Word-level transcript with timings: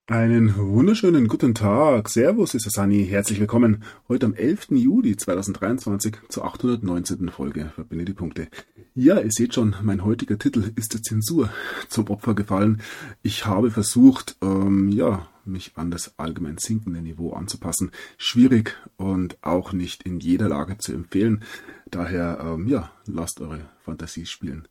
Einen 0.09 0.57
wunderschönen 0.57 1.27
guten 1.27 1.53
Tag. 1.53 2.09
Servus, 2.09 2.55
ist 2.55 2.71
Sani. 2.71 3.05
Herzlich 3.05 3.41
willkommen 3.41 3.83
heute 4.09 4.27
am 4.27 4.35
11. 4.35 4.69
Juli 4.71 5.17
2023 5.17 6.15
zur 6.29 6.45
819. 6.45 7.29
Folge 7.31 7.73
Verbinde 7.75 8.05
die 8.05 8.13
Punkte. 8.13 8.47
Ja, 8.95 9.19
ihr 9.19 9.33
seht 9.33 9.55
schon, 9.55 9.75
mein 9.83 10.05
heutiger 10.05 10.39
Titel 10.39 10.71
ist 10.77 10.95
der 10.95 11.03
Zensur 11.03 11.51
zum 11.89 12.07
Opfer 12.07 12.35
gefallen. 12.35 12.83
Ich 13.23 13.47
habe 13.47 13.73
versucht, 13.73 14.37
ähm, 14.43 14.91
ja, 14.91 15.27
mich 15.45 15.73
an 15.75 15.91
das 15.91 16.17
allgemein 16.21 16.59
sinkende 16.59 17.03
Niveau 17.03 17.33
anzupassen. 17.33 17.91
Schwierig 18.17 18.77
und 18.97 19.37
auch 19.43 19.73
nicht 19.73 20.05
in 20.05 20.21
jeder 20.21 20.49
Lage 20.49 20.79
zu 20.79 20.93
empfehlen. 20.93 21.43
Daher, 21.91 22.39
ähm, 22.45 22.69
ja, 22.69 22.93
lasst 23.07 23.41
eure 23.41 23.69
Fantasie 23.85 24.27
spielen, 24.27 24.69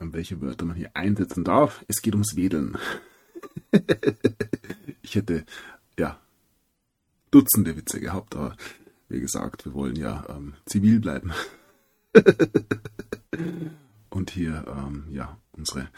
welche 0.00 0.40
Wörter 0.40 0.64
man 0.64 0.74
hier 0.74 0.90
einsetzen 0.94 1.44
darf. 1.44 1.84
Es 1.86 2.02
geht 2.02 2.14
ums 2.14 2.34
Wedeln. 2.34 2.76
ich 5.02 5.14
hätte 5.14 5.44
ja 5.98 6.18
Dutzende 7.30 7.76
Witze 7.76 7.98
gehabt, 8.00 8.36
aber 8.36 8.56
wie 9.08 9.20
gesagt, 9.20 9.64
wir 9.64 9.74
wollen 9.74 9.96
ja 9.96 10.24
ähm, 10.28 10.54
zivil 10.66 11.00
bleiben. 11.00 11.32
Und 14.10 14.30
hier 14.30 14.64
ähm, 14.68 15.06
ja 15.10 15.38
unsere 15.52 15.88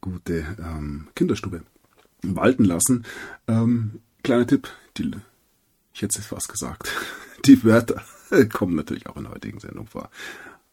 gute 0.00 0.56
ähm, 0.58 1.08
Kinderstube 1.14 1.62
walten 2.22 2.64
lassen. 2.64 3.04
Ähm, 3.46 4.00
kleiner 4.22 4.46
Tipp, 4.46 4.68
die, 4.96 5.10
ich 5.92 6.02
hätte 6.02 6.18
es 6.18 6.26
fast 6.26 6.48
gesagt, 6.48 6.90
die 7.44 7.62
Wörter 7.64 8.02
kommen 8.52 8.74
natürlich 8.74 9.06
auch 9.06 9.16
in 9.16 9.24
der 9.24 9.32
heutigen 9.32 9.60
Sendung 9.60 9.86
vor. 9.86 10.10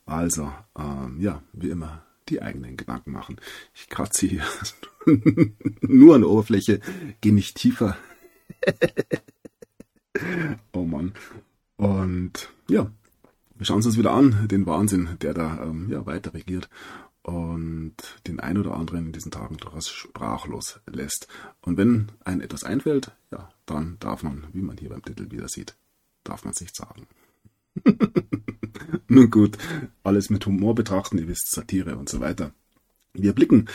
Also, 0.06 0.52
ähm, 0.78 1.20
ja, 1.20 1.42
wie 1.54 1.70
immer, 1.70 2.04
die 2.30 2.42
eigenen 2.42 2.78
Gedanken 2.78 3.12
machen. 3.12 3.38
Ich 3.74 3.90
kratze 3.90 4.28
hier 4.28 4.44
nur 5.82 6.16
an 6.16 6.22
der 6.22 6.30
Oberfläche, 6.30 6.80
gehe 7.22 7.34
nicht 7.34 7.56
tiefer. 7.56 7.98
oh 10.74 10.84
Mann. 10.84 11.14
Und 11.78 12.50
ja, 12.70 12.92
wir 13.56 13.66
schauen 13.66 13.78
uns 13.78 13.86
das 13.86 13.98
wieder 13.98 14.14
an, 14.14 14.48
den 14.48 14.66
Wahnsinn, 14.66 15.18
der 15.22 15.34
da 15.34 15.64
ähm, 15.64 15.90
ja, 15.90 16.06
weiter 16.06 16.34
regiert 16.34 16.70
und 17.24 17.96
den 18.28 18.40
ein 18.40 18.58
oder 18.58 18.76
anderen 18.76 19.08
in 19.08 19.12
diesen 19.14 19.32
Tagen 19.32 19.58
durchaus 19.58 19.90
sprachlos 19.90 20.82
lässt. 20.86 21.28
Und 21.62 21.78
wenn 21.78 22.12
einem 22.26 22.42
etwas 22.42 22.64
einfällt, 22.64 23.12
ja, 23.32 23.50
dann 23.66 23.98
darf 24.00 24.24
man, 24.24 24.48
wie 24.52 24.62
man 24.62 24.78
hier 24.78 24.90
beim 24.90 25.04
Titel 25.04 25.32
wieder 25.32 25.48
sieht, 25.48 25.76
darf 26.24 26.44
man 26.44 26.54
es 26.54 26.62
nicht 26.62 26.76
sagen. 26.76 27.08
Nun 29.08 29.30
gut, 29.30 29.58
alles 30.04 30.30
mit 30.30 30.46
Humor 30.46 30.76
betrachten, 30.76 31.18
ihr 31.18 31.28
wisst, 31.28 31.52
Satire 31.52 31.98
und 31.98 32.10
so 32.10 32.20
weiter. 32.20 32.54
Wir 33.16 33.34
blicken 33.34 33.68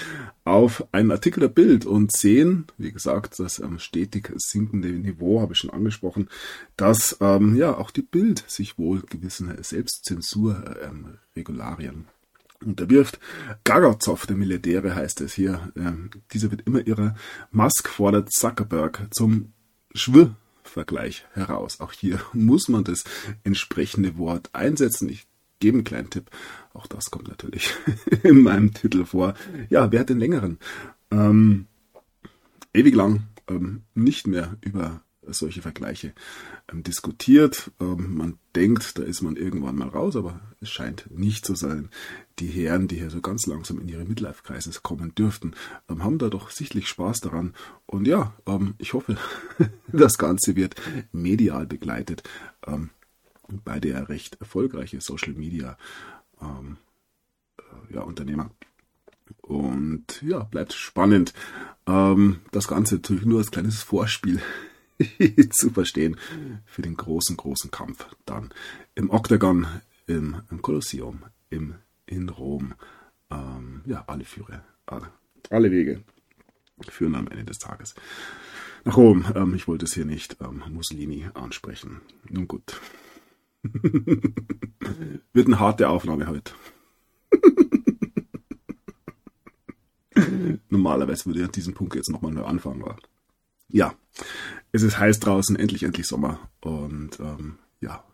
auf 0.44 0.92
einen 0.92 1.12
Artikel 1.12 1.40
der 1.40 1.48
Bild 1.48 1.86
und 1.86 2.10
sehen, 2.10 2.66
wie 2.76 2.90
gesagt, 2.90 3.38
das 3.38 3.60
ähm, 3.60 3.78
stetig 3.78 4.32
sinkende 4.36 4.88
Niveau 4.88 5.40
habe 5.40 5.52
ich 5.52 5.60
schon 5.60 5.70
angesprochen, 5.70 6.28
dass 6.76 7.16
ähm, 7.20 7.54
ja 7.54 7.76
auch 7.76 7.92
die 7.92 8.02
Bild 8.02 8.42
sich 8.48 8.78
wohl 8.78 9.02
gewissen 9.02 9.56
Selbstzensurregularien 9.62 11.94
ähm, 11.94 12.06
unterwirft. 12.64 13.20
Gagazow, 13.62 14.26
der 14.26 14.36
Milliardäre 14.36 14.96
heißt 14.96 15.20
es 15.20 15.34
hier. 15.34 15.70
Ähm, 15.76 16.10
dieser 16.32 16.50
wird 16.50 16.66
immer 16.66 16.84
ihrer. 16.84 17.14
Musk 17.52 17.88
fordert 17.88 18.32
Zuckerberg 18.32 19.06
zum 19.12 19.52
Schw 19.94 20.30
Vergleich 20.68 21.24
heraus. 21.32 21.80
Auch 21.80 21.92
hier 21.92 22.20
muss 22.32 22.68
man 22.68 22.84
das 22.84 23.04
entsprechende 23.44 24.16
Wort 24.18 24.50
einsetzen. 24.54 25.08
Ich 25.08 25.26
gebe 25.60 25.78
einen 25.78 25.84
kleinen 25.84 26.10
Tipp. 26.10 26.30
Auch 26.72 26.86
das 26.86 27.10
kommt 27.10 27.28
natürlich 27.28 27.72
in 28.22 28.42
meinem 28.42 28.72
Titel 28.74 29.04
vor. 29.04 29.34
Ja, 29.70 29.90
wer 29.90 30.00
hat 30.00 30.08
den 30.08 30.20
längeren? 30.20 30.58
Ähm, 31.10 31.66
ewig 32.72 32.94
lang 32.94 33.24
ähm, 33.48 33.82
nicht 33.94 34.26
mehr 34.26 34.56
über 34.60 35.02
solche 35.32 35.62
Vergleiche 35.62 36.12
ähm, 36.70 36.82
diskutiert. 36.82 37.70
Ähm, 37.80 38.16
man 38.16 38.38
denkt, 38.54 38.98
da 38.98 39.02
ist 39.02 39.22
man 39.22 39.36
irgendwann 39.36 39.76
mal 39.76 39.88
raus, 39.88 40.16
aber 40.16 40.40
es 40.60 40.70
scheint 40.70 41.10
nicht 41.10 41.44
zu 41.44 41.54
sein. 41.54 41.90
Die 42.38 42.48
Herren, 42.48 42.88
die 42.88 42.96
hier 42.96 43.10
so 43.10 43.20
ganz 43.20 43.46
langsam 43.46 43.78
in 43.80 43.88
ihre 43.88 44.04
Midlife-Kreise 44.04 44.70
kommen 44.82 45.14
dürften, 45.14 45.54
ähm, 45.88 46.04
haben 46.04 46.18
da 46.18 46.28
doch 46.28 46.50
sichtlich 46.50 46.88
Spaß 46.88 47.20
daran. 47.20 47.54
Und 47.86 48.06
ja, 48.06 48.34
ähm, 48.46 48.74
ich 48.78 48.92
hoffe, 48.92 49.16
das 49.92 50.18
Ganze 50.18 50.56
wird 50.56 50.74
medial 51.12 51.66
begleitet. 51.66 52.22
Ähm, 52.66 52.90
bei 53.64 53.80
der 53.80 54.08
recht 54.08 54.40
erfolgreiche 54.40 55.00
Social 55.00 55.32
Media 55.32 55.78
ähm, 56.40 56.76
äh, 57.58 57.94
ja, 57.94 58.02
Unternehmer. 58.02 58.50
Und 59.42 60.22
ja, 60.22 60.40
bleibt 60.44 60.72
spannend. 60.72 61.34
das 61.84 62.68
Ganze 62.68 62.94
natürlich 62.96 63.26
nur 63.26 63.38
als 63.38 63.50
kleines 63.50 63.82
Vorspiel 63.82 64.40
zu 65.50 65.70
verstehen 65.70 66.16
für 66.66 66.82
den 66.82 66.96
großen, 66.96 67.36
großen 67.36 67.70
Kampf 67.70 68.06
dann 68.26 68.50
im 68.94 69.10
Oktagon, 69.10 69.66
im, 70.06 70.42
im 70.50 70.62
Kolosseum, 70.62 71.24
im, 71.50 71.74
in 72.06 72.28
Rom. 72.28 72.74
Ähm, 73.30 73.82
ja, 73.86 74.04
alle 74.06 74.24
Führer, 74.24 74.64
alle, 74.86 75.10
alle 75.50 75.70
Wege 75.70 76.02
führen 76.88 77.14
am 77.14 77.28
Ende 77.28 77.44
des 77.44 77.58
Tages 77.58 77.94
nach 78.84 78.96
Rom. 78.96 79.24
Ähm, 79.34 79.54
ich 79.54 79.68
wollte 79.68 79.84
es 79.84 79.94
hier 79.94 80.04
nicht 80.04 80.36
ähm, 80.40 80.62
Mussolini 80.70 81.28
ansprechen. 81.34 82.00
Nun 82.28 82.48
gut. 82.48 82.80
Wird 85.32 85.46
eine 85.46 85.60
harte 85.60 85.88
Aufnahme 85.88 86.26
heute. 86.26 86.52
Normalerweise 90.68 91.26
würde 91.26 91.40
ich 91.40 91.44
an 91.44 91.52
diesem 91.52 91.74
Punkt 91.74 91.94
jetzt 91.94 92.10
nochmal 92.10 92.32
neu 92.32 92.44
anfangen. 92.44 92.82
Aber 92.82 92.96
ja, 93.68 93.94
es 94.72 94.82
ist 94.82 94.98
heiß 94.98 95.20
draußen, 95.20 95.56
endlich, 95.56 95.82
endlich 95.82 96.06
Sommer. 96.06 96.38
Und 96.60 97.18
ähm, 97.20 97.58
ja, 97.80 98.04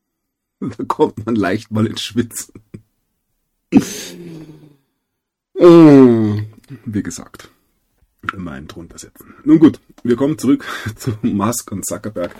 da 0.60 0.84
kommt 0.84 1.24
man 1.26 1.34
leicht 1.34 1.70
mal 1.70 1.86
ins 1.86 2.02
Schwitzen. 2.02 2.54
Wie 6.84 7.02
gesagt, 7.02 7.50
immer 8.32 8.52
einen 8.52 8.68
drunter 8.68 8.98
setzen. 8.98 9.34
Nun 9.44 9.58
gut, 9.58 9.80
wir 10.02 10.16
kommen 10.16 10.38
zurück 10.38 10.64
zu 10.96 11.16
Musk 11.22 11.70
und 11.72 11.86
Zuckerberg. 11.86 12.34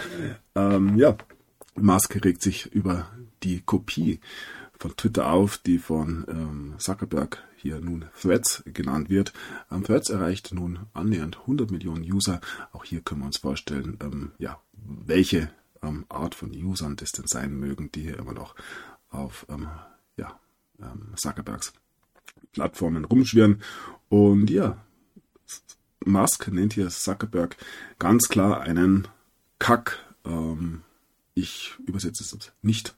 Ähm, 0.55 0.97
ja, 0.97 1.17
Musk 1.77 2.25
regt 2.25 2.43
sich 2.43 2.67
über 2.73 3.09
die 3.43 3.61
Kopie 3.61 4.21
von 4.79 4.97
Twitter 4.97 5.31
auf, 5.31 5.59
die 5.59 5.79
von 5.79 6.25
ähm, 6.29 6.75
Zuckerberg 6.79 7.43
hier 7.61 7.81
nun 7.81 8.07
Threads 8.21 8.63
genannt 8.67 9.11
wird. 9.11 9.33
Ähm, 9.71 9.85
Threads 9.85 10.11
erreicht 10.11 10.53
nun 10.53 10.81
annähernd 10.93 11.39
100 11.41 11.71
Millionen 11.71 12.03
User. 12.03 12.41
Auch 12.73 12.85
hier 12.85 13.01
können 13.01 13.21
wir 13.21 13.27
uns 13.27 13.39
vorstellen, 13.39 13.99
ähm, 14.03 14.33
ja, 14.39 14.61
welche 14.73 15.51
ähm, 15.83 16.07
Art 16.09 16.35
von 16.35 16.51
Usern 16.51 16.97
das 16.97 17.13
denn 17.13 17.27
sein 17.27 17.59
mögen, 17.59 17.91
die 17.93 18.03
hier 18.03 18.19
immer 18.19 18.33
noch 18.33 18.55
auf 19.11 19.47
ähm, 19.49 19.69
ja, 20.17 20.39
ähm, 20.81 21.13
Zuckerbergs 21.17 21.73
Plattformen 22.53 23.05
rumschwirren. 23.05 23.63
Und 24.09 24.51
ja, 24.51 24.77
Musk 26.05 26.49
nennt 26.49 26.73
hier 26.73 26.89
Zuckerberg 26.89 27.57
ganz 27.99 28.29
klar 28.29 28.61
einen 28.61 29.07
Kack. 29.59 29.99
Ähm, 30.25 30.83
ich 31.35 31.75
übersetze 31.87 32.25
es 32.25 32.53
nicht 32.63 32.95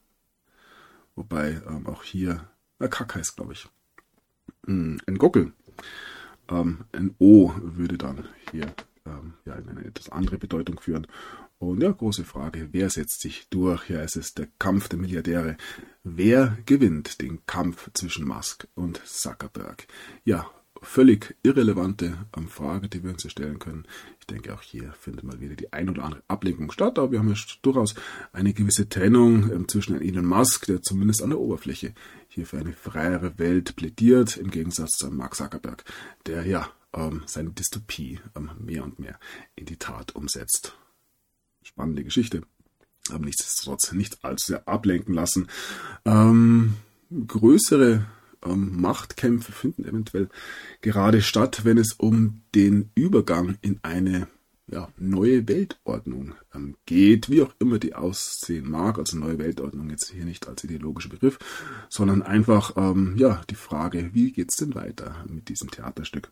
Wobei 1.14 1.60
auch 1.84 2.02
hier, 2.02 2.48
äh, 2.78 2.88
Kack 2.88 3.14
heißt, 3.14 3.36
glaube 3.36 3.52
ich. 3.52 3.68
Mm, 4.66 4.96
ein 5.06 5.18
Gockel. 5.18 5.52
Ähm, 6.48 6.84
ein 6.92 7.14
O 7.18 7.52
würde 7.60 7.98
dann 7.98 8.28
hier 8.50 8.72
ähm, 9.06 9.34
ja, 9.44 9.54
in 9.54 9.68
eine 9.68 9.84
etwas 9.84 10.10
andere 10.10 10.38
Bedeutung 10.38 10.80
führen. 10.80 11.06
Und 11.58 11.82
ja, 11.82 11.92
große 11.92 12.24
Frage, 12.24 12.68
wer 12.72 12.90
setzt 12.90 13.20
sich 13.20 13.48
durch? 13.48 13.88
Ja, 13.88 14.00
es 14.00 14.16
ist 14.16 14.38
der 14.38 14.48
Kampf 14.58 14.88
der 14.88 14.98
Milliardäre. 14.98 15.56
Wer 16.02 16.58
gewinnt 16.66 17.20
den 17.20 17.46
Kampf 17.46 17.90
zwischen 17.94 18.26
Musk 18.26 18.66
und 18.74 19.00
Zuckerberg? 19.04 19.86
Ja, 20.24 20.50
völlig 20.82 21.36
irrelevante 21.42 22.26
Frage, 22.48 22.88
die 22.88 23.02
wir 23.02 23.12
uns 23.12 23.30
stellen 23.30 23.58
können. 23.58 23.86
Ich 24.20 24.26
denke, 24.26 24.52
auch 24.52 24.62
hier 24.62 24.92
findet 24.92 25.24
mal 25.24 25.40
wieder 25.40 25.54
die 25.54 25.72
ein 25.72 25.88
oder 25.88 26.04
andere 26.04 26.22
Ablenkung 26.28 26.70
statt, 26.70 26.98
aber 26.98 27.12
wir 27.12 27.18
haben 27.20 27.28
ja 27.28 27.36
durchaus 27.62 27.94
eine 28.32 28.52
gewisse 28.52 28.88
Trennung 28.88 29.50
ähm, 29.50 29.68
zwischen 29.68 30.00
Elon 30.00 30.26
Musk, 30.26 30.66
der 30.66 30.82
zumindest 30.82 31.22
an 31.22 31.30
der 31.30 31.38
Oberfläche 31.38 31.94
hier 32.28 32.46
für 32.46 32.58
eine 32.58 32.72
freiere 32.72 33.38
Welt 33.38 33.76
plädiert, 33.76 34.36
im 34.36 34.50
Gegensatz 34.50 34.96
zu 34.96 35.10
Mark 35.10 35.34
Zuckerberg, 35.34 35.84
der 36.26 36.46
ja 36.46 36.68
ähm, 36.92 37.22
seine 37.26 37.50
Dystopie 37.50 38.20
ähm, 38.36 38.50
mehr 38.58 38.84
und 38.84 38.98
mehr 38.98 39.18
in 39.54 39.66
die 39.66 39.76
Tat 39.76 40.14
umsetzt. 40.14 40.76
Spannende 41.62 42.04
Geschichte, 42.04 42.42
aber 43.10 43.24
nichtsdestotrotz 43.24 43.92
nicht 43.92 44.24
allzu 44.24 44.46
sehr 44.52 44.68
ablenken 44.68 45.14
lassen. 45.14 45.48
Ähm, 46.04 46.74
größere 47.26 48.06
ähm, 48.44 48.80
Machtkämpfe 48.80 49.52
finden 49.52 49.84
eventuell 49.84 50.28
gerade 50.80 51.22
statt, 51.22 51.64
wenn 51.64 51.78
es 51.78 51.92
um 51.92 52.42
den 52.54 52.90
Übergang 52.94 53.56
in 53.62 53.78
eine 53.82 54.28
ja, 54.72 54.88
neue 54.96 55.46
Weltordnung 55.48 56.34
ähm, 56.54 56.76
geht, 56.86 57.28
wie 57.28 57.42
auch 57.42 57.54
immer 57.58 57.78
die 57.78 57.94
aussehen 57.94 58.70
mag. 58.70 58.98
Also 58.98 59.18
neue 59.18 59.38
Weltordnung 59.38 59.90
jetzt 59.90 60.10
hier 60.10 60.24
nicht 60.24 60.48
als 60.48 60.64
ideologischer 60.64 61.10
Begriff, 61.10 61.38
sondern 61.88 62.22
einfach 62.22 62.76
ähm, 62.76 63.16
ja 63.16 63.42
die 63.50 63.54
Frage, 63.54 64.10
wie 64.12 64.32
geht's 64.32 64.56
denn 64.56 64.74
weiter 64.74 65.24
mit 65.28 65.48
diesem 65.48 65.70
Theaterstück? 65.70 66.30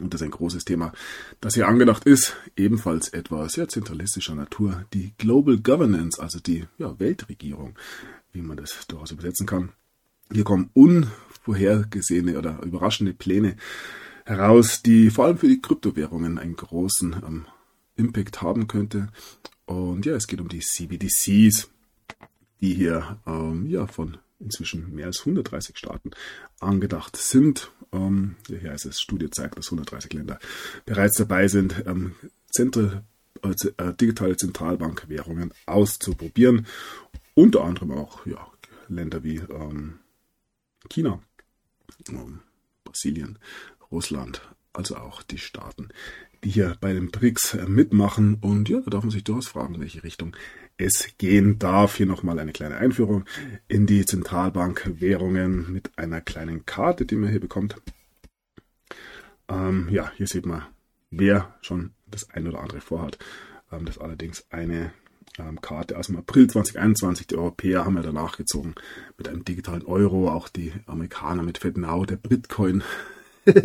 Und 0.00 0.12
das 0.12 0.20
ist 0.20 0.24
ein 0.24 0.30
großes 0.32 0.64
Thema, 0.64 0.92
das 1.40 1.54
hier 1.54 1.68
angedacht 1.68 2.04
ist, 2.04 2.36
ebenfalls 2.56 3.10
etwas 3.10 3.52
sehr 3.52 3.68
zentralistischer 3.68 4.34
Natur, 4.34 4.84
die 4.94 5.12
Global 5.18 5.58
Governance, 5.58 6.20
also 6.20 6.40
die 6.40 6.64
ja, 6.78 6.98
Weltregierung, 6.98 7.78
wie 8.32 8.42
man 8.42 8.56
das 8.56 8.86
durchaus 8.88 9.12
übersetzen 9.12 9.46
kann. 9.46 9.72
Hier 10.32 10.44
kommen 10.44 10.70
unvorhergesehene 10.72 12.38
oder 12.38 12.62
überraschende 12.62 13.12
Pläne 13.12 13.56
heraus, 14.24 14.82
die 14.82 15.10
vor 15.10 15.26
allem 15.26 15.38
für 15.38 15.48
die 15.48 15.60
Kryptowährungen 15.60 16.38
einen 16.38 16.56
großen 16.56 17.16
ähm, 17.26 17.46
Impact 17.96 18.40
haben 18.40 18.66
könnte. 18.66 19.08
Und 19.66 20.06
ja, 20.06 20.14
es 20.14 20.26
geht 20.26 20.40
um 20.40 20.48
die 20.48 20.60
CBDCs, 20.60 21.68
die 22.60 22.74
hier 22.74 23.20
ähm, 23.26 23.66
ja 23.66 23.86
von 23.86 24.18
inzwischen 24.38 24.94
mehr 24.94 25.06
als 25.06 25.20
130 25.20 25.76
Staaten 25.76 26.10
angedacht 26.60 27.16
sind. 27.16 27.70
Ähm, 27.92 28.36
hier 28.46 28.70
heißt 28.70 28.86
es, 28.86 29.00
Studie 29.00 29.30
zeigt, 29.30 29.58
dass 29.58 29.66
130 29.66 30.12
Länder 30.14 30.38
bereits 30.84 31.18
dabei 31.18 31.48
sind, 31.48 31.84
ähm, 31.86 32.14
Zentral, 32.50 33.04
äh, 33.42 33.94
digitale 33.94 34.36
Zentralbankwährungen 34.36 35.52
auszuprobieren. 35.66 36.66
Unter 37.34 37.64
anderem 37.64 37.92
auch 37.92 38.26
ja, 38.26 38.46
Länder 38.88 39.24
wie 39.24 39.36
ähm, 39.36 39.98
China, 40.92 41.20
ähm, 42.08 42.40
Brasilien, 42.84 43.38
Russland, 43.90 44.42
also 44.72 44.96
auch 44.96 45.22
die 45.22 45.38
Staaten, 45.38 45.88
die 46.44 46.50
hier 46.50 46.76
bei 46.80 46.92
den 46.92 47.10
BRICS 47.10 47.54
äh, 47.54 47.66
mitmachen. 47.66 48.36
Und 48.40 48.68
ja, 48.68 48.80
da 48.80 48.90
darf 48.90 49.04
man 49.04 49.10
sich 49.10 49.24
durchaus 49.24 49.48
fragen, 49.48 49.74
in 49.74 49.80
welche 49.80 50.02
Richtung 50.02 50.36
es 50.76 51.08
gehen 51.18 51.58
darf. 51.58 51.96
Hier 51.96 52.06
nochmal 52.06 52.38
eine 52.38 52.52
kleine 52.52 52.76
Einführung 52.76 53.24
in 53.68 53.86
die 53.86 54.04
Zentralbankwährungen 54.04 55.72
mit 55.72 55.96
einer 55.98 56.20
kleinen 56.20 56.66
Karte, 56.66 57.06
die 57.06 57.16
man 57.16 57.30
hier 57.30 57.40
bekommt. 57.40 57.76
Ähm, 59.48 59.88
ja, 59.90 60.10
hier 60.16 60.26
sieht 60.26 60.46
man, 60.46 60.66
wer 61.10 61.54
schon 61.60 61.92
das 62.06 62.30
ein 62.30 62.46
oder 62.46 62.60
andere 62.60 62.80
vorhat. 62.80 63.18
Ähm, 63.70 63.84
das 63.84 63.96
ist 63.96 64.02
allerdings 64.02 64.46
eine 64.50 64.92
Karte 65.60 65.98
aus 65.98 66.08
dem 66.08 66.16
April 66.16 66.48
2021. 66.48 67.26
Die 67.26 67.36
Europäer 67.36 67.84
haben 67.84 67.96
ja 67.96 68.02
danach 68.02 68.36
gezogen 68.36 68.74
mit 69.16 69.28
einem 69.28 69.44
digitalen 69.44 69.84
Euro, 69.84 70.30
auch 70.30 70.48
die 70.48 70.72
Amerikaner 70.86 71.42
mit 71.42 71.58
FedNow, 71.58 72.06
der 72.06 72.16
Bitcoin 72.16 72.82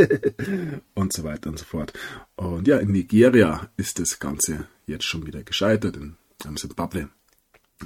und 0.95 1.13
so 1.13 1.23
weiter 1.23 1.49
und 1.49 1.59
so 1.59 1.65
fort. 1.65 1.93
Und 2.35 2.67
ja, 2.67 2.77
in 2.77 2.91
Nigeria 2.91 3.69
ist 3.77 3.99
das 3.99 4.19
Ganze 4.19 4.67
jetzt 4.85 5.05
schon 5.05 5.25
wieder 5.25 5.43
gescheitert. 5.43 5.97
In 5.97 6.15
Zimbabwe 6.55 7.09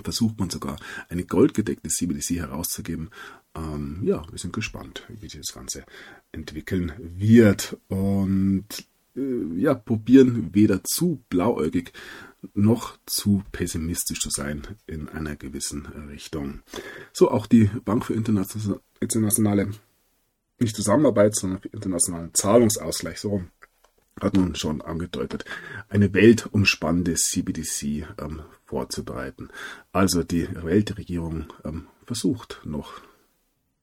versucht 0.03 0.39
man 0.39 0.49
sogar 0.49 0.77
eine 1.09 1.25
goldgedeckte 1.25 1.89
CBDC 1.89 2.37
herauszugeben. 2.37 3.09
Ähm, 3.55 3.99
ja, 4.03 4.23
wir 4.29 4.39
sind 4.39 4.53
gespannt, 4.53 5.05
wie 5.09 5.27
sich 5.27 5.41
das 5.41 5.53
Ganze 5.53 5.83
entwickeln 6.31 6.93
wird. 6.99 7.77
Und 7.89 8.67
äh, 9.15 9.59
ja, 9.59 9.73
probieren 9.73 10.53
weder 10.53 10.83
zu 10.83 11.21
blauäugig 11.29 11.91
noch 12.53 12.97
zu 13.05 13.43
pessimistisch 13.51 14.19
zu 14.19 14.29
sein 14.29 14.63
in 14.88 15.09
einer 15.09 15.35
gewissen 15.35 15.85
Richtung. 16.09 16.61
So 17.13 17.29
auch 17.29 17.45
die 17.45 17.69
Bank 17.85 18.05
für 18.05 18.13
internationale 18.13 19.71
nicht 20.59 20.75
Zusammenarbeit, 20.75 21.35
sondern 21.35 21.59
für 21.59 21.69
internationalen 21.69 22.33
Zahlungsausgleich, 22.33 23.19
so 23.19 23.43
hat 24.19 24.35
man 24.35 24.55
schon 24.55 24.81
angedeutet, 24.81 25.45
eine 25.89 26.13
weltumspannende 26.13 27.15
CBDC 27.15 28.05
ähm, 28.19 28.43
vorzubereiten. 28.65 29.49
Also 29.91 30.23
die 30.23 30.47
Weltregierung 30.53 31.45
ähm, 31.65 31.88
versucht 32.05 32.61
noch 32.63 33.01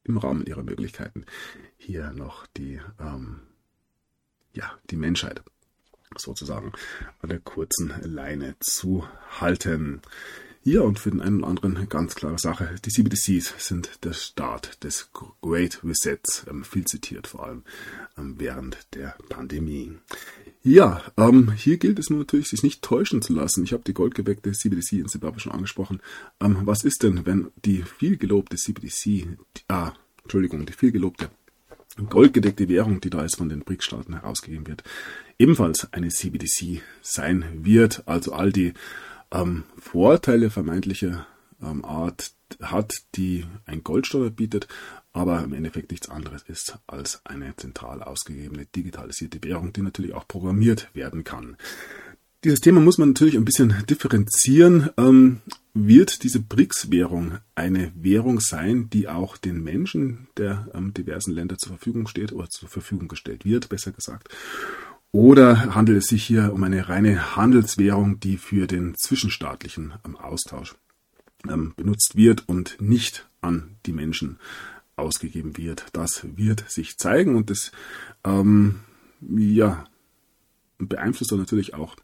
im 0.04 0.18
Rahmen 0.18 0.46
ihrer 0.46 0.62
Möglichkeiten 0.62 1.24
hier 1.76 2.12
noch 2.12 2.46
die, 2.46 2.80
ähm, 3.00 3.40
ja, 4.52 4.78
die 4.90 4.96
Menschheit 4.96 5.42
sozusagen 6.20 6.72
an 7.20 7.28
der 7.28 7.40
kurzen 7.40 7.92
Leine 8.02 8.56
zu 8.60 9.04
halten. 9.40 10.00
Ja, 10.64 10.82
und 10.82 10.98
für 10.98 11.10
den 11.10 11.22
einen 11.22 11.38
oder 11.38 11.48
anderen 11.48 11.88
ganz 11.88 12.14
klare 12.14 12.38
Sache, 12.38 12.74
die 12.84 12.90
CBDCs 12.90 13.54
sind 13.56 14.04
der 14.04 14.12
Start 14.12 14.84
des 14.84 15.10
Great 15.40 15.80
Resets, 15.82 16.44
ähm, 16.46 16.62
viel 16.62 16.84
zitiert 16.84 17.26
vor 17.26 17.46
allem 17.46 17.62
ähm, 18.18 18.34
während 18.38 18.76
der 18.94 19.16
Pandemie. 19.30 19.96
Ja, 20.62 21.02
ähm, 21.16 21.52
hier 21.52 21.78
gilt 21.78 21.98
es 21.98 22.10
natürlich, 22.10 22.48
sich 22.48 22.62
nicht 22.62 22.82
täuschen 22.82 23.22
zu 23.22 23.32
lassen. 23.32 23.64
Ich 23.64 23.72
habe 23.72 23.84
die 23.86 23.94
goldgeweckte 23.94 24.52
CBDC 24.52 24.92
in 24.92 25.08
Zimbabwe 25.08 25.40
schon 25.40 25.52
angesprochen. 25.52 26.00
Ähm, 26.40 26.58
was 26.64 26.84
ist 26.84 27.02
denn, 27.02 27.24
wenn 27.24 27.50
die 27.64 27.82
viel 27.82 28.18
gelobte 28.18 28.56
CBDC, 28.56 29.38
ah, 29.68 29.92
Entschuldigung, 30.22 30.66
die 30.66 30.74
viel 30.74 30.92
gelobte 30.92 31.30
goldgedeckte 32.06 32.68
Währung, 32.68 33.00
die 33.00 33.10
da 33.10 33.22
jetzt 33.22 33.36
von 33.36 33.48
den 33.48 33.60
BRICS-Staaten 33.60 34.14
herausgegeben 34.14 34.66
wird, 34.66 34.84
ebenfalls 35.38 35.92
eine 35.92 36.08
CBDC 36.08 36.82
sein 37.02 37.44
wird. 37.62 38.02
Also 38.06 38.32
all 38.32 38.52
die 38.52 38.74
ähm, 39.32 39.64
Vorteile 39.78 40.50
vermeintlicher 40.50 41.26
ähm, 41.62 41.84
Art 41.84 42.32
hat, 42.62 43.02
die 43.14 43.44
ein 43.66 43.84
Goldsteuer 43.84 44.30
bietet, 44.30 44.68
aber 45.12 45.42
im 45.42 45.52
Endeffekt 45.52 45.90
nichts 45.90 46.08
anderes 46.08 46.42
ist 46.42 46.78
als 46.86 47.20
eine 47.24 47.54
zentral 47.56 48.02
ausgegebene 48.02 48.66
digitalisierte 48.66 49.42
Währung, 49.42 49.72
die 49.72 49.82
natürlich 49.82 50.14
auch 50.14 50.26
programmiert 50.28 50.88
werden 50.94 51.24
kann. 51.24 51.56
Dieses 52.44 52.60
Thema 52.60 52.80
muss 52.80 52.98
man 52.98 53.08
natürlich 53.08 53.36
ein 53.36 53.44
bisschen 53.44 53.74
differenzieren. 53.90 54.90
Ähm, 54.96 55.40
wird 55.86 56.22
diese 56.22 56.40
BRICS-Währung 56.40 57.38
eine 57.54 57.92
Währung 57.94 58.40
sein, 58.40 58.90
die 58.90 59.08
auch 59.08 59.36
den 59.36 59.62
Menschen 59.62 60.28
der 60.36 60.68
ähm, 60.74 60.92
diversen 60.94 61.32
Länder 61.32 61.56
zur 61.58 61.70
Verfügung 61.70 62.06
steht 62.08 62.32
oder 62.32 62.48
zur 62.48 62.68
Verfügung 62.68 63.08
gestellt 63.08 63.44
wird, 63.44 63.68
besser 63.68 63.92
gesagt? 63.92 64.28
Oder 65.12 65.74
handelt 65.74 65.98
es 65.98 66.08
sich 66.08 66.24
hier 66.24 66.52
um 66.52 66.62
eine 66.64 66.88
reine 66.88 67.36
Handelswährung, 67.36 68.20
die 68.20 68.36
für 68.36 68.66
den 68.66 68.94
zwischenstaatlichen 68.94 69.94
ähm, 70.04 70.16
Austausch 70.16 70.74
ähm, 71.48 71.74
benutzt 71.76 72.16
wird 72.16 72.48
und 72.48 72.76
nicht 72.80 73.28
an 73.40 73.76
die 73.86 73.92
Menschen 73.92 74.38
ausgegeben 74.96 75.56
wird? 75.56 75.86
Das 75.92 76.26
wird 76.36 76.68
sich 76.68 76.98
zeigen 76.98 77.36
und 77.36 77.50
das 77.50 77.72
ähm, 78.24 78.80
ja, 79.20 79.86
beeinflusst 80.78 81.32
natürlich 81.32 81.74
auch 81.74 81.96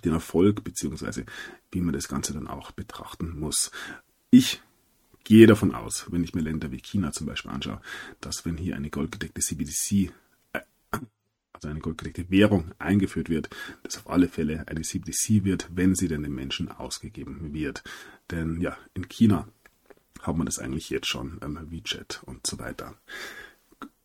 den 0.00 0.12
Erfolg 0.12 0.64
beziehungsweise 0.64 1.24
wie 1.70 1.80
man 1.80 1.94
das 1.94 2.08
Ganze 2.08 2.32
dann 2.32 2.48
auch 2.48 2.70
betrachten 2.72 3.38
muss. 3.38 3.70
Ich 4.30 4.62
gehe 5.24 5.46
davon 5.46 5.74
aus, 5.74 6.06
wenn 6.10 6.24
ich 6.24 6.34
mir 6.34 6.42
Länder 6.42 6.70
wie 6.70 6.80
China 6.80 7.12
zum 7.12 7.26
Beispiel 7.26 7.50
anschaue, 7.50 7.80
dass 8.20 8.44
wenn 8.44 8.56
hier 8.56 8.76
eine 8.76 8.90
goldgedeckte 8.90 9.40
CBDC 9.40 10.12
also 11.64 11.68
eine 11.68 11.80
goldgedeckte 11.80 12.30
Währung 12.30 12.72
eingeführt 12.78 13.30
wird, 13.30 13.48
das 13.82 13.96
auf 13.96 14.10
alle 14.10 14.28
Fälle 14.28 14.66
eine 14.68 14.82
CBDC 14.82 15.44
wird, 15.44 15.68
wenn 15.74 15.94
sie 15.94 16.08
denn 16.08 16.22
den 16.22 16.34
Menschen 16.34 16.70
ausgegeben 16.70 17.54
wird. 17.54 17.82
Denn 18.30 18.60
ja, 18.60 18.76
in 18.92 19.08
China 19.08 19.48
hat 20.20 20.36
man 20.36 20.46
das 20.46 20.58
eigentlich 20.58 20.90
jetzt 20.90 21.06
schon, 21.06 21.38
ähm, 21.42 21.58
WeChat 21.70 22.22
und 22.26 22.46
so 22.46 22.58
weiter. 22.58 22.96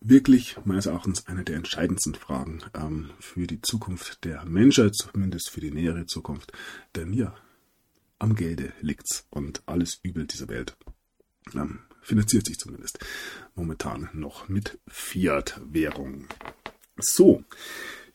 Wirklich 0.02 0.58
meines 0.64 0.86
Erachtens 0.86 1.28
eine 1.28 1.44
der 1.44 1.58
entscheidendsten 1.58 2.16
Fragen 2.16 2.62
ähm, 2.74 3.12
für 3.20 3.48
die 3.48 3.62
Zukunft 3.62 4.24
der 4.24 4.46
Menschheit, 4.46 4.96
zumindest 4.96 5.50
für 5.50 5.60
die 5.60 5.72
nähere 5.72 6.06
Zukunft. 6.06 6.54
Denn 6.96 7.12
ja, 7.12 7.36
am 8.18 8.36
Gelde 8.36 8.74
liegt's 8.82 9.26
und 9.30 9.62
alles 9.66 10.00
Übel 10.04 10.26
dieser 10.26 10.48
Welt 10.48 10.78
ähm, 11.54 11.80
finanziert 12.02 12.46
sich 12.46 12.58
zumindest 12.58 13.00
momentan 13.56 14.10
noch 14.14 14.50
mit 14.50 14.80
Fiat-Währung. 14.88 16.28
So, 16.98 17.44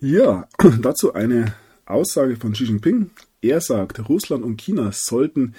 ja, 0.00 0.48
dazu 0.80 1.14
eine 1.14 1.54
Aussage 1.86 2.36
von 2.36 2.52
Xi 2.52 2.64
Jinping. 2.64 3.10
Er 3.40 3.60
sagt, 3.60 4.08
Russland 4.08 4.42
und 4.42 4.60
China 4.60 4.90
sollten 4.92 5.54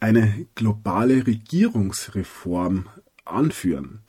eine 0.00 0.46
globale 0.54 1.26
Regierungsreform 1.26 2.88
anführen. 3.24 4.00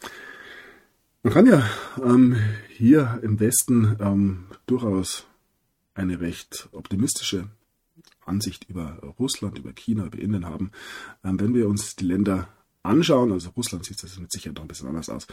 Man 1.25 1.31
kann 1.31 1.45
ja 1.45 1.69
ähm, 2.03 2.35
hier 2.67 3.21
im 3.23 3.39
Westen 3.39 3.95
ähm, 4.01 4.43
durchaus 4.65 5.25
eine 5.93 6.19
recht 6.19 6.67
optimistische 6.73 7.47
Ansicht 8.25 8.69
über 8.69 8.97
Russland, 9.17 9.57
über 9.57 9.71
China, 9.71 10.05
über 10.05 10.19
Indien 10.19 10.45
haben. 10.45 10.71
Ähm, 11.23 11.39
wenn 11.39 11.53
wir 11.53 11.69
uns 11.69 11.95
die 11.95 12.03
Länder 12.03 12.49
anschauen, 12.83 13.31
also 13.31 13.51
Russland 13.51 13.85
sieht 13.85 14.03
das 14.03 14.19
mit 14.19 14.33
Sicherheit 14.33 14.57
noch 14.57 14.63
ein 14.63 14.67
bisschen 14.67 14.89
anders 14.89 15.07
aus, 15.07 15.25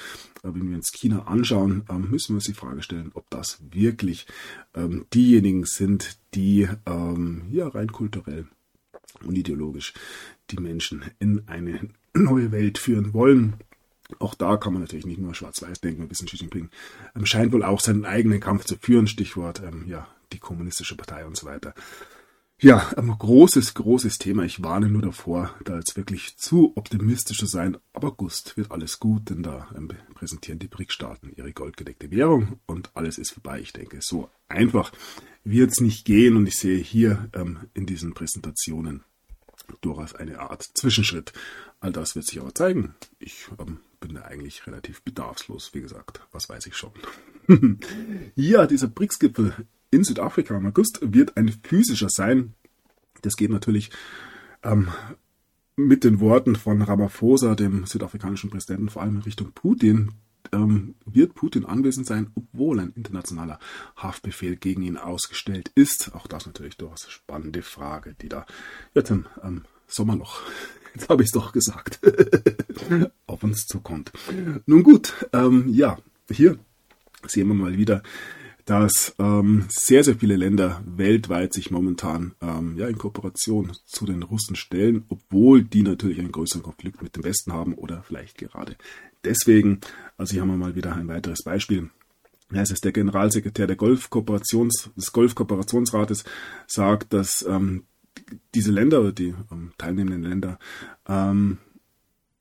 aber 0.44 0.54
wenn 0.54 0.68
wir 0.68 0.76
uns 0.76 0.92
China 0.92 1.25
anschauen, 1.26 1.82
ähm, 1.90 2.09
müssen 2.09 2.35
wir 2.35 2.37
uns 2.37 2.44
die 2.44 2.54
Frage 2.54 2.85
stellen, 2.85 3.11
ob 3.14 3.28
das 3.28 3.59
wirklich 3.73 4.28
ähm, 4.75 5.06
diejenigen 5.12 5.64
sind, 5.64 6.20
die 6.35 6.68
ähm, 6.87 7.47
ja 7.50 7.66
rein 7.66 7.90
kulturell 7.90 8.47
und 9.25 9.37
ideologisch 9.37 9.92
die 10.52 10.61
Menschen 10.61 11.02
in 11.18 11.49
eine 11.49 11.88
neue 12.14 12.52
Welt 12.52 12.78
führen 12.78 13.12
wollen. 13.12 13.54
Auch 14.19 14.35
da 14.35 14.57
kann 14.57 14.73
man 14.73 14.83
natürlich 14.83 15.07
nicht 15.07 15.21
nur 15.21 15.35
schwarz-weiß 15.35 15.81
denken, 15.81 16.02
ein 16.02 16.09
bisschen 16.09 16.26
Xi 16.26 16.37
Jinping 16.37 16.71
ähm, 17.14 17.26
scheint 17.26 17.52
wohl 17.52 17.62
auch 17.62 17.81
seinen 17.81 18.05
eigenen 18.05 18.40
Kampf 18.40 18.64
zu 18.64 18.76
führen. 18.76 19.07
Stichwort, 19.07 19.62
ähm, 19.64 19.85
ja, 19.87 20.09
die 20.33 20.38
kommunistische 20.38 20.97
Partei 20.97 21.25
und 21.26 21.37
so 21.37 21.47
weiter. 21.47 21.75
Ja, 22.62 22.90
ein 22.99 23.09
großes, 23.09 23.73
großes 23.73 24.19
Thema. 24.19 24.45
Ich 24.45 24.62
warne 24.62 24.90
nur 24.90 25.00
davor, 25.00 25.55
da 25.64 25.76
jetzt 25.76 25.97
wirklich 25.97 26.37
zu 26.37 26.76
optimistisch 26.76 27.38
zu 27.38 27.47
sein. 27.47 27.79
Ab 27.95 28.05
August 28.05 28.55
wird 28.59 28.71
alles 28.71 29.00
gut, 29.00 29.31
denn 29.31 29.43
da 29.43 29.69
ähm, 29.75 29.88
präsentieren 30.12 30.59
die 30.59 30.69
BRIC-Staaten 30.69 31.33
ihre 31.35 31.55
goldgedeckte 31.55 32.11
Währung 32.11 32.61
und 32.67 32.90
alles 32.95 33.17
ist 33.17 33.31
vorbei. 33.31 33.61
Ich 33.61 33.73
denke, 33.73 34.00
so 34.02 34.29
einfach 34.49 34.93
wird 35.43 35.71
es 35.71 35.81
nicht 35.81 36.05
gehen 36.05 36.37
und 36.37 36.47
ich 36.47 36.59
sehe 36.59 36.76
hier 36.76 37.31
ähm, 37.33 37.61
in 37.73 37.87
diesen 37.87 38.12
Präsentationen 38.12 39.05
durchaus 39.81 40.14
eine 40.14 40.40
Art 40.40 40.62
Zwischenschritt. 40.62 41.33
All 41.81 41.93
das 41.93 42.14
wird 42.14 42.26
sich 42.26 42.43
aber 42.43 42.55
zeigen. 42.55 42.95
Ich 43.19 43.47
ähm, 43.59 43.79
bin 44.00 44.14
da 44.14 44.23
eigentlich 44.23 44.66
relativ 44.66 45.02
bedarfslos, 45.02 45.75
wie 45.75 45.83
gesagt. 45.83 46.21
Was 46.33 46.49
weiß 46.49 46.66
ich 46.66 46.76
schon. 46.76 46.92
ja, 48.35 48.66
dieser 48.66 48.88
BRICS-Gipfel 48.88 49.54
in 49.90 50.04
Südafrika 50.04 50.57
im 50.57 50.66
August 50.66 51.00
wird 51.02 51.37
ein 51.37 51.49
physischer 51.62 52.09
sein. 52.09 52.54
Das 53.23 53.37
geht 53.37 53.50
natürlich 53.50 53.90
ähm, 54.62 54.88
mit 55.76 56.04
den 56.04 56.21
Worten 56.21 56.57
von 56.57 56.83
Ramaphosa, 56.83 57.54
dem 57.54 57.87
südafrikanischen 57.87 58.50
Präsidenten, 58.50 58.88
vor 58.88 59.02
allem 59.02 59.16
in 59.16 59.23
Richtung 59.23 59.52
Putin. 59.52 60.12
Ähm, 60.52 60.95
wird 61.04 61.35
Putin 61.35 61.66
anwesend 61.66 62.07
sein, 62.07 62.30
obwohl 62.35 62.80
ein 62.80 62.92
internationaler 62.97 63.59
Haftbefehl 63.97 64.57
gegen 64.57 64.83
ihn 64.83 64.97
ausgestellt 64.97 65.71
ist? 65.75 66.14
Auch 66.14 66.26
das 66.26 66.47
natürlich 66.47 66.76
durchaus 66.76 67.11
spannende 67.11 67.62
Frage, 67.62 68.14
die 68.21 68.28
da 68.28 68.47
jetzt 68.95 69.11
im 69.11 69.26
ähm, 69.42 69.64
Sommerloch, 69.87 70.40
jetzt 70.94 71.09
habe 71.09 71.23
ich 71.23 71.28
es 71.28 71.32
doch 71.32 71.52
gesagt, 71.52 72.00
auf 73.26 73.42
uns 73.42 73.66
zukommt. 73.66 74.12
Nun 74.66 74.82
gut, 74.82 75.14
ähm, 75.32 75.66
ja, 75.68 75.99
hier 76.30 76.59
sehen 77.26 77.49
wir 77.49 77.54
mal 77.54 77.76
wieder, 77.76 78.02
dass 78.64 79.14
ähm, 79.18 79.64
sehr, 79.68 80.04
sehr 80.04 80.16
viele 80.16 80.37
Länder 80.37 80.80
weltweit 80.87 81.52
sich 81.52 81.70
momentan 81.70 82.35
ähm, 82.40 82.76
ja, 82.76 82.87
in 82.87 82.99
Kooperation 82.99 83.73
zu 83.85 84.06
den 84.06 84.23
Russen 84.23 84.54
stellen, 84.54 85.04
obwohl 85.09 85.62
die 85.62 85.82
natürlich 85.82 86.20
einen 86.20 86.32
größeren 86.32 86.62
Konflikt 86.62 87.02
mit 87.02 87.16
dem 87.16 87.25
Westen 87.25 87.52
haben 87.52 87.75
oder 87.75 88.02
vielleicht 88.02 88.38
gerade 88.38 88.76
deswegen. 89.25 89.80
Also 90.16 90.32
hier 90.32 90.42
haben 90.42 90.50
wir 90.50 90.56
mal 90.56 90.76
wieder 90.76 90.94
ein 90.94 91.09
weiteres 91.09 91.42
Beispiel. 91.42 91.90
Ja, 92.52 92.62
es 92.62 92.70
ist 92.70 92.85
der 92.85 92.92
Generalsekretär 92.92 93.66
der 93.66 93.76
Golfkooperations, 93.76 94.90
des 94.97 95.12
Golfkooperationsrates 95.12 96.25
sagt, 96.66 97.12
dass 97.12 97.42
ähm, 97.42 97.85
diese 98.54 98.72
Länder 98.72 99.00
oder 99.00 99.12
die 99.12 99.34
ähm, 99.50 99.72
teilnehmenden 99.78 100.22
Länder 100.22 100.58
ähm, 101.08 101.58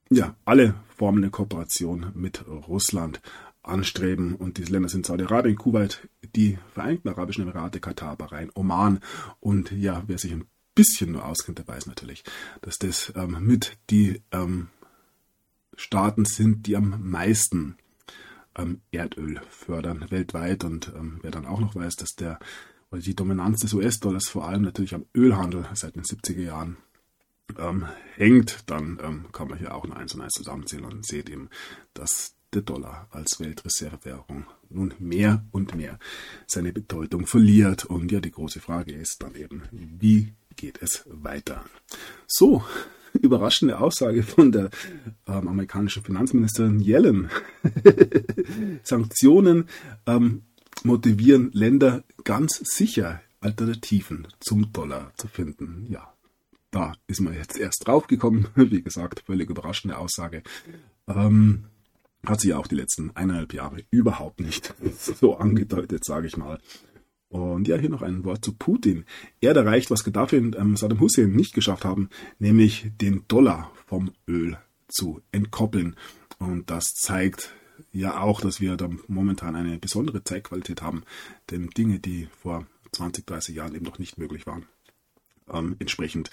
ja 0.10 0.36
alle 0.46 0.75
Formen 0.98 1.22
der 1.22 1.31
Kooperation 1.31 2.08
mit 2.13 2.46
Russland 2.48 3.22
anstreben. 3.63 4.36
Und 4.36 4.58
diese 4.58 4.72
Länder 4.72 4.89
sind 4.89 5.05
Saudi-Arabien, 5.05 5.55
Kuwait, 5.55 6.08
die 6.36 6.58
Vereinigten 6.74 7.10
Arabischen 7.10 7.43
Emirate, 7.43 7.79
Katar, 7.79 8.15
Bahrain, 8.15 8.51
Oman. 8.55 9.00
Und 9.39 9.72
ja, 9.72 10.03
wer 10.08 10.17
sich 10.17 10.31
ein 10.31 10.46
bisschen 10.75 11.12
nur 11.12 11.25
auskennt, 11.25 11.60
der 11.60 11.67
weiß 11.67 11.86
natürlich, 11.88 12.24
dass 12.62 12.77
das 12.77 13.13
ähm, 13.15 13.38
mit 13.41 13.77
die 13.89 14.22
ähm, 14.31 14.67
Staaten 15.75 16.25
sind, 16.25 16.67
die 16.67 16.75
am 16.75 17.10
meisten 17.10 17.77
ähm, 18.58 18.81
Erdöl 18.91 19.41
fördern 19.50 20.05
weltweit. 20.10 20.63
Und 20.63 20.91
ähm, 20.96 21.19
wer 21.22 21.31
dann 21.31 21.46
auch 21.46 21.60
noch 21.60 21.75
weiß, 21.75 21.96
dass 21.96 22.15
der 22.15 22.39
oder 22.91 23.01
die 23.01 23.15
Dominanz 23.15 23.62
des 23.62 23.74
US-Dollars 23.74 24.29
vor 24.29 24.48
allem 24.48 24.63
natürlich 24.63 24.96
am 24.96 25.05
Ölhandel 25.15 25.65
seit 25.74 25.96
den 25.96 26.03
70er 26.03 26.41
Jahren 26.41 26.77
ähm, 27.58 27.86
hängt, 28.15 28.69
dann 28.69 29.00
ähm, 29.03 29.25
kann 29.31 29.48
man 29.48 29.58
hier 29.58 29.74
auch 29.74 29.84
ein 29.84 29.93
eins 29.93 30.13
und 30.13 30.22
eins 30.22 30.34
zusammenzählen 30.34 30.86
und 30.86 31.05
seht 31.05 31.29
eben, 31.29 31.50
dass 31.93 32.36
der 32.53 32.62
Dollar 32.62 33.08
als 33.12 33.39
Weltreservewährung 33.39 34.46
nun 34.69 34.93
mehr 35.00 35.46
und 35.51 35.75
mehr 35.75 36.00
seine 36.48 36.74
Bedeutung 36.74 37.27
verliert. 37.27 37.86
Und 37.86 38.12
ja, 38.12 38.19
die 38.19 38.31
große 38.31 38.60
Frage 38.60 38.93
ist 38.93 39.17
dann 39.22 39.36
eben, 39.36 39.63
wie 39.72 40.34
geht 40.55 40.81
es 40.81 41.03
weiter? 41.08 41.65
So, 42.27 42.63
überraschende 43.13 43.79
Aussage 43.79 44.24
von 44.24 44.51
der 44.51 44.69
ähm, 45.27 45.48
amerikanischen 45.48 46.03
Finanzministerin 46.03 46.79
Yellen. 46.79 47.29
Sanktionen 48.84 49.67
ähm, 50.05 50.43
motivieren 50.84 51.52
Länder 51.54 52.04
ganz 52.24 52.62
sicher, 52.64 53.22
Alternativen 53.42 54.28
zum 54.40 54.72
Dollar 54.74 55.12
zu 55.18 55.28
finden. 55.28 55.86
Ja, 55.90 56.14
da 56.72 56.94
ist 57.08 57.22
man 57.22 57.34
jetzt 57.34 57.58
erst 57.58 57.88
draufgekommen. 57.88 58.48
Wie 58.56 58.82
gesagt, 58.82 59.24
völlig 59.26 59.50
überraschende 59.50 59.98
Aussage. 59.98 60.44
Ähm, 61.08 61.66
hat 62.26 62.42
sich 62.42 62.54
auch 62.54 62.68
die 62.68 62.76
letzten 62.76 63.16
eineinhalb 63.16 63.54
Jahre 63.54 63.84
überhaupt 63.92 64.40
nicht 64.42 64.74
so 64.98 65.38
angedeutet, 65.38 66.04
sage 66.04 66.28
ich 66.28 66.38
mal. 66.38 66.60
Und 67.30 67.68
ja, 67.68 67.78
hier 67.78 67.90
noch 67.90 68.02
ein 68.02 68.26
Wort 68.26 68.44
zu 68.44 68.54
Putin. 68.54 69.06
Er 69.40 69.56
erreicht, 69.56 69.92
was 69.92 70.04
Gaddafi 70.04 70.38
und 70.38 70.58
ähm, 70.58 70.76
Saddam 70.76 71.00
Hussein 71.00 71.32
nicht 71.32 71.54
geschafft 71.54 71.86
haben, 71.86 72.10
nämlich 72.40 72.92
den 73.00 73.24
Dollar 73.28 73.72
vom 73.86 74.12
Öl 74.28 74.58
zu 74.88 75.22
entkoppeln. 75.32 75.96
Und 76.40 76.72
das 76.72 76.86
zeigt 76.96 77.54
ja 77.91 78.19
auch, 78.22 78.41
dass 78.41 78.60
wir 78.60 78.77
da 78.77 78.89
momentan 79.08 79.55
eine 79.55 79.77
besondere 79.79 80.24
Zeitqualität 80.24 80.81
haben, 80.81 81.03
denn 81.50 81.69
Dinge, 81.69 82.00
die 82.00 82.27
vor 82.41 82.67
20, 82.91 83.25
30 83.25 83.55
Jahren 83.55 83.75
eben 83.75 83.86
noch 83.86 84.00
nicht 84.00 84.17
möglich 84.17 84.48
waren, 84.48 84.65
ähm, 85.51 85.75
entsprechend 85.79 86.29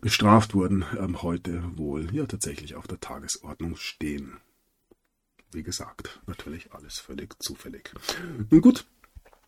bestraft 0.00 0.54
wurden, 0.54 0.84
ähm, 0.98 1.22
heute 1.22 1.62
wohl 1.76 2.12
ja 2.14 2.26
tatsächlich 2.26 2.74
auf 2.74 2.86
der 2.86 3.00
Tagesordnung 3.00 3.76
stehen. 3.76 4.38
Wie 5.52 5.62
gesagt, 5.62 6.20
natürlich 6.26 6.72
alles 6.72 6.98
völlig 6.98 7.34
zufällig. 7.42 7.92
Nun 8.50 8.60
gut, 8.60 8.86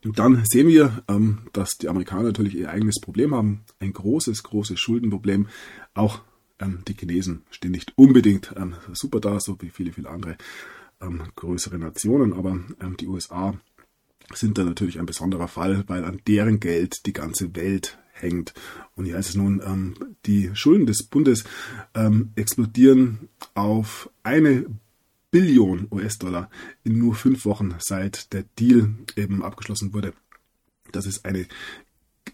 dann 0.02 0.44
sehen 0.46 0.68
wir, 0.68 1.04
ähm, 1.08 1.48
dass 1.52 1.76
die 1.76 1.88
Amerikaner 1.88 2.24
natürlich 2.24 2.54
ihr 2.54 2.70
eigenes 2.70 3.00
Problem 3.00 3.34
haben. 3.34 3.64
Ein 3.80 3.92
großes, 3.92 4.42
großes 4.42 4.80
Schuldenproblem. 4.80 5.48
Auch 5.92 6.22
ähm, 6.58 6.82
die 6.88 6.94
Chinesen 6.94 7.44
stehen 7.50 7.72
nicht 7.72 7.92
unbedingt 7.96 8.54
ähm, 8.56 8.76
super 8.92 9.20
da, 9.20 9.40
so 9.40 9.60
wie 9.60 9.68
viele, 9.68 9.92
viele 9.92 10.08
andere 10.08 10.36
größere 11.36 11.78
Nationen. 11.78 12.32
Aber 12.32 12.58
die 12.98 13.08
USA 13.08 13.54
sind 14.32 14.58
da 14.58 14.64
natürlich 14.64 14.98
ein 14.98 15.06
besonderer 15.06 15.48
Fall, 15.48 15.84
weil 15.88 16.04
an 16.04 16.20
deren 16.26 16.60
Geld 16.60 17.06
die 17.06 17.12
ganze 17.12 17.54
Welt 17.56 17.98
hängt. 18.12 18.54
Und 18.94 19.06
hier 19.06 19.16
heißt 19.16 19.30
es 19.30 19.34
nun, 19.36 19.96
die 20.26 20.50
Schulden 20.54 20.86
des 20.86 21.04
Bundes 21.04 21.44
explodieren 22.36 23.28
auf 23.54 24.10
eine 24.22 24.66
Billion 25.30 25.86
US-Dollar 25.90 26.50
in 26.84 26.98
nur 26.98 27.14
fünf 27.14 27.44
Wochen, 27.44 27.74
seit 27.78 28.32
der 28.32 28.44
Deal 28.58 28.94
eben 29.16 29.42
abgeschlossen 29.42 29.94
wurde, 29.94 30.12
dass 30.92 31.06
es 31.06 31.24
eine 31.24 31.46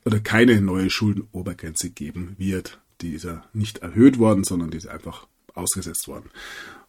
oder 0.05 0.19
keine 0.21 0.61
neue 0.61 0.89
Schuldenobergrenze 0.89 1.91
geben 1.91 2.37
wird. 2.39 2.81
Die 3.03 3.13
ist 3.13 3.25
ja 3.25 3.45
nicht 3.53 3.79
erhöht 3.79 4.19
worden, 4.19 4.45
sondern 4.45 4.71
die 4.71 4.79
ist 4.79 4.87
einfach 4.87 5.27
ausgesetzt 5.55 6.09
worden. 6.09 6.31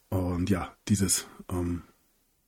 Und 0.10 0.50
ja, 0.50 0.76
dieses 0.88 1.28
ähm, 1.50 1.84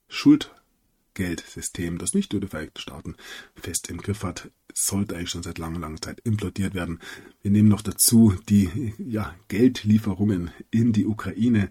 Schuldgeldsystem, 0.08 1.98
das 1.98 2.14
nicht 2.14 2.32
nur 2.32 2.42
die 2.42 2.48
Vereinigten 2.48 2.80
Staaten 2.80 3.16
fest 3.56 3.90
im 3.90 3.98
Griff 3.98 4.24
hat, 4.24 4.50
sollte 4.74 5.16
eigentlich 5.16 5.30
schon 5.30 5.44
seit 5.44 5.58
langer, 5.58 5.80
langer 5.80 6.02
Zeit 6.02 6.22
implodiert 6.22 6.74
werden. 6.74 7.00
Wir 7.42 7.52
nehmen 7.52 7.70
noch 7.70 7.82
dazu 7.82 8.34
die 8.48 8.94
ja, 8.98 9.36
Geldlieferungen 9.48 10.52
in 10.72 10.94
die 10.94 11.06
Ukraine, 11.06 11.70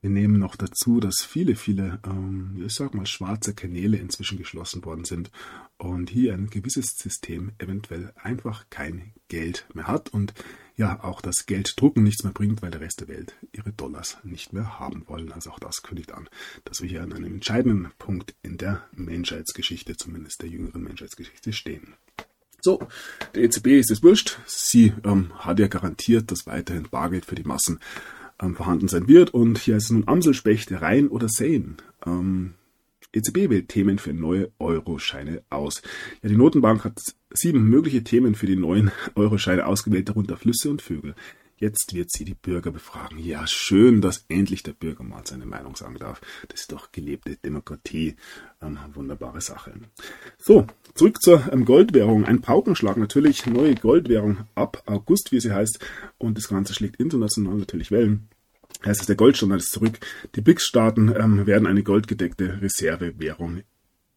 wir 0.00 0.10
nehmen 0.10 0.38
noch 0.38 0.54
dazu, 0.54 1.00
dass 1.00 1.24
viele, 1.26 1.56
viele, 1.56 1.98
ähm, 2.06 2.62
ich 2.64 2.74
sag 2.74 2.94
mal, 2.94 3.06
schwarze 3.06 3.54
Kanäle 3.54 3.96
inzwischen 3.96 4.38
geschlossen 4.38 4.84
worden 4.84 5.04
sind 5.04 5.30
und 5.76 6.10
hier 6.10 6.34
ein 6.34 6.50
gewisses 6.50 6.96
System 6.96 7.52
eventuell 7.58 8.12
einfach 8.16 8.66
kein 8.70 9.12
Geld 9.28 9.66
mehr 9.74 9.88
hat 9.88 10.10
und 10.10 10.34
ja 10.76 11.02
auch 11.02 11.20
das 11.20 11.46
Gelddrucken 11.46 12.04
nichts 12.04 12.22
mehr 12.22 12.32
bringt, 12.32 12.62
weil 12.62 12.70
der 12.70 12.80
Rest 12.80 13.00
der 13.00 13.08
Welt 13.08 13.34
ihre 13.52 13.72
Dollars 13.72 14.18
nicht 14.22 14.52
mehr 14.52 14.78
haben 14.78 15.02
wollen. 15.08 15.32
Also 15.32 15.50
auch 15.50 15.58
das 15.58 15.82
kündigt 15.82 16.12
an, 16.12 16.28
dass 16.64 16.80
wir 16.80 16.88
hier 16.88 17.02
an 17.02 17.12
einem 17.12 17.34
entscheidenden 17.34 17.90
Punkt 17.98 18.34
in 18.42 18.56
der 18.56 18.86
Menschheitsgeschichte, 18.92 19.96
zumindest 19.96 20.42
der 20.42 20.48
jüngeren 20.48 20.84
Menschheitsgeschichte, 20.84 21.52
stehen. 21.52 21.94
So, 22.60 22.80
der 23.34 23.44
EZB 23.44 23.66
ist 23.78 23.90
es 23.90 24.02
wurscht. 24.02 24.38
Sie 24.46 24.92
ähm, 25.04 25.32
hat 25.38 25.58
ja 25.58 25.68
garantiert, 25.68 26.30
dass 26.30 26.46
weiterhin 26.46 26.88
Bargeld 26.90 27.24
für 27.24 27.36
die 27.36 27.44
Massen 27.44 27.80
ähm, 28.40 28.54
vorhanden 28.56 28.88
sein 28.88 29.08
wird. 29.08 29.34
Und 29.34 29.58
hier 29.58 29.76
ist 29.76 29.84
es 29.84 29.90
nun 29.90 30.06
Amselspecht, 30.06 30.70
Rhein 30.72 31.08
oder 31.08 31.28
Seine. 31.28 31.76
Ähm, 32.06 32.54
EZB 33.12 33.48
wählt 33.48 33.68
Themen 33.68 33.98
für 33.98 34.12
neue 34.12 34.50
Euroscheine 34.58 35.42
aus. 35.48 35.82
Ja, 36.22 36.28
die 36.28 36.36
Notenbank 36.36 36.84
hat 36.84 37.00
sieben 37.30 37.64
mögliche 37.68 38.04
Themen 38.04 38.34
für 38.34 38.46
die 38.46 38.56
neuen 38.56 38.90
Euroscheine 39.14 39.66
ausgewählt, 39.66 40.08
darunter 40.08 40.36
Flüsse 40.36 40.70
und 40.70 40.82
Vögel. 40.82 41.14
Jetzt 41.60 41.92
wird 41.92 42.12
sie 42.12 42.24
die 42.24 42.34
Bürger 42.34 42.70
befragen. 42.70 43.18
Ja, 43.18 43.44
schön, 43.48 44.00
dass 44.00 44.24
endlich 44.28 44.62
der 44.62 44.74
Bürger 44.74 45.02
mal 45.02 45.26
seine 45.26 45.44
Meinung 45.44 45.74
sagen 45.74 45.96
darf. 45.98 46.20
Das 46.46 46.60
ist 46.60 46.72
doch 46.72 46.92
gelebte 46.92 47.36
Demokratie. 47.36 48.14
Ähm, 48.62 48.78
wunderbare 48.94 49.40
Sache. 49.40 49.74
So, 50.38 50.68
zurück 50.94 51.20
zur 51.20 51.52
ähm, 51.52 51.64
Goldwährung. 51.64 52.24
Ein 52.24 52.40
Paukenschlag 52.40 52.96
natürlich. 52.96 53.44
Neue 53.46 53.74
Goldwährung 53.74 54.46
ab 54.54 54.84
August, 54.86 55.32
wie 55.32 55.40
sie 55.40 55.52
heißt. 55.52 55.80
Und 56.16 56.38
das 56.38 56.46
Ganze 56.46 56.74
schlägt 56.74 57.00
international 57.00 57.56
natürlich 57.56 57.90
Wellen. 57.90 58.28
Heißt 58.86 59.00
es, 59.00 59.06
der 59.06 59.16
Goldstandard 59.16 59.60
ist 59.60 59.72
zurück. 59.72 59.98
Die 60.36 60.40
BRICS-Staaten 60.40 61.12
ähm, 61.16 61.46
werden 61.46 61.66
eine 61.66 61.82
goldgedeckte 61.82 62.62
Reservewährung 62.62 63.62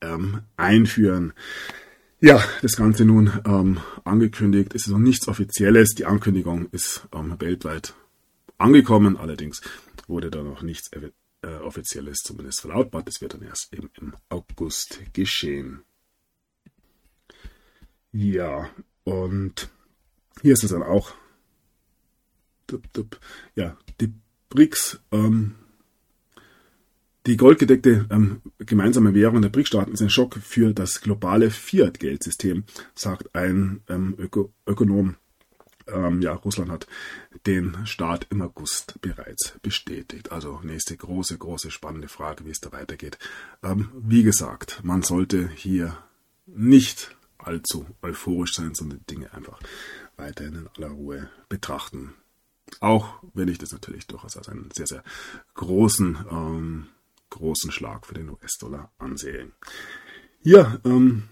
ähm, 0.01 0.41
einführen. 0.57 1.33
Ja, 2.23 2.39
das 2.61 2.75
Ganze 2.75 3.03
nun 3.03 3.31
ähm, 3.45 3.79
angekündigt. 4.03 4.75
Es 4.75 4.85
ist 4.85 4.91
noch 4.91 4.99
nichts 4.99 5.27
Offizielles. 5.27 5.95
Die 5.95 6.05
Ankündigung 6.05 6.67
ist 6.71 7.07
ähm, 7.15 7.35
weltweit 7.39 7.95
angekommen. 8.59 9.17
Allerdings 9.17 9.61
wurde 10.07 10.29
da 10.29 10.43
noch 10.43 10.61
nichts 10.61 10.91
äh, 10.93 11.47
Offizielles 11.47 12.19
zumindest 12.19 12.61
verlautbart. 12.61 13.07
Das 13.07 13.21
wird 13.21 13.33
dann 13.33 13.41
erst 13.41 13.73
eben 13.73 13.89
im 13.99 14.13
August 14.29 14.99
geschehen. 15.13 15.81
Ja, 18.11 18.69
und 19.03 19.69
hier 20.43 20.53
ist 20.53 20.63
es 20.63 20.69
dann 20.69 20.83
auch. 20.83 21.15
Ja, 23.55 23.75
die 23.99 24.13
BRICS 24.49 24.99
ähm, 25.11 25.55
die 27.27 27.37
goldgedeckte 27.37 28.07
ähm, 28.09 28.41
gemeinsame 28.57 29.13
Währung 29.13 29.41
der 29.41 29.49
BRIC-Staaten 29.49 29.91
ist 29.91 30.01
ein 30.01 30.09
Schock 30.09 30.37
für 30.37 30.73
das 30.73 31.01
globale 31.01 31.51
Fiat-Geldsystem, 31.51 32.63
sagt 32.95 33.35
ein 33.35 33.81
ähm, 33.89 34.15
Öko 34.17 34.51
Ökonom. 34.65 35.15
Ähm, 35.87 36.21
ja, 36.21 36.33
Russland 36.33 36.71
hat 36.71 36.87
den 37.45 37.85
Start 37.85 38.27
im 38.29 38.41
August 38.41 38.99
bereits 39.01 39.53
bestätigt. 39.61 40.31
Also 40.31 40.61
nächste 40.63 40.95
große, 40.97 41.37
große 41.37 41.69
spannende 41.69 42.07
Frage, 42.07 42.45
wie 42.45 42.51
es 42.51 42.59
da 42.59 42.71
weitergeht. 42.71 43.19
Ähm, 43.63 43.89
wie 43.93 44.23
gesagt, 44.23 44.81
man 44.83 45.03
sollte 45.03 45.49
hier 45.49 45.97
nicht 46.45 47.15
allzu 47.37 47.85
euphorisch 48.01 48.53
sein, 48.53 48.73
sondern 48.73 49.01
Dinge 49.09 49.33
einfach 49.33 49.59
weiterhin 50.17 50.55
in 50.55 50.69
aller 50.75 50.93
Ruhe 50.93 51.29
betrachten. 51.49 52.13
Auch 52.79 53.21
wenn 53.33 53.47
ich 53.47 53.57
das 53.57 53.71
natürlich 53.71 54.07
durchaus 54.07 54.37
als 54.37 54.49
einen 54.49 54.69
sehr, 54.73 54.87
sehr 54.87 55.03
großen 55.55 56.17
ähm, 56.31 56.87
großen 57.31 57.71
Schlag 57.71 58.05
für 58.05 58.13
den 58.13 58.29
US-Dollar 58.29 58.91
ansehen. 58.99 59.53
Hier, 60.43 60.79
ähm, 60.85 61.23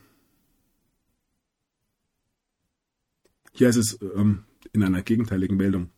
hier 3.51 3.69
ist 3.69 3.75
es 3.77 3.99
ähm, 4.01 4.45
in 4.73 4.83
einer 4.83 5.03
gegenteiligen 5.03 5.57
Meldung, 5.57 5.91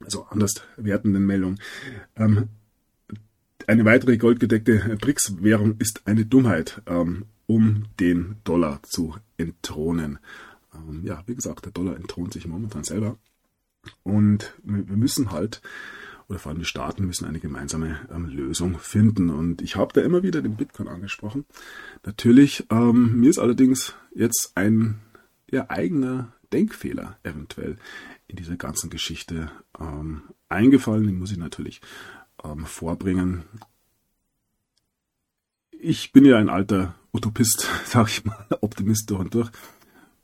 also 0.00 0.24
anders 0.24 0.62
wertenden 0.76 1.24
Meldung, 1.24 1.58
ähm, 2.16 2.48
eine 3.66 3.84
weitere 3.84 4.18
goldgedeckte 4.18 4.96
BRICS-Währung 5.00 5.76
ist 5.78 6.06
eine 6.06 6.26
Dummheit, 6.26 6.82
ähm, 6.86 7.26
um 7.46 7.84
den 7.98 8.36
Dollar 8.44 8.82
zu 8.82 9.16
entthronen. 9.36 10.18
Ähm, 10.74 11.02
ja, 11.04 11.22
wie 11.26 11.34
gesagt, 11.34 11.64
der 11.64 11.72
Dollar 11.72 11.96
entthront 11.96 12.32
sich 12.32 12.46
momentan 12.46 12.84
selber. 12.84 13.16
Und 14.02 14.54
wir 14.62 14.96
müssen 14.96 15.30
halt 15.30 15.62
oder 16.28 16.38
vor 16.38 16.50
allem 16.50 16.58
die 16.58 16.64
Staaten 16.64 17.06
müssen 17.06 17.26
eine 17.26 17.40
gemeinsame 17.40 17.98
ähm, 18.10 18.26
Lösung 18.26 18.78
finden. 18.78 19.30
Und 19.30 19.62
ich 19.62 19.76
habe 19.76 19.92
da 19.92 20.00
immer 20.00 20.22
wieder 20.22 20.42
den 20.42 20.56
Bitcoin 20.56 20.88
angesprochen. 20.88 21.44
Natürlich, 22.04 22.66
ähm, 22.70 23.20
mir 23.20 23.30
ist 23.30 23.38
allerdings 23.38 23.94
jetzt 24.14 24.52
ein 24.54 25.00
ja, 25.50 25.68
eigener 25.68 26.32
Denkfehler 26.52 27.18
eventuell 27.22 27.76
in 28.26 28.36
dieser 28.36 28.56
ganzen 28.56 28.90
Geschichte 28.90 29.50
ähm, 29.78 30.22
eingefallen. 30.48 31.06
Den 31.06 31.18
muss 31.18 31.32
ich 31.32 31.38
natürlich 31.38 31.80
ähm, 32.42 32.64
vorbringen. 32.64 33.44
Ich 35.70 36.12
bin 36.12 36.24
ja 36.24 36.38
ein 36.38 36.48
alter 36.48 36.94
Utopist, 37.12 37.68
sag 37.84 38.08
ich 38.08 38.24
mal, 38.24 38.46
Optimist 38.60 39.10
durch 39.10 39.20
und 39.20 39.34
durch 39.34 39.50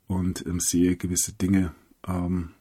und 0.07 0.45
ähm, 0.45 0.59
sehe 0.59 0.97
gewisse 0.97 1.33
Dinge 1.33 1.73
ähm, 2.07 2.51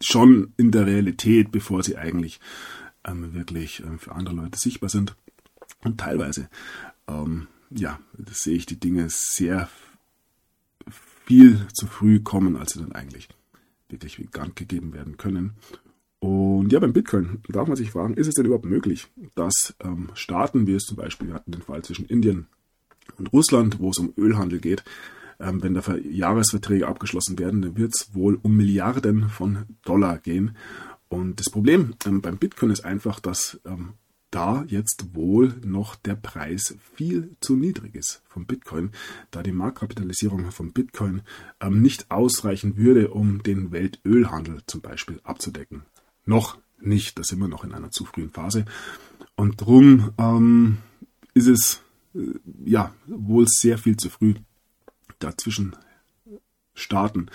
schon 0.00 0.52
in 0.56 0.70
der 0.70 0.86
Realität, 0.86 1.50
bevor 1.50 1.82
sie 1.82 1.96
eigentlich 1.96 2.40
ähm, 3.04 3.34
wirklich 3.34 3.80
ähm, 3.80 3.98
für 3.98 4.12
andere 4.12 4.34
Leute 4.34 4.58
sichtbar 4.58 4.90
sind. 4.90 5.16
Und 5.84 5.98
teilweise, 5.98 6.48
ähm, 7.08 7.48
ja, 7.70 7.98
sehe 8.30 8.56
ich 8.56 8.66
die 8.66 8.80
Dinge 8.80 9.06
sehr 9.08 9.68
viel 11.24 11.66
zu 11.74 11.86
früh 11.86 12.20
kommen, 12.20 12.56
als 12.56 12.72
sie 12.72 12.80
dann 12.80 12.92
eigentlich 12.92 13.28
wirklich 13.88 14.18
bekannt 14.18 14.56
gegeben 14.56 14.92
werden 14.92 15.16
können. 15.16 15.54
Und 16.18 16.72
ja, 16.72 16.80
beim 16.80 16.92
Bitcoin 16.92 17.40
darf 17.48 17.68
man 17.68 17.76
sich 17.76 17.90
fragen, 17.90 18.14
ist 18.14 18.26
es 18.26 18.34
denn 18.34 18.46
überhaupt 18.46 18.64
möglich, 18.64 19.06
dass 19.34 19.74
ähm, 19.80 20.08
Staaten, 20.14 20.66
wie 20.66 20.74
es 20.74 20.84
zum 20.84 20.96
Beispiel, 20.96 21.28
wir 21.28 21.34
hatten 21.34 21.52
den 21.52 21.62
Fall 21.62 21.82
zwischen 21.82 22.06
Indien 22.06 22.46
und 23.18 23.32
Russland, 23.32 23.78
wo 23.78 23.90
es 23.90 23.98
um 23.98 24.12
Ölhandel 24.16 24.60
geht, 24.60 24.82
ähm, 25.40 25.62
wenn 25.62 25.74
da 25.74 25.82
Jahresverträge 25.96 26.86
abgeschlossen 26.86 27.38
werden, 27.38 27.62
dann 27.62 27.76
wird 27.76 27.92
es 27.94 28.14
wohl 28.14 28.38
um 28.42 28.56
Milliarden 28.56 29.28
von 29.28 29.64
Dollar 29.84 30.18
gehen. 30.18 30.56
Und 31.08 31.38
das 31.40 31.50
Problem 31.50 31.94
ähm, 32.04 32.20
beim 32.20 32.38
Bitcoin 32.38 32.70
ist 32.70 32.84
einfach, 32.84 33.20
dass 33.20 33.60
ähm, 33.64 33.94
da 34.30 34.64
jetzt 34.68 35.14
wohl 35.14 35.54
noch 35.64 35.94
der 35.96 36.14
Preis 36.16 36.76
viel 36.94 37.36
zu 37.40 37.56
niedrig 37.56 37.94
ist 37.94 38.22
vom 38.28 38.44
Bitcoin, 38.46 38.90
da 39.30 39.42
die 39.42 39.52
Marktkapitalisierung 39.52 40.50
von 40.50 40.72
Bitcoin 40.72 41.22
ähm, 41.60 41.80
nicht 41.80 42.10
ausreichen 42.10 42.76
würde, 42.76 43.10
um 43.10 43.42
den 43.42 43.72
Weltölhandel 43.72 44.62
zum 44.66 44.80
Beispiel 44.80 45.20
abzudecken. 45.22 45.82
Noch 46.24 46.58
nicht, 46.80 47.18
da 47.18 47.24
sind 47.24 47.38
wir 47.38 47.48
noch 47.48 47.64
in 47.64 47.72
einer 47.72 47.90
zu 47.90 48.04
frühen 48.04 48.30
Phase. 48.30 48.64
Und 49.36 49.60
drum 49.60 50.10
ähm, 50.18 50.78
ist 51.34 51.46
es 51.46 51.80
äh, 52.14 52.38
ja 52.64 52.94
wohl 53.06 53.46
sehr 53.48 53.78
viel 53.78 53.96
zu 53.96 54.10
früh, 54.10 54.34
dazwischen 55.18 55.76
starten, 56.74 57.30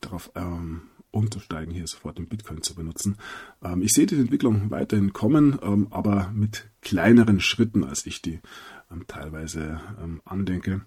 darauf 0.00 0.30
ähm, 0.34 0.82
umzusteigen, 1.12 1.72
hier 1.72 1.86
sofort 1.86 2.18
den 2.18 2.28
Bitcoin 2.28 2.62
zu 2.62 2.74
benutzen. 2.74 3.16
Ähm, 3.62 3.82
ich 3.82 3.92
sehe 3.92 4.06
die 4.06 4.18
Entwicklung 4.18 4.70
weiterhin 4.70 5.12
kommen, 5.12 5.58
ähm, 5.62 5.88
aber 5.90 6.30
mit 6.34 6.70
kleineren 6.80 7.40
Schritten, 7.40 7.84
als 7.84 8.06
ich 8.06 8.22
die 8.22 8.40
ähm, 8.90 9.06
teilweise 9.06 9.80
ähm, 10.02 10.20
andenke. 10.24 10.82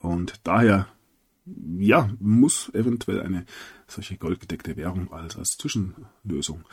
Und 0.00 0.40
daher, 0.44 0.88
ja, 1.44 2.10
muss 2.18 2.72
eventuell 2.74 3.20
eine 3.20 3.44
solche 3.86 4.16
goldgedeckte 4.16 4.76
Währung 4.76 5.12
als, 5.12 5.36
als 5.36 5.56
Zwischenlösung 5.58 6.64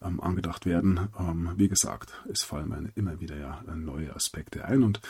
ähm, 0.00 0.20
angedacht 0.20 0.64
werden. 0.64 1.08
wie 1.56 1.68
gesagt, 1.68 2.24
es 2.30 2.42
fallen 2.42 2.92
immer 2.94 3.20
wieder 3.20 3.36
ja 3.36 3.62
neue 3.74 4.14
Aspekte 4.14 4.64
ein 4.64 4.84
und 4.84 5.00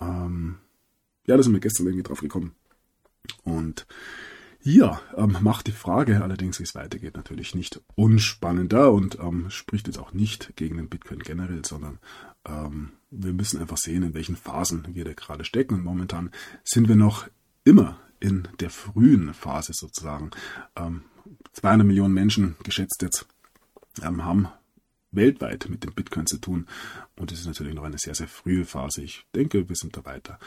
ja, 0.00 1.36
da 1.36 1.42
sind 1.42 1.52
wir 1.52 1.60
gestern 1.60 1.86
irgendwie 1.86 2.04
drauf 2.04 2.20
gekommen. 2.20 2.54
Und 3.44 3.86
ja, 4.62 5.00
ähm, 5.16 5.36
macht 5.40 5.66
die 5.68 5.72
Frage 5.72 6.22
allerdings, 6.22 6.58
wie 6.58 6.64
es 6.64 6.74
weitergeht, 6.74 7.16
natürlich 7.16 7.54
nicht 7.54 7.80
unspannender 7.94 8.92
und 8.92 9.18
ähm, 9.20 9.50
spricht 9.50 9.86
jetzt 9.86 9.98
auch 9.98 10.12
nicht 10.12 10.56
gegen 10.56 10.76
den 10.76 10.88
Bitcoin 10.88 11.20
generell, 11.20 11.64
sondern 11.64 11.98
ähm, 12.44 12.92
wir 13.10 13.32
müssen 13.32 13.60
einfach 13.60 13.78
sehen, 13.78 14.02
in 14.02 14.14
welchen 14.14 14.36
Phasen 14.36 14.94
wir 14.94 15.04
da 15.04 15.12
gerade 15.12 15.44
stecken. 15.44 15.74
Und 15.74 15.84
momentan 15.84 16.30
sind 16.64 16.88
wir 16.88 16.96
noch 16.96 17.28
immer 17.64 17.98
in 18.20 18.48
der 18.60 18.70
frühen 18.70 19.32
Phase 19.32 19.72
sozusagen. 19.74 20.30
200 20.74 21.80
ähm, 21.80 21.86
Millionen 21.86 22.14
Menschen 22.14 22.56
geschätzt 22.64 23.00
jetzt 23.00 23.26
ähm, 24.02 24.24
haben 24.24 24.48
weltweit 25.12 25.66
mit 25.70 25.84
dem 25.84 25.94
Bitcoin 25.94 26.26
zu 26.26 26.38
tun. 26.38 26.66
Und 27.16 27.32
es 27.32 27.40
ist 27.40 27.46
natürlich 27.46 27.74
noch 27.74 27.84
eine 27.84 27.98
sehr, 27.98 28.14
sehr 28.14 28.28
frühe 28.28 28.64
Phase. 28.64 29.02
Ich 29.02 29.24
denke, 29.34 29.68
wir 29.68 29.76
sind 29.76 29.96
da 29.96 30.04
weiter 30.04 30.38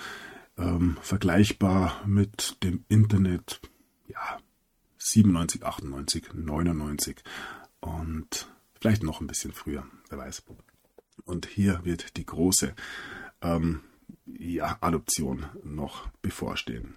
ähm, 0.61 0.97
vergleichbar 1.01 2.01
mit 2.05 2.57
dem 2.63 2.85
Internet, 2.87 3.59
ja, 4.07 4.39
97, 4.97 5.63
98, 5.63 6.33
99 6.33 7.17
und 7.79 8.47
vielleicht 8.79 9.03
noch 9.03 9.19
ein 9.19 9.27
bisschen 9.27 9.51
früher, 9.51 9.85
wer 10.09 10.19
weiß. 10.19 10.43
Und 11.25 11.47
hier 11.47 11.81
wird 11.83 12.17
die 12.17 12.25
große 12.25 12.73
ähm, 13.41 13.81
ja, 14.25 14.77
Adoption 14.81 15.45
noch 15.63 16.09
bevorstehen. 16.21 16.95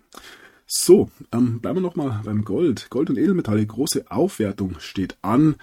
So, 0.67 1.11
ähm, 1.33 1.61
bleiben 1.61 1.79
wir 1.79 1.83
nochmal 1.83 2.23
beim 2.25 2.45
Gold. 2.45 2.89
Gold 2.91 3.11
und 3.11 3.19
Edelmetalle, 3.19 3.67
große 3.67 4.11
Aufwertung 4.11 4.81
steht 4.81 5.19
an. 5.23 5.57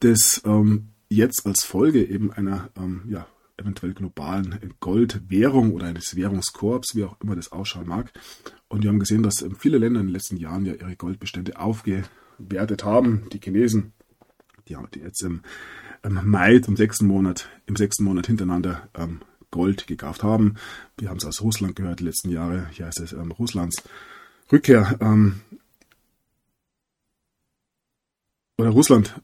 Das 0.00 0.42
ähm, 0.44 0.90
jetzt 1.08 1.46
als 1.46 1.64
Folge 1.64 2.04
eben 2.04 2.30
einer 2.32 2.70
ähm, 2.76 3.04
ja, 3.08 3.26
eventuell 3.56 3.94
globalen 3.94 4.74
Goldwährung 4.80 5.72
oder 5.72 5.86
eines 5.86 6.16
Währungskorps, 6.16 6.94
wie 6.94 7.04
auch 7.04 7.20
immer 7.20 7.36
das 7.36 7.52
ausschauen 7.52 7.86
mag. 7.86 8.12
Und 8.68 8.82
wir 8.82 8.90
haben 8.90 8.98
gesehen, 8.98 9.22
dass 9.22 9.42
ähm, 9.42 9.56
viele 9.56 9.78
Länder 9.78 10.00
in 10.00 10.06
den 10.06 10.12
letzten 10.12 10.36
Jahren 10.36 10.64
ja 10.64 10.74
ihre 10.74 10.96
Goldbestände 10.96 11.58
aufgewertet 11.58 12.84
haben. 12.84 13.28
Die 13.32 13.40
Chinesen, 13.40 13.92
die 14.68 14.76
haben 14.76 14.88
jetzt 14.96 15.22
im, 15.22 15.42
Mai 16.06 16.58
zum 16.58 16.76
sechsten 16.76 17.06
Monat, 17.06 17.48
im 17.66 17.76
sechsten 17.76 18.04
Monat 18.04 18.26
hintereinander 18.26 18.88
ähm, 18.94 19.20
Gold 19.50 19.86
gekauft 19.86 20.22
haben. 20.22 20.56
Wir 20.98 21.08
haben 21.08 21.16
es 21.16 21.24
aus 21.24 21.40
Russland 21.40 21.76
gehört 21.76 22.00
die 22.00 22.04
letzten 22.04 22.28
Jahre. 22.30 22.68
Hier 22.72 22.86
heißt 22.86 23.00
es 23.00 23.12
ähm, 23.12 23.30
Russlands 23.30 23.82
Rückkehr 24.52 24.98
oder 28.58 28.70
Russland 28.70 29.14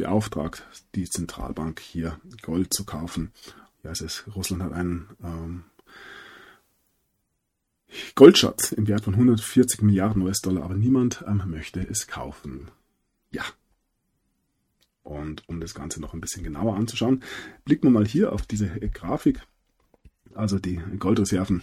beauftragt, 0.00 0.64
die 0.94 1.08
Zentralbank 1.08 1.80
hier 1.80 2.18
Gold 2.42 2.72
zu 2.72 2.84
kaufen. 2.84 3.32
Ja, 3.82 3.90
es 3.90 4.00
ist, 4.00 4.24
Russland 4.34 4.62
hat 4.62 4.72
einen 4.72 5.08
ähm, 5.22 5.64
Goldschatz 8.14 8.72
im 8.72 8.88
Wert 8.88 9.04
von 9.04 9.14
140 9.14 9.82
Milliarden 9.82 10.22
US-Dollar, 10.22 10.62
aber 10.62 10.74
niemand 10.74 11.24
ähm, 11.26 11.42
möchte 11.46 11.80
es 11.80 12.06
kaufen. 12.06 12.70
Ja. 13.30 13.42
Und 15.02 15.48
um 15.48 15.60
das 15.60 15.74
Ganze 15.74 16.00
noch 16.00 16.14
ein 16.14 16.20
bisschen 16.20 16.44
genauer 16.44 16.76
anzuschauen, 16.76 17.22
blicken 17.64 17.88
wir 17.88 17.90
mal 17.90 18.06
hier 18.06 18.32
auf 18.32 18.46
diese 18.46 18.68
Grafik. 18.68 19.40
Also 20.34 20.58
die 20.58 20.80
Goldreserven 20.98 21.62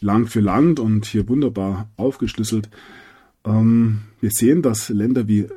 Land 0.00 0.30
für 0.30 0.40
Land 0.40 0.80
und 0.80 1.04
hier 1.04 1.28
wunderbar 1.28 1.90
aufgeschlüsselt. 1.96 2.68
Ähm, 3.44 4.02
wir 4.20 4.30
sehen, 4.30 4.62
dass 4.62 4.88
Länder 4.88 5.28
wie 5.28 5.48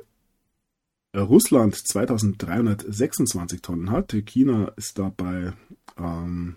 Russland 1.16 1.76
2326 1.76 3.62
Tonnen 3.62 3.92
hat. 3.92 4.16
China 4.26 4.72
ist 4.76 5.00
da 5.00 5.12
bei 5.16 5.54
ähm, 5.98 6.56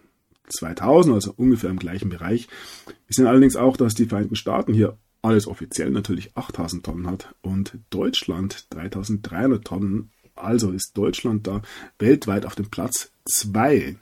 2000, 0.48 1.14
also 1.14 1.32
ungefähr 1.36 1.70
im 1.70 1.78
gleichen 1.78 2.10
Bereich. 2.10 2.48
Wir 2.86 3.14
sehen 3.14 3.26
allerdings 3.26 3.56
auch, 3.56 3.76
dass 3.76 3.94
die 3.94 4.06
Vereinigten 4.06 4.36
Staaten 4.36 4.74
hier 4.74 4.98
alles 5.22 5.46
offiziell 5.46 5.90
natürlich 5.90 6.36
8000 6.36 6.84
Tonnen 6.84 7.06
hat 7.06 7.34
und 7.40 7.78
Deutschland 7.90 8.66
3300 8.70 9.64
Tonnen. 9.64 10.10
Also 10.34 10.70
ist 10.72 10.92
Deutschland 10.94 11.46
da 11.46 11.62
weltweit 11.98 12.44
auf 12.44 12.54
dem 12.54 12.70
Platz 12.70 13.12
2. 13.26 13.96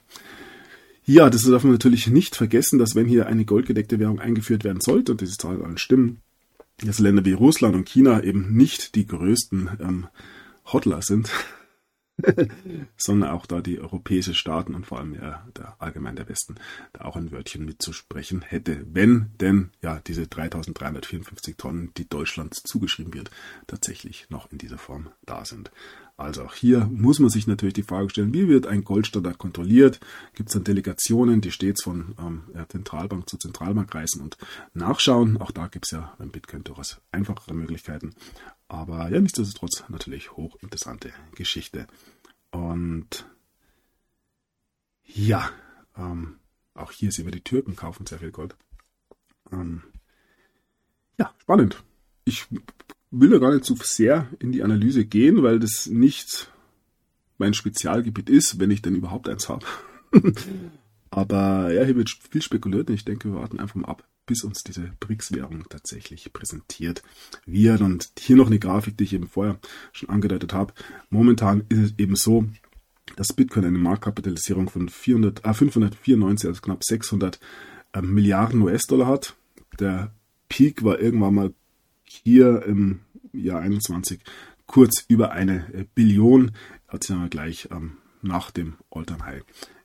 Ja, 1.04 1.28
das 1.28 1.42
darf 1.42 1.64
man 1.64 1.72
natürlich 1.72 2.06
nicht 2.06 2.36
vergessen, 2.36 2.78
dass 2.78 2.94
wenn 2.94 3.06
hier 3.06 3.26
eine 3.26 3.44
goldgedeckte 3.44 3.98
Währung 3.98 4.20
eingeführt 4.20 4.64
werden 4.64 4.80
sollte, 4.80 5.12
und 5.12 5.20
diese 5.20 5.36
Zahlen 5.36 5.62
allen 5.62 5.78
stimmen, 5.78 6.22
dass 6.78 6.98
Länder 6.98 7.24
wie 7.24 7.32
Russland 7.32 7.74
und 7.74 7.88
China 7.88 8.22
eben 8.22 8.54
nicht 8.54 8.94
die 8.94 9.06
größten 9.06 9.70
ähm, 9.80 10.06
Hodler 10.72 11.02
sind, 11.02 11.30
sondern 12.96 13.30
auch 13.30 13.46
da 13.46 13.60
die 13.60 13.80
europäischen 13.80 14.34
Staaten 14.34 14.74
und 14.74 14.86
vor 14.86 14.98
allem 14.98 15.14
ja 15.14 15.46
der 15.56 15.76
allgemein 15.80 16.16
der 16.16 16.28
Westen 16.28 16.56
da 16.92 17.04
auch 17.04 17.16
ein 17.16 17.32
Wörtchen 17.32 17.64
mitzusprechen 17.64 18.42
hätte, 18.42 18.84
wenn 18.92 19.30
denn 19.40 19.70
ja 19.82 20.00
diese 20.06 20.26
3354 20.26 21.56
Tonnen, 21.56 21.92
die 21.96 22.08
Deutschland 22.08 22.54
zugeschrieben 22.54 23.14
wird, 23.14 23.30
tatsächlich 23.66 24.28
noch 24.30 24.50
in 24.50 24.58
dieser 24.58 24.78
Form 24.78 25.10
da 25.24 25.44
sind. 25.44 25.70
Also 26.16 26.44
auch 26.44 26.54
hier 26.54 26.86
muss 26.92 27.18
man 27.18 27.30
sich 27.30 27.46
natürlich 27.46 27.72
die 27.74 27.82
Frage 27.82 28.10
stellen, 28.10 28.34
wie 28.34 28.46
wird 28.46 28.66
ein 28.66 28.84
Goldstandard 28.84 29.38
kontrolliert? 29.38 30.00
Gibt 30.34 30.50
es 30.50 30.52
dann 30.52 30.64
Delegationen, 30.64 31.40
die 31.40 31.50
stets 31.50 31.82
von 31.82 32.14
ähm, 32.18 32.42
Zentralbank 32.68 33.28
zu 33.28 33.38
Zentralbank 33.38 33.94
reisen 33.94 34.20
und 34.20 34.36
nachschauen? 34.74 35.38
Auch 35.38 35.50
da 35.50 35.68
gibt 35.68 35.86
es 35.86 35.92
ja 35.92 36.12
beim 36.18 36.30
Bitcoin 36.30 36.62
durchaus 36.62 37.00
einfachere 37.10 37.54
Möglichkeiten. 37.54 38.14
Aber 38.70 39.10
ja, 39.10 39.20
nichtsdestotrotz 39.20 39.82
natürlich 39.88 40.30
hochinteressante 40.36 41.12
Geschichte. 41.34 41.88
Und 42.52 43.26
ja, 45.02 45.50
ähm, 45.96 46.36
auch 46.74 46.92
hier 46.92 47.10
sehen 47.10 47.24
wir, 47.24 47.32
die 47.32 47.42
Türken 47.42 47.74
kaufen 47.74 48.06
sehr 48.06 48.20
viel 48.20 48.30
Gold. 48.30 48.54
Ähm, 49.50 49.82
ja, 51.18 51.34
spannend. 51.38 51.82
Ich 52.24 52.46
will 53.10 53.30
da 53.30 53.38
gar 53.38 53.52
nicht 53.52 53.64
zu 53.64 53.74
sehr 53.74 54.28
in 54.38 54.52
die 54.52 54.62
Analyse 54.62 55.04
gehen, 55.04 55.42
weil 55.42 55.58
das 55.58 55.86
nicht 55.86 56.52
mein 57.38 57.54
Spezialgebiet 57.54 58.30
ist, 58.30 58.60
wenn 58.60 58.70
ich 58.70 58.82
denn 58.82 58.94
überhaupt 58.94 59.28
eins 59.28 59.48
habe. 59.48 59.66
Aber 61.10 61.72
ja, 61.72 61.82
hier 61.82 61.96
wird 61.96 62.08
viel 62.08 62.40
spekuliert 62.40 62.88
und 62.88 62.94
ich 62.94 63.04
denke, 63.04 63.32
wir 63.32 63.40
warten 63.40 63.58
einfach 63.58 63.74
mal 63.74 63.88
ab, 63.88 64.08
bis 64.26 64.44
uns 64.44 64.62
diese 64.62 64.92
BRICS-Währung 65.00 65.64
tatsächlich 65.68 66.32
präsentiert 66.32 67.02
wird. 67.46 67.80
Und 67.80 68.10
hier 68.18 68.36
noch 68.36 68.46
eine 68.46 68.58
Grafik, 68.58 68.96
die 68.96 69.04
ich 69.04 69.12
eben 69.12 69.28
vorher 69.28 69.58
schon 69.92 70.08
angedeutet 70.08 70.52
habe. 70.52 70.72
Momentan 71.08 71.64
ist 71.68 71.78
es 71.78 71.98
eben 71.98 72.16
so, 72.16 72.46
dass 73.16 73.32
Bitcoin 73.32 73.64
eine 73.64 73.78
Marktkapitalisierung 73.78 74.68
von 74.68 74.88
400, 74.88 75.44
äh, 75.44 75.54
594, 75.54 76.48
also 76.48 76.60
knapp 76.60 76.84
600 76.84 77.40
äh, 77.92 78.02
Milliarden 78.02 78.62
US-Dollar 78.62 79.06
hat. 79.06 79.36
Der 79.78 80.12
Peak 80.48 80.84
war 80.84 81.00
irgendwann 81.00 81.34
mal 81.34 81.54
hier 82.04 82.62
im 82.64 83.00
Jahr 83.32 83.60
21 83.60 84.20
kurz 84.66 85.04
über 85.08 85.32
eine 85.32 85.72
äh, 85.72 85.84
Billion, 85.94 86.52
hat 86.88 87.04
sich 87.04 87.16
dann 87.16 87.30
gleich 87.30 87.68
ähm, 87.72 87.98
nach 88.22 88.50
dem 88.50 88.74
All-Time-High 88.90 89.42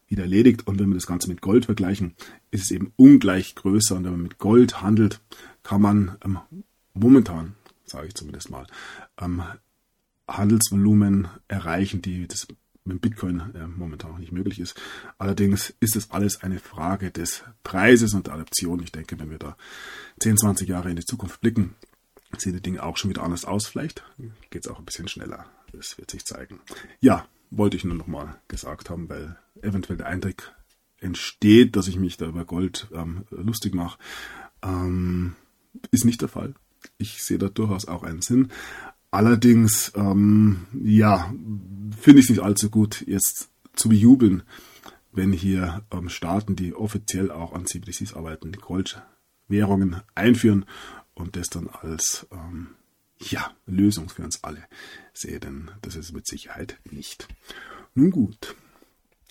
wieder 0.07 0.23
erledigt. 0.23 0.67
Und 0.67 0.79
wenn 0.79 0.89
wir 0.89 0.95
das 0.95 1.07
Ganze 1.07 1.29
mit 1.29 1.41
Gold 1.41 1.65
vergleichen, 1.65 2.15
ist 2.51 2.63
es 2.63 2.71
eben 2.71 2.93
ungleich 2.95 3.55
größer. 3.55 3.95
Und 3.95 4.03
wenn 4.03 4.11
man 4.11 4.23
mit 4.23 4.37
Gold 4.37 4.81
handelt, 4.81 5.21
kann 5.63 5.81
man 5.81 6.17
ähm, 6.23 6.39
momentan, 6.93 7.55
sage 7.85 8.07
ich 8.07 8.15
zumindest 8.15 8.49
mal, 8.49 8.67
ähm, 9.19 9.43
Handelsvolumen 10.27 11.27
erreichen, 11.47 12.01
die 12.01 12.27
das 12.27 12.47
mit 12.85 13.01
Bitcoin 13.01 13.39
äh, 13.55 13.67
momentan 13.67 14.11
noch 14.11 14.19
nicht 14.19 14.31
möglich 14.31 14.59
ist. 14.59 14.79
Allerdings 15.17 15.73
ist 15.79 15.95
es 15.95 16.11
alles 16.11 16.43
eine 16.43 16.59
Frage 16.59 17.11
des 17.11 17.43
Preises 17.63 18.13
und 18.13 18.27
der 18.27 18.35
Adaption. 18.35 18.81
Ich 18.81 18.91
denke, 18.91 19.19
wenn 19.19 19.31
wir 19.31 19.39
da 19.39 19.57
10, 20.19 20.37
20 20.37 20.69
Jahre 20.69 20.89
in 20.89 20.95
die 20.95 21.05
Zukunft 21.05 21.41
blicken, 21.41 21.75
sehen 22.37 22.53
die 22.53 22.61
Dinge 22.61 22.83
auch 22.83 22.97
schon 22.97 23.09
wieder 23.09 23.23
anders 23.23 23.45
aus. 23.45 23.67
Vielleicht 23.67 24.03
geht 24.49 24.65
es 24.65 24.71
auch 24.71 24.79
ein 24.79 24.85
bisschen 24.85 25.07
schneller. 25.07 25.45
Das 25.71 25.97
wird 25.97 26.11
sich 26.11 26.25
zeigen. 26.25 26.59
Ja, 26.99 27.27
wollte 27.51 27.77
ich 27.77 27.83
nur 27.83 27.95
noch 27.95 28.07
mal 28.07 28.39
gesagt 28.47 28.89
haben, 28.89 29.09
weil 29.09 29.37
eventuell 29.61 29.97
der 29.97 30.07
Eindruck 30.07 30.53
entsteht, 30.99 31.75
dass 31.75 31.87
ich 31.87 31.97
mich 31.97 32.17
da 32.17 32.25
über 32.25 32.45
Gold 32.45 32.87
ähm, 32.93 33.25
lustig 33.29 33.73
mache. 33.73 33.97
Ähm, 34.61 35.35
ist 35.91 36.05
nicht 36.05 36.21
der 36.21 36.29
Fall. 36.29 36.53
Ich 36.97 37.23
sehe 37.23 37.37
da 37.37 37.49
durchaus 37.49 37.87
auch 37.87 38.03
einen 38.03 38.21
Sinn. 38.21 38.49
Allerdings, 39.11 39.91
ähm, 39.95 40.65
ja, 40.73 41.33
finde 41.97 42.19
ich 42.19 42.25
es 42.25 42.29
nicht 42.29 42.41
allzu 42.41 42.69
gut, 42.69 43.03
jetzt 43.07 43.49
zu 43.73 43.89
bejubeln, 43.89 44.43
wenn 45.11 45.31
hier 45.31 45.83
ähm, 45.91 46.09
Staaten, 46.09 46.55
die 46.55 46.73
offiziell 46.73 47.31
auch 47.31 47.53
an 47.53 47.65
CBDCs 47.65 48.13
arbeiten, 48.13 48.51
Goldwährungen 48.51 50.01
einführen 50.15 50.65
und 51.13 51.35
das 51.35 51.49
dann 51.49 51.69
als 51.69 52.27
ähm, 52.31 52.75
ja, 53.19 53.51
Lösung 53.65 54.09
für 54.09 54.23
uns 54.23 54.43
alle 54.43 54.63
sehe, 55.13 55.39
denn 55.39 55.71
das 55.81 55.95
ist 55.95 56.13
mit 56.13 56.27
Sicherheit 56.27 56.77
nicht. 56.89 57.27
Nun 57.93 58.11
gut. 58.11 58.55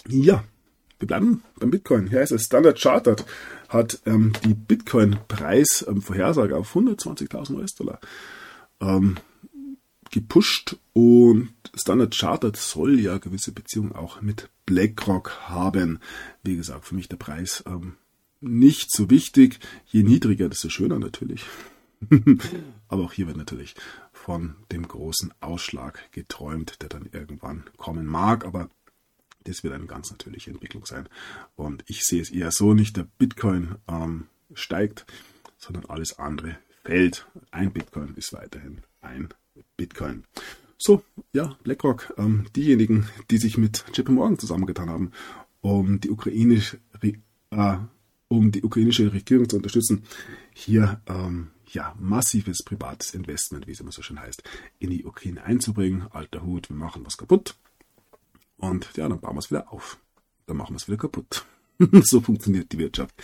Ja, 0.09 0.44
wir 0.99 1.09
bleiben 1.09 1.42
beim 1.59 1.70
Bitcoin. 1.70 2.09
Hier 2.09 2.23
ist 2.23 2.33
es 2.33 2.44
Standard 2.44 2.81
Chartered 2.81 3.27
hat 3.68 4.01
ähm, 4.07 4.33
die 4.44 4.55
Bitcoin-Preis-Vorhersage 4.55 6.55
ähm, 6.55 6.61
auf 6.61 6.75
120.000 6.75 7.57
US-Dollar 7.57 8.01
ähm, 8.81 9.16
gepusht 10.11 10.79
und 10.92 11.53
Standard 11.75 12.14
Chartered 12.14 12.57
soll 12.57 13.01
ja 13.01 13.18
gewisse 13.18 13.53
Beziehungen 13.53 13.92
auch 13.92 14.23
mit 14.23 14.49
BlackRock 14.64 15.49
haben. 15.49 15.99
Wie 16.42 16.57
gesagt, 16.57 16.87
für 16.87 16.94
mich 16.94 17.09
der 17.09 17.16
Preis 17.16 17.64
ähm, 17.66 17.97
nicht 18.40 18.92
so 18.92 19.11
wichtig. 19.11 19.59
Je 19.87 20.05
niedriger, 20.05 20.49
desto 20.49 20.68
schöner 20.68 20.99
natürlich. 20.99 21.44
Aber 22.88 23.04
auch 23.04 23.12
hier 23.12 23.26
wird 23.26 23.36
natürlich 23.36 23.74
von 24.12 24.56
dem 24.72 24.86
großen 24.86 25.32
Ausschlag 25.40 26.10
geträumt, 26.12 26.82
der 26.82 26.88
dann 26.88 27.08
irgendwann 27.12 27.64
kommen 27.76 28.06
mag. 28.06 28.44
Aber 28.44 28.68
das 29.44 29.62
wird 29.62 29.74
eine 29.74 29.86
ganz 29.86 30.10
natürliche 30.10 30.50
Entwicklung 30.50 30.86
sein. 30.86 31.08
Und 31.54 31.84
ich 31.86 32.04
sehe 32.04 32.22
es 32.22 32.30
eher 32.30 32.50
so, 32.50 32.74
nicht 32.74 32.96
der 32.96 33.06
Bitcoin 33.18 33.76
ähm, 33.88 34.28
steigt, 34.54 35.06
sondern 35.58 35.86
alles 35.86 36.18
andere 36.18 36.58
fällt. 36.82 37.26
Ein 37.50 37.72
Bitcoin 37.72 38.14
ist 38.16 38.32
weiterhin 38.32 38.82
ein 39.00 39.28
Bitcoin. 39.76 40.24
So, 40.78 41.02
ja, 41.32 41.56
BlackRock, 41.62 42.14
ähm, 42.18 42.46
diejenigen, 42.54 43.08
die 43.30 43.38
sich 43.38 43.56
mit 43.56 43.84
JP 43.94 44.12
Morgan 44.12 44.38
zusammengetan 44.38 44.90
haben, 44.90 45.12
um 45.60 46.00
die 46.00 46.10
ukrainische, 46.10 46.78
äh, 47.00 47.76
um 48.28 48.50
die 48.50 48.62
ukrainische 48.62 49.12
Regierung 49.12 49.48
zu 49.48 49.56
unterstützen, 49.56 50.04
hier 50.52 51.00
ähm, 51.06 51.50
ja, 51.74 51.94
massives 51.98 52.62
privates 52.62 53.14
Investment, 53.14 53.66
wie 53.66 53.72
es 53.72 53.80
immer 53.80 53.92
so 53.92 54.02
schön 54.02 54.20
heißt, 54.20 54.42
in 54.78 54.90
die 54.90 55.04
Ukraine 55.04 55.44
einzubringen. 55.44 56.06
Alter 56.10 56.42
Hut, 56.42 56.70
wir 56.70 56.76
machen 56.76 57.04
was 57.04 57.16
kaputt. 57.16 57.56
Und 58.56 58.96
ja, 58.96 59.08
dann 59.08 59.20
bauen 59.20 59.34
wir 59.34 59.40
es 59.40 59.50
wieder 59.50 59.72
auf. 59.72 59.98
Dann 60.46 60.56
machen 60.56 60.74
wir 60.74 60.76
es 60.76 60.88
wieder 60.88 60.98
kaputt. 60.98 61.44
so 62.02 62.20
funktioniert 62.20 62.72
die 62.72 62.78
Wirtschaft. 62.78 63.14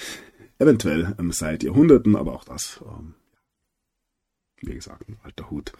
Eventuell 0.58 1.14
ähm, 1.18 1.32
seit 1.32 1.62
Jahrhunderten, 1.62 2.16
aber 2.16 2.34
auch 2.34 2.44
das, 2.44 2.80
ähm, 2.84 3.14
wie 4.60 4.74
gesagt, 4.74 5.06
alter 5.22 5.50
Hut. 5.50 5.72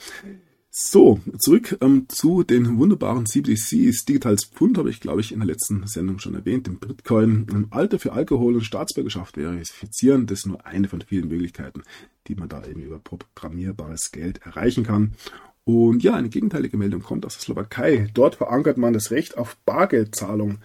So, 0.73 1.21
zurück 1.41 1.77
ähm, 1.81 2.09
zu 2.09 2.45
den 2.45 2.79
wunderbaren 2.79 3.27
CBDCs. 3.27 4.05
Digitales 4.05 4.45
Pfund 4.45 4.79
habe 4.79 4.89
ich, 4.89 5.01
glaube 5.01 5.21
ich, 5.21 5.33
in 5.33 5.41
der 5.41 5.49
letzten 5.49 5.85
Sendung 5.89 6.21
schon 6.21 6.37
erwähnt. 6.37 6.69
Den 6.69 6.79
Bitcoin 6.79 7.49
im 7.51 7.67
Alter 7.71 7.99
für 7.99 8.13
Alkohol 8.13 8.55
und 8.55 8.63
Staatsbürgerschaft 8.63 9.35
verifizieren. 9.35 10.27
Das 10.27 10.41
ist 10.41 10.47
nur 10.47 10.65
eine 10.65 10.87
von 10.87 11.01
vielen 11.01 11.27
Möglichkeiten, 11.27 11.83
die 12.29 12.37
man 12.37 12.49
da 12.49 12.65
eben 12.65 12.83
über 12.83 13.01
programmierbares 13.01 14.13
Geld 14.13 14.47
erreichen 14.47 14.85
kann. 14.85 15.15
Und 15.65 16.05
ja, 16.05 16.15
eine 16.15 16.29
gegenteilige 16.29 16.77
Meldung 16.77 17.03
kommt 17.03 17.27
aus 17.27 17.35
der 17.35 17.43
Slowakei. 17.43 18.09
Dort 18.15 18.37
verankert 18.37 18.79
man 18.79 18.93
das 18.93 19.11
Recht 19.11 19.37
auf 19.37 19.57
Bargeldzahlung 19.67 20.59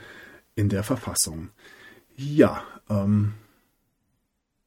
in 0.53 0.69
der 0.69 0.83
Verfassung. 0.83 1.49
Ja, 2.15 2.63
ähm, 2.91 3.33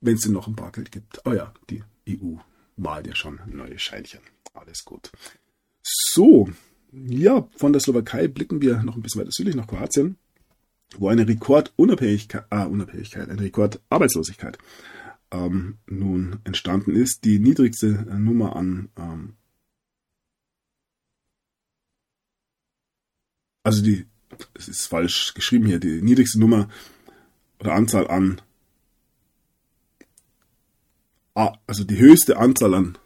wenn 0.01 0.17
es 0.17 0.23
denn 0.23 0.33
noch 0.33 0.49
ein 0.49 0.57
Bargeld 0.57 0.91
gibt. 0.91 1.21
Oh 1.25 1.33
ja, 1.33 1.55
die 1.71 1.85
EU 2.09 2.39
malt 2.79 3.07
ja 3.07 3.15
schon 3.15 3.41
neue 3.47 3.79
Scheinchen. 3.79 4.21
Alles 4.55 4.85
gut. 4.85 5.11
So, 5.83 6.51
ja, 6.93 7.49
von 7.57 7.73
der 7.73 7.81
Slowakei 7.81 8.29
blicken 8.29 8.61
wir 8.61 8.83
noch 8.83 8.97
ein 8.97 9.03
bisschen 9.03 9.21
weiter 9.21 9.33
südlich 9.33 9.55
nach 9.55 9.67
Kroatien, 9.67 10.17
wo 10.97 11.09
eine 11.09 11.29
Rekordunabhängigkeit, 11.29 12.47
äh, 12.51 12.65
Unabhängigkeit, 12.65 13.29
eine 13.29 13.41
Rekordarbeitslosigkeit 13.41 14.59
ähm, 15.31 15.79
nun 15.87 16.41
entstanden 16.45 16.95
ist. 16.97 17.25
Die 17.25 17.39
niedrigste 17.39 18.07
äh, 18.11 18.15
Nummer 18.15 18.57
an, 18.57 18.89
ähm, 18.97 19.35
also 23.63 23.83
die, 23.83 24.07
es 24.55 24.69
ist 24.69 24.87
falsch 24.87 25.35
geschrieben 25.35 25.67
hier, 25.67 25.79
die 25.79 26.03
niedrigste 26.03 26.41
Nummer 26.41 26.69
oder 27.61 27.75
Anzahl 27.75 28.09
an, 28.09 28.41
also 31.67 31.85
die 31.85 31.99
höchste 31.99 32.37
Anzahl 32.37 32.75
an 32.75 32.99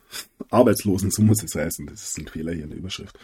Arbeitslosen, 0.51 1.11
so 1.11 1.23
muss 1.23 1.42
es 1.42 1.55
heißen. 1.55 1.87
Das 1.87 2.03
ist 2.03 2.18
ein 2.18 2.29
Fehler 2.29 2.53
hier 2.53 2.64
in 2.64 2.71
der 2.71 2.79
Überschrift. 2.79 3.18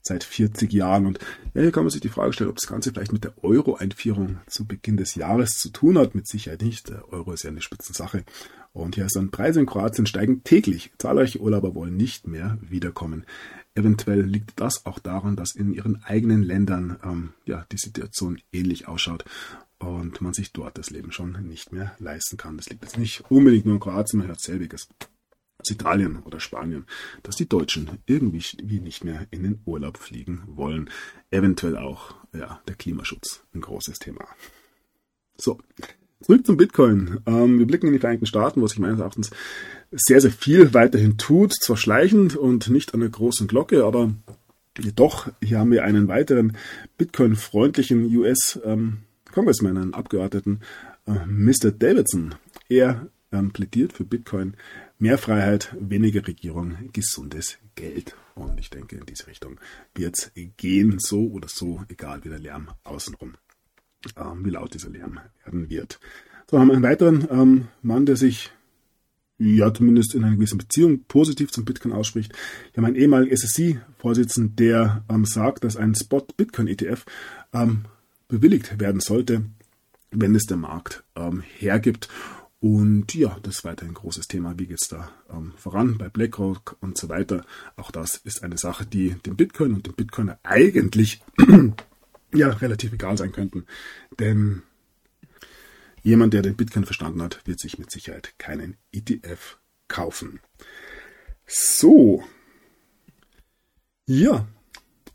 Seit 0.00 0.24
40 0.24 0.72
Jahren. 0.72 1.06
Und 1.06 1.18
ja, 1.54 1.62
hier 1.62 1.72
kann 1.72 1.84
man 1.84 1.90
sich 1.90 2.00
die 2.00 2.08
Frage 2.08 2.32
stellen, 2.32 2.50
ob 2.50 2.56
das 2.56 2.66
Ganze 2.66 2.90
vielleicht 2.90 3.12
mit 3.12 3.24
der 3.24 3.34
Euro-Einführung 3.42 4.40
zu 4.48 4.66
Beginn 4.66 4.96
des 4.96 5.14
Jahres 5.14 5.50
zu 5.50 5.70
tun 5.70 5.96
hat. 5.96 6.14
Mit 6.14 6.26
Sicherheit 6.26 6.62
nicht. 6.62 6.88
Der 6.88 7.12
Euro 7.12 7.32
ist 7.32 7.44
ja 7.44 7.50
eine 7.50 7.60
Spitzensache. 7.60 8.24
Und 8.72 8.94
hier 8.94 9.06
ist 9.06 9.16
dann 9.16 9.30
Preise 9.30 9.60
in 9.60 9.66
Kroatien 9.66 10.06
steigen 10.06 10.42
täglich. 10.44 10.90
Zahlreiche 10.98 11.40
Urlauber 11.40 11.74
wollen 11.74 11.96
nicht 11.96 12.26
mehr 12.26 12.58
wiederkommen. 12.60 13.24
Eventuell 13.74 14.22
liegt 14.22 14.60
das 14.60 14.86
auch 14.86 14.98
daran, 14.98 15.36
dass 15.36 15.54
in 15.54 15.72
ihren 15.72 16.02
eigenen 16.04 16.42
Ländern 16.42 16.98
ähm, 17.04 17.32
ja, 17.46 17.64
die 17.70 17.78
Situation 17.78 18.40
ähnlich 18.52 18.88
ausschaut 18.88 19.24
und 19.82 20.20
man 20.20 20.34
sich 20.34 20.52
dort 20.52 20.78
das 20.78 20.90
Leben 20.90 21.12
schon 21.12 21.32
nicht 21.46 21.72
mehr 21.72 21.94
leisten 21.98 22.36
kann. 22.36 22.56
Das 22.56 22.68
liegt 22.68 22.82
jetzt 22.82 22.98
nicht 22.98 23.24
unbedingt 23.30 23.66
nur 23.66 23.74
in 23.74 23.80
Kroatien, 23.80 24.20
man 24.20 24.28
hört 24.28 24.40
selbiges 24.40 24.88
aus 25.62 25.70
Italien 25.70 26.18
oder 26.24 26.40
Spanien, 26.40 26.86
dass 27.22 27.36
die 27.36 27.48
Deutschen 27.48 27.98
irgendwie 28.06 28.80
nicht 28.80 29.04
mehr 29.04 29.26
in 29.30 29.44
den 29.44 29.60
Urlaub 29.64 29.96
fliegen 29.96 30.42
wollen. 30.46 30.90
Eventuell 31.30 31.76
auch 31.76 32.14
ja, 32.32 32.60
der 32.66 32.74
Klimaschutz, 32.74 33.44
ein 33.54 33.60
großes 33.60 33.98
Thema. 33.98 34.26
So, 35.36 35.58
zurück 36.20 36.44
zum 36.46 36.56
Bitcoin. 36.56 37.20
Ähm, 37.26 37.58
wir 37.58 37.66
blicken 37.66 37.86
in 37.86 37.92
die 37.92 37.98
Vereinigten 37.98 38.26
Staaten, 38.26 38.60
wo 38.60 38.66
sich 38.66 38.78
meines 38.78 39.00
Erachtens 39.00 39.30
sehr, 39.90 40.20
sehr 40.20 40.32
viel 40.32 40.74
weiterhin 40.74 41.16
tut. 41.16 41.54
Zwar 41.54 41.76
schleichend 41.76 42.36
und 42.36 42.68
nicht 42.68 42.94
an 42.94 43.00
der 43.00 43.08
großen 43.08 43.46
Glocke, 43.46 43.84
aber 43.84 44.12
jedoch, 44.78 45.28
hier 45.42 45.58
haben 45.58 45.70
wir 45.70 45.84
einen 45.84 46.08
weiteren 46.08 46.56
Bitcoin-freundlichen 46.98 48.04
US-Congressman, 48.16 48.72
ähm, 48.72 48.98
einen 49.36 49.94
Abgeordneten, 49.94 50.60
äh, 51.06 51.26
Mr. 51.26 51.70
Davidson. 51.72 52.34
Er 52.68 53.08
ähm, 53.32 53.50
plädiert 53.50 53.92
für 53.92 54.04
Bitcoin 54.04 54.54
Mehr 54.98 55.18
Freiheit, 55.18 55.74
weniger 55.80 56.24
Regierung, 56.28 56.76
gesundes 56.92 57.58
Geld. 57.74 58.14
Und 58.36 58.60
ich 58.60 58.70
denke, 58.70 58.96
in 58.96 59.04
diese 59.04 59.26
Richtung 59.26 59.58
wird 59.96 60.16
es 60.16 60.32
gehen, 60.56 60.98
so 61.00 61.26
oder 61.26 61.48
so, 61.48 61.82
egal 61.88 62.24
wie 62.24 62.28
der 62.28 62.38
Lärm 62.38 62.68
außenrum, 62.84 63.34
ähm, 64.16 64.44
wie 64.44 64.50
laut 64.50 64.74
dieser 64.74 64.90
Lärm 64.90 65.18
werden 65.44 65.68
wird. 65.68 65.98
So 66.48 66.60
haben 66.60 66.68
wir 66.68 66.74
einen 66.74 66.84
weiteren 66.84 67.26
ähm, 67.30 67.68
Mann, 67.82 68.06
der 68.06 68.14
sich 68.16 68.52
ja 69.38 69.74
zumindest 69.74 70.14
in 70.14 70.22
einer 70.22 70.36
gewissen 70.36 70.58
Beziehung 70.58 71.04
positiv 71.08 71.50
zum 71.50 71.64
Bitcoin 71.64 71.92
ausspricht. 71.92 72.32
Wir 72.72 72.82
haben 72.82 72.86
einen 72.86 73.02
ehemaligen 73.02 73.32
SSC-Vorsitzenden, 73.32 74.54
der 74.54 75.04
ähm, 75.08 75.24
sagt, 75.24 75.64
dass 75.64 75.76
ein 75.76 75.94
Spot-Bitcoin-ETF 75.96 77.04
ähm, 77.52 77.86
bewilligt 78.32 78.80
werden 78.80 79.00
sollte, 79.02 79.44
wenn 80.10 80.34
es 80.34 80.44
der 80.44 80.56
Markt 80.56 81.04
ähm, 81.14 81.42
hergibt. 81.42 82.08
Und 82.60 83.14
ja, 83.14 83.38
das 83.42 83.56
ist 83.56 83.64
weiter 83.64 83.84
ein 83.84 83.92
großes 83.92 84.26
Thema. 84.26 84.58
Wie 84.58 84.66
geht's 84.66 84.88
da 84.88 85.10
ähm, 85.30 85.52
voran 85.56 85.98
bei 85.98 86.08
BlackRock 86.08 86.76
und 86.80 86.96
so 86.96 87.10
weiter? 87.10 87.44
Auch 87.76 87.90
das 87.90 88.16
ist 88.16 88.42
eine 88.42 88.56
Sache, 88.56 88.86
die 88.86 89.16
dem 89.26 89.36
Bitcoin 89.36 89.74
und 89.74 89.86
dem 89.86 89.94
Bitcoiner 89.94 90.38
eigentlich 90.44 91.20
ja 92.34 92.48
relativ 92.48 92.94
egal 92.94 93.18
sein 93.18 93.32
könnten. 93.32 93.66
Denn 94.18 94.62
jemand, 96.02 96.32
der 96.32 96.40
den 96.40 96.56
Bitcoin 96.56 96.86
verstanden 96.86 97.20
hat, 97.20 97.46
wird 97.46 97.60
sich 97.60 97.78
mit 97.78 97.90
Sicherheit 97.90 98.34
keinen 98.38 98.78
ETF 98.92 99.58
kaufen. 99.88 100.40
So. 101.46 102.24
Ja. 104.06 104.46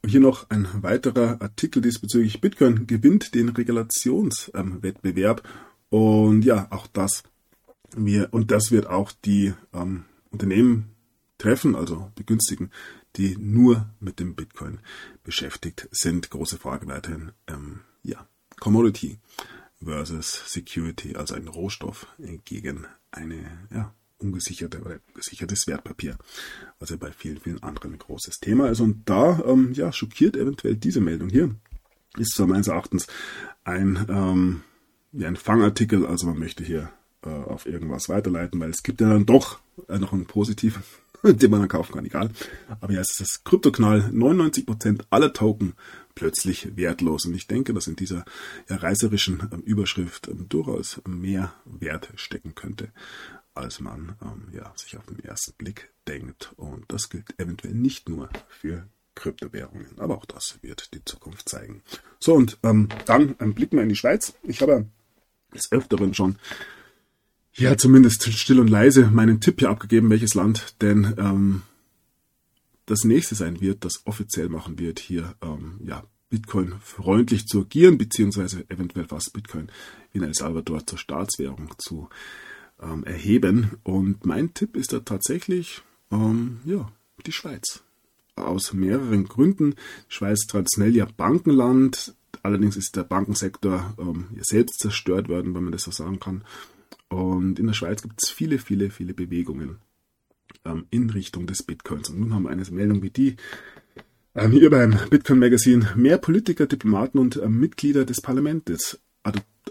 Hier 0.08 0.22
noch 0.22 0.50
ein 0.50 0.67
weiterer 0.82 1.41
Artikel 1.41 1.82
diesbezüglich. 1.82 2.39
Bitcoin 2.39 2.88
gewinnt 2.88 3.36
den 3.36 3.50
Regulationswettbewerb. 3.50 5.43
Ähm, 5.46 6.00
und 6.00 6.46
ja, 6.46 6.67
auch 6.72 6.88
das 6.88 7.24
wir, 7.96 8.30
und 8.32 8.52
das 8.52 8.72
wird 8.72 8.88
auch 8.88 9.12
die 9.12 9.54
ähm, 9.74 10.06
Unternehmen 10.32 10.91
treffen, 11.38 11.76
also 11.76 12.12
begünstigen, 12.15 12.72
die 13.15 13.38
nur 13.38 13.89
mit 14.00 14.20
dem 14.20 14.36
Bitcoin 14.36 14.80
beschäftigt 15.24 15.88
sind. 15.91 16.30
Große 16.30 16.58
Frage 16.58 16.88
weiterhin. 16.88 17.32
Ähm, 17.48 17.82
ja, 18.04 18.28
Commodity 18.60 19.20
versus 19.84 20.43
Security, 20.52 21.15
also 21.15 21.36
ein 21.36 21.48
Rohstoff 21.48 22.08
gegen 22.46 22.88
eine 23.12 23.67
ja, 23.74 23.93
ungesicherte 24.19 24.82
oder 24.82 24.99
gesichertes 25.13 25.67
Wertpapier, 25.67 26.17
was 26.80 26.89
ja 26.89 26.97
bei 26.97 27.12
vielen, 27.12 27.39
vielen 27.39 27.62
anderen 27.63 27.93
ein 27.93 27.99
großes 27.99 28.39
Thema 28.39 28.69
ist. 28.69 28.80
Und 28.80 29.10
da 29.10 29.43
ähm, 29.45 29.73
ja, 29.73 29.91
schockiert 29.91 30.36
eventuell 30.36 30.75
diese 30.75 31.01
Meldung 31.01 31.30
hier. 31.30 31.56
Ist 32.17 32.36
zwar 32.36 32.47
meines 32.47 32.67
Erachtens 32.67 33.08
ein, 33.63 34.06
ähm, 34.10 34.62
ja, 35.13 35.27
ein 35.27 35.36
Fangartikel, 35.36 36.06
also 36.06 36.27
man 36.27 36.39
möchte 36.39 36.63
hier 36.63 36.89
äh, 37.23 37.30
auf 37.30 37.65
irgendwas 37.65 38.10
weiterleiten, 38.10 38.60
weil 38.60 38.69
es 38.69 38.84
gibt 38.84 39.01
ja 39.01 39.10
dann 39.10 39.25
doch 39.25 39.60
äh, 39.88 39.99
noch 39.99 40.13
einen 40.13 40.25
positiven, 40.25 40.84
den 41.23 41.51
man 41.51 41.60
dann 41.60 41.69
kaufen 41.69 41.93
kann, 41.93 42.06
egal. 42.06 42.32
Aber 42.80 42.93
ja, 42.93 43.01
es 43.01 43.12
ist 43.12 43.21
das 43.21 43.43
Kryptoknall, 43.43 44.12
99% 44.13 45.01
aller 45.10 45.34
Token 45.34 45.73
plötzlich 46.15 46.75
wertlos. 46.75 47.25
Und 47.25 47.36
ich 47.36 47.47
denke, 47.47 47.73
dass 47.73 47.88
in 47.88 47.95
dieser 47.95 48.25
ja, 48.69 48.77
reißerischen 48.77 49.49
ähm, 49.51 49.62
Überschrift 49.62 50.27
ähm, 50.27 50.47
durchaus 50.49 51.01
mehr 51.08 51.53
Wert 51.65 52.10
stecken 52.15 52.56
könnte, 52.56 52.89
als 53.58 53.80
man 53.80 54.15
ähm, 54.22 54.48
ja, 54.54 54.72
sich 54.76 54.98
auf 54.98 55.06
den 55.06 55.20
ersten 55.20 55.54
Blick 55.54 55.91
denkt. 56.08 56.54
Und 56.56 56.86
das 56.88 57.10
gilt 57.10 57.39
eventuell 57.39 57.74
nicht 57.74 58.10
nur 58.10 58.30
für 58.50 58.88
Kryptowährungen, 59.15 60.00
aber 60.00 60.17
auch 60.17 60.26
das 60.26 60.60
wird 60.62 60.93
die 60.93 61.04
Zukunft 61.04 61.50
zeigen. 61.50 61.82
So, 62.20 62.34
und 62.34 62.58
ähm, 62.63 62.89
dann 63.06 63.36
ähm, 63.39 63.54
blicken 63.54 63.78
wir 63.78 63.84
in 63.84 63.89
die 63.89 63.96
Schweiz. 63.96 64.34
Ich 64.43 64.62
habe 64.62 64.86
des 65.54 65.72
Öfteren 65.72 66.13
schon 66.13 66.38
ja, 67.54 67.76
zumindest 67.76 68.24
still 68.34 68.60
und 68.60 68.70
leise 68.70 69.08
meinen 69.08 69.41
Tipp 69.41 69.60
hier 69.60 69.70
abgegeben, 69.70 70.12
welches 70.12 70.36
Land 70.36 70.76
denn 70.82 71.15
ähm, 71.17 71.63
das 72.86 73.04
nächste 73.04 73.34
sein 73.34 73.60
wird, 73.62 73.84
das 73.84 74.06
offiziell 74.06 74.50
machen 74.50 74.78
wird, 74.78 75.00
hier 75.00 75.34
ähm, 75.41 75.80
ja, 75.84 76.04
Bitcoin 76.30 76.76
freundlich 76.82 77.48
zu 77.48 77.62
agieren, 77.62 77.98
beziehungsweise 77.98 78.70
eventuell 78.70 79.08
fast 79.08 79.34
Bitcoin 79.34 79.70
in 80.13 80.24
El 80.24 80.34
Salvador 80.34 80.86
zur 80.86 81.00
Staatswährung 81.00 81.74
zu 81.78 82.10
ähm, 82.81 83.03
erheben. 83.03 83.71
Und 83.83 84.25
mein 84.25 84.53
Tipp 84.53 84.75
ist 84.75 84.93
da 84.93 84.99
tatsächlich 84.99 85.81
ähm, 86.11 86.59
ja, 86.65 86.91
die 87.25 87.31
Schweiz. 87.31 87.83
Aus 88.35 88.73
mehreren 88.73 89.25
Gründen. 89.25 89.71
Die 90.09 90.13
Schweiz 90.13 90.45
traditionell 90.47 90.95
ja 90.95 91.05
Bankenland, 91.05 92.15
allerdings 92.43 92.77
ist 92.77 92.95
der 92.95 93.03
Bankensektor 93.03 93.95
ähm, 93.97 94.27
selbst 94.41 94.79
zerstört 94.79 95.27
worden, 95.27 95.55
wenn 95.55 95.63
man 95.63 95.71
das 95.71 95.83
so 95.83 95.91
sagen 95.91 96.19
kann. 96.19 96.43
Und 97.09 97.57
in 97.57 97.67
der 97.67 97.73
Schweiz 97.73 98.01
gibt 98.01 98.21
es 98.21 98.29
viele, 98.29 98.59
viele, 98.59 98.89
viele 98.89 99.13
Bewegungen 99.13 99.77
ähm, 100.65 100.85
in 100.91 101.09
Richtung 101.09 101.47
des 101.47 101.63
Bitcoins. 101.63 102.09
Und 102.09 102.19
nun 102.19 102.33
haben 102.33 102.43
wir 102.43 102.49
eine 102.49 102.63
Meldung 102.69 103.01
wie 103.01 103.09
die 103.09 103.37
ähm, 104.35 104.51
hier 104.51 104.69
beim 104.69 104.95
Bitcoin 105.09 105.39
Magazine. 105.39 105.89
Mehr 105.95 106.19
Politiker, 106.19 106.67
Diplomaten 106.67 107.17
und 107.17 107.37
ähm, 107.37 107.59
Mitglieder 107.59 108.05
des 108.05 108.21
Parlaments 108.21 108.99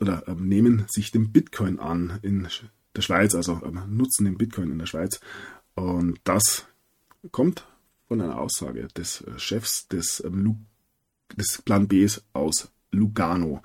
oder 0.00 0.24
ähm, 0.26 0.48
nehmen 0.48 0.84
sich 0.88 1.12
dem 1.12 1.30
Bitcoin 1.30 1.78
an 1.78 2.18
in 2.22 2.48
der 2.96 3.02
Schweiz, 3.02 3.35
also 3.35 3.61
ähm, 3.64 3.82
nutzen 3.88 4.24
den 4.24 4.38
Bitcoin 4.38 4.70
in 4.70 4.78
der 4.78 4.87
Schweiz. 4.87 5.20
Und 5.74 6.20
das 6.24 6.66
kommt 7.30 7.66
von 8.09 8.20
einer 8.20 8.38
Aussage 8.40 8.88
des 8.88 9.22
äh, 9.22 9.38
Chefs 9.38 9.88
des, 9.88 10.22
ähm, 10.24 10.66
des 11.37 11.62
Plan 11.62 11.88
Bs 11.88 12.22
aus 12.32 12.70
Lugano. 12.90 13.62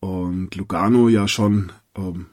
Und 0.00 0.54
Lugano 0.54 1.08
ja 1.08 1.28
schon 1.28 1.72
ähm, 1.94 2.26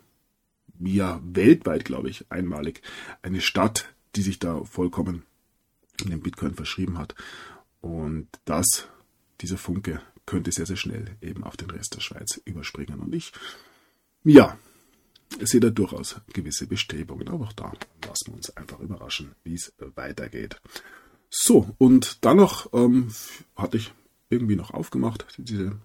ja 0.80 1.22
weltweit, 1.24 1.86
glaube 1.86 2.10
ich, 2.10 2.32
einmalig 2.32 2.82
eine 3.22 3.42
Stadt, 3.42 3.94
die 4.16 4.22
sich 4.22 4.40
da 4.40 4.64
vollkommen 4.64 5.24
in 6.04 6.10
den 6.10 6.22
Bitcoin 6.22 6.54
verschrieben 6.54 6.98
hat. 6.98 7.16
Und 7.82 8.28
das, 8.46 8.88
dieser 9.42 9.58
Funke, 9.58 10.02
könnte 10.26 10.52
sehr, 10.52 10.66
sehr 10.66 10.78
schnell 10.78 11.18
eben 11.22 11.44
auf 11.44 11.58
den 11.58 11.70
Rest 11.70 11.96
der 11.96 12.02
Schweiz 12.02 12.42
überspringen. 12.46 13.00
Und 13.00 13.14
ich, 13.14 13.34
ja, 14.24 14.58
sehe 15.42 15.60
da 15.60 15.70
durchaus 15.70 16.16
gewisse 16.34 16.68
Bestrebungen. 16.68 17.28
Aber 17.30 17.46
auch 17.46 17.54
da 17.54 17.74
lassen 18.08 18.28
wir 18.28 18.36
uns 18.36 18.56
einfach 18.56 18.80
überraschen, 18.80 19.36
wie 19.44 19.56
es 19.56 19.74
weitergeht. 19.96 20.62
So, 21.30 21.74
und 21.78 22.24
dann 22.24 22.38
noch 22.38 22.72
ähm, 22.74 23.12
hatte 23.56 23.78
ich 23.78 23.92
irgendwie 24.30 24.56
noch 24.56 24.72
aufgemacht, 24.72 25.26
diese, 25.38 25.80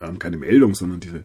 ähm, 0.00 0.18
keine 0.18 0.36
Meldung, 0.36 0.74
sondern 0.74 1.00
diese 1.00 1.24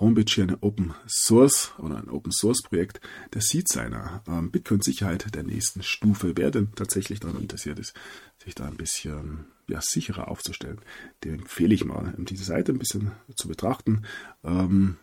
Homepage 0.00 0.24
hier 0.26 0.44
eine 0.44 0.60
Open 0.60 0.92
Source 1.06 1.72
oder 1.78 1.96
ein 1.96 2.10
Open 2.10 2.32
Source 2.32 2.62
Projekt, 2.62 3.00
der 3.32 3.42
sieht 3.42 3.68
seiner 3.68 4.24
ähm, 4.26 4.50
Bitcoin-Sicherheit 4.50 5.32
der 5.34 5.44
nächsten 5.44 5.82
Stufe. 5.84 6.32
Wer 6.36 6.50
denn 6.50 6.72
tatsächlich 6.74 7.20
daran 7.20 7.40
interessiert 7.40 7.78
ist, 7.78 7.94
sich 8.42 8.54
da 8.56 8.66
ein 8.66 8.76
bisschen 8.76 9.46
ja, 9.68 9.80
sicherer 9.80 10.28
aufzustellen, 10.28 10.80
dem 11.22 11.34
empfehle 11.34 11.74
ich 11.74 11.84
mal, 11.84 12.12
diese 12.18 12.44
Seite 12.44 12.72
ein 12.72 12.78
bisschen 12.78 13.12
zu 13.36 13.46
betrachten. 13.46 14.02
Ähm, 14.42 14.96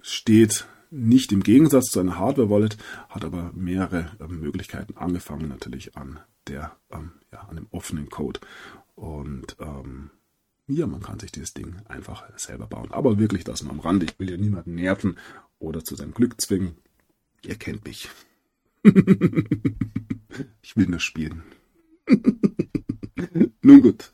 steht 0.00 0.66
nicht 0.92 1.32
im 1.32 1.42
Gegensatz 1.42 1.86
zu 1.86 2.00
einer 2.00 2.18
Hardware-Wallet, 2.18 2.76
hat 3.08 3.24
aber 3.24 3.50
mehrere 3.54 4.10
äh, 4.20 4.28
Möglichkeiten, 4.28 4.96
angefangen 4.96 5.48
natürlich 5.48 5.96
an 5.96 6.20
der, 6.46 6.76
ähm, 6.90 7.12
ja, 7.32 7.40
an 7.40 7.56
dem 7.56 7.66
offenen 7.70 8.10
Code. 8.10 8.40
Und 8.94 9.56
ähm, 9.58 10.10
ja, 10.66 10.86
man 10.86 11.02
kann 11.02 11.18
sich 11.18 11.32
dieses 11.32 11.54
Ding 11.54 11.76
einfach 11.86 12.24
selber 12.36 12.66
bauen. 12.66 12.92
Aber 12.92 13.18
wirklich 13.18 13.44
das 13.44 13.62
mal 13.62 13.70
am 13.70 13.80
Rand. 13.80 14.02
Ich 14.04 14.18
will 14.18 14.30
ja 14.30 14.36
niemanden 14.36 14.74
nerven 14.74 15.18
oder 15.58 15.82
zu 15.82 15.96
seinem 15.96 16.12
Glück 16.12 16.40
zwingen. 16.40 16.76
Ihr 17.44 17.56
kennt 17.56 17.84
mich. 17.84 18.08
ich 18.84 20.76
will 20.76 20.86
nur 20.86 21.00
spielen. 21.00 21.42
Nun 23.62 23.82
gut. 23.82 24.12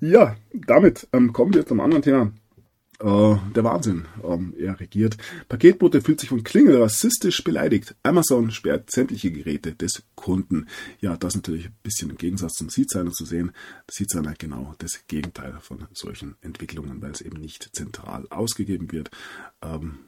Ja, 0.00 0.36
damit 0.52 1.08
ähm, 1.12 1.32
kommen 1.32 1.54
wir 1.54 1.66
zum 1.66 1.80
anderen 1.80 2.02
Thema. 2.02 2.32
Äh, 3.00 3.36
der 3.54 3.64
Wahnsinn. 3.64 4.04
Ähm, 4.22 4.54
er 4.58 4.78
regiert. 4.78 5.16
Paketbote 5.48 6.02
fühlt 6.02 6.20
sich 6.20 6.28
von 6.28 6.44
Klingel 6.44 6.82
rassistisch 6.82 7.42
beleidigt. 7.42 7.94
Amazon 8.02 8.50
sperrt 8.50 8.90
sämtliche 8.90 9.32
Geräte 9.32 9.72
des 9.72 10.02
Kunden. 10.14 10.66
Ja, 11.00 11.16
das 11.16 11.34
natürlich 11.34 11.66
ein 11.66 11.76
bisschen 11.82 12.10
im 12.10 12.18
Gegensatz 12.18 12.54
zum 12.54 12.68
Seedsigner 12.68 13.12
zu 13.12 13.24
sehen. 13.24 13.52
Das 13.86 13.96
Seedsigner 13.96 14.34
genau 14.38 14.74
das 14.78 15.06
Gegenteil 15.06 15.58
von 15.60 15.86
solchen 15.94 16.36
Entwicklungen, 16.42 17.00
weil 17.00 17.12
es 17.12 17.22
eben 17.22 17.40
nicht 17.40 17.70
zentral 17.72 18.26
ausgegeben 18.28 18.92
wird. 18.92 19.10
Ähm, 19.62 20.00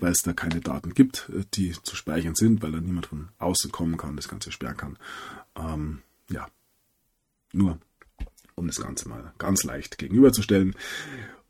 weil 0.00 0.12
es 0.12 0.22
da 0.22 0.32
keine 0.32 0.60
Daten 0.60 0.92
gibt, 0.94 1.30
äh, 1.32 1.44
die 1.54 1.72
zu 1.82 1.94
speichern 1.94 2.34
sind, 2.34 2.62
weil 2.62 2.72
da 2.72 2.80
niemand 2.80 3.06
von 3.06 3.28
außen 3.38 3.70
kommen 3.70 3.96
kann, 3.96 4.16
das 4.16 4.28
Ganze 4.28 4.50
sperren 4.50 4.76
kann. 4.76 4.98
Ähm, 5.56 6.02
ja, 6.30 6.48
nur 7.52 7.78
um 8.60 8.66
das 8.66 8.80
Ganze 8.80 9.08
mal 9.08 9.32
ganz 9.38 9.64
leicht 9.64 9.98
gegenüberzustellen. 9.98 10.74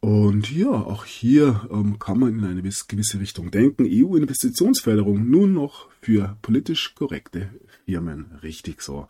Und 0.00 0.50
ja, 0.50 0.70
auch 0.70 1.04
hier 1.04 1.68
ähm, 1.70 1.98
kann 1.98 2.18
man 2.18 2.38
in 2.38 2.44
eine 2.44 2.62
gewisse 2.62 3.20
Richtung 3.20 3.50
denken. 3.50 3.84
EU-Investitionsförderung 3.86 5.28
nun 5.28 5.52
noch 5.52 5.88
für 6.00 6.38
politisch 6.40 6.94
korrekte 6.94 7.50
Firmen. 7.84 8.38
Richtig 8.42 8.80
so. 8.80 9.08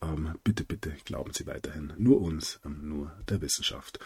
Ähm, 0.00 0.34
bitte, 0.44 0.62
bitte 0.62 0.92
glauben 1.04 1.32
Sie 1.32 1.46
weiterhin 1.48 1.92
nur 1.98 2.20
uns, 2.20 2.60
ähm, 2.64 2.88
nur 2.88 3.12
der 3.28 3.40
Wissenschaft. 3.40 3.98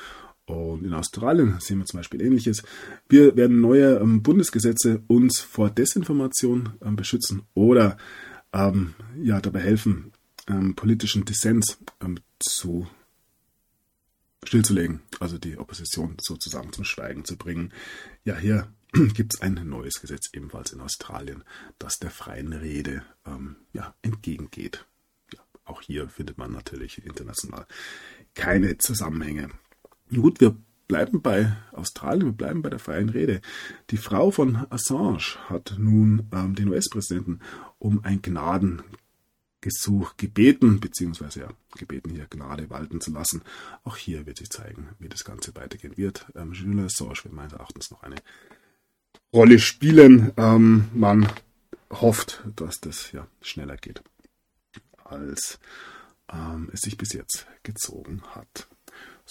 Und 0.46 0.84
in 0.84 0.94
Australien 0.94 1.56
sehen 1.60 1.78
wir 1.78 1.84
zum 1.84 2.00
Beispiel 2.00 2.22
Ähnliches. 2.22 2.62
Wir 3.10 3.36
werden 3.36 3.60
neue 3.60 3.98
ähm, 3.98 4.22
Bundesgesetze 4.22 5.02
uns 5.08 5.40
vor 5.40 5.68
Desinformation 5.68 6.70
ähm, 6.82 6.96
beschützen 6.96 7.42
oder 7.52 7.98
ähm, 8.54 8.94
ja, 9.22 9.40
dabei 9.40 9.60
helfen, 9.60 10.12
politischen 10.74 11.24
Dissens 11.24 11.78
zu 12.40 12.88
stillzulegen, 14.44 15.00
also 15.20 15.38
die 15.38 15.58
Opposition 15.58 16.16
sozusagen 16.20 16.72
zum 16.72 16.84
Schweigen 16.84 17.24
zu 17.24 17.36
bringen. 17.36 17.72
Ja, 18.24 18.36
hier 18.36 18.72
gibt 19.14 19.34
es 19.34 19.40
ein 19.40 19.54
neues 19.64 20.00
Gesetz 20.00 20.30
ebenfalls 20.32 20.72
in 20.72 20.80
Australien, 20.80 21.44
das 21.78 21.98
der 21.98 22.10
freien 22.10 22.52
Rede 22.52 23.02
ähm, 23.26 23.56
ja, 23.72 23.94
entgegengeht. 24.02 24.86
Ja, 25.32 25.40
auch 25.64 25.82
hier 25.82 26.08
findet 26.08 26.38
man 26.38 26.52
natürlich 26.52 27.04
international 27.04 27.66
keine 28.34 28.78
Zusammenhänge. 28.78 29.50
Gut, 30.10 30.40
wir 30.40 30.56
bleiben 30.88 31.22
bei 31.22 31.56
Australien, 31.72 32.26
wir 32.26 32.32
bleiben 32.32 32.60
bei 32.60 32.68
der 32.68 32.78
freien 32.78 33.08
Rede. 33.08 33.40
Die 33.90 33.96
Frau 33.96 34.30
von 34.30 34.66
Assange 34.68 35.36
hat 35.48 35.76
nun 35.78 36.28
ähm, 36.34 36.54
den 36.54 36.68
US-Präsidenten 36.68 37.40
um 37.78 38.04
ein 38.04 38.20
Gnaden 38.20 38.82
Gesuch 39.62 40.18
gebeten, 40.18 40.80
beziehungsweise 40.80 41.40
ja, 41.40 41.48
gebeten, 41.76 42.10
hier 42.10 42.26
Gnade 42.28 42.68
walten 42.68 43.00
zu 43.00 43.12
lassen. 43.12 43.42
Auch 43.84 43.96
hier 43.96 44.26
wird 44.26 44.36
sich 44.36 44.50
zeigen, 44.50 44.90
wie 44.98 45.08
das 45.08 45.24
Ganze 45.24 45.54
weitergehen 45.54 45.96
wird. 45.96 46.26
Ähm, 46.34 46.52
Julian 46.52 46.84
Assange 46.84 47.24
wird 47.24 47.32
meines 47.32 47.54
Erachtens 47.54 47.90
noch 47.90 48.02
eine 48.02 48.16
Rolle 49.32 49.58
spielen. 49.58 50.32
Ähm, 50.36 50.88
man 50.92 51.32
hofft, 51.90 52.42
dass 52.56 52.80
das 52.80 53.12
ja 53.12 53.26
schneller 53.40 53.76
geht, 53.76 54.02
als 55.04 55.58
ähm, 56.30 56.68
es 56.72 56.80
sich 56.80 56.98
bis 56.98 57.12
jetzt 57.12 57.46
gezogen 57.62 58.22
hat. 58.34 58.68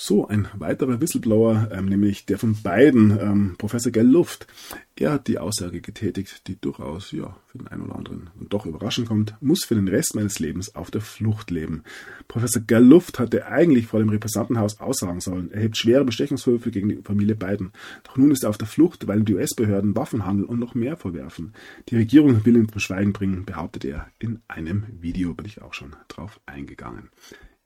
So, 0.04 0.28
ein 0.28 0.48
weiterer 0.56 1.00
Whistleblower, 1.00 1.70
ähm, 1.72 1.86
nämlich 1.86 2.26
der 2.26 2.40
von 2.40 2.60
beiden, 2.64 3.12
ähm, 3.20 3.56
Professor 3.60 3.92
Gell 3.92 4.08
Luft. 4.08 4.48
Er 4.96 5.12
hat 5.12 5.28
die 5.28 5.38
Aussage 5.38 5.80
getätigt, 5.80 6.48
die 6.48 6.60
durchaus 6.60 7.12
ja, 7.12 7.38
für 7.46 7.60
den 7.60 7.68
einen 7.68 7.84
oder 7.84 7.98
anderen 7.98 8.32
doch 8.50 8.66
überraschend 8.66 9.08
kommt, 9.08 9.36
muss 9.42 9.64
für 9.64 9.76
den 9.76 9.88
Rest 9.88 10.16
meines 10.16 10.40
Lebens 10.40 10.74
auf 10.74 10.90
der 10.90 11.02
Flucht 11.02 11.52
leben. 11.52 11.84
Professor 12.28 12.64
Gell 12.64 12.84
Luft 12.84 13.20
hatte 13.20 13.46
eigentlich 13.46 13.86
vor 13.86 14.00
dem 14.00 14.10
Repräsentantenhaus 14.10 14.80
aussagen 14.80 15.20
sollen. 15.20 15.52
Er 15.52 15.62
hebt 15.62 15.78
schwere 15.78 16.04
Bestechungsvorwürfe 16.04 16.72
gegen 16.72 16.90
die 16.90 17.04
Familie 17.04 17.36
Biden. 17.36 17.72
Doch 18.04 18.18
nun 18.18 18.32
ist 18.32 18.44
er 18.44 18.50
auf 18.50 18.58
der 18.58 18.68
Flucht, 18.68 19.08
weil 19.08 19.20
ihm 19.20 19.26
die 19.26 19.36
US-Behörden 19.36 19.96
Waffenhandel 19.96 20.46
und 20.46 20.58
noch 20.58 20.74
mehr 20.74 20.98
vorwerfen. 20.98 21.54
Die 21.90 21.98
Regierung 21.98 22.44
will 22.44 22.56
ihn 22.56 22.70
zum 22.70 22.80
Schweigen 22.80 23.14
bringen, 23.14 23.46
behauptet 23.46 23.86
er 23.86 24.08
in 24.18 24.40
einem 24.48 24.84
Video, 25.00 25.36
bin 25.36 25.46
ich 25.46 25.62
auch 25.62 25.76
schon 25.76 25.96
drauf 26.08 26.40
eingegangen. 26.48 27.12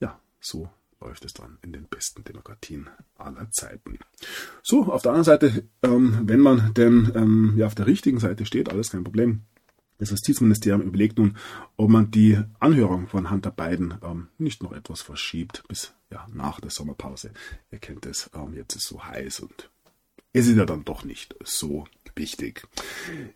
Ja, 0.01 0.19
so 0.41 0.67
läuft 1.05 1.23
es 1.25 1.33
dann 1.33 1.57
in 1.61 1.71
den 1.71 1.85
besten 1.85 2.23
Demokratien 2.23 2.89
aller 3.17 3.49
Zeiten. 3.51 3.99
So, 4.63 4.85
auf 4.85 5.03
der 5.03 5.11
anderen 5.11 5.23
Seite, 5.25 5.63
ähm, 5.83 6.21
wenn 6.23 6.39
man 6.39 6.73
denn 6.73 7.11
ähm, 7.15 7.53
ja 7.57 7.67
auf 7.67 7.75
der 7.75 7.87
richtigen 7.87 8.19
Seite 8.19 8.45
steht, 8.45 8.69
alles 8.69 8.89
kein 8.89 9.03
Problem. 9.03 9.43
Das 9.97 10.09
Justizministerium 10.09 10.81
überlegt 10.81 11.17
nun, 11.19 11.37
ob 11.77 11.89
man 11.89 12.11
die 12.11 12.37
Anhörung 12.59 13.07
von 13.07 13.29
Hunter 13.29 13.51
Biden 13.51 13.93
ähm, 14.03 14.27
nicht 14.37 14.61
noch 14.61 14.73
etwas 14.73 15.01
verschiebt 15.01 15.63
bis 15.69 15.93
ja, 16.11 16.27
nach 16.33 16.59
der 16.59 16.71
Sommerpause. 16.71 17.31
Ihr 17.71 17.79
kennt 17.79 18.05
es, 18.05 18.29
ähm, 18.33 18.53
jetzt 18.55 18.75
ist 18.75 18.87
so 18.87 19.05
heiß 19.05 19.39
und 19.41 19.69
es 20.33 20.47
ist 20.47 20.57
ja 20.57 20.65
dann 20.65 20.83
doch 20.83 21.05
nicht 21.05 21.35
so 21.45 21.87
wichtig. 22.15 22.67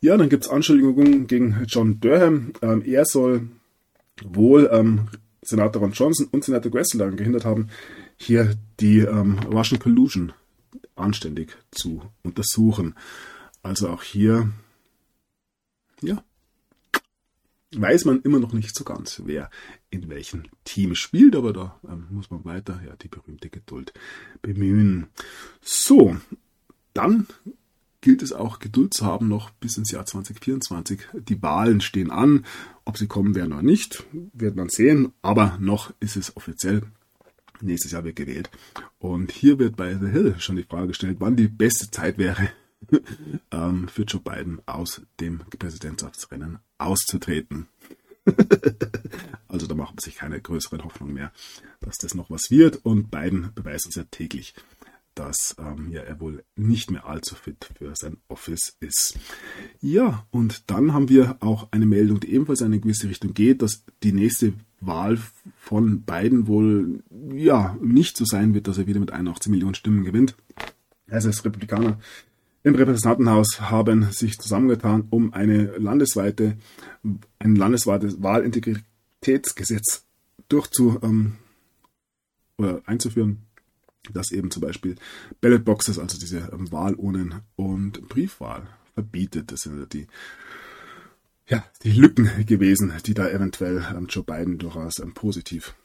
Ja, 0.01 0.17
dann 0.17 0.27
gibt 0.27 0.43
es 0.43 0.49
Anschuldigungen 0.49 1.27
gegen 1.27 1.63
John 1.65 2.01
Durham. 2.01 2.51
Ähm, 2.61 2.81
er 2.83 3.05
soll 3.05 3.47
wohl 4.21 4.69
ähm, 4.73 5.07
Senator 5.41 5.81
Ron 5.81 5.91
Johnson 5.91 6.27
und 6.31 6.43
Senator 6.43 6.71
Gressel 6.71 6.99
daran 6.99 7.17
gehindert 7.17 7.45
haben, 7.45 7.69
hier 8.17 8.55
die 8.79 8.99
ähm, 8.99 9.39
Russian 9.39 9.79
Collusion 9.79 10.33
anständig 10.95 11.57
zu 11.71 12.01
untersuchen. 12.23 12.95
Also 13.63 13.89
auch 13.89 14.03
hier, 14.03 14.51
ja, 16.01 16.23
weiß 17.75 18.05
man 18.05 18.21
immer 18.21 18.39
noch 18.39 18.53
nicht 18.53 18.75
so 18.75 18.83
ganz, 18.83 19.21
wer 19.25 19.49
in 19.89 20.09
welchem 20.09 20.43
Team 20.63 20.95
spielt, 20.95 21.35
aber 21.35 21.53
da 21.53 21.79
ähm, 21.87 22.07
muss 22.09 22.31
man 22.31 22.45
weiter 22.45 22.81
ja, 22.85 22.95
die 22.95 23.07
berühmte 23.07 23.49
Geduld 23.49 23.93
bemühen. 24.41 25.07
So, 25.61 26.17
dann 26.93 27.27
gilt 28.01 28.21
es 28.21 28.33
auch 28.33 28.59
Geduld 28.59 28.93
zu 28.93 29.05
haben 29.05 29.27
noch 29.27 29.49
bis 29.51 29.77
ins 29.77 29.91
Jahr 29.91 30.05
2024. 30.05 31.01
Die 31.27 31.41
Wahlen 31.41 31.81
stehen 31.81 32.11
an. 32.11 32.45
Ob 32.85 32.97
sie 32.97 33.07
kommen 33.07 33.35
werden 33.35 33.53
oder 33.53 33.61
nicht, 33.61 34.03
wird 34.33 34.55
man 34.55 34.69
sehen. 34.69 35.13
Aber 35.21 35.57
noch 35.59 35.93
ist 35.99 36.15
es 36.15 36.35
offiziell. 36.35 36.83
Nächstes 37.61 37.91
Jahr 37.91 38.05
wird 38.05 38.15
gewählt. 38.15 38.49
Und 38.99 39.31
hier 39.31 39.59
wird 39.59 39.75
bei 39.75 39.97
The 39.97 40.07
Hill 40.07 40.35
schon 40.39 40.55
die 40.55 40.63
Frage 40.63 40.87
gestellt, 40.87 41.17
wann 41.19 41.35
die 41.35 41.49
beste 41.49 41.91
Zeit 41.91 42.17
wäre, 42.17 42.49
ähm, 43.51 43.87
für 43.89 44.03
Joe 44.03 44.21
Biden 44.21 44.61
aus 44.65 45.01
dem 45.19 45.39
Präsidentschaftsrennen 45.57 46.59
auszutreten. 46.77 47.67
also 49.47 49.67
da 49.67 49.75
macht 49.75 49.95
man 49.95 49.99
sich 49.99 50.15
keine 50.15 50.39
größeren 50.39 50.83
Hoffnungen 50.83 51.13
mehr, 51.13 51.31
dass 51.81 51.97
das 51.97 52.15
noch 52.15 52.29
was 52.29 52.49
wird. 52.49 52.77
Und 52.85 53.11
Biden 53.11 53.51
beweist 53.55 53.87
es 53.87 53.95
ja 53.95 54.03
täglich, 54.09 54.53
dass 55.19 55.53
ähm, 55.59 55.91
ja, 55.91 56.01
er 56.01 56.21
wohl 56.21 56.45
nicht 56.55 56.91
mehr 56.91 57.05
allzu 57.05 57.35
fit 57.35 57.69
für 57.77 57.93
sein 57.93 58.17
Office 58.29 58.77
ist. 58.79 59.19
Ja, 59.81 60.25
und 60.31 60.69
dann 60.71 60.93
haben 60.93 61.09
wir 61.09 61.35
auch 61.41 61.67
eine 61.71 61.85
Meldung, 61.85 62.21
die 62.21 62.31
ebenfalls 62.31 62.61
in 62.61 62.67
eine 62.67 62.79
gewisse 62.79 63.09
Richtung 63.09 63.33
geht, 63.33 63.61
dass 63.61 63.83
die 64.01 64.13
nächste 64.13 64.53
Wahl 64.79 65.19
von 65.57 66.03
Biden 66.03 66.47
wohl 66.47 67.03
ja 67.33 67.77
nicht 67.81 68.15
so 68.15 68.23
sein 68.23 68.53
wird, 68.53 68.69
dass 68.69 68.77
er 68.77 68.87
wieder 68.87 69.01
mit 69.01 69.11
81 69.11 69.51
Millionen 69.51 69.75
Stimmen 69.75 70.05
gewinnt. 70.05 70.35
Also 71.09 71.27
als 71.27 71.43
Republikaner 71.43 71.99
im 72.63 72.75
Repräsentantenhaus 72.75 73.59
haben 73.59 74.11
sich 74.11 74.39
zusammengetan, 74.39 75.07
um 75.09 75.33
eine 75.33 75.77
landesweite, 75.77 76.57
ein 77.39 77.55
landesweites 77.57 78.23
Wahlintegritätsgesetz 78.23 80.05
durchzu 80.47 80.97
ähm, 81.03 81.35
oder 82.57 82.81
einzuführen 82.85 83.48
dass 84.11 84.31
eben 84.31 84.51
zum 84.51 84.61
Beispiel 84.61 84.95
Ballotboxes, 85.41 85.99
also 85.99 86.17
diese 86.17 86.49
ähm, 86.53 86.71
Wahlurnen 86.71 87.41
und 87.55 88.07
Briefwahl 88.07 88.67
verbietet. 88.93 89.51
Das 89.51 89.61
sind 89.61 89.93
die, 89.93 90.07
ja, 91.47 91.63
die 91.83 91.91
Lücken 91.91 92.29
gewesen, 92.45 92.93
die 93.05 93.13
da 93.13 93.29
eventuell 93.29 93.85
ähm, 93.95 94.07
Joe 94.07 94.23
Biden 94.23 94.57
durchaus 94.57 94.99
ähm, 94.99 95.13
positiv 95.13 95.75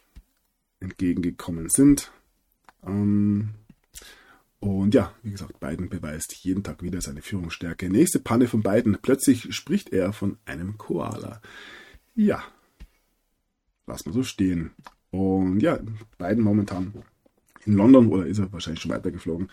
entgegengekommen 0.81 1.69
sind. 1.71 2.13
Und 2.83 3.55
ja, 4.95 5.15
wie 5.23 5.31
gesagt, 5.31 5.61
Biden 5.61 5.89
beweist 5.89 6.35
jeden 6.43 6.63
Tag 6.63 6.83
wieder 6.83 7.01
seine 7.01 7.23
Führungsstärke. 7.23 7.89
Nächste 7.89 8.19
Panne 8.19 8.49
von 8.49 8.63
Biden. 8.63 8.99
Plötzlich 9.01 9.55
spricht 9.55 9.91
er 9.91 10.13
von 10.13 10.37
einem 10.45 10.77
Koala. 10.77 11.41
Ja, 12.15 12.43
lass 13.87 14.05
mal 14.05 14.13
so 14.13 14.23
stehen. 14.23 14.73
Und 15.11 15.61
ja, 15.61 15.79
Biden 16.19 16.43
momentan 16.43 16.93
in 17.67 17.75
London 17.75 18.09
oder 18.09 18.27
ist 18.27 18.39
er 18.39 18.53
wahrscheinlich 18.53 18.83
schon 18.83 18.91
weitergeflogen. 18.91 19.51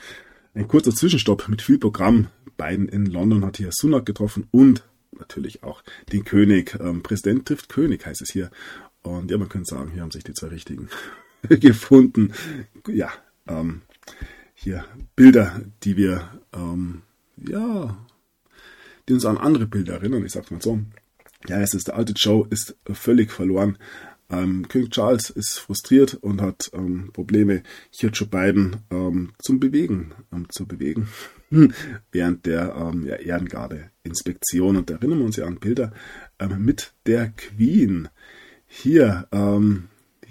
Ein 0.53 0.67
kurzer 0.67 0.91
Zwischenstopp 0.91 1.47
mit 1.47 1.61
viel 1.61 1.77
Programm. 1.77 2.27
Biden 2.57 2.89
in 2.89 3.05
London 3.05 3.45
hat 3.45 3.57
hier 3.57 3.69
Sunak 3.71 4.05
getroffen 4.05 4.47
und 4.51 4.83
natürlich 5.17 5.63
auch 5.63 5.83
den 6.11 6.25
König. 6.25 6.77
Ähm, 6.79 7.03
Präsident 7.03 7.45
trifft 7.45 7.69
König 7.69 8.05
heißt 8.05 8.21
es 8.21 8.31
hier. 8.31 8.51
Und 9.01 9.31
ja, 9.31 9.37
man 9.37 9.49
könnte 9.49 9.69
sagen, 9.69 9.91
hier 9.91 10.01
haben 10.01 10.11
sich 10.11 10.23
die 10.23 10.33
zwei 10.33 10.47
Richtigen 10.47 10.89
gefunden. 11.49 12.33
Ja, 12.87 13.11
ähm, 13.47 13.81
hier 14.53 14.85
Bilder, 15.15 15.61
die 15.83 15.97
wir, 15.97 16.29
ähm, 16.53 17.01
ja, 17.37 17.97
die 19.07 19.13
uns 19.13 19.25
an 19.25 19.37
andere 19.37 19.65
Bilder 19.65 19.93
erinnern. 19.93 20.25
Ich 20.25 20.33
sag's 20.33 20.51
mal 20.51 20.61
so. 20.61 20.79
Ja, 21.47 21.59
es 21.59 21.73
ist 21.73 21.87
der 21.87 21.95
alte 21.95 22.13
Joe 22.15 22.45
ist 22.49 22.75
völlig 22.91 23.31
verloren. 23.31 23.77
Ähm, 24.31 24.67
König 24.69 24.91
Charles 24.91 25.29
ist 25.29 25.59
frustriert 25.59 26.13
und 26.15 26.41
hat 26.41 26.71
ähm, 26.73 27.09
Probleme, 27.11 27.63
hier 27.89 28.09
Joe 28.09 28.27
Biden 28.27 28.77
ähm, 28.89 29.33
zum 29.39 29.59
Bewegen, 29.59 30.13
ähm, 30.31 30.47
zu 30.49 30.65
bewegen, 30.65 31.09
während 32.11 32.45
der 32.45 32.75
ähm, 32.75 33.05
ja, 33.05 33.15
Ehrengarde-Inspektion. 33.15 34.77
Und 34.77 34.89
da 34.89 34.95
erinnern 34.95 35.19
wir 35.19 35.25
uns 35.25 35.35
ja 35.35 35.45
an 35.45 35.59
Bilder 35.59 35.91
ähm, 36.39 36.63
mit 36.63 36.93
der 37.05 37.29
Queen. 37.29 38.09
Hier, 38.73 39.27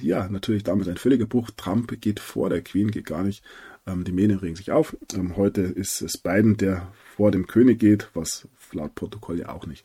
ja, 0.01 0.29
natürlich 0.31 0.63
damals 0.63 0.89
ein 0.89 0.97
völliger 0.97 1.27
Bruch. 1.27 1.51
Trump 1.59 2.01
geht 2.01 2.21
vor 2.21 2.49
der 2.49 2.63
Queen, 2.63 2.91
geht 2.91 3.05
gar 3.05 3.23
nicht. 3.23 3.45
Die 3.87 4.13
Medien 4.13 4.39
regen 4.39 4.57
sich 4.57 4.73
auf. 4.73 4.97
Heute 5.37 5.61
ist 5.61 6.01
es 6.01 6.17
Biden, 6.17 6.57
der 6.57 6.91
vor 7.17 7.33
dem 7.33 7.47
König 7.47 7.79
geht, 7.79 8.09
was 8.15 8.49
laut 8.73 8.95
Protokoll 8.95 9.41
ja 9.41 9.51
auch 9.51 9.67
nicht 9.67 9.85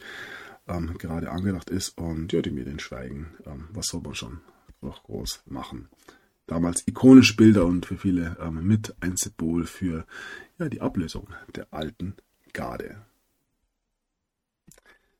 ähm, 0.67 0.97
gerade 0.97 1.31
angedacht 1.31 1.69
ist. 1.69 1.97
Und 1.97 2.33
ja, 2.33 2.41
die 2.41 2.51
Medien 2.51 2.79
schweigen. 2.79 3.35
Ähm, 3.45 3.67
was 3.71 3.87
soll 3.87 4.01
man 4.01 4.15
schon 4.15 4.41
noch 4.81 5.03
groß 5.03 5.43
machen? 5.45 5.89
Damals 6.47 6.87
ikonische 6.87 7.35
Bilder 7.35 7.65
und 7.65 7.85
für 7.85 7.97
viele 7.97 8.37
ähm, 8.39 8.65
mit 8.67 8.95
ein 8.99 9.17
Symbol 9.17 9.65
für 9.65 10.05
ja, 10.59 10.69
die 10.69 10.81
Ablösung 10.81 11.29
der 11.55 11.73
alten 11.73 12.15
Garde. 12.53 13.05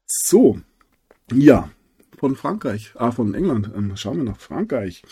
So, 0.06 0.62
ja, 1.32 1.72
von 2.18 2.36
Frankreich, 2.36 2.94
ah, 2.96 3.12
von 3.12 3.34
England, 3.34 3.72
ähm, 3.76 3.98
schauen 3.98 4.18
wir 4.18 4.24
nach 4.24 4.40
Frankreich. 4.40 5.04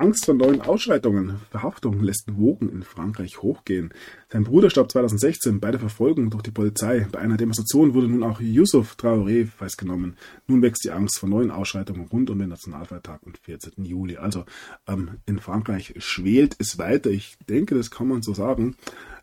Angst 0.00 0.24
vor 0.24 0.34
neuen 0.34 0.62
Ausschreitungen, 0.62 1.40
Verhaftung 1.50 2.00
lässt 2.00 2.24
Wogen 2.34 2.70
in 2.70 2.82
Frankreich 2.82 3.42
hochgehen. 3.42 3.92
Sein 4.30 4.44
Bruder 4.44 4.70
starb 4.70 4.90
2016 4.90 5.60
bei 5.60 5.70
der 5.70 5.78
Verfolgung 5.78 6.30
durch 6.30 6.42
die 6.42 6.50
Polizei. 6.50 7.06
Bei 7.12 7.18
einer 7.18 7.36
Demonstration 7.36 7.92
wurde 7.92 8.08
nun 8.08 8.22
auch 8.22 8.40
Yusuf 8.40 8.96
Traoré 8.98 9.46
festgenommen. 9.46 10.16
Nun 10.46 10.62
wächst 10.62 10.84
die 10.84 10.90
Angst 10.90 11.18
vor 11.18 11.28
neuen 11.28 11.50
Ausschreitungen 11.50 12.06
rund 12.06 12.30
um 12.30 12.38
den 12.38 12.48
Nationalfeiertag 12.48 13.20
am 13.26 13.34
14. 13.42 13.84
Juli. 13.84 14.16
Also 14.16 14.46
ähm, 14.88 15.18
in 15.26 15.38
Frankreich 15.38 15.94
schwelt 15.98 16.56
es 16.58 16.78
weiter. 16.78 17.10
Ich 17.10 17.36
denke, 17.48 17.74
das 17.74 17.90
kann 17.90 18.08
man 18.08 18.22
so 18.22 18.32
sagen. 18.32 18.76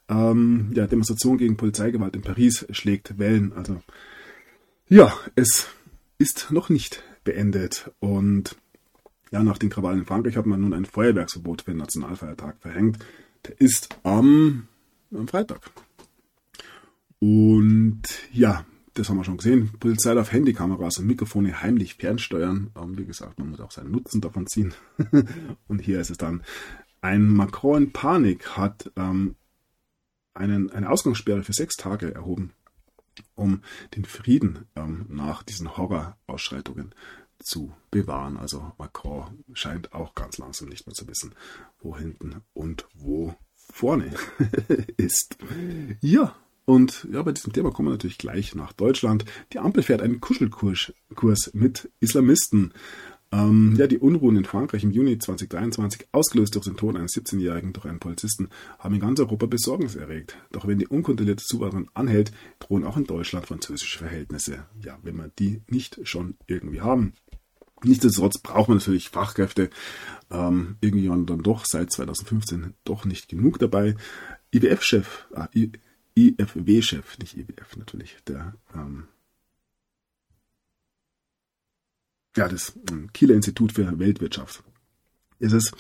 Ähm, 0.10 0.72
ja, 0.76 0.86
Demonstration 0.86 1.40
gegen 1.40 1.58
Polizeigewalt 1.58 2.16
in 2.16 2.22
Paris 2.22 2.68
schlägt 2.70 3.18
Wellen. 3.18 3.52
Also 3.54 3.82
ja, 4.90 5.12
es 5.36 5.70
ist 6.20 6.52
noch 6.52 6.70
nicht 6.70 7.02
beendet 7.24 7.92
und 8.00 8.56
ja, 9.32 9.44
nach 9.44 9.58
den 9.58 9.70
Krawallen 9.70 10.00
in 10.00 10.06
Frankreich 10.06 10.38
hat 10.38 10.46
man 10.46 10.62
nun 10.62 10.74
ein 10.74 10.86
Feuerwerksverbot 10.86 11.64
für 11.64 11.72
den 11.72 11.80
Nationalfeiertag 11.80 12.58
verhängt. 12.60 13.00
Der 13.46 13.60
ist 13.60 13.90
am, 14.04 14.68
am 15.14 15.28
Freitag. 15.28 15.72
Und 17.20 18.04
ja, 18.32 18.66
das 18.94 19.10
haben 19.10 19.18
wir 19.18 19.24
schon 19.24 19.38
gesehen. 19.38 19.72
Polizei 19.80 20.14
darf 20.14 20.32
Handykameras 20.32 20.98
und 20.98 21.08
Mikrofone 21.08 21.62
heimlich 21.62 21.96
fernsteuern. 21.96 22.72
Ähm, 22.76 22.98
wie 22.98 23.06
gesagt, 23.06 23.40
man 23.40 23.50
muss 23.50 23.60
auch 23.60 23.72
seinen 23.72 23.92
Nutzen 23.92 24.22
davon 24.22 24.48
ziehen. 24.48 24.74
und 25.68 25.80
hier 25.80 26.00
ist 26.00 26.10
es 26.10 26.18
dann. 26.18 26.44
Ein 27.02 27.28
Macron 27.28 27.84
in 27.84 27.92
Panik 27.92 28.58
hat 28.58 28.92
ähm, 28.96 29.36
einen, 30.34 30.72
eine 30.72 30.90
Ausgangssperre 30.90 31.44
für 31.44 31.54
sechs 31.54 31.76
Tage 31.76 32.14
erhoben, 32.14 32.54
um 33.36 33.62
den 33.96 34.06
Frieden 34.06 34.66
ähm, 34.76 35.06
nach 35.10 35.44
diesen 35.44 35.78
Horrorausschreitungen 35.78 36.94
zu 37.40 37.74
bewahren. 37.92 38.38
Also 38.38 38.72
Macron 38.78 39.44
scheint 39.54 39.94
auch 39.94 40.16
ganz 40.16 40.38
langsam 40.38 40.70
nicht 40.70 40.88
mehr 40.88 40.94
zu 40.94 41.08
wissen, 41.08 41.36
wo 41.80 41.98
hinten 41.98 42.42
und 42.54 42.88
wo 42.94 43.36
vorne 43.56 44.14
ist. 44.98 45.38
Ja, 46.02 46.36
und 46.66 47.08
ja, 47.12 47.22
bei 47.24 47.32
diesem 47.32 47.54
Thema 47.54 47.72
kommen 47.72 47.88
wir 47.88 47.94
natürlich 47.94 48.18
gleich 48.18 48.54
nach 48.54 48.74
Deutschland. 48.74 49.24
Die 49.54 49.60
Ampel 49.60 49.84
fährt 49.84 50.02
einen 50.02 50.20
Kuschelkurs 50.20 50.92
mit 51.54 51.90
Islamisten. 52.02 52.74
Ähm, 53.32 53.76
ja, 53.78 53.88
die 53.88 54.00
Unruhen 54.00 54.38
in 54.38 54.46
Frankreich 54.46 54.84
im 54.84 54.92
Juni 54.92 55.18
2023, 55.18 56.08
ausgelöst 56.12 56.56
durch 56.56 56.66
den 56.66 56.78
Tod 56.78 56.96
eines 56.96 57.14
17-Jährigen 57.14 57.74
durch 57.74 57.86
einen 57.86 58.00
Polizisten, 58.00 58.50
haben 58.80 58.96
in 58.96 59.02
ganz 59.02 59.20
Europa 59.20 59.46
Besorgnis 59.46 59.96
erregt. 59.96 60.38
Doch 60.52 60.68
wenn 60.68 60.80
die 60.80 60.88
unkontrollierte 60.88 61.44
Zuwanderung 61.44 61.90
anhält, 61.94 62.32
drohen 62.60 62.86
auch 62.86 62.98
in 62.98 63.06
Deutschland 63.06 63.46
französische 63.46 64.00
Verhältnisse. 64.00 64.66
Ja, 64.82 64.98
wenn 65.04 65.16
wir 65.16 65.30
die 65.40 65.62
nicht 65.68 66.00
schon 66.04 66.36
irgendwie 66.48 66.82
haben. 66.82 67.14
Nichtsdestotrotz 67.84 68.40
braucht 68.40 68.70
man 68.70 68.78
natürlich 68.78 69.10
Fachkräfte. 69.10 69.70
Ähm, 70.32 70.78
irgendwie 70.82 71.10
waren 71.10 71.26
dann 71.26 71.44
doch 71.44 71.66
seit 71.66 71.92
2015 71.92 72.74
doch 72.84 73.06
nicht 73.06 73.30
genug 73.30 73.60
dabei. 73.60 73.96
IWF-Chef, 74.52 75.28
äh, 75.34 75.70
IFW-Chef, 76.16 77.18
nicht 77.20 77.38
IWF 77.38 77.78
natürlich, 77.78 78.18
der 78.28 78.56
ähm, 78.74 79.08
ja, 82.36 82.48
das 82.48 82.74
ähm, 82.92 83.12
Kieler 83.14 83.36
Institut 83.36 83.72
für 83.72 84.00
Weltwirtschaft 84.00 84.64
ist 85.40 85.54
es, 85.54 85.72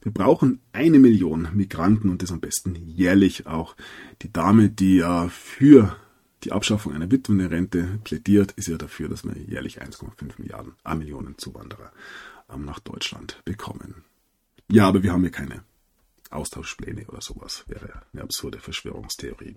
wir 0.00 0.12
brauchen 0.12 0.60
eine 0.72 0.98
Million 0.98 1.48
Migranten 1.52 2.08
und 2.08 2.22
das 2.22 2.32
am 2.32 2.40
besten 2.40 2.74
jährlich 2.74 3.46
auch. 3.46 3.76
Die 4.22 4.32
Dame, 4.32 4.70
die 4.70 4.96
ja 4.96 5.28
für 5.28 5.96
die 6.44 6.52
Abschaffung 6.52 6.92
einer 6.92 7.10
Witwenrente 7.10 8.00
plädiert, 8.04 8.52
ist 8.52 8.68
ja 8.68 8.76
dafür, 8.76 9.08
dass 9.08 9.24
wir 9.24 9.36
jährlich 9.36 9.80
1,5 9.80 10.38
Milliarden 10.38 10.74
A 10.84 10.94
Millionen 10.94 11.38
Zuwanderer 11.38 11.92
ähm, 12.52 12.64
nach 12.64 12.80
Deutschland 12.80 13.40
bekommen. 13.44 14.04
Ja, 14.70 14.88
aber 14.88 15.02
wir 15.02 15.12
haben 15.12 15.22
hier 15.22 15.30
keine 15.30 15.64
Austauschpläne 16.30 17.06
oder 17.06 17.20
sowas. 17.20 17.64
Wäre 17.68 18.02
eine 18.12 18.22
absurde 18.22 18.58
Verschwörungstheorie. 18.58 19.56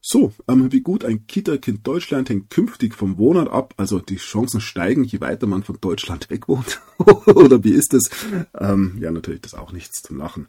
So, 0.00 0.32
ähm, 0.46 0.70
wie 0.72 0.80
gut 0.80 1.04
ein 1.04 1.26
Kita-Kind 1.26 1.86
Deutschland 1.86 2.28
hängt 2.28 2.50
künftig 2.50 2.94
vom 2.94 3.18
Wohnort 3.18 3.50
ab. 3.50 3.74
Also 3.76 3.98
die 3.98 4.16
Chancen 4.16 4.60
steigen, 4.60 5.04
je 5.04 5.20
weiter 5.20 5.46
man 5.46 5.64
von 5.64 5.78
Deutschland 5.80 6.30
weg 6.30 6.48
wohnt. 6.48 6.80
Oder 6.98 7.62
wie 7.64 7.72
ist 7.72 7.94
es? 7.94 8.08
Ähm, 8.54 8.98
ja, 9.00 9.10
natürlich, 9.10 9.40
das 9.40 9.54
auch 9.54 9.72
nichts 9.72 10.02
zum 10.02 10.18
Lachen. 10.18 10.46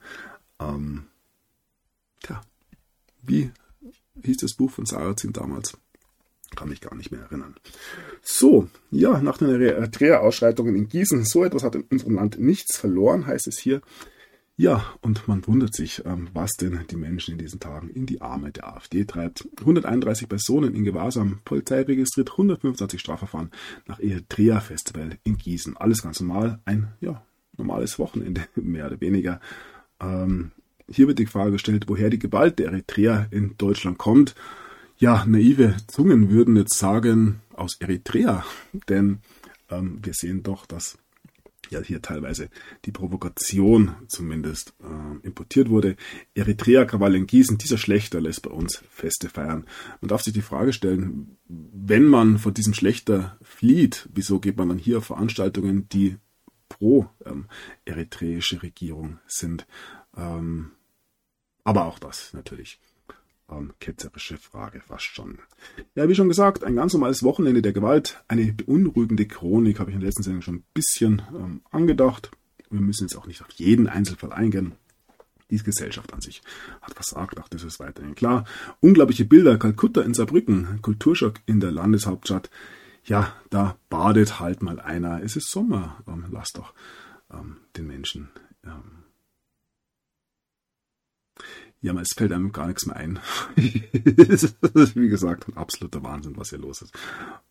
Ähm, 0.60 1.06
tja, 2.22 2.42
wie 3.24 3.52
hieß 4.24 4.38
das 4.38 4.54
Buch 4.54 4.72
von 4.72 4.86
Sarrazin 4.86 5.34
damals? 5.34 5.78
Kann 6.56 6.70
mich 6.70 6.82
gar 6.82 6.96
nicht 6.96 7.12
mehr 7.12 7.22
erinnern. 7.22 7.56
So, 8.22 8.70
ja, 8.90 9.22
nach 9.22 9.38
den 9.38 9.50
Eritrea-Ausschreitungen 9.50 10.76
in 10.76 10.90
Gießen, 10.90 11.24
so 11.24 11.44
etwas 11.44 11.64
hat 11.64 11.76
in 11.76 11.84
unserem 11.84 12.16
Land 12.16 12.40
nichts 12.40 12.78
verloren, 12.78 13.28
heißt 13.28 13.48
es 13.48 13.60
hier. 13.60 13.82
Ja, 14.60 14.84
und 15.00 15.26
man 15.26 15.48
wundert 15.48 15.74
sich, 15.74 16.04
ähm, 16.06 16.28
was 16.34 16.52
denn 16.60 16.82
die 16.90 16.98
Menschen 16.98 17.32
in 17.32 17.38
diesen 17.38 17.62
Tagen 17.62 17.90
in 17.90 18.06
die 18.06 18.20
Arme 18.20 18.52
der 18.52 18.68
AfD 18.68 19.06
treibt. 19.06 19.48
131 19.60 20.28
Personen 20.28 20.76
in 20.76 20.84
Gewahrsam, 20.84 21.40
Polizei 21.46 21.84
registriert 21.84 22.32
125 22.32 23.00
Strafverfahren 23.00 23.52
nach 23.88 24.02
Eritrea-Festival 24.02 25.18
in 25.24 25.38
Gießen. 25.38 25.78
Alles 25.78 26.02
ganz 26.02 26.20
normal, 26.20 26.60
ein 26.66 26.90
ja, 27.00 27.24
normales 27.56 28.00
Wochenende, 28.00 28.42
mehr 28.56 28.88
oder 28.88 29.00
weniger. 29.00 29.40
Ähm, 30.02 30.52
hier 30.92 31.08
wird 31.08 31.20
die 31.20 31.26
Frage 31.26 31.52
gestellt, 31.52 31.86
woher 31.88 32.10
die 32.10 32.20
Gewalt 32.20 32.60
der 32.60 32.68
Eritrea 32.68 33.28
in 33.32 33.56
Deutschland 33.58 33.98
kommt. 33.98 34.36
Ja, 34.98 35.26
naive 35.26 35.76
Zungen 35.88 36.30
würden 36.30 36.58
jetzt 36.58 36.78
sagen, 36.78 37.42
aus 37.56 37.78
Eritrea, 37.80 38.46
denn 38.90 39.20
ähm, 39.70 40.00
wir 40.04 40.14
sehen 40.14 40.44
doch, 40.44 40.66
dass 40.66 40.98
ja 41.70 41.82
hier 41.82 42.02
teilweise 42.02 42.50
die 42.86 42.92
Provokation 42.92 43.96
zumindest 44.08 44.74
äh, 44.82 45.26
importiert 45.26 45.70
wurde. 45.70 45.96
Eritrea, 46.34 46.86
Krawall 46.86 47.16
in 47.16 47.28
Gießen, 47.28 47.58
dieser 47.58 47.78
Schlechter 47.78 48.22
lässt 48.22 48.42
bei 48.42 48.50
uns 48.50 48.84
Feste 48.90 49.30
feiern. 49.30 49.66
Man 50.02 50.10
darf 50.10 50.22
sich 50.22 50.34
die 50.34 50.42
Frage 50.42 50.74
stellen, 50.74 51.38
wenn 51.48 52.06
man 52.06 52.40
von 52.40 52.54
diesem 52.54 52.74
Schlechter 52.74 53.38
flieht, 53.42 54.10
wieso 54.14 54.40
geht 54.40 54.58
man 54.58 54.70
dann 54.70 54.78
hier 54.78 54.98
auf 54.98 55.06
Veranstaltungen, 55.06 55.88
die 55.90 56.18
pro 56.70 57.08
ähm, 57.26 57.46
eritreische 57.86 58.64
Regierung 58.64 59.20
sind? 59.28 59.68
Ähm, 60.18 60.72
aber 61.70 61.86
auch 61.86 62.00
das 62.00 62.34
natürlich 62.34 62.80
ähm, 63.48 63.74
ketzerische 63.80 64.38
Frage 64.38 64.82
fast 64.82 65.06
schon. 65.06 65.38
Ja, 65.94 66.10
wie 66.10 66.16
schon 66.16 66.28
gesagt, 66.28 66.64
ein 66.64 66.76
ganz 66.76 66.94
normales 66.94 67.22
Wochenende 67.22 67.62
der 67.62 67.74
Gewalt, 67.74 68.24
eine 68.28 68.52
beunruhigende 68.52 69.28
Chronik, 69.28 69.80
habe 69.80 69.92
ich 69.92 69.94
in 69.94 70.02
der 70.02 70.08
letzten 70.08 70.24
Sendung 70.24 70.42
schon 70.42 70.56
ein 70.56 70.64
bisschen 70.74 71.22
ähm, 71.32 71.62
angedacht. 71.70 72.32
Wir 72.72 72.82
müssen 72.82 73.04
jetzt 73.04 73.16
auch 73.16 73.28
nicht 73.28 73.42
auf 73.42 73.52
jeden 73.52 73.88
Einzelfall 73.88 74.34
eingehen. 74.34 74.74
Die 75.52 75.58
Gesellschaft 75.58 76.12
an 76.12 76.22
sich 76.22 76.42
hat 76.82 76.96
versagt, 76.96 77.40
auch 77.40 77.48
das 77.48 77.64
ist 77.64 77.80
weiterhin 77.80 78.16
klar. 78.16 78.46
Unglaubliche 78.80 79.26
Bilder, 79.26 79.60
Kalkutta 79.60 80.02
in 80.02 80.16
Saarbrücken, 80.16 80.80
Kulturschock 80.82 81.36
in 81.46 81.60
der 81.60 81.72
Landeshauptstadt. 81.72 82.50
Ja, 83.04 83.34
da 83.52 83.78
badet 83.90 84.40
halt 84.40 84.64
mal 84.64 84.80
einer. 84.80 85.22
Es 85.22 85.36
ist 85.36 85.52
Sommer. 85.52 86.04
Ähm, 86.08 86.26
lass 86.32 86.52
doch 86.52 86.74
ähm, 87.32 87.58
den 87.78 87.86
Menschen 87.86 88.30
ähm, 88.64 88.99
ja, 91.82 91.94
es 92.00 92.14
fällt 92.14 92.32
einem 92.34 92.52
gar 92.52 92.68
nichts 92.68 92.86
mehr 92.86 92.98
ein. 92.98 93.20
wie 93.56 95.10
gesagt, 95.10 95.48
ein 95.48 95.58
absoluter 95.58 96.04
Wahnsinn, 96.04 96.38
was 96.38 96.50
hier 96.50 96.60
los 96.60 96.82
ist. 96.82 96.94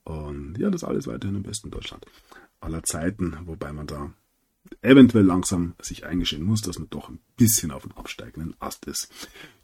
Und 0.05 0.57
ja, 0.59 0.71
das 0.71 0.85
alles 0.85 1.07
weiterhin 1.07 1.37
im 1.37 1.43
besten 1.43 1.71
Deutschland 1.71 2.05
aller 2.61 2.83
Zeiten, 2.83 3.37
wobei 3.47 3.73
man 3.73 3.87
da 3.87 4.13
eventuell 4.83 5.25
langsam 5.25 5.75
sich 5.81 6.05
eingestehen 6.05 6.45
muss, 6.45 6.61
dass 6.61 6.79
man 6.79 6.91
doch 6.91 7.09
ein 7.09 7.21
bisschen 7.37 7.71
auf 7.71 7.83
dem 7.83 7.93
absteigenden 7.93 8.55
Ast 8.61 8.87
ist. 8.87 9.09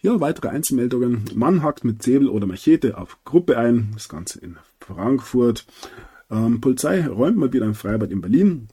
Ja, 0.01 0.21
weitere 0.21 0.49
Einzelmeldungen. 0.49 1.25
Mann 1.35 1.62
hackt 1.62 1.85
mit 1.85 2.03
Säbel 2.03 2.29
oder 2.29 2.47
Machete 2.47 2.97
auf 2.97 3.23
Gruppe 3.25 3.59
ein. 3.59 3.91
Das 3.93 4.09
Ganze 4.09 4.41
in 4.41 4.57
Frankfurt. 4.81 5.67
Ähm, 6.31 6.61
Polizei 6.61 7.07
räumt 7.07 7.37
mal 7.37 7.53
wieder 7.53 7.67
ein 7.67 7.75
Freibad 7.75 8.11
in 8.11 8.21
Berlin. 8.21 8.69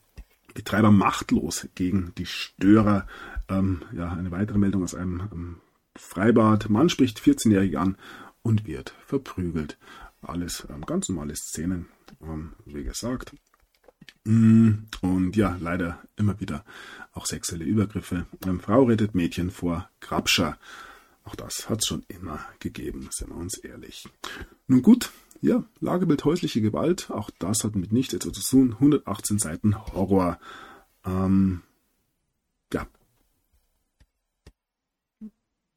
Betreiber 0.53 0.91
machtlos 0.91 1.67
gegen 1.75 2.13
die 2.17 2.25
Störer. 2.25 3.07
Ähm, 3.49 3.81
ja, 3.93 4.11
eine 4.11 4.31
weitere 4.31 4.57
Meldung 4.57 4.83
aus 4.83 4.95
einem 4.95 5.21
ähm, 5.31 5.55
Freibad. 5.95 6.69
Mann 6.69 6.89
spricht 6.89 7.19
14-Jährige 7.19 7.79
an 7.79 7.97
und 8.41 8.65
wird 8.65 8.93
verprügelt. 9.05 9.77
Alles 10.21 10.67
ähm, 10.69 10.85
ganz 10.85 11.09
normale 11.09 11.35
Szenen, 11.35 11.87
ähm, 12.21 12.53
wie 12.65 12.83
gesagt. 12.83 13.33
Mm, 14.23 14.71
und 15.01 15.35
ja, 15.35 15.57
leider 15.59 16.01
immer 16.15 16.39
wieder 16.39 16.63
auch 17.13 17.25
sexuelle 17.25 17.65
Übergriffe. 17.65 18.27
Eine 18.43 18.59
Frau 18.59 18.83
rettet 18.83 19.15
Mädchen 19.15 19.51
vor 19.51 19.89
Grabscher. 19.99 20.57
Auch 21.23 21.35
das 21.35 21.69
hat 21.69 21.79
es 21.79 21.87
schon 21.87 22.03
immer 22.07 22.39
gegeben, 22.59 23.09
sind 23.11 23.29
wir 23.29 23.37
uns 23.37 23.57
ehrlich. 23.57 24.07
Nun 24.67 24.81
gut, 24.81 25.11
ja, 25.41 25.63
Lagebild 25.79 26.23
häusliche 26.25 26.61
Gewalt, 26.61 27.09
auch 27.09 27.29
das 27.39 27.63
hat 27.63 27.75
mit 27.75 27.91
nichts 27.91 28.13
etwas 28.13 28.33
zu 28.33 28.57
tun. 28.57 28.73
118 28.73 29.39
Seiten 29.39 29.75
Horror. 29.93 30.39
Ähm, 31.03 31.63
ja. 32.73 32.87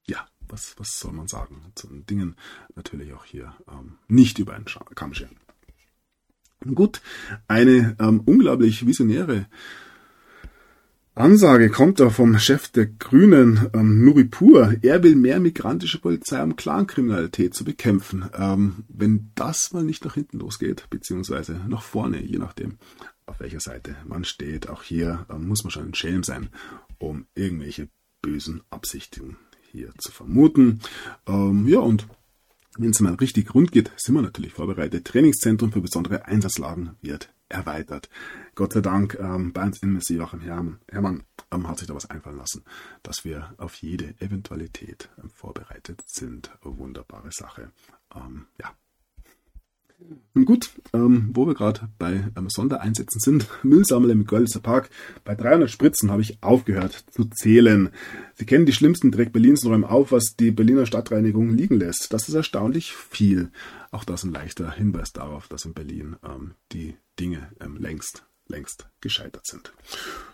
Ja, 0.06 0.26
was, 0.54 0.74
was 0.78 1.00
soll 1.00 1.12
man 1.12 1.26
sagen? 1.26 1.60
Zu 1.74 1.88
den 1.88 2.06
Dingen 2.06 2.36
natürlich 2.76 3.12
auch 3.12 3.24
hier 3.24 3.54
ähm, 3.70 3.98
nicht 4.08 4.38
über 4.38 4.54
einen 4.54 4.66
Kamm 4.94 5.12
scheren. 5.12 5.36
Gut, 6.74 7.02
eine 7.46 7.96
ähm, 7.98 8.22
unglaublich 8.24 8.86
visionäre 8.86 9.46
Ansage 11.16 11.70
kommt 11.70 12.00
da 12.00 12.10
vom 12.10 12.38
Chef 12.38 12.68
der 12.68 12.86
Grünen, 12.86 13.68
ähm, 13.72 14.04
Nuripur. 14.04 14.76
Er 14.82 15.02
will 15.02 15.14
mehr 15.14 15.38
migrantische 15.38 16.00
Polizei, 16.00 16.42
um 16.42 16.56
Clankriminalität 16.56 17.54
zu 17.54 17.64
bekämpfen. 17.64 18.30
Ähm, 18.36 18.84
wenn 18.88 19.30
das 19.34 19.72
mal 19.72 19.84
nicht 19.84 20.04
nach 20.04 20.14
hinten 20.14 20.38
losgeht, 20.38 20.86
beziehungsweise 20.90 21.60
nach 21.68 21.82
vorne, 21.82 22.20
je 22.22 22.38
nachdem, 22.38 22.78
auf 23.26 23.38
welcher 23.40 23.60
Seite 23.60 23.96
man 24.06 24.24
steht, 24.24 24.68
auch 24.68 24.82
hier 24.82 25.26
ähm, 25.30 25.46
muss 25.46 25.62
man 25.62 25.70
schon 25.70 25.86
ein 25.86 25.94
Schelm 25.94 26.22
sein, 26.22 26.48
um 26.98 27.26
irgendwelche 27.34 27.88
bösen 28.22 28.62
Absichten 28.70 29.36
hier 29.74 29.92
zu 29.98 30.12
vermuten. 30.12 30.80
Ähm, 31.26 31.66
ja, 31.66 31.80
und 31.80 32.06
wenn 32.78 32.90
es 32.90 33.00
mal 33.00 33.14
richtig 33.14 33.54
rund 33.54 33.72
geht, 33.72 33.90
sind 33.96 34.14
wir 34.14 34.22
natürlich 34.22 34.52
vorbereitet. 34.52 35.04
Trainingszentrum 35.04 35.72
für 35.72 35.80
besondere 35.80 36.26
Einsatzlagen 36.26 36.96
wird 37.02 37.32
erweitert. 37.48 38.08
Gott 38.54 38.72
sei 38.72 38.80
Dank, 38.80 39.16
ähm, 39.20 39.52
bei 39.52 39.62
uns 39.62 39.82
Innenminister 39.82 40.14
Joachim 40.14 40.40
Herrmann, 40.40 40.80
Herrmann 40.88 41.24
ähm, 41.52 41.68
hat 41.68 41.78
sich 41.78 41.88
da 41.88 41.94
was 41.94 42.08
einfallen 42.08 42.38
lassen, 42.38 42.64
dass 43.02 43.24
wir 43.24 43.54
auf 43.58 43.74
jede 43.76 44.14
Eventualität 44.20 45.10
ähm, 45.22 45.30
vorbereitet 45.30 46.02
sind. 46.06 46.50
Wunderbare 46.62 47.30
Sache. 47.32 47.70
Ähm, 48.14 48.46
ja, 48.60 48.72
nun 50.34 50.44
gut, 50.44 50.70
ähm, 50.92 51.30
wo 51.32 51.46
wir 51.46 51.54
gerade 51.54 51.88
bei 51.98 52.30
ähm, 52.36 52.48
Sondereinsätzen 52.48 53.20
sind, 53.20 53.48
Müllsammler 53.62 54.12
im 54.12 54.26
Görlitzer 54.26 54.60
Park. 54.60 54.90
Bei 55.24 55.34
300 55.34 55.70
Spritzen 55.70 56.10
habe 56.10 56.22
ich 56.22 56.42
aufgehört 56.42 57.04
zu 57.10 57.24
zählen. 57.26 57.90
Sie 58.34 58.44
kennen 58.44 58.66
die 58.66 58.72
schlimmsten 58.72 59.12
Dreck 59.12 59.32
Berlins 59.32 59.64
und 59.64 59.70
räumen 59.70 59.84
auf, 59.84 60.12
was 60.12 60.36
die 60.38 60.50
Berliner 60.50 60.86
Stadtreinigung 60.86 61.50
liegen 61.50 61.76
lässt. 61.76 62.12
Das 62.12 62.28
ist 62.28 62.34
erstaunlich 62.34 62.94
viel. 62.94 63.50
Auch 63.90 64.04
das 64.04 64.24
ein 64.24 64.32
leichter 64.32 64.72
Hinweis 64.72 65.12
darauf, 65.12 65.48
dass 65.48 65.64
in 65.64 65.74
Berlin 65.74 66.16
ähm, 66.24 66.54
die 66.72 66.96
Dinge 67.18 67.50
ähm, 67.60 67.76
längst 67.76 68.24
längst 68.48 68.86
gescheitert 69.00 69.46
sind. 69.46 69.72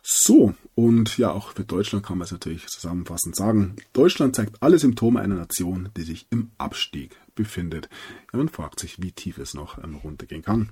So, 0.03 0.55
und 0.75 1.17
ja, 1.19 1.31
auch 1.31 1.53
für 1.53 1.65
Deutschland 1.65 2.05
kann 2.05 2.19
man 2.19 2.25
es 2.25 2.33
natürlich 2.33 2.67
zusammenfassend 2.67 3.37
sagen. 3.37 3.77
Deutschland 3.93 4.35
zeigt 4.35 4.63
alle 4.63 4.79
Symptome 4.79 5.21
einer 5.21 5.37
Nation, 5.37 5.91
die 5.97 6.03
sich 6.03 6.27
im 6.31 6.51
Abstieg 6.59 7.17
befindet. 7.35 7.89
Ja, 8.33 8.39
man 8.39 8.49
fragt 8.49 8.81
sich, 8.81 9.01
wie 9.01 9.13
tief 9.13 9.39
es 9.39 9.55
noch 9.55 9.83
ähm, 9.83 9.97
runtergehen 9.97 10.43
kann. 10.43 10.71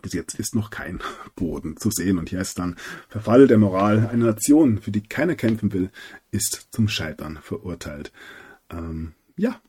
Bis 0.00 0.14
jetzt 0.14 0.34
ist 0.34 0.54
noch 0.54 0.70
kein 0.70 1.00
Boden 1.36 1.76
zu 1.76 1.90
sehen. 1.90 2.18
Und 2.18 2.30
hier 2.30 2.40
ist 2.40 2.58
dann 2.58 2.76
Verfall 3.08 3.46
der 3.46 3.58
Moral. 3.58 4.08
Eine 4.08 4.24
Nation, 4.24 4.80
für 4.80 4.90
die 4.90 5.02
keiner 5.02 5.34
kämpfen 5.34 5.72
will, 5.72 5.90
ist 6.30 6.68
zum 6.70 6.88
Scheitern 6.88 7.38
verurteilt. 7.42 8.12
Ähm, 8.70 9.12
ja. 9.36 9.60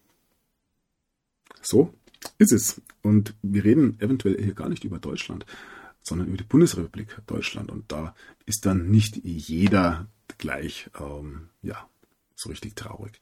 So 1.62 1.94
ist 2.38 2.52
es. 2.52 2.82
Und 3.02 3.36
wir 3.42 3.64
reden 3.64 4.00
eventuell 4.00 4.42
hier 4.42 4.54
gar 4.54 4.70
nicht 4.70 4.84
über 4.84 5.00
Deutschland, 5.00 5.46
sondern 6.04 6.28
über 6.28 6.38
die 6.38 6.44
Bundesrepublik 6.44 7.18
Deutschland. 7.26 7.72
Und 7.72 7.92
da 7.92 8.16
ist 8.46 8.66
dann 8.66 8.92
nicht 8.92 9.18
jeder 9.24 10.08
gleich, 10.38 10.90
ähm, 11.00 11.50
ja, 11.62 11.90
so 12.36 12.50
richtig 12.50 12.76
traurig, 12.76 13.20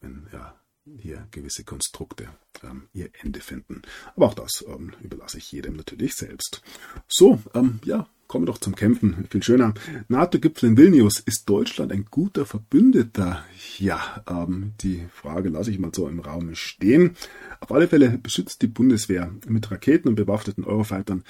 wenn 0.00 0.26
ja 0.32 0.54
hier 1.00 1.28
gewisse 1.30 1.64
Konstrukte 1.64 2.28
ähm, 2.62 2.88
ihr 2.92 3.10
Ende 3.22 3.40
finden. 3.40 3.82
Aber 4.16 4.26
auch 4.26 4.34
das 4.34 4.64
ähm, 4.66 4.92
überlasse 5.00 5.38
ich 5.38 5.52
jedem 5.52 5.76
natürlich 5.76 6.14
selbst. 6.14 6.62
So, 7.06 7.40
ähm, 7.54 7.78
ja, 7.84 8.08
kommen 8.26 8.46
wir 8.46 8.52
doch 8.52 8.58
zum 8.58 8.74
Kämpfen. 8.74 9.26
Viel 9.30 9.42
schöner. 9.42 9.74
NATO-Gipfel 10.08 10.70
in 10.70 10.76
Vilnius. 10.76 11.20
Ist 11.20 11.48
Deutschland 11.48 11.92
ein 11.92 12.06
guter 12.10 12.46
Verbündeter? 12.46 13.44
Ja, 13.78 14.24
ähm, 14.28 14.72
die 14.80 15.06
Frage 15.12 15.50
lasse 15.50 15.70
ich 15.70 15.78
mal 15.78 15.92
so 15.94 16.08
im 16.08 16.20
Raum 16.20 16.54
stehen. 16.54 17.16
Auf 17.60 17.70
alle 17.72 17.88
Fälle 17.88 18.18
beschützt 18.18 18.62
die 18.62 18.68
Bundeswehr 18.68 19.30
mit 19.46 19.70
Raketen 19.70 20.08
und 20.08 20.14
bewaffneten 20.16 20.64
Eurofightern 20.64 21.22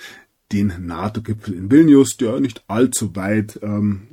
den 0.52 0.86
NATO-Gipfel 0.86 1.54
in 1.54 1.70
Vilnius, 1.70 2.16
der 2.16 2.38
nicht 2.40 2.64
allzu 2.68 3.14
weit, 3.16 3.58
ähm, 3.62 4.08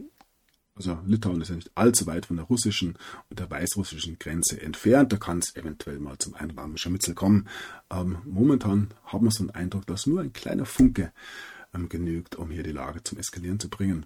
also 0.79 0.97
Litauen 1.05 1.41
ist 1.41 1.49
ja 1.49 1.55
nicht 1.55 1.71
allzu 1.75 2.07
weit 2.07 2.27
von 2.27 2.37
der 2.37 2.45
russischen 2.45 2.97
und 3.29 3.39
der 3.39 3.51
weißrussischen 3.51 4.17
Grenze 4.17 4.61
entfernt. 4.61 5.11
Da 5.11 5.17
kann 5.17 5.39
es 5.39 5.53
eventuell 5.57 5.99
mal 5.99 6.17
zum 6.17 6.35
anderen 6.35 6.77
Scharmützel 6.77 7.15
kommen. 7.15 7.49
Ähm, 7.91 8.19
momentan 8.23 8.87
haben 9.03 9.25
wir 9.25 9.31
so 9.31 9.43
einen 9.43 9.49
Eindruck, 9.49 9.85
dass 9.87 10.07
nur 10.07 10.21
ein 10.21 10.31
kleiner 10.31 10.65
Funke 10.65 11.11
ähm, 11.73 11.89
genügt, 11.89 12.37
um 12.37 12.49
hier 12.49 12.63
die 12.63 12.71
Lage 12.71 13.03
zum 13.03 13.17
Eskalieren 13.17 13.59
zu 13.59 13.69
bringen. 13.69 14.05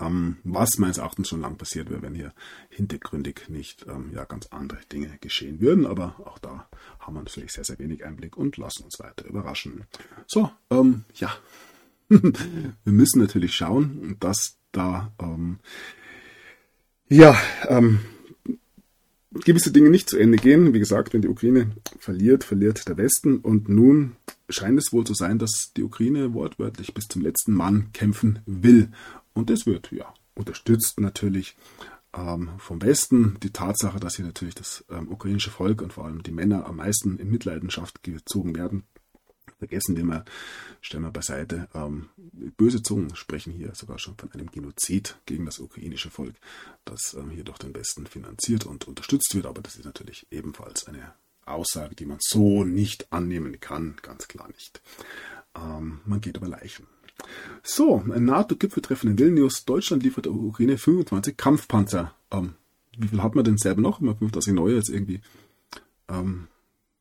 Ähm, 0.00 0.36
was 0.44 0.78
meines 0.78 0.98
Erachtens 0.98 1.28
schon 1.28 1.40
lang 1.40 1.56
passiert 1.56 1.90
wäre, 1.90 2.02
wenn 2.02 2.14
hier 2.14 2.32
hintergründig 2.68 3.48
nicht 3.48 3.86
ähm, 3.88 4.10
ja, 4.14 4.24
ganz 4.24 4.46
andere 4.46 4.80
Dinge 4.92 5.18
geschehen 5.20 5.60
würden. 5.60 5.86
Aber 5.86 6.16
auch 6.24 6.38
da 6.38 6.68
haben 6.98 7.14
wir 7.14 7.22
natürlich 7.22 7.52
sehr, 7.52 7.64
sehr 7.64 7.78
wenig 7.78 8.04
Einblick 8.04 8.36
und 8.36 8.56
lassen 8.56 8.84
uns 8.84 8.98
weiter 8.98 9.26
überraschen. 9.26 9.84
So, 10.26 10.50
ähm, 10.70 11.04
ja. 11.14 11.32
wir 12.08 12.92
müssen 12.92 13.20
natürlich 13.20 13.54
schauen, 13.54 14.16
dass 14.18 14.58
da 14.72 15.12
ähm, 15.20 15.60
ja 17.08 17.36
ähm, 17.68 18.00
gewisse 19.32 19.70
Dinge 19.70 19.90
nicht 19.90 20.08
zu 20.08 20.18
Ende 20.18 20.38
gehen. 20.38 20.74
Wie 20.74 20.78
gesagt, 20.78 21.12
wenn 21.12 21.22
die 21.22 21.28
Ukraine 21.28 21.70
verliert, 21.98 22.44
verliert 22.44 22.88
der 22.88 22.96
Westen. 22.96 23.38
Und 23.38 23.68
nun 23.68 24.16
scheint 24.48 24.78
es 24.78 24.92
wohl 24.92 25.04
zu 25.04 25.14
sein, 25.14 25.38
dass 25.38 25.72
die 25.76 25.82
Ukraine 25.82 26.34
wortwörtlich 26.34 26.94
bis 26.94 27.06
zum 27.06 27.22
letzten 27.22 27.52
Mann 27.52 27.92
kämpfen 27.92 28.40
will. 28.46 28.90
Und 29.40 29.48
das 29.48 29.64
wird 29.64 29.90
ja 29.90 30.12
unterstützt 30.34 31.00
natürlich 31.00 31.56
ähm, 32.14 32.50
vom 32.58 32.82
Westen. 32.82 33.38
Die 33.42 33.52
Tatsache, 33.52 33.98
dass 33.98 34.16
hier 34.16 34.26
natürlich 34.26 34.54
das 34.54 34.84
ähm, 34.90 35.10
ukrainische 35.10 35.50
Volk 35.50 35.80
und 35.80 35.94
vor 35.94 36.04
allem 36.04 36.22
die 36.22 36.30
Männer 36.30 36.66
am 36.66 36.76
meisten 36.76 37.16
in 37.18 37.30
Mitleidenschaft 37.30 38.02
gezogen 38.02 38.54
werden, 38.54 38.84
vergessen 39.58 39.96
wir 39.96 40.04
mal, 40.04 40.26
stellen 40.82 41.04
wir 41.04 41.10
beiseite. 41.10 41.68
Ähm, 41.74 42.10
böse 42.58 42.82
Zungen 42.82 43.16
sprechen 43.16 43.52
hier 43.52 43.74
sogar 43.74 43.98
schon 43.98 44.16
von 44.18 44.30
einem 44.32 44.50
Genozid 44.50 45.16
gegen 45.24 45.46
das 45.46 45.58
ukrainische 45.58 46.10
Volk, 46.10 46.34
das 46.84 47.14
ähm, 47.18 47.30
hier 47.30 47.44
durch 47.44 47.58
den 47.58 47.74
Westen 47.74 48.06
finanziert 48.06 48.66
und 48.66 48.88
unterstützt 48.88 49.34
wird. 49.34 49.46
Aber 49.46 49.62
das 49.62 49.76
ist 49.76 49.86
natürlich 49.86 50.26
ebenfalls 50.30 50.86
eine 50.86 51.14
Aussage, 51.46 51.94
die 51.94 52.06
man 52.06 52.18
so 52.20 52.64
nicht 52.64 53.10
annehmen 53.10 53.58
kann, 53.58 53.96
ganz 54.02 54.28
klar 54.28 54.48
nicht. 54.48 54.82
Ähm, 55.56 56.00
man 56.04 56.20
geht 56.20 56.36
über 56.36 56.48
Leichen. 56.48 56.86
So, 57.62 58.02
ein 58.10 58.24
NATO-Gipfeltreffen 58.24 59.10
in 59.10 59.18
Vilnius. 59.18 59.64
Deutschland 59.64 60.02
liefert 60.02 60.26
der 60.26 60.32
Ukraine 60.32 60.78
25 60.78 61.36
Kampfpanzer. 61.36 62.14
Ähm, 62.30 62.54
wie 62.96 63.08
viel 63.08 63.22
hat 63.22 63.34
man 63.34 63.44
denn 63.44 63.58
selber 63.58 63.80
noch? 63.80 64.00
Immer 64.00 64.16
50 64.16 64.54
neue 64.54 64.76
jetzt 64.76 64.88
irgendwie 64.88 65.20
ähm, 66.08 66.48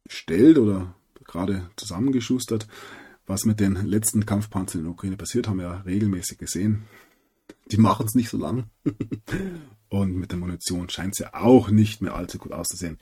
bestellt 0.04 0.58
oder 0.58 0.94
gerade 1.26 1.70
zusammengeschustert. 1.76 2.68
Was 3.26 3.46
mit 3.46 3.60
den 3.60 3.76
letzten 3.86 4.26
Kampfpanzern 4.26 4.80
in 4.80 4.86
der 4.86 4.94
Ukraine 4.94 5.18
passiert, 5.18 5.48
haben 5.48 5.58
wir 5.58 5.66
ja 5.66 5.82
regelmäßig 5.82 6.40
gesehen. 6.40 6.84
Die 7.72 7.78
machen 7.78 8.08
es 8.08 8.16
nicht 8.16 8.30
so 8.30 8.38
lang. 8.38 8.70
Und 9.90 10.16
mit 10.16 10.32
der 10.32 10.40
Munition 10.40 10.90
scheint 10.90 11.14
es 11.14 11.20
ja 11.20 11.34
auch 11.34 11.70
nicht 11.70 12.02
mehr 12.02 12.16
allzu 12.16 12.38
gut 12.38 12.52
auszusehen, 12.52 12.98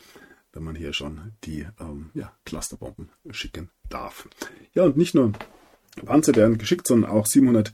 wenn 0.53 0.63
man 0.63 0.75
hier 0.75 0.93
schon 0.93 1.33
die 1.43 1.67
ähm, 1.79 2.09
ja, 2.13 2.33
Clusterbomben 2.45 3.09
schicken 3.29 3.69
darf. 3.89 4.27
Ja, 4.73 4.83
und 4.83 4.95
nicht 4.95 5.13
nur 5.13 5.33
Panzer 6.05 6.35
werden 6.35 6.57
geschickt, 6.57 6.87
sondern 6.87 7.11
auch 7.11 7.25
700 7.25 7.73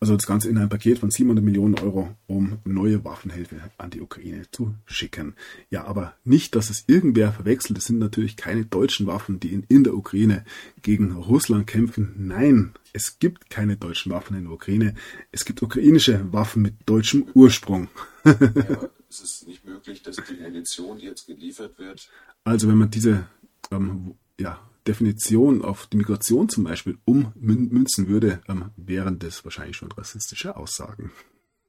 also 0.00 0.14
das 0.14 0.26
Ganze 0.26 0.48
in 0.48 0.58
ein 0.58 0.68
Paket 0.68 0.98
von 0.98 1.10
700 1.10 1.44
Millionen 1.44 1.78
Euro, 1.78 2.14
um 2.26 2.58
neue 2.64 3.04
Waffenhilfe 3.04 3.56
an 3.78 3.90
die 3.90 4.00
Ukraine 4.00 4.44
zu 4.50 4.74
schicken. 4.86 5.34
Ja, 5.70 5.84
aber 5.84 6.14
nicht, 6.24 6.54
dass 6.54 6.70
es 6.70 6.84
irgendwer 6.86 7.32
verwechselt. 7.32 7.78
Es 7.78 7.86
sind 7.86 7.98
natürlich 7.98 8.36
keine 8.36 8.64
deutschen 8.64 9.06
Waffen, 9.06 9.40
die 9.40 9.52
in, 9.52 9.64
in 9.68 9.84
der 9.84 9.94
Ukraine 9.94 10.44
gegen 10.82 11.12
Russland 11.12 11.66
kämpfen. 11.66 12.14
Nein, 12.16 12.74
es 12.92 13.18
gibt 13.18 13.50
keine 13.50 13.76
deutschen 13.76 14.12
Waffen 14.12 14.36
in 14.36 14.44
der 14.44 14.52
Ukraine. 14.52 14.94
Es 15.32 15.44
gibt 15.44 15.62
ukrainische 15.62 16.32
Waffen 16.32 16.62
mit 16.62 16.74
deutschem 16.86 17.26
Ursprung. 17.34 17.88
ja, 18.24 18.34
es 19.10 19.20
ist 19.20 19.48
nicht 19.48 19.64
möglich, 19.64 20.02
dass 20.02 20.16
die 20.16 20.40
Munition, 20.40 20.98
die 20.98 21.06
jetzt 21.06 21.26
geliefert 21.26 21.78
wird. 21.78 22.08
Also 22.44 22.68
wenn 22.68 22.78
man 22.78 22.90
diese 22.90 23.26
ähm, 23.72 24.14
ja, 24.38 24.60
Definition 24.86 25.62
auf 25.62 25.86
die 25.86 25.96
Migration 25.96 26.48
zum 26.48 26.64
Beispiel 26.64 26.98
ummünzen 27.04 28.08
würde, 28.08 28.40
ähm, 28.48 28.70
wären 28.76 29.18
das 29.18 29.44
wahrscheinlich 29.44 29.76
schon 29.76 29.92
rassistische 29.92 30.56
Aussagen. 30.56 31.12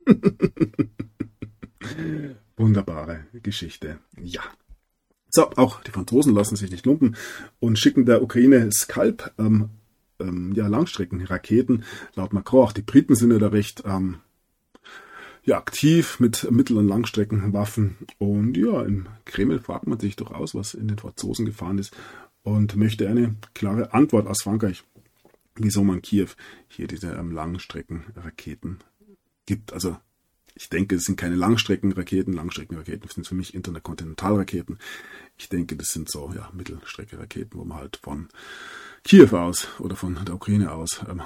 Wunderbare 2.57 3.25
Geschichte. 3.33 3.99
Ja. 4.21 4.41
So, 5.29 5.49
auch 5.51 5.81
die 5.81 5.91
Franzosen 5.91 6.35
lassen 6.35 6.55
sich 6.55 6.69
nicht 6.69 6.85
lumpen 6.85 7.15
und 7.59 7.79
schicken 7.79 8.05
der 8.05 8.21
Ukraine 8.21 8.69
Skalp, 8.71 9.31
ähm, 9.39 9.69
ähm, 10.19 10.53
ja, 10.53 10.67
Langstreckenraketen. 10.67 11.83
Laut 12.15 12.33
Macron, 12.33 12.65
auch 12.65 12.71
die 12.71 12.83
Briten 12.83 13.15
sind 13.15 13.31
ja 13.31 13.39
da 13.39 13.47
recht 13.47 13.83
ähm, 13.85 14.17
ja, 15.43 15.57
aktiv 15.57 16.19
mit 16.19 16.49
Mittel- 16.51 16.77
und 16.77 16.87
Langstreckenwaffen. 16.87 17.97
Und 18.17 18.55
ja, 18.55 18.83
im 18.83 19.07
Kreml 19.25 19.59
fragt 19.59 19.87
man 19.87 19.99
sich 19.99 20.15
durchaus, 20.15 20.55
was 20.55 20.73
in 20.73 20.87
den 20.87 20.97
Franzosen 20.97 21.45
gefahren 21.45 21.79
ist 21.79 21.95
und 22.43 22.75
möchte 22.75 23.09
eine 23.09 23.35
klare 23.53 23.93
Antwort 23.93 24.27
aus 24.27 24.43
Frankreich, 24.43 24.83
wieso 25.55 25.83
man 25.83 26.01
Kiew 26.01 26.29
hier 26.67 26.87
diese 26.87 27.13
ähm, 27.13 27.31
Langstreckenraketen 27.31 28.79
gibt. 29.45 29.73
Also 29.73 29.97
ich 30.55 30.69
denke, 30.69 30.95
es 30.95 31.05
sind 31.05 31.15
keine 31.15 31.35
Langstreckenraketen. 31.35 32.33
Langstreckenraketen 32.33 33.09
sind 33.09 33.27
für 33.27 33.35
mich 33.35 33.55
Interkontinentalraketen. 33.55 34.77
Ich 35.37 35.49
denke, 35.49 35.75
das 35.75 35.91
sind 35.91 36.09
so 36.09 36.31
ja, 36.35 36.49
Mittelstreckenraketen, 36.53 37.59
wo 37.59 37.65
man 37.65 37.79
halt 37.79 37.97
von 37.97 38.29
Kiew 39.03 39.35
aus 39.35 39.67
oder 39.79 39.95
von 39.95 40.23
der 40.25 40.35
Ukraine 40.35 40.71
aus 40.71 41.01
ähm, 41.09 41.21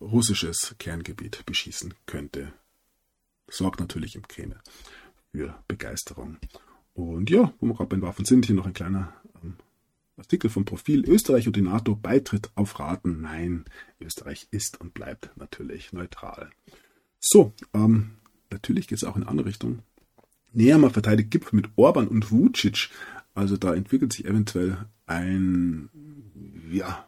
russisches 0.00 0.74
Kerngebiet 0.78 1.44
beschießen 1.46 1.94
könnte. 2.06 2.52
Sorgt 3.48 3.80
natürlich 3.80 4.16
im 4.16 4.26
Kreml 4.26 4.58
für 5.30 5.62
Begeisterung. 5.68 6.38
Und 6.94 7.30
ja, 7.30 7.52
wo 7.60 7.66
wir 7.66 7.74
gerade 7.74 7.96
bei 7.96 8.02
Waffen 8.02 8.24
sind, 8.24 8.46
hier 8.46 8.54
noch 8.54 8.66
ein 8.66 8.74
kleiner 8.74 9.14
Artikel 10.16 10.50
vom 10.50 10.64
Profil 10.64 11.08
Österreich 11.08 11.46
und 11.46 11.56
die 11.56 11.62
NATO 11.62 11.96
Beitritt 11.96 12.50
auf 12.54 12.78
Raten. 12.78 13.22
Nein, 13.22 13.64
Österreich 14.00 14.48
ist 14.50 14.80
und 14.80 14.94
bleibt 14.94 15.30
natürlich 15.36 15.92
neutral. 15.92 16.50
So, 17.20 17.52
ähm, 17.72 18.12
natürlich 18.50 18.88
geht 18.88 18.98
es 18.98 19.04
auch 19.04 19.16
in 19.16 19.24
andere 19.24 19.48
Richtung. 19.48 19.80
Nehammer 20.52 20.90
verteidigt 20.90 21.30
Gipfel 21.30 21.56
mit 21.56 21.70
Orban 21.76 22.08
und 22.08 22.30
Vucic. 22.30 22.90
Also 23.34 23.56
da 23.56 23.74
entwickelt 23.74 24.12
sich 24.12 24.26
eventuell 24.26 24.86
ein, 25.06 25.88
ja, 26.70 27.06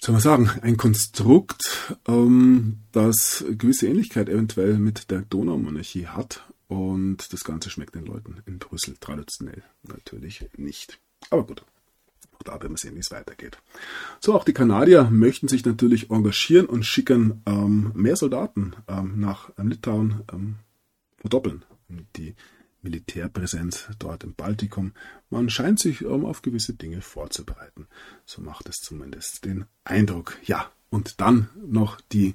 soll 0.00 0.12
man 0.12 0.22
sagen, 0.22 0.50
ein 0.62 0.76
Konstrukt, 0.76 1.96
ähm, 2.06 2.78
das 2.92 3.44
gewisse 3.50 3.88
Ähnlichkeit 3.88 4.28
eventuell 4.28 4.78
mit 4.78 5.10
der 5.10 5.22
Donaumonarchie 5.22 6.06
hat. 6.06 6.44
Und 6.68 7.32
das 7.32 7.44
Ganze 7.44 7.70
schmeckt 7.70 7.94
den 7.94 8.06
Leuten 8.06 8.42
in 8.46 8.58
Brüssel 8.58 8.96
traditionell 9.00 9.62
natürlich 9.82 10.48
nicht. 10.56 11.00
Aber 11.30 11.44
gut, 11.44 11.64
auch 12.38 12.42
da 12.42 12.52
werden 12.52 12.72
wir 12.72 12.78
sehen, 12.78 12.94
wie 12.94 13.00
es 13.00 13.10
weitergeht. 13.10 13.58
So, 14.20 14.34
auch 14.34 14.44
die 14.44 14.52
Kanadier 14.52 15.04
möchten 15.10 15.48
sich 15.48 15.64
natürlich 15.64 16.10
engagieren 16.10 16.66
und 16.66 16.84
schicken 16.84 17.42
ähm, 17.46 17.90
mehr 17.94 18.16
Soldaten 18.16 18.74
ähm, 18.86 19.18
nach 19.18 19.50
ähm, 19.58 19.68
Litauen 19.68 20.22
ähm, 20.32 20.56
verdoppeln. 21.16 21.64
Die 22.16 22.34
Militärpräsenz 22.82 23.88
dort 23.98 24.22
im 24.24 24.34
Baltikum. 24.34 24.92
Man 25.30 25.50
scheint 25.50 25.80
sich 25.80 26.02
ähm, 26.02 26.24
auf 26.24 26.42
gewisse 26.42 26.74
Dinge 26.74 27.00
vorzubereiten. 27.00 27.88
So 28.24 28.42
macht 28.42 28.68
es 28.68 28.76
zumindest 28.76 29.44
den 29.44 29.64
Eindruck. 29.84 30.36
Ja, 30.44 30.70
und 30.90 31.20
dann 31.20 31.48
noch 31.66 32.00
die 32.12 32.34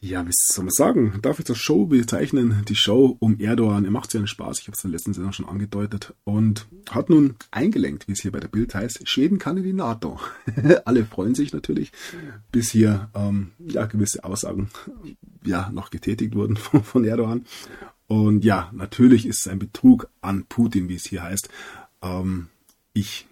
ja, 0.00 0.24
wie 0.26 0.32
soll 0.32 0.64
man 0.64 0.72
sagen? 0.72 1.18
Darf 1.22 1.38
ich 1.40 1.44
das 1.44 1.58
Show 1.58 1.86
bezeichnen? 1.86 2.64
Die 2.68 2.76
Show 2.76 3.16
um 3.18 3.40
Erdogan. 3.40 3.84
Er 3.84 3.90
macht 3.90 4.10
sich 4.10 4.18
einen 4.18 4.28
Spaß. 4.28 4.60
Ich 4.60 4.68
habe 4.68 4.76
es 4.76 4.84
in 4.84 4.90
der 4.90 4.98
letzten 4.98 5.12
Sendung 5.12 5.32
schon 5.32 5.48
angedeutet. 5.48 6.14
Und 6.24 6.66
hat 6.90 7.10
nun 7.10 7.34
eingelenkt, 7.50 8.06
wie 8.06 8.12
es 8.12 8.20
hier 8.20 8.30
bei 8.30 8.38
der 8.38 8.48
Bild 8.48 8.74
heißt, 8.74 9.08
Schweden 9.08 9.38
kann 9.38 9.56
in 9.56 9.64
die 9.64 9.72
NATO. 9.72 10.20
Alle 10.84 11.04
freuen 11.04 11.34
sich 11.34 11.52
natürlich, 11.52 11.92
bis 12.52 12.70
hier 12.70 13.10
ähm, 13.14 13.52
ja, 13.58 13.86
gewisse 13.86 14.22
Aussagen 14.22 14.70
ja, 15.44 15.70
noch 15.70 15.90
getätigt 15.90 16.34
wurden 16.34 16.56
von, 16.56 16.84
von 16.84 17.04
Erdogan. 17.04 17.44
Und 18.06 18.44
ja, 18.44 18.70
natürlich 18.72 19.26
ist 19.26 19.40
es 19.40 19.48
ein 19.48 19.58
Betrug 19.58 20.08
an 20.20 20.44
Putin, 20.48 20.88
wie 20.88 20.94
es 20.94 21.06
hier 21.06 21.24
heißt. 21.24 21.48
Ähm, 22.02 22.48
ich 22.92 23.26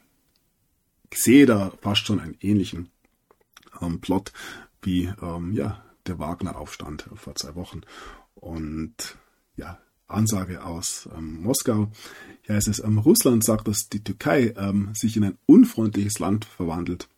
sehe 1.14 1.46
da 1.46 1.72
fast 1.80 2.06
schon 2.06 2.20
einen 2.20 2.36
ähnlichen 2.40 2.90
ähm, 3.80 4.00
Plot 4.00 4.32
wie 4.82 5.12
ähm, 5.22 5.52
ja, 5.52 5.82
der 6.08 6.18
Wagner-Aufstand 6.18 7.08
vor 7.14 7.34
zwei 7.34 7.54
Wochen. 7.54 7.82
Und 8.34 9.16
ja, 9.56 9.78
Ansage 10.08 10.64
aus 10.64 11.08
ähm, 11.16 11.42
Moskau. 11.42 11.90
Hier 12.42 12.54
heißt 12.54 12.68
es, 12.68 12.78
ähm, 12.82 12.98
Russland 12.98 13.44
sagt, 13.44 13.66
dass 13.68 13.88
die 13.88 14.04
Türkei 14.04 14.54
ähm, 14.56 14.90
sich 14.94 15.16
in 15.16 15.24
ein 15.24 15.38
unfreundliches 15.46 16.18
Land 16.18 16.44
verwandelt, 16.44 17.08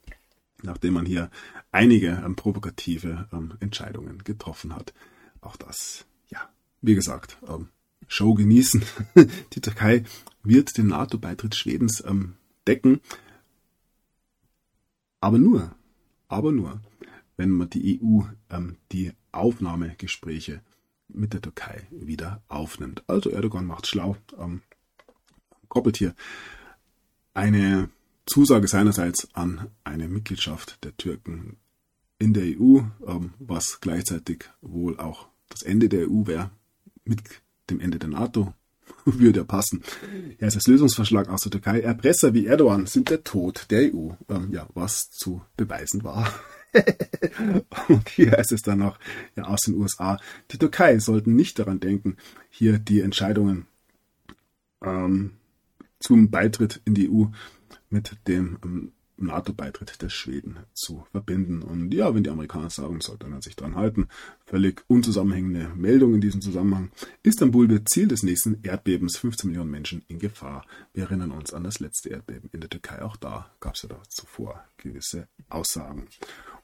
nachdem 0.62 0.95
man 0.95 1.07
hier 1.07 1.30
einige 1.70 2.22
ähm, 2.24 2.34
provokative 2.34 3.28
ähm, 3.32 3.55
Entscheidungen 3.61 4.24
getroffen 4.24 4.74
hat. 4.74 4.95
Auch 5.41 5.57
das, 5.57 6.07
ja, 6.28 6.49
wie 6.80 6.95
gesagt, 6.95 7.39
ähm, 7.47 7.68
Show 8.07 8.34
genießen. 8.34 8.82
die 9.53 9.61
Türkei 9.61 10.05
wird 10.43 10.78
den 10.78 10.86
NATO-Beitritt 10.86 11.55
Schwedens 11.55 12.03
decken, 12.66 13.01
aber 15.20 15.39
nur, 15.39 15.74
aber 16.28 16.53
nur, 16.53 16.80
wenn 17.39 17.51
man 17.51 17.70
die 17.70 17.99
EU 18.03 18.24
ähm, 18.51 18.76
die 18.93 19.12
Aufnahmegespräche 19.32 20.61
mit 21.09 21.32
der 21.32 21.41
Türkei 21.41 21.86
wieder 21.91 22.43
aufnimmt. 22.49 23.03
Also 23.07 23.30
Erdogan 23.30 23.64
macht 23.64 23.86
schlau, 23.86 24.16
ähm, 24.39 24.61
koppelt 25.68 25.97
hier 25.97 26.14
eine 27.32 27.89
Zusage 28.26 28.68
seinerseits 28.68 29.28
an 29.34 29.70
eine 29.84 30.09
Mitgliedschaft 30.09 30.84
der 30.84 30.95
Türken 30.99 31.57
in 32.18 32.34
der 32.34 32.45
EU, 32.45 32.80
ähm, 33.07 33.32
was 33.39 33.80
gleichzeitig 33.80 34.45
wohl 34.61 34.99
auch 34.99 35.28
das 35.49 35.62
Ende 35.62 35.89
der 35.89 36.11
EU 36.11 36.26
wäre, 36.26 36.51
mit 37.05 37.22
dem 37.70 37.80
Ende 37.80 37.99
der 37.99 38.11
NATO 38.11 38.53
würde 39.05 39.41
ja 39.41 39.45
passen. 39.45 39.82
Ja, 40.41 40.49
ist 40.49 40.66
Lösungsvorschlag 40.66 41.28
aus 41.28 41.43
der 41.43 41.53
Türkei. 41.53 41.80
Erpresser 41.80 42.34
wie 42.34 42.47
Erdogan 42.47 42.86
sind 42.86 43.11
der 43.11 43.24
Tod 43.24 43.66
der 43.70 43.95
EU. 43.95 44.11
Ähm, 44.28 44.53
ja, 44.53 44.66
was 44.74 45.11
zu 45.11 45.43
beweisen 45.57 46.05
war. 46.05 46.32
und 47.88 48.08
hier 48.08 48.32
heißt 48.32 48.52
es 48.52 48.62
dann 48.62 48.78
noch 48.80 48.98
ja, 49.36 49.44
aus 49.44 49.60
den 49.60 49.74
USA, 49.74 50.18
die 50.50 50.58
Türkei 50.58 50.98
sollten 50.98 51.34
nicht 51.34 51.58
daran 51.58 51.80
denken, 51.80 52.16
hier 52.50 52.78
die 52.78 53.00
Entscheidungen 53.00 53.66
ähm, 54.82 55.32
zum 55.98 56.30
Beitritt 56.30 56.80
in 56.84 56.94
die 56.94 57.10
EU 57.10 57.26
mit 57.90 58.16
dem 58.26 58.58
ähm, 58.64 58.92
NATO-Beitritt 59.20 60.00
der 60.00 60.08
Schweden 60.08 60.58
zu 60.74 61.04
verbinden. 61.10 61.62
Und 61.62 61.92
ja, 61.92 62.14
wenn 62.14 62.22
die 62.22 62.30
Amerikaner 62.30 62.70
sagen, 62.70 63.00
sollte 63.00 63.26
man 63.26 63.42
sich 63.42 63.56
dran 63.56 63.74
halten. 63.74 64.08
Völlig 64.46 64.84
unzusammenhängende 64.86 65.70
Meldung 65.74 66.14
in 66.14 66.20
diesem 66.20 66.40
Zusammenhang. 66.40 66.90
Istanbul 67.22 67.68
wird 67.68 67.88
Ziel 67.88 68.08
des 68.08 68.22
nächsten 68.22 68.60
Erdbebens. 68.62 69.18
15 69.18 69.50
Millionen 69.50 69.70
Menschen 69.70 70.02
in 70.08 70.18
Gefahr. 70.18 70.64
Wir 70.92 71.04
erinnern 71.04 71.32
uns 71.32 71.52
an 71.52 71.64
das 71.64 71.80
letzte 71.80 72.10
Erdbeben 72.10 72.48
in 72.52 72.60
der 72.60 72.70
Türkei. 72.70 73.02
Auch 73.02 73.16
da 73.16 73.50
gab 73.60 73.74
es 73.74 73.82
ja 73.82 73.88
da 73.88 74.00
zuvor 74.08 74.64
gewisse 74.76 75.28
Aussagen. 75.48 76.06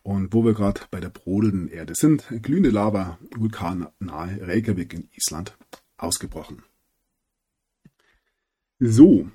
Und 0.04 0.34
wo 0.34 0.44
wir 0.44 0.52
gerade 0.52 0.82
bei 0.90 1.00
der 1.00 1.08
brodelnden 1.08 1.68
Erde 1.68 1.94
sind, 1.96 2.26
glühende 2.42 2.68
Lava, 2.68 3.18
Vulkan 3.34 3.88
nahe 3.98 4.38
Reykjavik 4.46 4.92
in 4.92 5.08
Island, 5.16 5.56
ausgebrochen. 5.96 6.62
So, 8.78 9.30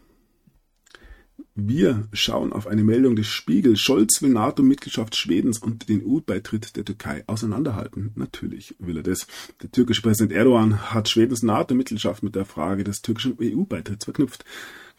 wir 1.55 2.07
schauen 2.13 2.53
auf 2.53 2.67
eine 2.67 2.83
Meldung 2.83 3.15
des 3.15 3.27
Spiegel. 3.27 3.77
Scholz 3.77 4.21
will 4.21 4.29
NATO-Mitgliedschaft 4.29 5.15
Schwedens 5.15 5.57
und 5.57 5.89
den 5.89 6.05
EU-Beitritt 6.05 6.75
der 6.75 6.85
Türkei 6.85 7.23
auseinanderhalten. 7.25 8.11
Natürlich 8.15 8.75
will 8.77 8.97
er 8.97 9.03
das. 9.03 9.25
Der 9.63 9.71
türkische 9.71 10.03
Präsident 10.03 10.31
Erdogan 10.31 10.93
hat 10.93 11.09
Schwedens 11.09 11.41
NATO-Mitgliedschaft 11.41 12.21
mit 12.21 12.35
der 12.35 12.45
Frage 12.45 12.83
des 12.83 13.01
türkischen 13.01 13.37
EU-Beitritts 13.41 14.05
verknüpft. 14.05 14.45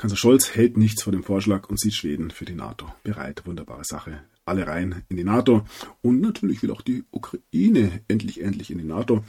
Kanzler 0.01 0.17
Scholz 0.17 0.55
hält 0.55 0.79
nichts 0.79 1.03
vor 1.03 1.13
dem 1.13 1.23
Vorschlag 1.23 1.69
und 1.69 1.79
sieht 1.79 1.93
Schweden 1.93 2.31
für 2.31 2.47
die 2.47 2.55
NATO 2.55 2.87
bereit. 3.03 3.43
Wunderbare 3.45 3.85
Sache. 3.85 4.23
Alle 4.47 4.67
rein 4.67 5.03
in 5.11 5.19
die 5.19 5.25
NATO. 5.25 5.67
Und 6.01 6.23
natürlich 6.23 6.63
will 6.63 6.71
auch 6.71 6.81
die 6.81 7.05
Ukraine 7.11 8.01
endlich, 8.09 8.43
endlich 8.43 8.71
in 8.71 8.79
die 8.79 8.85
NATO. 8.85 9.23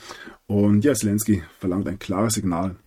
Und 0.48 0.86
ja, 0.86 0.94
Zelensky 0.94 1.44
verlangt 1.60 1.90
ein 1.90 2.00
klares 2.00 2.36
Signal 2.36 2.78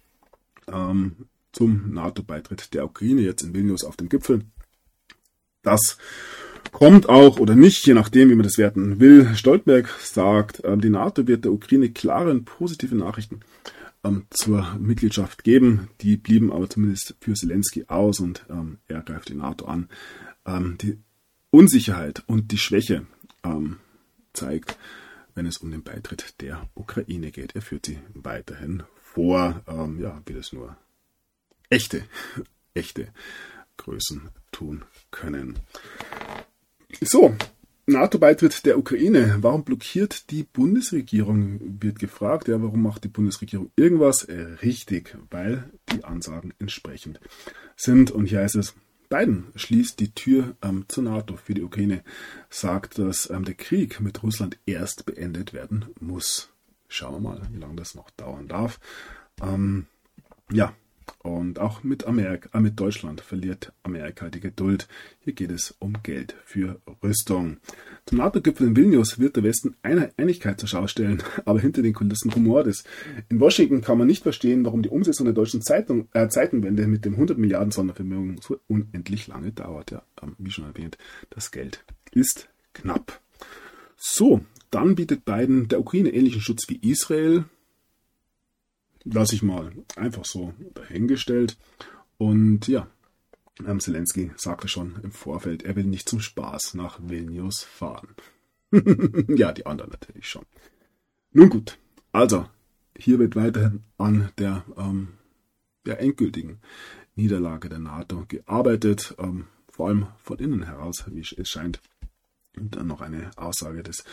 ähm, 0.66 1.26
zum 1.52 1.92
NATO-Beitritt 1.92 2.72
der 2.72 2.86
Ukraine 2.86 3.20
jetzt 3.20 3.42
in 3.42 3.52
Vilnius 3.52 3.84
auf 3.84 3.98
dem 3.98 4.08
Gipfel. 4.08 4.46
Das 5.60 5.98
kommt 6.72 7.10
auch 7.10 7.38
oder 7.38 7.54
nicht, 7.54 7.86
je 7.86 7.92
nachdem, 7.92 8.30
wie 8.30 8.34
man 8.34 8.44
das 8.44 8.56
werten 8.56 8.98
will. 8.98 9.34
Stoltenberg 9.34 9.90
sagt, 10.00 10.62
ähm, 10.64 10.80
die 10.80 10.88
NATO 10.88 11.26
wird 11.26 11.44
der 11.44 11.52
Ukraine 11.52 11.90
klare 11.90 12.30
und 12.30 12.46
positive 12.46 12.94
Nachrichten 12.94 13.40
ähm, 14.04 14.26
zur 14.30 14.74
Mitgliedschaft 14.78 15.44
geben. 15.44 15.88
Die 16.00 16.16
blieben 16.16 16.52
aber 16.52 16.68
zumindest 16.68 17.16
für 17.20 17.34
Zelensky 17.34 17.84
aus 17.88 18.20
und 18.20 18.44
ähm, 18.50 18.78
er 18.86 19.02
greift 19.02 19.28
die 19.28 19.34
NATO 19.34 19.64
an. 19.66 19.88
Ähm, 20.46 20.76
die 20.80 20.98
Unsicherheit 21.50 22.22
und 22.26 22.52
die 22.52 22.58
Schwäche 22.58 23.06
ähm, 23.42 23.78
zeigt, 24.32 24.78
wenn 25.34 25.46
es 25.46 25.58
um 25.58 25.70
den 25.70 25.82
Beitritt 25.82 26.40
der 26.40 26.68
Ukraine 26.74 27.30
geht. 27.30 27.54
Er 27.54 27.62
führt 27.62 27.86
sie 27.86 27.98
weiterhin 28.12 28.82
vor, 29.02 29.62
ähm, 29.66 30.00
ja, 30.00 30.20
wie 30.26 30.34
das 30.34 30.52
nur 30.52 30.76
echte, 31.70 32.04
echte 32.74 33.08
Größen 33.76 34.30
tun 34.52 34.84
können. 35.10 35.58
So, 37.00 37.34
NATO-Beitritt 37.86 38.64
der 38.64 38.78
Ukraine. 38.78 39.38
Warum 39.40 39.64
blockiert 39.64 40.30
die 40.30 40.44
Bundesregierung? 40.44 41.60
Wird 41.82 41.98
gefragt. 41.98 42.48
Ja, 42.48 42.62
warum 42.62 42.82
macht 42.82 43.04
die 43.04 43.08
Bundesregierung 43.08 43.70
irgendwas? 43.76 44.24
Äh, 44.24 44.56
richtig, 44.62 45.16
weil 45.30 45.70
die 45.92 46.04
Ansagen 46.04 46.54
entsprechend 46.58 47.20
sind. 47.76 48.10
Und 48.10 48.26
hier 48.26 48.40
heißt 48.40 48.56
es, 48.56 48.74
Biden 49.10 49.48
schließt 49.54 50.00
die 50.00 50.12
Tür 50.12 50.56
ähm, 50.62 50.86
zur 50.88 51.04
NATO 51.04 51.36
für 51.36 51.54
die 51.54 51.62
Ukraine, 51.62 52.02
sagt, 52.48 52.98
dass 52.98 53.28
ähm, 53.28 53.44
der 53.44 53.54
Krieg 53.54 54.00
mit 54.00 54.22
Russland 54.22 54.58
erst 54.66 55.04
beendet 55.04 55.52
werden 55.52 55.86
muss. 56.00 56.48
Schauen 56.88 57.14
wir 57.14 57.30
mal, 57.30 57.42
wie 57.52 57.58
lange 57.58 57.76
das 57.76 57.94
noch 57.94 58.10
dauern 58.10 58.48
darf. 58.48 58.80
Ähm, 59.42 59.86
ja, 60.50 60.74
und 61.22 61.58
auch 61.58 61.82
mit 61.82 62.06
Amerika, 62.06 62.50
äh, 62.56 62.60
mit 62.60 62.78
Deutschland 62.78 63.20
verliert 63.20 63.72
Amerika 63.82 64.28
die 64.28 64.40
Geduld. 64.40 64.88
Hier 65.20 65.32
geht 65.32 65.50
es 65.50 65.74
um 65.78 65.94
Geld 66.02 66.34
für 66.44 66.80
Rüstung. 67.02 67.58
Zum 68.06 68.18
NATO-Gipfel 68.18 68.68
in 68.68 68.76
Vilnius 68.76 69.18
wird 69.18 69.36
der 69.36 69.42
Westen 69.42 69.76
eine 69.82 70.10
Einigkeit 70.16 70.60
zur 70.60 70.68
Schau 70.68 70.86
stellen, 70.86 71.22
aber 71.44 71.60
hinter 71.60 71.82
den 71.82 71.94
Kulissen 71.94 72.34
Humor 72.34 72.66
ist. 72.66 72.86
In 73.28 73.40
Washington 73.40 73.80
kann 73.80 73.98
man 73.98 74.06
nicht 74.06 74.22
verstehen, 74.22 74.64
warum 74.64 74.82
die 74.82 74.90
Umsetzung 74.90 75.24
der 75.24 75.34
deutschen 75.34 75.62
Zeitung, 75.62 76.08
äh, 76.12 76.28
Zeitenwende 76.28 76.86
mit 76.86 77.04
dem 77.04 77.14
100 77.14 77.38
Milliarden 77.38 77.70
Sondervermögen 77.70 78.38
so 78.42 78.58
unendlich 78.68 79.26
lange 79.26 79.52
dauert. 79.52 79.90
Ja, 79.90 80.02
ähm, 80.22 80.36
wie 80.38 80.50
schon 80.50 80.64
erwähnt, 80.64 80.98
das 81.30 81.50
Geld 81.50 81.84
ist 82.12 82.48
knapp. 82.74 83.20
So, 83.96 84.40
dann 84.70 84.94
bietet 84.94 85.24
Biden 85.24 85.68
der 85.68 85.80
Ukraine 85.80 86.10
ähnlichen 86.10 86.40
Schutz 86.40 86.68
wie 86.68 86.80
Israel 86.82 87.44
lasse 89.04 89.34
ich 89.34 89.42
mal 89.42 89.72
einfach 89.96 90.24
so 90.24 90.54
dahingestellt. 90.74 91.56
Und 92.18 92.68
ja, 92.68 92.88
ähm, 93.66 93.80
Zelensky 93.80 94.32
sagte 94.36 94.68
schon 94.68 94.96
im 95.02 95.12
Vorfeld, 95.12 95.62
er 95.62 95.76
will 95.76 95.84
nicht 95.84 96.08
zum 96.08 96.20
Spaß 96.20 96.74
nach 96.74 96.98
Vilnius 97.02 97.62
fahren. 97.62 98.08
ja, 99.28 99.52
die 99.52 99.66
anderen 99.66 99.90
natürlich 99.90 100.28
schon. 100.28 100.44
Nun 101.32 101.50
gut, 101.50 101.78
also 102.12 102.46
hier 102.96 103.18
wird 103.18 103.36
weiterhin 103.36 103.82
an 103.98 104.30
der, 104.38 104.64
ähm, 104.76 105.08
der 105.86 106.00
endgültigen 106.00 106.60
Niederlage 107.16 107.68
der 107.68 107.78
NATO 107.78 108.24
gearbeitet, 108.26 109.14
ähm, 109.18 109.46
vor 109.68 109.88
allem 109.88 110.06
von 110.22 110.38
innen 110.38 110.64
heraus, 110.64 111.04
wie 111.08 111.20
es 111.20 111.48
scheint. 111.48 111.80
Und 112.56 112.76
dann 112.76 112.86
noch 112.86 113.00
eine 113.00 113.30
Aussage 113.36 113.82
des 113.82 114.04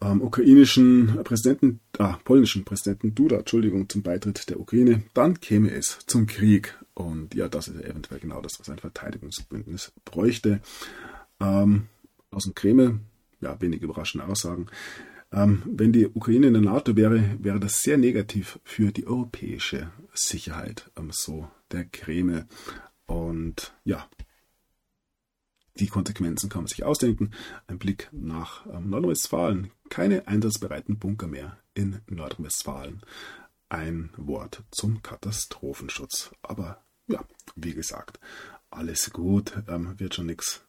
ähm, 0.00 0.20
ukrainischen 0.20 1.20
Präsidenten, 1.24 1.80
ah, 1.98 2.18
polnischen 2.24 2.64
Präsidenten 2.64 3.14
Duda, 3.14 3.38
Entschuldigung, 3.38 3.88
zum 3.88 4.02
Beitritt 4.02 4.48
der 4.50 4.60
Ukraine, 4.60 5.02
dann 5.14 5.40
käme 5.40 5.70
es 5.70 5.98
zum 6.06 6.26
Krieg. 6.26 6.78
Und 6.94 7.34
ja, 7.34 7.48
das 7.48 7.68
ist 7.68 7.82
eventuell 7.82 8.20
genau 8.20 8.40
das, 8.40 8.58
was 8.58 8.68
ein 8.68 8.78
Verteidigungsbündnis 8.78 9.92
bräuchte. 10.04 10.60
Ähm, 11.40 11.86
aus 12.30 12.44
dem 12.44 12.54
Kreml, 12.54 13.00
ja, 13.40 13.60
wenig 13.60 13.82
überraschende 13.82 14.26
Aussagen. 14.26 14.66
Ähm, 15.32 15.62
wenn 15.66 15.92
die 15.92 16.06
Ukraine 16.06 16.48
in 16.48 16.54
der 16.54 16.62
NATO 16.62 16.96
wäre, 16.96 17.36
wäre 17.40 17.60
das 17.60 17.82
sehr 17.82 17.98
negativ 17.98 18.58
für 18.64 18.92
die 18.92 19.06
europäische 19.06 19.90
Sicherheit, 20.14 20.90
ähm, 20.96 21.10
so 21.12 21.48
der 21.72 21.84
Kreml. 21.84 22.46
Und 23.06 23.74
ja, 23.84 24.06
die 25.78 25.88
Konsequenzen 25.88 26.48
kann 26.48 26.62
man 26.62 26.68
sich 26.68 26.84
ausdenken. 26.84 27.30
Ein 27.66 27.78
Blick 27.78 28.08
nach 28.12 28.66
ähm, 28.66 28.90
Nordrhein-Westfalen. 28.90 29.70
Keine 29.88 30.26
einsatzbereiten 30.26 30.98
Bunker 30.98 31.26
mehr 31.26 31.58
in 31.74 32.00
Nordrhein-Westfalen. 32.08 33.02
Ein 33.68 34.10
Wort 34.16 34.62
zum 34.70 35.02
Katastrophenschutz. 35.02 36.30
Aber 36.42 36.82
ja, 37.08 37.24
wie 37.54 37.74
gesagt, 37.74 38.18
alles 38.70 39.10
gut, 39.12 39.52
ähm, 39.68 39.98
wird 39.98 40.14
schon 40.14 40.26
nichts 40.26 40.62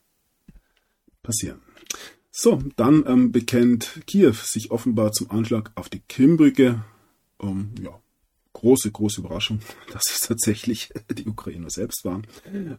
passieren. 1.24 1.62
So, 2.32 2.62
dann 2.76 3.04
ähm, 3.08 3.32
bekennt 3.32 4.02
Kiew 4.06 4.34
sich 4.34 4.72
offenbar 4.72 5.12
zum 5.12 5.32
Anschlag 5.32 5.72
auf 5.76 5.90
die 5.90 6.04
Krimbrücke. 6.08 6.84
Ähm, 7.42 7.74
ja, 7.82 8.00
große, 8.54 8.92
große 8.92 9.22
Überraschung, 9.22 9.60
dass 9.92 10.12
es 10.12 10.22
tatsächlich 10.22 10.92
die 11.12 11.28
Ukrainer 11.28 11.70
selbst 11.70 12.06
waren. 12.06 12.28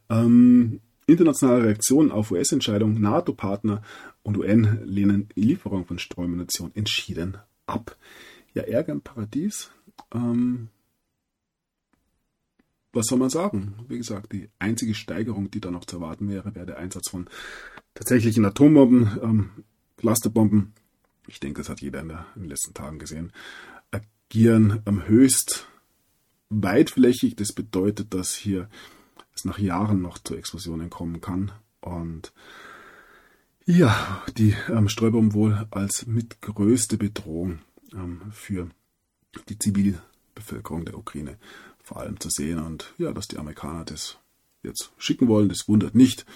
Ähm, 0.08 0.80
Internationale 1.08 1.64
Reaktionen 1.64 2.12
auf 2.12 2.30
US-Entscheidungen, 2.30 3.00
NATO-Partner 3.00 3.82
und 4.22 4.36
UN 4.36 4.80
lehnen 4.84 5.28
die 5.34 5.40
Lieferung 5.40 5.86
von 5.86 5.98
Streumunition 5.98 6.70
entschieden 6.74 7.38
ab. 7.66 7.96
Ja, 8.52 8.62
Ärger 8.64 8.92
im 8.92 9.00
Paradies. 9.00 9.70
Ähm, 10.14 10.68
was 12.92 13.06
soll 13.06 13.18
man 13.18 13.30
sagen? 13.30 13.74
Wie 13.88 13.96
gesagt, 13.96 14.32
die 14.32 14.50
einzige 14.58 14.94
Steigerung, 14.94 15.50
die 15.50 15.60
da 15.60 15.70
noch 15.70 15.86
zu 15.86 15.96
erwarten 15.96 16.28
wäre, 16.28 16.54
wäre 16.54 16.66
der 16.66 16.78
Einsatz 16.78 17.08
von 17.08 17.26
tatsächlichen 17.94 18.44
Atombomben, 18.44 19.18
ähm, 19.22 19.50
Clusterbomben. 19.96 20.74
Ich 21.26 21.40
denke, 21.40 21.62
das 21.62 21.70
hat 21.70 21.80
jeder 21.80 22.00
in, 22.00 22.08
der, 22.08 22.26
in, 22.36 22.42
den 22.42 22.50
letzten 22.50 22.74
Tagen 22.74 22.98
gesehen. 22.98 23.32
Agieren 23.90 24.80
am 24.84 25.08
höchst 25.08 25.68
weitflächig. 26.50 27.34
Das 27.36 27.52
bedeutet, 27.52 28.12
dass 28.12 28.34
hier 28.34 28.68
es 29.38 29.44
nach 29.44 29.58
Jahren 29.58 30.02
noch 30.02 30.18
zu 30.18 30.36
Explosionen 30.36 30.90
kommen 30.90 31.20
kann. 31.20 31.52
Und 31.80 32.32
ja, 33.64 34.22
die 34.36 34.54
ähm, 34.68 34.88
Streubomben 34.88 35.34
wohl 35.34 35.66
als 35.70 36.06
mitgrößte 36.06 36.96
Bedrohung 36.96 37.60
ähm, 37.92 38.22
für 38.32 38.68
die 39.48 39.58
Zivilbevölkerung 39.58 40.84
der 40.84 40.96
Ukraine 40.96 41.38
vor 41.82 41.98
allem 41.98 42.18
zu 42.18 42.30
sehen. 42.30 42.58
Und 42.58 42.94
ja, 42.98 43.12
dass 43.12 43.28
die 43.28 43.38
Amerikaner 43.38 43.84
das 43.84 44.18
jetzt 44.62 44.90
schicken 44.98 45.28
wollen, 45.28 45.48
das 45.48 45.68
wundert 45.68 45.94
nicht. 45.94 46.26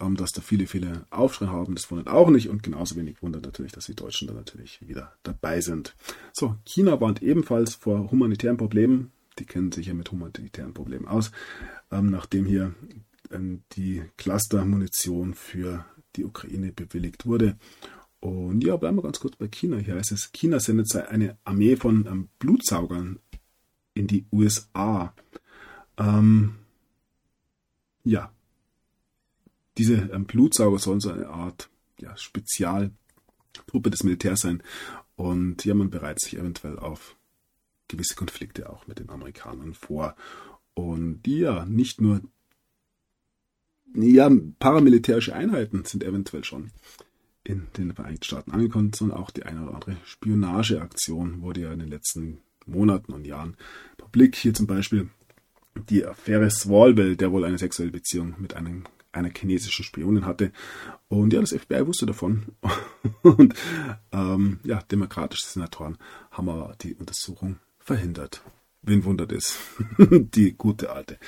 Ähm, 0.00 0.16
dass 0.16 0.32
da 0.32 0.40
viele, 0.40 0.66
viele 0.66 1.04
Aufschrei 1.10 1.48
haben, 1.48 1.74
das 1.74 1.90
wundert 1.90 2.08
auch 2.08 2.30
nicht. 2.30 2.48
Und 2.48 2.62
genauso 2.62 2.96
wenig 2.96 3.22
wundert 3.22 3.44
natürlich, 3.44 3.72
dass 3.72 3.86
die 3.86 3.94
Deutschen 3.94 4.28
da 4.28 4.34
natürlich 4.34 4.80
wieder 4.86 5.12
dabei 5.22 5.60
sind. 5.60 5.94
So, 6.32 6.56
China 6.64 7.00
warnt 7.00 7.22
ebenfalls 7.22 7.74
vor 7.74 8.10
humanitären 8.10 8.56
Problemen 8.56 9.12
die 9.38 9.44
kennen 9.44 9.72
sich 9.72 9.86
ja 9.86 9.94
mit 9.94 10.10
humanitären 10.10 10.74
Problemen 10.74 11.06
aus, 11.06 11.32
ähm, 11.90 12.10
nachdem 12.10 12.46
hier 12.46 12.74
ähm, 13.30 13.62
die 13.72 14.02
Cluster-Munition 14.16 15.34
für 15.34 15.84
die 16.16 16.24
Ukraine 16.24 16.72
bewilligt 16.72 17.26
wurde. 17.26 17.56
Und 18.20 18.64
ja, 18.64 18.76
bleiben 18.76 18.96
wir 18.96 19.02
ganz 19.02 19.20
kurz 19.20 19.36
bei 19.36 19.48
China. 19.48 19.76
Hier 19.76 19.94
heißt 19.94 20.12
es, 20.12 20.32
China 20.32 20.58
sendet 20.58 20.94
eine 20.96 21.36
Armee 21.44 21.76
von 21.76 22.06
ähm, 22.06 22.28
Blutsaugern 22.38 23.18
in 23.94 24.06
die 24.06 24.26
USA. 24.32 25.14
Ähm, 25.98 26.56
ja, 28.04 28.32
diese 29.78 29.94
ähm, 30.12 30.24
Blutsauger 30.24 30.78
sollen 30.78 31.00
so 31.00 31.10
eine 31.10 31.28
Art 31.28 31.68
ja, 32.00 32.16
Spezialtruppe 32.16 33.90
des 33.90 34.02
Militärs 34.02 34.40
sein. 34.40 34.62
Und 35.16 35.64
ja, 35.64 35.74
man 35.74 35.90
bereitet 35.90 36.20
sich 36.20 36.38
eventuell 36.38 36.78
auf 36.78 37.16
gewisse 37.88 38.14
Konflikte 38.14 38.70
auch 38.70 38.86
mit 38.86 38.98
den 38.98 39.10
Amerikanern 39.10 39.74
vor. 39.74 40.16
Und 40.74 41.26
ja 41.26 41.64
nicht 41.64 42.00
nur 42.00 42.20
ja, 43.94 44.30
paramilitärische 44.58 45.34
Einheiten 45.34 45.84
sind 45.84 46.04
eventuell 46.04 46.44
schon 46.44 46.70
in 47.44 47.68
den 47.76 47.94
Vereinigten 47.94 48.24
Staaten 48.24 48.50
angekommen, 48.50 48.92
sondern 48.92 49.18
auch 49.18 49.30
die 49.30 49.44
eine 49.44 49.62
oder 49.62 49.74
andere 49.74 49.96
Spionageaktion 50.04 51.42
wurde 51.42 51.62
ja 51.62 51.72
in 51.72 51.78
den 51.78 51.88
letzten 51.88 52.38
Monaten 52.66 53.12
und 53.12 53.26
Jahren 53.26 53.56
publik. 53.96 54.34
Hier 54.36 54.52
zum 54.52 54.66
Beispiel 54.66 55.08
die 55.88 56.04
Affäre 56.04 56.50
Swalwell, 56.50 57.16
der 57.16 57.32
wohl 57.32 57.44
eine 57.44 57.58
sexuelle 57.58 57.92
Beziehung 57.92 58.34
mit 58.38 58.54
einem, 58.54 58.84
einer 59.12 59.30
chinesischen 59.30 59.84
Spionin 59.84 60.26
hatte. 60.26 60.52
Und 61.08 61.32
ja, 61.32 61.40
das 61.40 61.52
FBI 61.52 61.86
wusste 61.86 62.06
davon. 62.06 62.46
Und 63.22 63.54
ähm, 64.12 64.58
ja, 64.64 64.82
demokratische 64.82 65.46
Senatoren 65.46 65.98
haben 66.32 66.48
aber 66.48 66.74
die 66.80 66.94
Untersuchung 66.94 67.58
verhindert. 67.86 68.42
Wen 68.82 69.04
wundert 69.04 69.32
es? 69.32 69.58
Die 69.98 70.52
gute 70.52 70.90
alte 70.90 71.18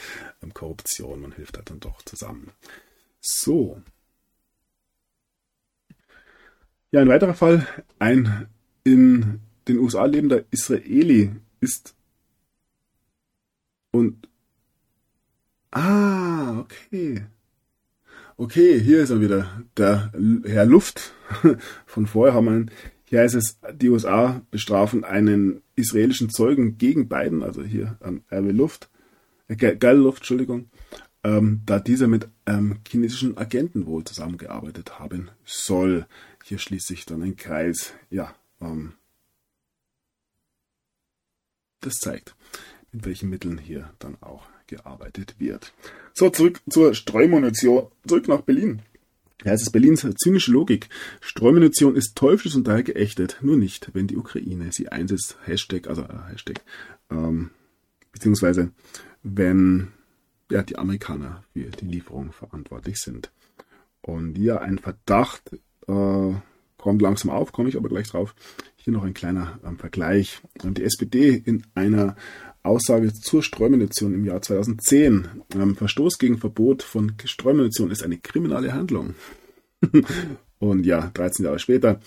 ähm, 0.43 0.53
Korruption. 0.53 1.23
Man 1.23 1.33
hilft 1.33 1.57
halt 1.57 1.71
dann 1.71 1.81
doch 1.81 2.03
zusammen. 2.03 2.53
So. 3.21 3.83
Ja, 6.91 7.01
ein 7.01 7.09
weiterer 7.09 7.35
Fall. 7.35 7.67
Ein 7.99 8.49
in 8.85 9.41
den 9.67 9.79
USA 9.79 10.05
lebender 10.05 10.45
Israeli 10.51 11.33
ist 11.61 11.95
und 13.91 14.29
Ah, 15.71 16.59
okay. 16.61 17.27
Okay, 18.37 18.81
hier 18.81 19.03
ist 19.03 19.11
er 19.11 19.21
wieder, 19.21 19.65
der 19.77 20.13
Herr 20.45 20.65
Luft 20.65 21.13
von 21.87 22.07
vorher 22.07 22.35
haben 22.35 22.47
wir 22.47 22.67
hier 23.09 23.21
heißt 23.21 23.37
es, 23.37 23.59
die 23.73 23.89
USA 23.89 24.43
bestrafen 24.51 25.03
einen 25.03 25.63
israelischen 25.77 26.29
Zeugen 26.29 26.77
gegen 26.77 27.09
Biden, 27.09 27.43
also 27.43 27.63
hier 27.63 27.97
an 28.01 28.23
RW 28.31 28.51
Luft, 28.51 28.91
äh, 29.49 29.57
Geil 29.57 29.97
Luft, 29.97 30.19
Entschuldigung, 30.19 30.69
ähm, 31.25 31.63
da 31.65 31.79
dieser 31.79 32.07
mit 32.07 32.29
ähm, 32.45 32.81
chinesischen 32.87 33.39
Agenten 33.39 33.87
wohl 33.87 34.05
zusammengearbeitet 34.05 34.99
haben 34.99 35.31
soll. 35.47 36.07
Hier 36.45 36.59
schließt 36.59 36.87
sich 36.87 37.07
dann 37.07 37.23
ein 37.23 37.37
Kreis. 37.37 37.95
Ja, 38.11 38.35
ähm, 38.61 38.93
das 41.81 41.95
zeigt, 41.95 42.35
mit 42.93 43.07
welchen 43.07 43.31
Mitteln 43.31 43.57
hier 43.57 43.91
dann 44.01 44.19
auch 44.21 44.47
gearbeitet 44.67 45.37
wird. 45.39 45.73
So, 46.13 46.29
zurück 46.29 46.61
zur 46.69 46.95
Streumunition, 46.95 47.87
zurück 48.07 48.29
nach 48.29 48.43
Berlin. 48.43 48.83
Ja, 49.45 49.53
es 49.53 49.63
ist 49.63 49.71
Berlins 49.71 50.07
zynische 50.17 50.51
Logik. 50.51 50.89
Streumunition 51.21 51.95
ist 51.95 52.17
teuflisch 52.17 52.57
und 52.57 52.67
daher 52.67 52.83
geächtet, 52.83 53.39
nur 53.41 53.57
nicht, 53.57 53.91
wenn 53.95 54.09
die 54.09 54.17
Ukraine 54.17 54.73
sie 54.73 54.89
einsetzt. 54.89 55.39
Hashtag, 55.45 55.87
also 55.87 56.03
äh, 56.03 56.31
Hashtag, 56.31 56.61
ähm, 57.11 57.51
beziehungsweise 58.13 58.73
wenn 59.23 59.89
ja, 60.51 60.63
die 60.63 60.77
Amerikaner 60.77 61.45
für 61.53 61.71
die 61.71 61.87
Lieferung 61.87 62.33
verantwortlich 62.33 62.97
sind. 62.99 63.31
Und 64.01 64.39
ja, 64.39 64.59
ein 64.59 64.79
Verdacht 64.79 65.53
äh, 65.87 66.33
kommt 66.77 67.03
langsam 67.03 67.31
auf, 67.31 67.53
komme 67.53 67.69
ich 67.69 67.77
aber 67.77 67.89
gleich 67.89 68.09
drauf. 68.09 68.35
Hier 68.77 68.93
noch 68.93 69.05
ein 69.05 69.15
kleiner 69.15 69.61
ähm, 69.65 69.79
Vergleich. 69.79 70.41
Die 70.63 70.83
SPD 70.83 71.31
in 71.31 71.65
einer 71.75 72.17
Aussage 72.69 73.13
zur 73.13 73.43
Streumunition 73.43 74.15
im 74.15 74.25
Jahr 74.25 74.43
2010. 74.43 75.29
Ähm, 75.55 75.77
Verstoß 75.77 76.19
gegen 76.19 76.39
Verbot 76.39 76.83
von 76.83 77.15
Streumunition 77.25 77.91
ist 77.91 78.03
eine 78.03 78.19
kriminelle 78.19 78.73
Handlung. 78.73 79.15
Und 80.59 80.87
ja, 80.87 81.11
13 81.15 81.45
Jahre 81.45 81.59
später 81.59 82.01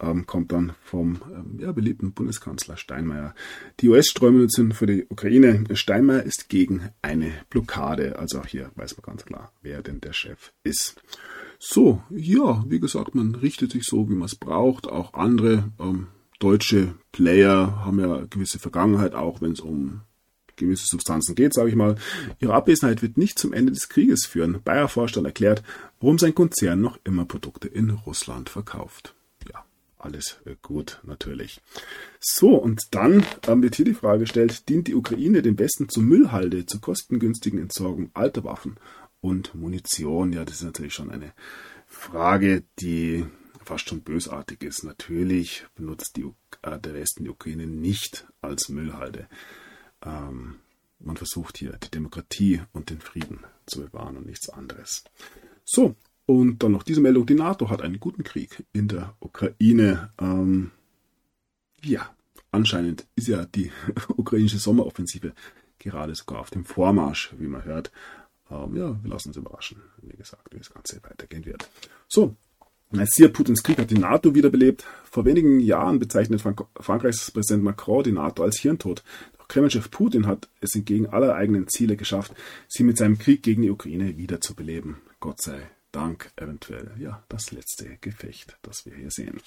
ähm, 0.00 0.26
kommt 0.26 0.52
dann 0.52 0.72
vom 0.82 1.20
ähm, 1.32 1.58
ja, 1.60 1.72
beliebten 1.72 2.12
Bundeskanzler 2.12 2.76
Steinmeier 2.76 3.34
die 3.80 3.88
US-Streumunition 3.88 4.72
für 4.72 4.86
die 4.86 5.06
Ukraine. 5.08 5.64
Steinmeier 5.74 6.22
ist 6.22 6.48
gegen 6.48 6.88
eine 7.02 7.32
Blockade. 7.50 8.18
Also 8.18 8.40
auch 8.40 8.46
hier 8.46 8.70
weiß 8.76 8.96
man 8.96 9.02
ganz 9.04 9.24
klar, 9.24 9.52
wer 9.62 9.82
denn 9.82 10.00
der 10.00 10.12
Chef 10.12 10.52
ist. 10.64 11.02
So, 11.58 12.02
ja, 12.08 12.64
wie 12.68 12.80
gesagt, 12.80 13.14
man 13.14 13.34
richtet 13.34 13.72
sich 13.72 13.84
so, 13.84 14.08
wie 14.08 14.14
man 14.14 14.26
es 14.26 14.34
braucht. 14.34 14.86
Auch 14.86 15.12
andere 15.12 15.70
ähm, 15.78 16.06
deutsche 16.40 16.94
Player 17.12 17.84
haben 17.84 18.00
ja 18.00 18.24
gewisse 18.28 18.58
Vergangenheit, 18.58 19.14
auch 19.14 19.40
wenn 19.40 19.52
es 19.52 19.60
um 19.60 20.00
gewisse 20.56 20.86
Substanzen 20.86 21.34
geht, 21.34 21.54
sage 21.54 21.70
ich 21.70 21.76
mal. 21.76 21.96
Ihre 22.38 22.54
Abwesenheit 22.54 23.02
wird 23.02 23.16
nicht 23.16 23.38
zum 23.38 23.52
Ende 23.52 23.72
des 23.72 23.88
Krieges 23.88 24.26
führen. 24.26 24.60
Bayer-Vorstand 24.62 25.26
erklärt, 25.26 25.62
warum 26.00 26.18
sein 26.18 26.34
Konzern 26.34 26.80
noch 26.80 26.98
immer 27.04 27.24
Produkte 27.24 27.68
in 27.68 27.90
Russland 27.90 28.48
verkauft. 28.48 29.14
Ja, 29.52 29.64
alles 29.98 30.38
gut 30.62 31.00
natürlich. 31.04 31.60
So, 32.20 32.54
und 32.56 32.82
dann 32.90 33.24
ähm, 33.46 33.62
wird 33.62 33.76
hier 33.76 33.86
die 33.86 33.94
Frage 33.94 34.20
gestellt, 34.20 34.68
dient 34.68 34.88
die 34.88 34.94
Ukraine 34.94 35.42
dem 35.42 35.58
Westen 35.58 35.88
zur 35.88 36.02
Müllhalde, 36.02 36.66
zur 36.66 36.80
kostengünstigen 36.80 37.60
Entsorgung 37.60 38.10
alter 38.14 38.44
Waffen 38.44 38.76
und 39.20 39.54
Munition? 39.54 40.32
Ja, 40.32 40.44
das 40.44 40.56
ist 40.56 40.64
natürlich 40.64 40.94
schon 40.94 41.10
eine 41.10 41.32
Frage, 41.86 42.62
die 42.80 43.26
fast 43.70 43.88
schon 43.88 44.02
bösartig 44.02 44.64
ist. 44.64 44.82
Natürlich 44.82 45.64
benutzt 45.76 46.16
die, 46.16 46.24
äh, 46.62 46.80
der 46.80 46.92
Westen 46.92 47.22
die 47.22 47.30
Ukraine 47.30 47.68
nicht 47.68 48.26
als 48.40 48.68
Müllhalde. 48.68 49.28
Ähm, 50.04 50.56
man 50.98 51.16
versucht 51.16 51.56
hier 51.56 51.78
die 51.80 51.90
Demokratie 51.90 52.62
und 52.72 52.90
den 52.90 53.00
Frieden 53.00 53.44
zu 53.66 53.82
bewahren 53.82 54.16
und 54.16 54.26
nichts 54.26 54.48
anderes. 54.48 55.04
So, 55.64 55.94
und 56.26 56.64
dann 56.64 56.72
noch 56.72 56.82
diese 56.82 57.00
Meldung. 57.00 57.26
Die 57.26 57.36
NATO 57.36 57.70
hat 57.70 57.80
einen 57.80 58.00
guten 58.00 58.24
Krieg 58.24 58.64
in 58.72 58.88
der 58.88 59.14
Ukraine. 59.20 60.12
Ähm, 60.20 60.72
ja, 61.84 62.12
anscheinend 62.50 63.06
ist 63.14 63.28
ja 63.28 63.46
die 63.46 63.70
ukrainische 64.08 64.58
Sommeroffensive 64.58 65.32
gerade 65.78 66.16
sogar 66.16 66.40
auf 66.40 66.50
dem 66.50 66.64
Vormarsch, 66.64 67.34
wie 67.38 67.46
man 67.46 67.64
hört. 67.64 67.92
Ähm, 68.50 68.76
ja, 68.76 69.00
wir 69.00 69.10
lassen 69.10 69.28
uns 69.28 69.36
überraschen, 69.36 69.80
wie 70.02 70.16
gesagt, 70.16 70.52
wie 70.52 70.58
das 70.58 70.70
Ganze 70.70 71.00
weitergehen 71.04 71.46
wird. 71.46 71.70
So, 72.08 72.34
Siehe 72.92 73.28
Putins 73.28 73.62
Krieg 73.62 73.78
hat 73.78 73.90
die 73.90 73.98
NATO 73.98 74.34
wiederbelebt. 74.34 74.84
Vor 75.04 75.24
wenigen 75.24 75.60
Jahren 75.60 75.98
bezeichnet 75.98 76.40
Frank 76.40 76.64
Frankreichs 76.78 77.30
Präsident 77.30 77.62
Macron 77.62 78.02
die 78.02 78.12
NATO 78.12 78.42
als 78.42 78.58
Hirntod. 78.58 79.04
Doch 79.38 79.46
Kremlchef 79.46 79.90
Putin 79.90 80.26
hat 80.26 80.48
es 80.60 80.74
entgegen 80.74 81.06
aller 81.06 81.34
eigenen 81.34 81.68
Ziele 81.68 81.96
geschafft, 81.96 82.34
sie 82.68 82.82
mit 82.82 82.96
seinem 82.96 83.18
Krieg 83.18 83.42
gegen 83.42 83.62
die 83.62 83.70
Ukraine 83.70 84.16
wiederzubeleben. 84.16 84.96
Gott 85.20 85.40
sei 85.40 85.70
Dank 85.92 86.32
eventuell, 86.36 86.92
ja, 86.98 87.22
das 87.28 87.50
letzte 87.52 87.96
Gefecht, 88.00 88.56
das 88.62 88.86
wir 88.86 88.94
hier 88.94 89.10
sehen. 89.10 89.40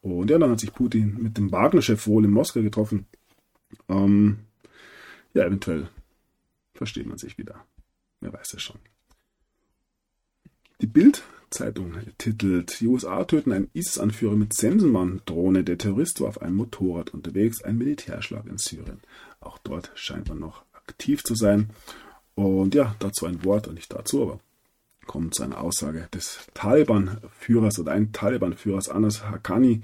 Und 0.00 0.30
ja, 0.30 0.38
dann 0.38 0.50
hat 0.50 0.60
sich 0.60 0.72
Putin 0.72 1.16
mit 1.18 1.36
dem 1.38 1.50
Wagner-Chef 1.52 2.06
wohl 2.06 2.24
in 2.24 2.30
Moskau 2.30 2.62
getroffen. 2.62 3.06
Ähm, 3.88 4.40
ja, 5.34 5.44
eventuell 5.44 5.88
versteht 6.74 7.06
man 7.06 7.18
sich 7.18 7.38
wieder. 7.38 7.64
Wer 8.20 8.32
weiß 8.32 8.54
es 8.54 8.62
schon. 8.62 8.78
Die 10.80 10.86
Bild 10.86 11.24
Zeitung 11.50 11.94
titelt, 12.18 12.80
USA 12.82 13.24
töten 13.24 13.52
einen 13.52 13.70
ISIS-Anführer 13.72 14.36
mit 14.36 14.54
Sensenmann-Drohne. 14.54 15.64
Der 15.64 15.78
Terrorist 15.78 16.20
war 16.20 16.28
auf 16.28 16.42
einem 16.42 16.56
Motorrad 16.56 17.10
unterwegs, 17.14 17.62
ein 17.62 17.78
Militärschlag 17.78 18.46
in 18.46 18.58
Syrien. 18.58 19.00
Auch 19.40 19.58
dort 19.58 19.90
scheint 19.94 20.28
man 20.28 20.38
noch 20.38 20.64
aktiv 20.74 21.24
zu 21.24 21.34
sein. 21.34 21.70
Und 22.34 22.74
ja, 22.74 22.94
dazu 22.98 23.26
ein 23.26 23.44
Wort, 23.44 23.66
und 23.66 23.74
nicht 23.74 23.92
dazu, 23.92 24.22
aber 24.22 24.40
kommt 25.06 25.34
zu 25.34 25.42
einer 25.42 25.60
Aussage 25.60 26.08
des 26.14 26.46
Taliban-Führers 26.54 27.80
oder 27.80 27.92
ein 27.92 28.12
Taliban-Führers, 28.12 28.88
Anas 28.88 29.24
Haqqani. 29.24 29.80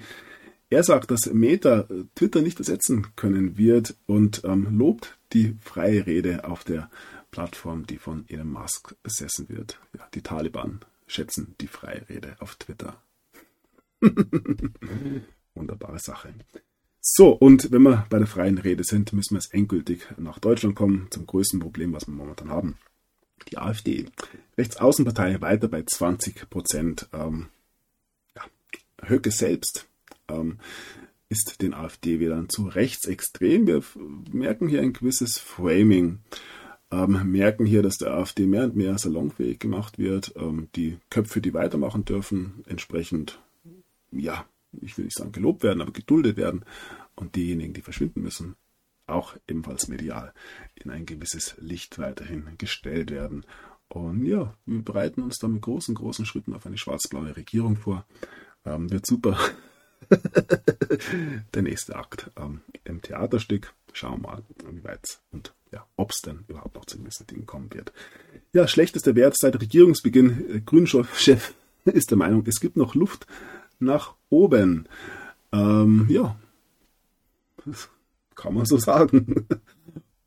Er 0.70 0.82
sagt, 0.84 1.11
dass 1.11 1.32
Meta 1.32 1.88
Twitter 2.14 2.42
nicht 2.42 2.59
ersetzen 2.59 3.09
können 3.16 3.57
wird 3.59 3.97
und 4.07 4.42
ähm, 4.45 4.78
lobt 4.78 5.18
die 5.32 5.57
freie 5.61 6.07
Rede 6.07 6.45
auf 6.45 6.62
der 6.62 6.90
Plattform, 7.35 7.85
die 7.85 7.99
von 7.99 8.28
Elon 8.28 8.53
Musk 8.53 8.95
besessen 9.03 9.49
wird. 9.49 9.80
Ja, 9.99 10.07
die 10.14 10.22
Taliban 10.22 10.85
schätzen 11.09 11.57
die 11.61 11.66
freie 11.66 12.09
Rede 12.09 12.37
auf 12.39 12.55
Twitter. 12.55 13.03
Wunderbare 15.55 15.99
Sache. 15.99 16.32
So, 17.01 17.30
und 17.30 17.72
wenn 17.72 17.82
wir 17.82 18.07
bei 18.09 18.18
der 18.18 18.28
freien 18.28 18.59
Rede 18.59 18.85
sind, 18.85 19.12
müssen 19.12 19.35
wir 19.35 19.41
jetzt 19.41 19.53
endgültig 19.53 20.07
nach 20.16 20.39
Deutschland 20.39 20.76
kommen, 20.76 21.09
zum 21.11 21.26
größten 21.26 21.59
Problem, 21.59 21.93
was 21.93 22.07
wir 22.07 22.14
momentan 22.14 22.51
haben. 22.51 22.78
Die 23.51 23.59
AfD. 23.59 24.07
Rechtsaußenpartei 24.57 25.41
weiter 25.41 25.66
bei 25.66 25.82
20 25.82 26.49
Prozent. 26.49 27.09
Ähm, 27.12 27.49
ja, 28.37 28.45
Höcke 29.09 29.32
selbst 29.32 29.89
ähm, 30.28 30.61
ist 31.28 31.61
den 31.62 31.74
AfD-Wählern 31.74 32.49
zu 32.49 32.68
rechtsextrem. 32.68 33.66
Wir 33.66 33.82
merken 34.30 34.68
hier 34.68 34.82
ein 34.82 34.93
gewisses 34.93 35.39
Framing 35.39 36.20
ähm, 36.91 37.30
merken 37.30 37.66
hier, 37.66 37.82
dass 37.82 37.97
der 37.97 38.14
AfD 38.14 38.47
mehr 38.47 38.64
und 38.64 38.76
mehr 38.76 38.99
salonfähig 38.99 39.59
gemacht 39.59 39.99
wird. 39.99 40.35
Ähm, 40.37 40.68
die 40.76 40.99
Köpfe, 41.11 41.41
die 41.41 41.55
weitermachen 41.55 42.05
dürfen, 42.05 42.64
entsprechend, 42.66 43.41
ja, 44.12 44.45
ich 44.80 44.97
will 44.97 45.07
nicht 45.07 45.16
sagen 45.16 45.32
gelobt 45.32 45.62
werden, 45.62 45.80
aber 45.80 45.93
geduldet 45.93 46.37
werden. 46.37 46.64
Und 47.16 47.37
diejenigen, 47.37 47.74
die 47.74 47.82
verschwinden 47.82 48.22
müssen, 48.22 48.57
auch 49.07 49.37
ebenfalls 49.49 49.89
medial 49.89 50.32
in 50.74 50.91
ein 50.91 51.07
gewisses 51.07 51.55
Licht 51.59 51.99
weiterhin 51.99 52.49
gestellt 52.59 53.11
werden. 53.11 53.45
Und 53.89 54.24
ja, 54.24 54.55
wir 54.66 54.82
bereiten 54.82 55.22
uns 55.22 55.39
da 55.39 55.47
mit 55.47 55.62
großen, 55.62 55.95
großen 55.95 56.26
Schritten 56.26 56.55
auf 56.55 56.66
eine 56.66 56.78
schwarz-blaue 56.78 57.37
Regierung 57.37 57.76
vor. 57.76 58.05
Ähm, 58.64 58.91
wird 58.91 59.07
super. 59.07 59.39
Der 61.55 61.62
nächste 61.62 61.97
Akt 61.97 62.30
ähm, 62.37 62.61
im 62.85 63.03
Theaterstück. 63.03 63.72
Schauen 63.95 64.22
wir 64.22 64.28
mal, 64.28 64.42
wie 64.72 64.82
weit 64.82 65.20
und 65.30 65.55
ja, 65.72 65.86
ob 65.97 66.11
es 66.11 66.20
denn 66.20 66.45
überhaupt 66.49 66.74
noch 66.74 66.84
zu 66.84 66.99
gewissen 66.99 67.28
Dingen 67.28 67.47
kommen 67.47 67.72
wird. 67.72 67.92
Ja, 68.53 68.66
schlechtester 68.66 69.14
Wert 69.14 69.36
seit 69.38 69.61
Regierungsbeginn. 69.61 70.64
Grünchef 70.66 71.55
ist 71.84 72.11
der 72.11 72.18
Meinung, 72.18 72.45
es 72.47 72.59
gibt 72.59 72.76
noch 72.76 72.97
Luft 72.97 73.28
nach 73.78 74.14
oben. 74.30 74.88
Ähm, 75.53 76.07
ja, 76.09 76.36
das 77.64 77.88
kann 78.34 78.55
man 78.55 78.66
so 78.66 78.78
sagen. 78.78 79.47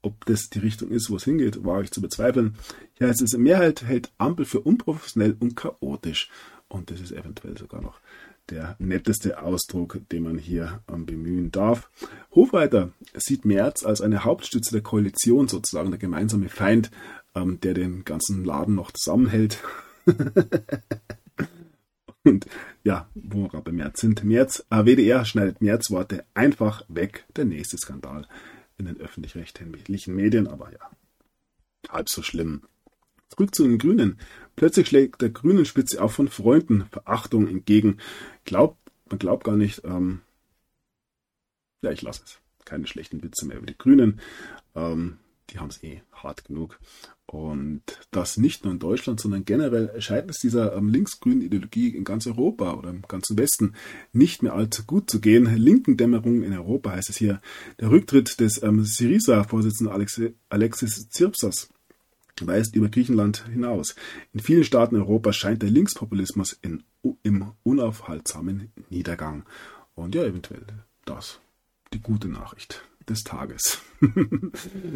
Ob 0.02 0.26
das 0.26 0.50
die 0.50 0.60
Richtung 0.60 0.90
ist, 0.92 1.10
wo 1.10 1.18
es 1.18 1.26
hingeht, 1.26 1.66
war 1.66 1.82
ich 1.82 1.92
zu 1.92 2.02
bezweifeln. 2.02 2.56
Ja, 3.00 3.08
es 3.08 3.20
ist 3.20 3.38
Mehrheit 3.38 3.84
hält 3.84 4.14
Ampel 4.18 4.46
für 4.46 4.62
unprofessionell 4.62 5.36
und 5.42 5.58
chaotisch. 5.58 6.30
Und 6.70 6.90
das 6.90 7.02
ist 7.02 7.12
eventuell 7.12 7.58
sogar 7.58 7.82
noch 7.82 8.00
der 8.50 8.76
netteste 8.80 9.42
Ausdruck, 9.42 10.00
den 10.12 10.24
man 10.24 10.38
hier 10.38 10.82
ähm, 10.92 11.06
bemühen 11.06 11.52
darf. 11.52 11.90
Hofreiter 12.34 12.92
sieht 13.14 13.46
Merz 13.46 13.86
als 13.86 14.02
eine 14.02 14.24
Hauptstütze 14.24 14.72
der 14.72 14.82
Koalition, 14.82 15.48
sozusagen 15.48 15.92
der 15.92 16.00
gemeinsame 16.00 16.50
Feind, 16.50 16.92
ähm, 17.36 17.60
der 17.62 17.74
den 17.74 18.06
ganzen 18.06 18.44
Laden 18.46 18.76
noch 18.76 18.92
zusammenhält. 18.92 19.60
Und 22.24 22.46
ja, 22.84 23.10
wo 23.16 23.44
wir 23.44 23.50
gerade 23.50 23.64
bei 23.64 23.72
Merz 23.72 24.02
sind. 24.02 24.24
Merz, 24.24 24.66
äh, 24.70 24.86
WDR 24.86 25.26
schneidet 25.26 25.62
Merz 25.62 25.90
Worte 25.92 26.26
einfach 26.34 26.84
weg. 26.88 27.26
Der 27.36 27.46
nächste 27.46 27.78
Skandal 27.78 28.28
in 28.78 28.86
den 28.86 29.00
öffentlich-rechtlichen 29.00 30.16
Medien, 30.16 30.48
aber 30.48 30.72
ja, 30.72 30.92
halb 31.90 32.10
so 32.10 32.22
schlimm. 32.22 32.64
Zurück 33.30 33.54
zu 33.54 33.64
den 33.64 33.78
Grünen. 33.78 34.20
Plötzlich 34.56 34.88
schlägt 34.88 35.22
der 35.22 35.30
Grünen 35.30 35.66
Spitze 35.66 36.02
auch 36.02 36.12
von 36.12 36.28
Freunden 36.28 36.86
Verachtung 36.92 37.48
entgegen. 37.48 37.98
Glaubt, 38.46 38.78
man 39.10 39.20
glaubt 39.20 39.44
gar 39.44 39.56
nicht, 39.56 39.84
ähm, 39.86 40.22
ja, 41.82 41.92
ich 41.92 42.02
lasse 42.02 42.24
es. 42.26 42.40
Keine 42.66 42.88
schlechten 42.88 43.24
Witze 43.24 43.46
mehr 43.46 43.58
über 43.58 43.68
die 43.68 43.78
Grünen. 43.78 44.20
Ähm, 44.76 45.18
die 45.50 45.60
haben 45.60 45.70
es 45.70 45.82
eh 45.84 46.02
hart 46.12 46.46
genug. 46.46 46.80
Und 47.26 47.84
das 48.12 48.38
nicht 48.38 48.64
nur 48.64 48.74
in 48.74 48.80
Deutschland, 48.80 49.20
sondern 49.20 49.44
generell 49.44 50.00
scheint 50.02 50.30
es 50.30 50.40
dieser 50.40 50.76
ähm, 50.76 50.90
linksgrünen 50.90 51.42
Ideologie 51.42 51.90
in 51.90 52.04
ganz 52.04 52.26
Europa 52.26 52.74
oder 52.74 52.90
im 52.90 53.02
ganzen 53.02 53.38
Westen 53.38 53.76
nicht 54.14 54.44
mehr 54.44 54.54
allzu 54.54 54.86
gut 54.86 55.10
zu 55.10 55.20
gehen. 55.20 55.46
Linken 55.56 55.98
Dämmerung 55.98 56.44
in 56.44 56.54
Europa 56.54 56.92
heißt 56.92 57.10
es 57.10 57.18
hier. 57.18 57.42
Der 57.80 57.92
Rücktritt 57.92 58.40
des 58.40 58.64
ähm, 58.64 58.84
Syriza-Vorsitzenden 58.84 60.34
Alexis 60.50 61.10
Zirpsas 61.10 61.70
weist 62.46 62.76
über 62.76 62.90
Griechenland 62.90 63.46
hinaus. 63.52 63.96
In 64.34 64.40
vielen 64.40 64.64
Staaten 64.64 64.96
Europas 64.96 65.36
scheint 65.36 65.64
der 65.64 65.70
Linkspopulismus 65.70 66.54
in, 66.62 66.84
im 67.24 67.54
unaufhaltsamen 67.64 68.72
Niedergang. 68.90 69.44
Und 69.96 70.14
ja, 70.14 70.24
eventuell 70.24 70.62
das 71.06 71.40
die 71.94 72.02
gute 72.02 72.28
Nachricht 72.28 72.84
des 73.10 73.24
Tages. 73.24 73.80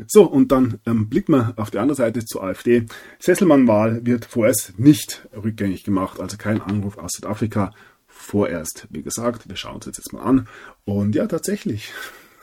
so, 0.08 0.30
und 0.30 0.52
dann 0.52 0.80
ähm, 0.86 1.10
blicken 1.10 1.34
wir 1.34 1.54
auf 1.56 1.72
die 1.72 1.80
andere 1.80 1.96
Seite 1.96 2.26
zur 2.26 2.44
AfD. 2.44 2.86
Sesselmann-Wahl 3.20 4.06
wird 4.06 4.26
vorerst 4.26 4.78
nicht 4.78 5.28
rückgängig 5.34 5.84
gemacht, 5.84 6.20
also 6.20 6.38
kein 6.38 6.62
Anruf 6.62 6.98
aus 6.98 7.12
Südafrika. 7.16 7.74
Vorerst, 8.08 8.88
wie 8.90 9.02
gesagt, 9.02 9.48
wir 9.48 9.56
schauen 9.56 9.76
uns 9.76 9.86
jetzt 9.86 10.14
mal 10.14 10.22
an. 10.22 10.48
Und 10.84 11.16
ja, 11.16 11.26
tatsächlich, 11.28 11.94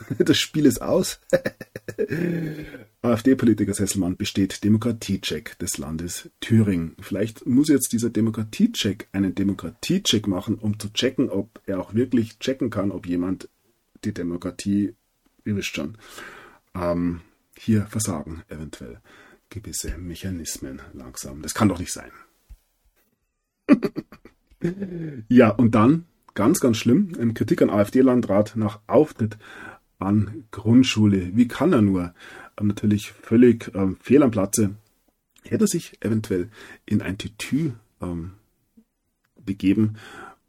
das 0.19 0.37
Spiel 0.37 0.65
ist 0.65 0.81
aus. 0.81 1.19
AfD-Politiker 3.01 3.73
Sesselmann 3.73 4.17
besteht 4.17 4.63
Demokratiecheck 4.63 5.57
des 5.59 5.77
Landes 5.77 6.29
Thüringen. 6.41 6.95
Vielleicht 6.99 7.45
muss 7.45 7.69
jetzt 7.69 7.93
dieser 7.93 8.09
Demokratiecheck 8.09 9.07
einen 9.11 9.35
Demokratiecheck 9.35 10.27
machen, 10.27 10.55
um 10.55 10.79
zu 10.79 10.91
checken, 10.91 11.29
ob 11.29 11.61
er 11.65 11.79
auch 11.79 11.93
wirklich 11.93 12.39
checken 12.39 12.69
kann, 12.69 12.91
ob 12.91 13.05
jemand 13.05 13.49
die 14.03 14.13
Demokratie 14.13 14.95
ihr 15.45 15.55
wisst 15.55 15.75
schon, 15.75 15.97
ähm, 16.75 17.21
hier 17.57 17.85
versagen 17.87 18.43
eventuell 18.47 18.99
gewisse 19.49 19.97
Mechanismen 19.97 20.81
langsam. 20.93 21.41
Das 21.41 21.53
kann 21.53 21.69
doch 21.69 21.79
nicht 21.79 21.91
sein. 21.91 22.11
ja, 25.27 25.49
und 25.49 25.75
dann, 25.75 26.05
ganz, 26.33 26.59
ganz 26.59 26.77
schlimm, 26.77 27.33
Kritik 27.33 27.61
an 27.61 27.69
AfD-Landrat 27.69 28.55
nach 28.55 28.79
Auftritt 28.87 29.37
an 29.99 30.45
Grundschule. 30.51 31.35
Wie 31.35 31.47
kann 31.47 31.73
er 31.73 31.81
nur? 31.81 32.13
Ähm, 32.59 32.67
natürlich 32.67 33.11
völlig 33.11 33.71
ähm, 33.75 33.97
fehl 34.01 34.23
am 34.23 34.31
Platze. 34.31 34.75
Hätte 35.43 35.65
er 35.65 35.67
sich 35.67 35.97
eventuell 36.01 36.49
in 36.85 37.01
ein 37.01 37.17
Tütü 37.17 37.71
ähm, 38.01 38.31
begeben 39.35 39.97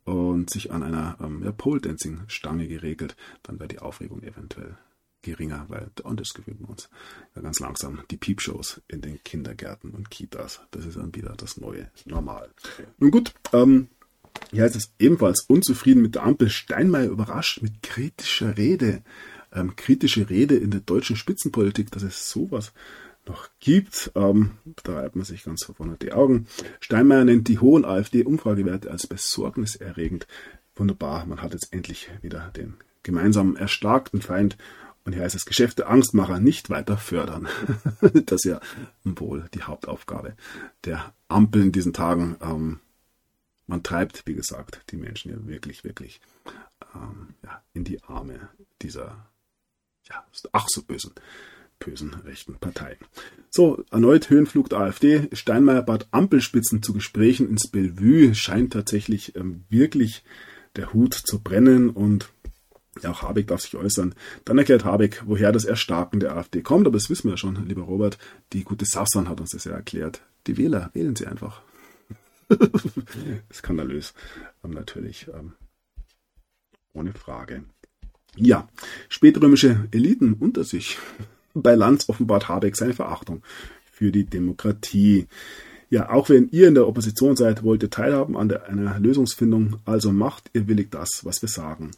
und 0.05 0.51
sich 0.51 0.72
an 0.72 0.82
einer 0.82 1.16
ähm, 1.20 1.42
ja, 1.44 1.53
Pole-Dancing-Stange 1.53 2.66
geregelt, 2.66 3.16
dann 3.42 3.59
wäre 3.59 3.68
die 3.68 3.78
Aufregung 3.78 4.22
eventuell 4.22 4.76
geringer, 5.22 5.66
weil 5.68 5.90
und 6.03 6.18
das 6.18 6.32
gewöhnen 6.32 6.61
wir 6.61 6.70
uns 6.70 6.88
ja, 7.36 7.42
ganz 7.42 7.61
langsam 7.61 8.03
die 8.11 8.16
Piepshows 8.16 8.80
in 8.88 9.03
den 9.03 9.22
Kindergärten 9.22 9.90
und 9.90 10.11
Kitas. 10.11 10.61
Das 10.70 10.86
ist 10.86 10.96
dann 10.96 11.14
wieder 11.14 11.34
das 11.36 11.59
neue 11.59 11.90
Normal. 12.07 12.51
Nun 12.98 13.11
gut, 13.11 13.34
ähm, 13.53 13.88
hier 14.51 14.64
heißt 14.64 14.76
es 14.76 14.92
ebenfalls 14.98 15.42
unzufrieden 15.42 16.03
mit 16.03 16.14
der 16.14 16.24
Ampel. 16.24 16.48
Steinmeier 16.48 17.11
überrascht 17.11 17.62
mit 17.62 17.82
kritischer 17.82 18.57
Rede. 18.57 19.03
Ähm, 19.53 19.74
kritische 19.76 20.30
Rede 20.30 20.57
in 20.57 20.70
der 20.70 20.80
deutschen 20.80 21.16
Spitzenpolitik, 21.16 21.90
dass 21.90 22.03
es 22.03 22.30
sowas 22.30 22.72
noch 23.26 23.48
gibt. 23.59 24.12
Ähm, 24.14 24.53
da 24.84 25.01
reibt 25.01 25.16
man 25.16 25.24
sich 25.24 25.44
ganz 25.44 25.64
verwundert 25.64 26.03
die 26.03 26.12
Augen. 26.12 26.46
Steinmeier 26.80 27.24
nennt 27.24 27.48
die 27.48 27.59
hohen 27.59 27.84
AfD-Umfragewerte 27.84 28.90
als 28.90 29.07
besorgniserregend. 29.07 30.26
Wunderbar, 30.74 31.26
man 31.26 31.42
hat 31.42 31.53
jetzt 31.53 31.72
endlich 31.72 32.11
wieder 32.22 32.51
den 32.57 32.74
gemeinsamen 33.03 33.57
erstarkten 33.57 34.22
Feind 34.22 34.57
und 35.05 35.14
hier 35.14 35.22
heißt 35.22 35.34
es, 35.34 35.46
Geschäfte 35.46 35.86
Angstmacher 35.86 36.40
nicht 36.40 36.70
weiter 36.70 36.96
fördern. 36.96 37.48
das 38.26 38.44
ist 38.44 38.44
ja 38.44 38.61
wohl 39.05 39.48
die 39.55 39.62
Hauptaufgabe 39.62 40.36
der 40.84 41.14
Ampel 41.28 41.62
in 41.62 41.72
diesen 41.72 41.92
Tagen. 41.92 42.36
Ähm, 42.40 42.80
man 43.66 43.82
treibt, 43.82 44.26
wie 44.26 44.34
gesagt, 44.34 44.82
die 44.90 44.96
Menschen 44.96 45.30
ja 45.30 45.46
wirklich, 45.46 45.84
wirklich 45.84 46.20
ähm, 46.94 47.34
ja, 47.42 47.62
in 47.72 47.84
die 47.84 48.03
Arme 48.05 48.48
dieser 48.82 49.30
ja, 50.11 50.25
ach 50.53 50.67
so 50.69 50.83
bösen, 50.83 51.13
bösen 51.79 52.15
rechten 52.25 52.57
Partei. 52.57 52.99
So, 53.51 53.85
erneut 53.91 54.31
Höhenflug 54.31 54.69
der 54.69 54.81
AfD. 54.81 55.29
Steinmeier 55.33 55.83
bat 55.83 56.09
Ampelspitzen 56.11 56.83
zu 56.83 56.93
Gesprächen 56.93 57.49
ins 57.49 57.69
Bellevue. 57.69 58.35
Scheint 58.35 58.73
tatsächlich 58.73 59.35
ähm, 59.37 59.65
wirklich 59.69 60.25
der 60.77 60.93
Hut 60.93 61.15
zu 61.15 61.41
brennen 61.41 61.91
und 61.91 62.31
ja, 63.03 63.11
auch 63.11 63.23
Habeck 63.23 63.47
darf 63.47 63.61
sich 63.61 63.77
äußern. 63.77 64.15
Dann 64.45 64.59
erklärt 64.59 64.85
Habeck, 64.85 65.23
woher 65.25 65.53
das 65.53 65.65
Erstarken 65.65 66.21
der 66.21 66.37
AfD 66.37 66.61
kommt, 66.61 66.87
aber 66.87 66.97
das 66.97 67.09
wissen 67.09 67.25
wir 67.25 67.33
ja 67.33 67.37
schon, 67.37 67.67
lieber 67.67 67.83
Robert. 67.83 68.19
Die 68.53 68.65
gute 68.65 68.85
Sassan 68.85 69.29
hat 69.29 69.41
uns 69.41 69.51
das 69.51 69.65
ja 69.65 69.73
erklärt. 69.73 70.23
Die 70.47 70.57
Wähler, 70.57 70.91
wählen 70.93 71.17
sie 71.17 71.27
einfach. 71.27 71.63
Skandalös. 73.53 74.15
Ähm, 74.65 74.71
natürlich. 74.73 75.29
Ähm, 75.29 75.55
ohne 76.93 77.13
Frage. 77.13 77.65
Ja, 78.37 78.68
spätrömische 79.09 79.89
Eliten 79.91 80.35
unter 80.35 80.64
sich. 80.64 80.99
Bei 81.55 81.74
Lanz 81.74 82.09
offenbart 82.09 82.49
Habeck 82.49 82.76
seine 82.76 82.95
Verachtung 82.95 83.43
für 83.91 84.12
die 84.12 84.24
Demokratie. 84.24 85.26
Ja, 85.91 86.11
auch 86.11 86.28
wenn 86.28 86.49
ihr 86.51 86.68
in 86.68 86.74
der 86.74 86.87
Opposition 86.87 87.35
seid, 87.35 87.64
wollt 87.64 87.83
ihr 87.83 87.91
teilhaben 87.91 88.37
an 88.37 88.49
der, 88.49 88.68
einer 88.68 89.01
Lösungsfindung, 89.01 89.81
also 89.85 90.12
macht 90.12 90.49
ihr 90.53 90.68
willig 90.68 90.91
das, 90.93 91.24
was 91.24 91.43
wir 91.43 91.49
sagen. 91.49 91.91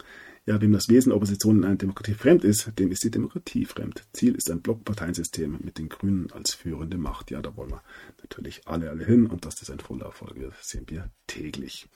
Ja, 0.47 0.61
wem 0.61 0.73
das 0.73 0.89
Wesen 0.89 1.11
der 1.11 1.17
Opposition 1.17 1.59
in 1.59 1.65
einer 1.65 1.77
Demokratie 1.77 2.15
fremd 2.15 2.43
ist, 2.43 2.73
dem 2.79 2.91
ist 2.91 3.05
die 3.05 3.11
Demokratie 3.11 3.67
fremd. 3.67 4.03
Ziel 4.13 4.35
ist 4.35 4.51
ein 4.51 4.63
Blockparteiensystem 4.63 5.59
mit 5.63 5.79
den 5.79 5.89
Grünen 5.89 6.33
als 6.33 6.55
führende 6.55 6.97
Macht. 6.97 7.31
Ja, 7.31 7.43
da 7.43 7.55
wollen 7.57 7.71
wir 7.71 7.83
natürlich 8.23 8.67
alle, 8.67 8.91
alle 8.91 9.05
hin 9.05 9.27
und 9.27 9.45
dass 9.45 9.57
das 9.57 9.71
ein 9.71 9.79
voller 9.79 10.07
Erfolg 10.07 10.41
wird, 10.41 10.55
sehen 10.61 10.87
wir 10.89 11.11
täglich. 11.27 11.87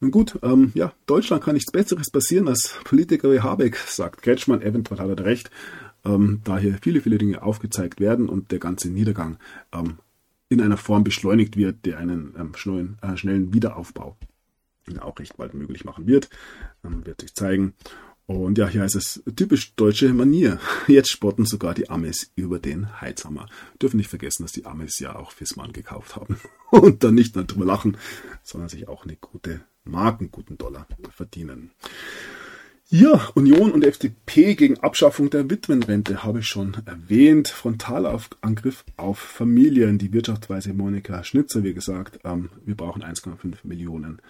Nun 0.00 0.10
gut, 0.10 0.38
ähm, 0.42 0.72
ja, 0.74 0.92
Deutschland 1.06 1.44
kann 1.44 1.54
nichts 1.54 1.70
Besseres 1.70 2.10
passieren 2.10 2.48
als 2.48 2.74
Politiker 2.84 3.30
wie 3.30 3.40
Habeck, 3.40 3.76
sagt 3.76 4.22
Kretschmann, 4.22 4.62
eventuell 4.62 4.98
hat 4.98 5.20
er 5.20 5.24
recht, 5.24 5.50
ähm, 6.04 6.40
da 6.44 6.58
hier 6.58 6.78
viele, 6.80 7.02
viele 7.02 7.18
Dinge 7.18 7.42
aufgezeigt 7.42 8.00
werden 8.00 8.28
und 8.28 8.50
der 8.50 8.58
ganze 8.58 8.88
Niedergang 8.88 9.38
ähm, 9.72 9.98
in 10.48 10.60
einer 10.62 10.78
Form 10.78 11.04
beschleunigt 11.04 11.56
wird, 11.56 11.84
der 11.84 11.98
einen 11.98 12.34
ähm, 12.38 12.54
schnellen, 12.54 12.98
äh, 13.02 13.16
schnellen 13.16 13.52
Wiederaufbau 13.52 14.16
auch 14.98 15.18
recht 15.18 15.36
bald 15.36 15.54
möglich 15.54 15.84
machen 15.84 16.06
wird. 16.06 16.28
Ähm, 16.84 17.06
wird 17.06 17.20
sich 17.20 17.34
zeigen. 17.34 17.74
Und 18.26 18.58
ja, 18.58 18.68
hier 18.68 18.82
heißt 18.82 18.94
es 18.94 19.22
typisch 19.36 19.74
deutsche 19.74 20.12
Manier. 20.12 20.60
Jetzt 20.88 21.10
spotten 21.10 21.46
sogar 21.46 21.74
die 21.74 21.90
Amis 21.90 22.30
über 22.36 22.58
den 22.58 23.00
Heizhammer. 23.00 23.48
Dürfen 23.80 23.96
nicht 23.96 24.10
vergessen, 24.10 24.44
dass 24.44 24.52
die 24.52 24.66
Amis 24.66 24.98
ja 24.98 25.16
auch 25.16 25.32
Fissmann 25.32 25.72
gekauft 25.72 26.16
haben. 26.16 26.38
Und 26.70 27.04
dann 27.04 27.14
nicht 27.14 27.34
nur 27.34 27.44
drüber 27.44 27.64
lachen, 27.64 27.96
sondern 28.42 28.68
sich 28.68 28.88
auch 28.88 29.04
eine 29.04 29.16
gute 29.16 29.60
Mark, 29.84 30.20
guten 30.30 30.58
Dollar 30.58 30.86
verdienen. 31.12 31.70
Ja, 32.92 33.28
Union 33.34 33.70
und 33.70 33.84
FDP 33.84 34.56
gegen 34.56 34.80
Abschaffung 34.80 35.30
der 35.30 35.48
Witwenrente 35.48 36.24
habe 36.24 36.40
ich 36.40 36.46
schon 36.46 36.76
erwähnt. 36.86 37.46
Frontalangriff 37.46 38.84
auf 38.96 39.18
Familien. 39.18 39.98
Die 39.98 40.12
Wirtschaftsweise 40.12 40.74
Monika 40.74 41.22
Schnitzer, 41.22 41.62
wie 41.62 41.72
gesagt, 41.72 42.18
ähm, 42.24 42.50
wir 42.64 42.76
brauchen 42.76 43.04
1,5 43.04 43.58
Millionen 43.62 44.20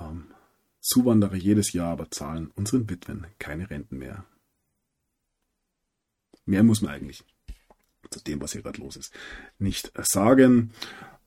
ähm, 0.00 0.28
Zuwanderer 0.80 1.34
jedes 1.34 1.74
Jahr 1.74 1.92
aber 1.92 2.10
zahlen 2.10 2.50
unseren 2.56 2.88
Witwen 2.88 3.26
keine 3.38 3.68
Renten 3.68 3.98
mehr. 3.98 4.24
Mehr 6.46 6.62
muss 6.62 6.80
man 6.80 6.92
eigentlich 6.92 7.22
zu 8.08 8.20
dem, 8.20 8.40
was 8.40 8.52
hier 8.52 8.62
gerade 8.62 8.80
los 8.80 8.96
ist, 8.96 9.12
nicht 9.58 9.92
sagen. 9.98 10.72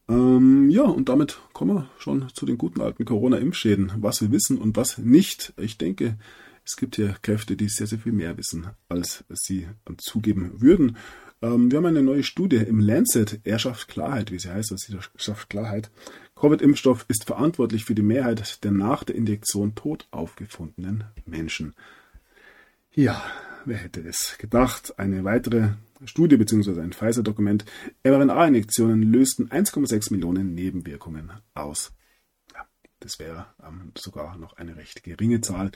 Ähm, 0.10 0.70
ja, 0.70 0.84
und 0.84 1.10
damit 1.10 1.40
kommen 1.54 1.76
wir 1.76 1.90
schon 1.98 2.30
zu 2.34 2.46
den 2.46 2.58
guten 2.58 2.82
alten 2.82 3.06
Corona-Impfschäden, 3.06 3.94
was 3.98 4.22
wir 4.22 4.32
wissen 4.32 4.58
und 4.58 4.76
was 4.76 4.98
nicht. 4.98 5.54
Ich 5.58 5.78
denke, 5.78 6.18
es 6.66 6.76
gibt 6.76 6.96
hier 6.96 7.16
Kräfte, 7.22 7.56
die 7.56 7.70
sehr, 7.70 7.88
sehr 7.88 8.00
viel 8.00 8.12
mehr 8.12 8.38
wissen, 8.38 8.68
als 8.90 9.24
sie 9.30 9.68
zugeben 9.98 10.62
würden. 10.62 10.98
Ähm, 11.42 11.72
wir 11.72 11.78
haben 11.78 11.86
eine 11.86 12.04
neue 12.04 12.24
Studie 12.24 12.58
im 12.58 12.80
Lancet, 12.80 13.42
er 13.44 13.60
schafft 13.60 13.90
Klarheit, 13.90 14.32
wie 14.32 14.40
sie 14.40 14.50
heißt, 14.50 14.72
das 14.72 14.90
schafft 15.16 15.50
Klarheit. 15.50 15.92
Covid-Impfstoff 16.36 17.06
ist 17.08 17.26
verantwortlich 17.26 17.86
für 17.86 17.96
die 17.96 18.02
Mehrheit 18.02 18.64
der 18.64 18.72
nach 18.72 19.04
der 19.04 19.16
Injektion 19.16 19.76
tot 19.76 20.08
aufgefundenen 20.12 21.06
Menschen. 21.26 21.74
Ja, 22.94 23.24
wer 23.66 23.78
hätte 23.78 24.02
es 24.02 24.38
gedacht? 24.38 25.00
Eine 25.00 25.24
weitere 25.24 25.70
Studie 26.06 26.38
bzw. 26.38 26.80
ein 26.82 26.94
Pfizer-Dokument. 26.94 27.66
mRNA-Injektionen 28.04 29.04
lösten 29.04 29.50
1,6 29.50 30.12
Millionen 30.12 30.54
Nebenwirkungen 30.54 31.32
aus. 31.54 31.94
Ja, 32.54 32.66
das 33.00 33.20
wäre 33.20 33.48
ähm, 33.66 33.92
sogar 33.98 34.38
noch 34.38 34.58
eine 34.58 34.76
recht 34.76 35.04
geringe 35.04 35.42
Zahl 35.42 35.72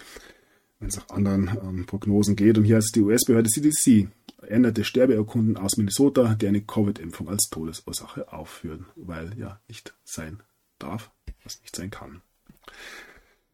wenn 0.80 0.90
es 0.90 0.98
nach 0.98 1.10
anderen 1.10 1.50
ähm, 1.62 1.86
Prognosen 1.86 2.36
geht. 2.36 2.58
Und 2.58 2.66
hier 2.66 2.78
ist 2.78 2.96
die 2.96 3.02
US-Behörde 3.02 3.50
CDC 3.50 4.10
änderte 4.48 4.84
Sterbeurkunden 4.84 5.58
aus 5.58 5.78
Minnesota, 5.78 6.36
die 6.36 6.48
eine 6.48 6.62
Covid-Impfung 6.62 7.28
als 7.28 7.50
Todesursache 7.50 8.32
aufführen, 8.32 8.86
weil 8.96 9.38
ja 9.38 9.60
nicht 9.68 9.96
sein 10.04 10.42
darf, 10.78 11.12
was 11.44 11.60
nicht 11.62 11.76
sein 11.76 11.90
kann. 11.90 12.22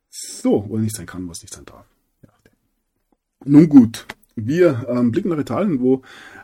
So, 0.09 0.63
oder 0.65 0.81
nicht 0.81 0.95
sein 0.95 1.05
kann, 1.05 1.27
was 1.29 1.41
nicht 1.41 1.53
sein 1.53 1.65
darf. 1.65 1.85
Ja. 2.21 2.29
Nun 3.45 3.69
gut, 3.69 4.05
wir 4.35 4.85
ähm, 4.89 5.11
blicken 5.11 5.29
nach 5.29 5.39
Italien, 5.39 5.79
wo 5.79 6.03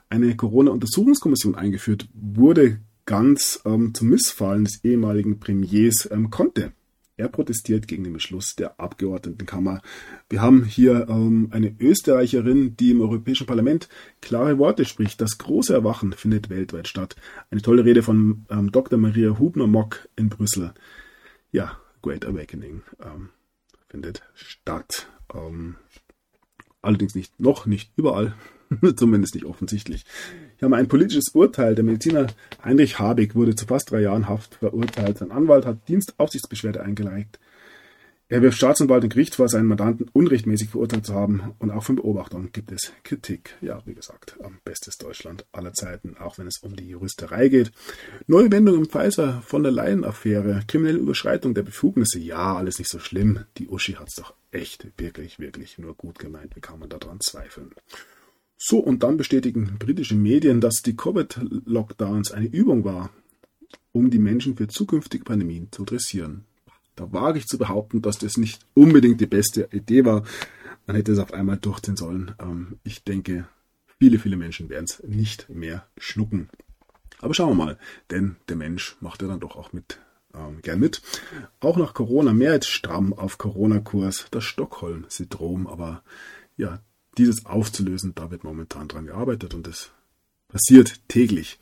eine 0.10 0.36
Corona-Untersuchungskommission 0.36 1.55
eingeführt 1.55 2.10
wurde, 2.14 2.80
ganz 3.05 3.62
ähm, 3.66 3.93
zum 3.93 4.10
Missfallen 4.10 4.66
des 4.66 4.84
ehemaligen 4.84 5.39
Premiers 5.39 6.07
ähm, 6.12 6.30
Conte. 6.30 6.74
Er 7.20 7.28
protestiert 7.28 7.89
gegen 7.89 8.05
den 8.05 8.14
Beschluss 8.14 8.55
der 8.55 8.80
Abgeordnetenkammer. 8.80 9.82
Wir 10.30 10.41
haben 10.41 10.64
hier 10.64 11.07
ähm, 11.10 11.49
eine 11.51 11.76
Österreicherin, 11.78 12.78
die 12.78 12.91
im 12.91 13.01
Europäischen 13.01 13.45
Parlament 13.45 13.89
klare 14.22 14.57
Worte 14.57 14.86
spricht. 14.86 15.20
Das 15.20 15.38
große 15.38 15.74
Erwachen 15.74 16.14
findet 16.14 16.49
weltweit 16.49 16.88
statt. 16.88 17.18
Eine 17.51 17.62
tolle 17.62 17.84
Rede 17.84 18.03
von 18.03 18.45
ähm, 18.49 18.72
Dr. 18.72 18.97
Maria 18.97 19.38
Hubner-Mock 19.38 20.07
in 20.16 20.30
Brüssel. 20.30 20.74
Ja, 21.51 21.78
Great 22.01 22.26
Awakening 22.26 22.84
ähm, 23.03 23.30
findet 23.89 24.24
statt. 24.34 25.10
Ähm, 25.34 25.76
allerdings 26.82 27.16
nicht 27.16 27.38
noch 27.38 27.66
nicht 27.66 27.91
überall, 27.97 28.34
zumindest 28.95 29.36
nicht 29.36 29.45
offensichtlich. 29.45 30.05
Hier 30.57 30.65
haben 30.65 30.72
wir 30.72 30.78
ein 30.78 30.88
politisches 30.88 31.30
Urteil. 31.34 31.76
Der 31.76 31.84
Mediziner 31.84 32.28
Heinrich 32.63 32.99
Habig 32.99 33.36
wurde 33.36 33.55
zu 33.55 33.65
fast 33.65 33.91
drei 33.91 34.01
Jahren 34.01 34.28
Haft 34.28 34.55
verurteilt. 34.55 35.17
Sein 35.17 35.32
Anwalt 35.32 35.65
hat 35.65 35.88
Dienstaufsichtsbeschwerde 35.88 36.82
eingereicht. 36.82 37.39
Er 38.32 38.43
wirft 38.43 38.59
Staatsanwalt 38.59 39.03
und 39.03 39.09
Gericht 39.09 39.34
vor, 39.34 39.49
seinen 39.49 39.65
Mandanten 39.65 40.07
unrechtmäßig 40.13 40.70
verurteilt 40.70 41.03
zu 41.03 41.15
haben 41.15 41.55
und 41.57 41.72
auch 41.72 41.84
von 41.84 41.95
Beobachtern 41.95 42.49
gibt 42.51 42.72
es 42.72 42.93
Kritik. 43.03 43.55
Ja, 43.59 43.82
wie 43.88 43.95
gesagt, 43.95 44.38
bestes 44.63 44.99
Deutschland 44.99 45.47
aller 45.51 45.74
Zeiten, 45.74 46.15
auch 46.15 46.38
wenn 46.38 46.45
es 46.45 46.59
um 46.61 46.76
die 46.76 46.89
Juristerei 46.89 47.47
geht. 47.47 47.72
Neue 48.28 48.51
Wendung 48.51 48.76
im 48.76 48.86
Pfizer 48.86 49.41
von 49.41 49.63
der 49.63 49.72
Leyen-Affäre, 49.72 50.61
kriminelle 50.67 50.99
Überschreitung 50.99 51.55
der 51.55 51.63
Befugnisse, 51.63 52.20
ja, 52.20 52.55
alles 52.55 52.78
nicht 52.78 52.91
so 52.91 52.99
schlimm. 52.99 53.45
Die 53.57 53.67
Uschi 53.67 53.93
hat's 53.93 54.13
doch 54.13 54.36
echt, 54.51 54.86
wirklich, 54.97 55.39
wirklich 55.39 55.80
nur 55.80 55.95
gut 55.95 56.20
gemeint. 56.20 56.55
Wie 56.55 56.61
kann 56.61 56.78
man 56.78 56.89
daran 56.89 57.20
zweifeln? 57.22 57.72
So, 58.62 58.78
und 58.80 59.03
dann 59.03 59.16
bestätigen 59.16 59.78
britische 59.80 60.16
Medien, 60.16 60.60
dass 60.60 60.82
die 60.82 60.97
Covid-Lockdowns 60.97 62.34
eine 62.34 62.47
Übung 62.47 62.84
war, 62.84 63.10
um 63.93 64.10
die 64.10 64.20
Menschen 64.20 64.57
für 64.57 64.68
zukünftige 64.68 65.24
Pandemien 65.24 65.70
zu 65.72 65.86
dressieren. 65.86 66.43
Da 66.97 67.14
wage 67.14 67.39
ich 67.39 67.45
zu 67.45 67.57
behaupten, 67.57 68.01
dass 68.01 68.18
das 68.18 68.36
nicht 68.36 68.60
unbedingt 68.74 69.22
die 69.22 69.28
beste 69.28 69.70
Idee 69.72 70.03
war. 70.03 70.26
Man 70.86 70.97
hätte 70.97 71.14
es 71.14 71.20
auf 71.20 71.34
einmal 71.34 71.55
durchziehen 71.55 71.95
sollen. 71.95 72.36
Ähm, 72.38 72.80
ich 72.84 73.05
denke, 73.05 73.47
viele, 73.97 74.20
viele 74.20 74.36
Menschen 74.36 74.68
werden 74.68 74.88
es 74.89 75.01
nicht 75.07 75.47
mehr 75.47 75.88
schlucken. 75.97 76.49
Aber 77.22 77.34
schauen 77.34 77.57
wir 77.57 77.66
mal, 77.66 77.78
denn 78.12 78.36
der 78.49 78.57
Mensch 78.57 78.97
macht 78.99 79.22
ja 79.22 79.30
dann 79.30 79.39
doch 79.39 79.55
auch 79.55 79.72
mit, 79.72 79.99
ähm, 80.34 80.62
gern 80.62 80.82
mit. 80.82 81.01
Auch 81.62 81.78
nach 81.78 81.93
Corona 81.93 82.34
mehrheitsstramm 82.34 83.14
auf 83.14 83.38
Corona-Kurs, 83.38 84.28
das 84.32 84.43
Stockholm-Syndrom. 84.43 85.66
Aber 85.66 86.03
ja, 86.57 86.82
dieses 87.20 87.45
aufzulösen, 87.45 88.13
da 88.15 88.32
wird 88.32 88.43
momentan 88.43 88.88
dran 88.88 89.05
gearbeitet 89.05 89.53
und 89.53 89.67
es 89.67 89.91
passiert 90.47 91.07
täglich. 91.07 91.59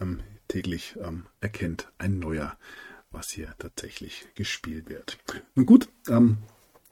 Ähm, 0.00 0.20
täglich 0.48 0.96
ähm, 1.02 1.24
erkennt 1.40 1.90
ein 1.98 2.18
neuer 2.18 2.56
was 3.16 3.30
hier 3.30 3.54
tatsächlich 3.58 4.26
gespielt 4.34 4.88
wird. 4.88 5.18
Nun 5.54 5.66
gut, 5.66 5.88
ähm, 6.08 6.38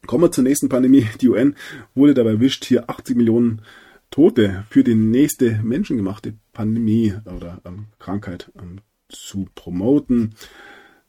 kommen 0.07 0.25
wir 0.25 0.33
zur 0.33 0.45
nächsten 0.45 0.69
Pandemie. 0.69 1.07
Die 1.21 1.29
UN 1.29 1.55
wurde 1.95 2.15
dabei 2.15 2.31
erwischt, 2.31 2.65
hier 2.65 2.89
80 2.89 3.17
Millionen 3.17 3.63
Tote 4.11 4.65
für 4.71 4.85
die 4.85 4.95
nächste 4.95 5.61
menschengemachte 5.63 6.35
Pandemie 6.53 7.15
oder 7.27 7.61
ähm, 7.65 7.87
Krankheit 7.99 8.53
ähm, 8.59 8.81
zu 9.09 9.49
promoten. 9.55 10.35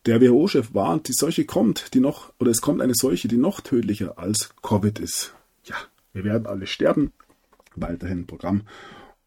Der 0.05 0.21
WHO-Chef 0.21 0.73
warnt, 0.73 1.07
die 1.07 1.13
Seuche 1.13 1.45
kommt, 1.45 1.93
die 1.93 1.99
noch, 1.99 2.33
oder 2.39 2.51
es 2.51 2.61
kommt 2.61 2.81
eine 2.81 2.93
Seuche, 2.95 3.27
die 3.27 3.37
noch 3.37 3.61
tödlicher 3.61 4.19
als 4.19 4.49
Covid 4.61 4.99
ist. 4.99 5.34
Wir 6.15 6.23
werden 6.23 6.47
alle 6.47 6.65
sterben. 6.65 7.11
Weiterhin 7.75 8.25
Programm. 8.25 8.63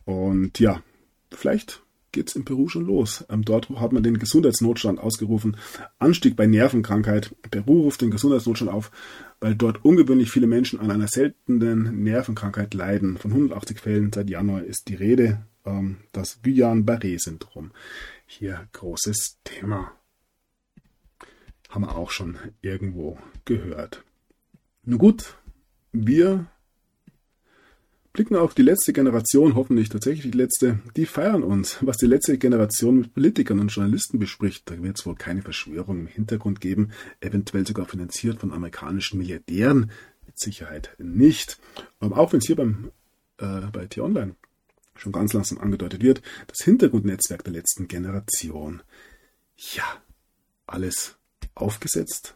Und 0.06 0.58
ja, 0.58 0.82
vielleicht 1.30 1.82
geht's 2.12 2.34
in 2.34 2.46
Peru 2.46 2.70
schon 2.70 2.86
los. 2.86 3.26
Ähm, 3.28 3.44
dort 3.44 3.68
hat 3.68 3.92
man 3.92 4.02
den 4.02 4.18
Gesundheitsnotstand 4.18 4.98
ausgerufen. 4.98 5.58
Anstieg 5.98 6.34
bei 6.34 6.46
Nervenkrankheit. 6.46 7.36
Peru 7.50 7.82
ruft 7.82 8.00
den 8.00 8.10
Gesundheitsnotstand 8.10 8.70
auf, 8.70 8.90
weil 9.38 9.54
dort 9.54 9.84
ungewöhnlich 9.84 10.30
viele 10.30 10.46
Menschen 10.46 10.80
an 10.80 10.90
einer 10.90 11.08
seltenen 11.08 12.02
Nervenkrankheit 12.02 12.72
leiden. 12.72 13.18
Von 13.18 13.32
180 13.32 13.80
Fällen 13.80 14.10
seit 14.10 14.30
Januar 14.30 14.64
ist 14.64 14.88
die 14.88 14.94
Rede. 14.94 15.44
Ähm, 15.66 15.98
das 16.12 16.40
Guillain-Barré-Syndrom. 16.42 17.70
Hier 18.24 18.66
großes 18.72 19.40
Thema. 19.44 19.92
Haben 21.68 21.84
wir 21.84 21.96
auch 21.96 22.10
schon 22.10 22.38
irgendwo 22.62 23.18
gehört. 23.44 24.04
Nun 24.84 24.98
gut, 24.98 25.36
wir 25.92 26.46
blicken 28.18 28.34
auf 28.34 28.52
die 28.52 28.62
letzte 28.62 28.92
Generation, 28.92 29.54
hoffentlich 29.54 29.90
tatsächlich 29.90 30.32
die 30.32 30.36
letzte, 30.36 30.80
die 30.96 31.06
feiern 31.06 31.44
uns, 31.44 31.78
was 31.82 31.98
die 31.98 32.08
letzte 32.08 32.36
Generation 32.36 32.98
mit 32.98 33.14
Politikern 33.14 33.60
und 33.60 33.68
Journalisten 33.68 34.18
bespricht. 34.18 34.68
Da 34.68 34.82
wird 34.82 34.98
es 34.98 35.06
wohl 35.06 35.14
keine 35.14 35.42
Verschwörung 35.42 36.00
im 36.00 36.06
Hintergrund 36.08 36.60
geben, 36.60 36.90
eventuell 37.20 37.64
sogar 37.64 37.86
finanziert 37.86 38.40
von 38.40 38.52
amerikanischen 38.52 39.18
Milliardären. 39.18 39.92
Mit 40.26 40.36
Sicherheit 40.36 40.96
nicht. 40.98 41.60
Aber 42.00 42.18
auch 42.18 42.32
wenn 42.32 42.40
es 42.40 42.48
hier 42.48 42.56
beim, 42.56 42.90
äh, 43.36 43.60
bei 43.72 43.86
T-Online 43.86 44.34
schon 44.96 45.12
ganz 45.12 45.32
langsam 45.32 45.58
angedeutet 45.58 46.02
wird, 46.02 46.20
das 46.48 46.58
Hintergrundnetzwerk 46.64 47.44
der 47.44 47.52
letzten 47.52 47.86
Generation. 47.86 48.82
Ja, 49.76 49.84
alles 50.66 51.14
aufgesetzt, 51.54 52.34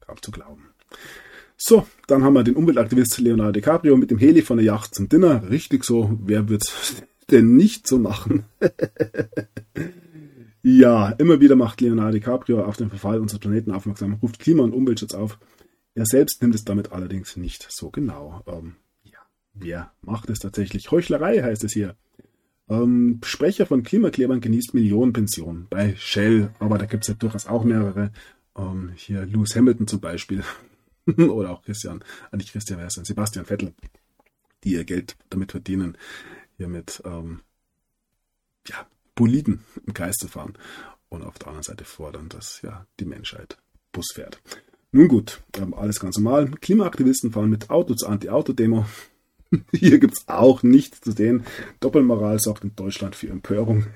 kaum 0.00 0.20
zu 0.20 0.32
glauben. 0.32 0.70
So, 1.60 1.88
dann 2.06 2.22
haben 2.22 2.34
wir 2.34 2.44
den 2.44 2.54
Umweltaktivist 2.54 3.18
Leonardo 3.18 3.50
DiCaprio 3.50 3.96
mit 3.96 4.12
dem 4.12 4.18
Heli 4.18 4.42
von 4.42 4.58
der 4.58 4.66
Yacht 4.66 4.94
zum 4.94 5.08
Dinner. 5.08 5.50
Richtig 5.50 5.82
so, 5.82 6.16
wer 6.22 6.48
wird's 6.48 7.02
denn 7.32 7.56
nicht 7.56 7.88
so 7.88 7.98
machen? 7.98 8.44
ja, 10.62 11.10
immer 11.10 11.40
wieder 11.40 11.56
macht 11.56 11.80
Leonardo 11.80 12.12
DiCaprio 12.12 12.64
auf 12.64 12.76
den 12.76 12.90
Verfall 12.90 13.18
unseres 13.18 13.40
Planeten 13.40 13.72
aufmerksam, 13.72 14.18
ruft 14.22 14.38
Klima- 14.38 14.62
und 14.62 14.72
Umweltschutz 14.72 15.14
auf. 15.14 15.36
Er 15.96 16.06
selbst 16.06 16.40
nimmt 16.42 16.54
es 16.54 16.64
damit 16.64 16.92
allerdings 16.92 17.36
nicht 17.36 17.66
so 17.68 17.90
genau. 17.90 18.40
Ähm, 18.46 18.76
ja, 19.02 19.18
wer 19.52 19.90
macht 20.00 20.30
es 20.30 20.38
tatsächlich? 20.38 20.92
Heuchlerei 20.92 21.42
heißt 21.42 21.64
es 21.64 21.72
hier. 21.72 21.96
Ähm, 22.68 23.18
Sprecher 23.24 23.66
von 23.66 23.82
Klimaklebern 23.82 24.40
genießt 24.40 24.74
Millionenpension 24.74 25.66
bei 25.68 25.96
Shell, 25.96 26.50
aber 26.60 26.78
da 26.78 26.86
gibt 26.86 27.02
es 27.02 27.08
ja 27.08 27.14
durchaus 27.14 27.48
auch 27.48 27.64
mehrere. 27.64 28.12
Ähm, 28.56 28.92
hier 28.94 29.26
Lewis 29.26 29.56
Hamilton 29.56 29.88
zum 29.88 30.00
Beispiel, 30.00 30.44
oder 31.16 31.50
auch 31.50 31.62
Christian, 31.62 32.04
äh, 32.32 32.36
nicht 32.36 32.52
Christian, 32.52 32.78
wer 32.78 32.86
ist 32.86 32.96
denn? 32.96 33.04
Sebastian 33.04 33.46
Vettel, 33.46 33.74
die 34.64 34.72
ihr 34.72 34.84
Geld 34.84 35.16
damit 35.30 35.52
verdienen, 35.52 35.96
hier 36.56 36.68
mit 36.68 37.02
ähm, 37.04 37.40
ja, 38.66 38.86
Boliden 39.14 39.64
im 39.86 39.94
Kreis 39.94 40.16
zu 40.16 40.28
fahren 40.28 40.54
und 41.08 41.22
auf 41.22 41.38
der 41.38 41.48
anderen 41.48 41.64
Seite 41.64 41.84
fordern, 41.84 42.28
dass 42.28 42.62
ja 42.62 42.86
die 43.00 43.04
Menschheit 43.04 43.58
Bus 43.92 44.12
fährt. 44.12 44.40
Nun 44.92 45.08
gut, 45.08 45.42
ähm, 45.56 45.74
alles 45.74 46.00
ganz 46.00 46.16
normal. 46.16 46.50
Klimaaktivisten 46.50 47.32
fahren 47.32 47.50
mit 47.50 47.70
Auto 47.70 47.94
zur 47.94 48.08
Anti-Auto-Demo. 48.08 48.86
Hier 49.72 49.98
gibt 49.98 50.14
es 50.14 50.28
auch 50.28 50.62
nichts 50.62 51.00
zu 51.00 51.12
sehen. 51.12 51.44
Doppelmoral 51.80 52.38
sorgt 52.38 52.64
in 52.64 52.74
Deutschland 52.74 53.16
für 53.16 53.28
Empörung. 53.28 53.86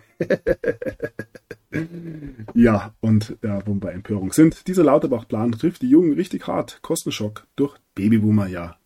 ja, 2.54 2.94
und 3.00 3.36
ja, 3.42 3.66
wo 3.66 3.74
wir 3.74 3.80
bei 3.80 3.92
Empörung 3.92 4.32
sind. 4.32 4.66
Dieser 4.68 4.84
Lauterbach-Plan 4.84 5.52
trifft 5.52 5.82
die 5.82 5.90
Jungen 5.90 6.14
richtig 6.14 6.46
hart. 6.46 6.80
Kostenschock 6.82 7.46
durch 7.56 7.76
Babyboomer, 7.94 8.46
ja. 8.46 8.76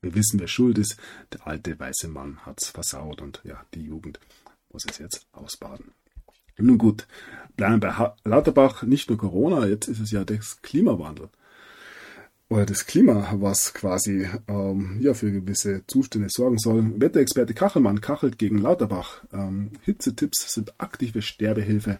Wir 0.00 0.14
wissen, 0.14 0.40
wer 0.40 0.48
schuld 0.48 0.78
ist. 0.78 0.96
Der 1.32 1.46
alte 1.46 1.78
weiße 1.78 2.08
Mann 2.08 2.38
hat's 2.44 2.68
versaut 2.70 3.22
und 3.22 3.40
ja, 3.44 3.64
die 3.74 3.84
Jugend 3.84 4.18
muss 4.72 4.84
es 4.88 4.98
jetzt 4.98 5.26
ausbaden. 5.32 5.92
Nun 6.58 6.78
gut, 6.78 7.06
bleiben 7.56 7.80
bei 7.80 8.12
Lauterbach 8.24 8.82
nicht 8.82 9.08
nur 9.08 9.18
Corona, 9.18 9.66
jetzt 9.66 9.88
ist 9.88 10.00
es 10.00 10.10
ja 10.10 10.24
das 10.24 10.60
Klimawandel 10.62 11.30
oder 12.52 12.66
das 12.66 12.86
Klima, 12.86 13.32
was 13.36 13.72
quasi 13.72 14.28
ähm, 14.46 14.98
ja, 15.00 15.14
für 15.14 15.32
gewisse 15.32 15.86
Zustände 15.86 16.28
sorgen 16.30 16.58
soll. 16.58 17.00
Wetterexperte 17.00 17.54
Kachelmann 17.54 18.02
kachelt 18.02 18.38
gegen 18.38 18.58
Lauterbach. 18.58 19.24
Ähm, 19.32 19.70
Hitzetipps 19.82 20.52
sind 20.52 20.78
aktive 20.78 21.22
Sterbehilfe. 21.22 21.98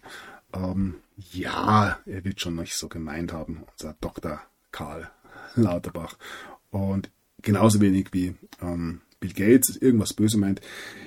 Ähm, 0.52 0.96
ja, 1.32 1.98
er 2.04 2.24
wird 2.24 2.40
schon 2.40 2.56
nicht 2.56 2.76
so 2.76 2.88
gemeint 2.88 3.32
haben, 3.32 3.64
unser 3.72 3.96
Dr. 4.02 4.42
Karl 4.72 5.10
Lauterbach. 5.54 6.18
Und 6.70 7.10
genauso 7.40 7.80
wenig 7.80 8.08
wie 8.12 8.34
ähm, 8.60 9.00
Bill 9.20 9.32
Gates 9.32 9.76
irgendwas 9.78 10.12
böse 10.12 10.36
meint. 10.36 10.60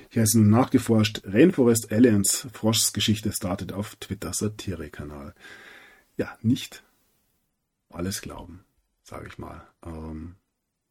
Hier 0.08 0.24
ist 0.24 0.34
nachgeforscht. 0.34 1.22
Rainforest 1.24 1.92
Alliance 1.92 2.48
Froschsgeschichte 2.52 3.30
startet 3.30 3.72
auf 3.72 3.94
Twitter 3.96 4.32
Satire-Kanal. 4.32 5.34
Ja, 6.16 6.36
nicht 6.42 6.82
alles 7.90 8.22
glauben 8.22 8.65
sage 9.08 9.28
ich 9.28 9.38
mal, 9.38 9.62
ähm, 9.84 10.34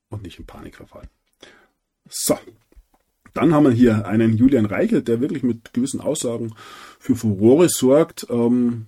und 0.10 0.24
nicht 0.24 0.40
in 0.40 0.46
Panik 0.46 0.76
verfallen. 0.76 1.10
So, 2.10 2.38
Dann 3.34 3.54
haben 3.54 3.66
wir 3.66 3.72
hier 3.72 4.08
einen 4.08 4.38
Julian 4.38 4.66
Reichelt, 4.66 5.08
der 5.08 5.20
wirklich 5.20 5.44
mit 5.44 5.74
gewissen 5.74 6.00
Aussagen 6.00 6.54
für 7.00 7.16
Furore 7.16 7.68
sorgt. 7.68 8.28
Ähm, 8.30 8.88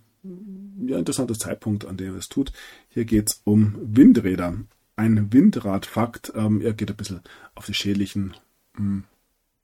ja, 0.86 0.98
interessanter 0.98 1.34
Zeitpunkt, 1.34 1.86
an 1.86 1.98
dem 1.98 2.14
er 2.14 2.20
es 2.20 2.28
tut. 2.28 2.54
Hier 2.90 3.06
geht 3.06 3.30
es 3.30 3.42
um 3.44 3.76
Windräder. 3.82 4.56
Ein 4.96 5.34
Windradfakt. 5.34 6.32
Ähm, 6.36 6.62
er 6.62 6.74
geht 6.74 6.90
ein 6.90 6.96
bisschen 6.96 7.22
auf 7.56 7.66
die 7.66 7.74
schädlichen 7.74 8.36
ähm, 8.78 9.04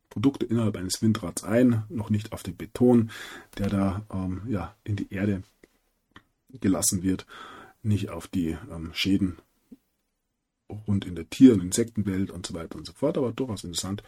Produkte 0.09 0.45
innerhalb 0.45 0.75
eines 0.77 1.01
Windrads 1.01 1.43
ein, 1.43 1.83
noch 1.89 2.09
nicht 2.11 2.33
auf 2.33 2.43
den 2.43 2.55
Beton, 2.55 3.09
der 3.57 3.69
da 3.69 4.05
ähm, 4.13 4.41
ja, 4.47 4.75
in 4.83 4.95
die 4.95 5.11
Erde 5.11 5.41
gelassen 6.61 7.01
wird, 7.01 7.25
nicht 7.81 8.09
auf 8.09 8.27
die 8.27 8.57
ähm, 8.71 8.91
Schäden 8.93 9.37
rund 10.69 11.05
in 11.05 11.15
der 11.15 11.29
Tier- 11.29 11.53
und 11.53 11.61
Insektenwelt 11.61 12.31
und 12.31 12.45
so 12.45 12.53
weiter 12.53 12.77
und 12.77 12.85
so 12.85 12.93
fort, 12.93 13.17
aber 13.17 13.31
durchaus 13.31 13.63
interessant. 13.63 14.03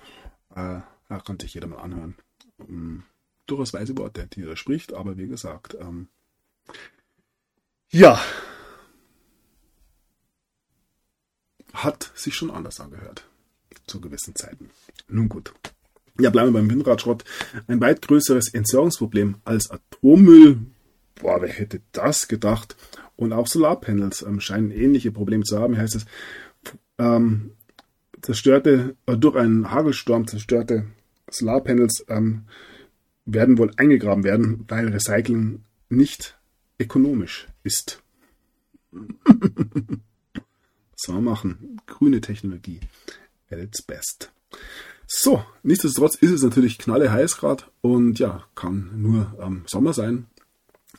Äh, 0.55 0.79
kann 1.07 1.39
sich 1.39 1.53
jeder 1.53 1.67
mal 1.67 1.77
anhören. 1.77 2.15
Ähm, 2.59 3.03
durchaus 3.45 3.73
weise 3.73 3.97
Worte, 3.97 4.27
die 4.27 4.43
er 4.43 4.55
spricht, 4.55 4.93
aber 4.93 5.17
wie 5.17 5.27
gesagt, 5.27 5.75
ähm, 5.79 6.07
ja, 7.89 8.19
hat 11.73 12.11
sich 12.15 12.33
schon 12.35 12.51
anders 12.51 12.79
angehört 12.79 13.27
zu 13.87 14.01
gewissen 14.01 14.35
Zeiten. 14.35 14.69
Nun 15.07 15.29
gut. 15.29 15.53
Ja, 16.19 16.29
bleiben 16.29 16.53
wir 16.53 16.59
beim 16.59 16.69
Windradschrott. 16.69 17.23
Ein 17.67 17.81
weit 17.81 18.01
größeres 18.01 18.53
Entsorgungsproblem 18.53 19.35
als 19.43 19.69
Atommüll. 19.69 20.65
Boah, 21.15 21.41
wer 21.41 21.49
hätte 21.49 21.81
das 21.91 22.27
gedacht? 22.27 22.75
Und 23.15 23.33
auch 23.33 23.47
Solarpanels 23.47 24.23
ähm, 24.23 24.39
scheinen 24.39 24.71
ähnliche 24.71 25.11
Probleme 25.11 25.43
zu 25.43 25.59
haben. 25.59 25.77
Heißt 25.77 25.95
es, 25.95 26.05
ähm, 26.97 27.51
zerstörte, 28.21 28.95
äh, 29.05 29.17
durch 29.17 29.35
einen 29.35 29.71
Hagelsturm 29.71 30.27
zerstörte 30.27 30.85
Solarpanels 31.29 32.05
ähm, 32.09 32.45
werden 33.25 33.57
wohl 33.57 33.71
eingegraben 33.77 34.23
werden, 34.23 34.65
weil 34.67 34.89
Recycling 34.89 35.63
nicht 35.89 36.37
ökonomisch 36.79 37.47
ist. 37.63 38.01
Was 38.91 41.07
man 41.07 41.23
machen? 41.23 41.81
Grüne 41.87 42.21
Technologie 42.21 42.79
at 43.49 43.59
its 43.59 43.81
best. 43.81 44.31
So, 45.07 45.43
nichtsdestotrotz 45.61 46.15
ist 46.15 46.31
es 46.31 46.43
natürlich 46.43 46.77
knalle 46.77 47.11
heiß 47.11 47.37
gerade 47.37 47.65
und 47.81 48.19
ja, 48.19 48.45
kann 48.55 49.01
nur 49.01 49.35
ähm, 49.39 49.63
Sommer 49.67 49.93
sein. 49.93 50.27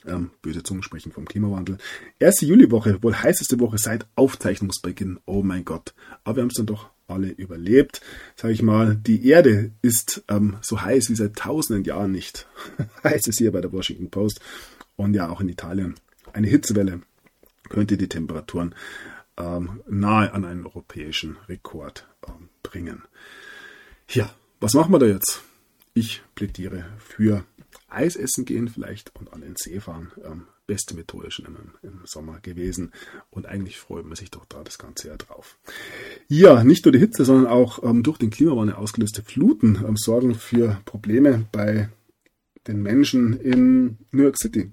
Ähm, 0.07 0.31
böse 0.41 0.63
Zungen 0.63 0.83
sprechen 0.83 1.11
vom 1.11 1.25
Klimawandel. 1.25 1.77
Erste 2.19 2.45
Juliwoche, 2.45 3.01
wohl 3.03 3.15
heißeste 3.15 3.59
Woche 3.59 3.77
seit 3.77 4.07
Aufzeichnungsbeginn. 4.15 5.19
Oh 5.25 5.43
mein 5.43 5.65
Gott. 5.65 5.93
Aber 6.23 6.37
wir 6.37 6.41
haben 6.43 6.49
es 6.49 6.55
dann 6.55 6.65
doch 6.65 6.89
alle 7.07 7.29
überlebt. 7.29 8.01
Sag 8.35 8.51
ich 8.51 8.61
mal, 8.61 8.95
die 8.95 9.27
Erde 9.27 9.71
ist 9.81 10.23
ähm, 10.27 10.57
so 10.61 10.81
heiß 10.81 11.09
wie 11.09 11.15
seit 11.15 11.35
tausenden 11.35 11.83
Jahren 11.83 12.11
nicht. 12.11 12.47
heißt 13.03 13.27
es 13.27 13.37
hier 13.37 13.51
bei 13.51 13.61
der 13.61 13.71
Washington 13.71 14.09
Post. 14.09 14.41
Und 14.95 15.13
ja, 15.13 15.29
auch 15.29 15.41
in 15.41 15.49
Italien. 15.49 15.95
Eine 16.33 16.47
Hitzewelle 16.47 17.01
könnte 17.69 17.97
die 17.97 18.09
Temperaturen 18.09 18.75
ähm, 19.37 19.81
nahe 19.87 20.33
an 20.33 20.45
einen 20.45 20.65
europäischen 20.65 21.37
Rekord 21.47 22.07
ähm, 22.27 22.49
bringen. 22.63 23.03
Ja, 24.09 24.33
was 24.59 24.73
machen 24.73 24.91
wir 24.91 24.99
da 24.99 25.05
jetzt? 25.05 25.43
Ich 25.93 26.21
plädiere 26.35 26.85
für 26.99 27.43
Eis 27.87 28.15
essen 28.15 28.45
gehen 28.45 28.67
vielleicht 28.67 29.15
und 29.15 29.33
an 29.33 29.41
den 29.41 29.55
See 29.55 29.79
fahren. 29.79 30.11
Ähm, 30.23 30.47
beste 30.65 30.95
Methode 30.95 31.31
schon 31.31 31.45
im, 31.45 31.55
im, 31.81 32.01
Sommer 32.05 32.39
gewesen. 32.41 32.91
Und 33.29 33.45
eigentlich 33.45 33.79
freut 33.79 34.05
man 34.05 34.15
sich 34.15 34.29
doch 34.29 34.45
da 34.45 34.63
das 34.63 34.77
ganze 34.77 35.07
Jahr 35.07 35.17
drauf. 35.17 35.57
Ja, 36.27 36.63
nicht 36.63 36.85
nur 36.85 36.91
die 36.91 36.99
Hitze, 36.99 37.23
sondern 37.23 37.47
auch 37.47 37.81
ähm, 37.83 38.03
durch 38.03 38.17
den 38.17 38.29
Klimawandel 38.29 38.75
ausgelöste 38.75 39.23
Fluten 39.23 39.83
ähm, 39.87 39.95
sorgen 39.95 40.35
für 40.35 40.81
Probleme 40.85 41.47
bei 41.51 41.89
den 42.67 42.81
Menschen 42.81 43.39
in 43.39 43.97
New 44.11 44.23
York 44.23 44.37
City. 44.37 44.71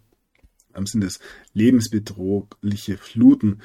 Ähm, 0.74 0.86
sind 0.86 1.05
es 1.05 1.20
lebensbedrohliche 1.53 2.99
Fluten, 2.99 3.61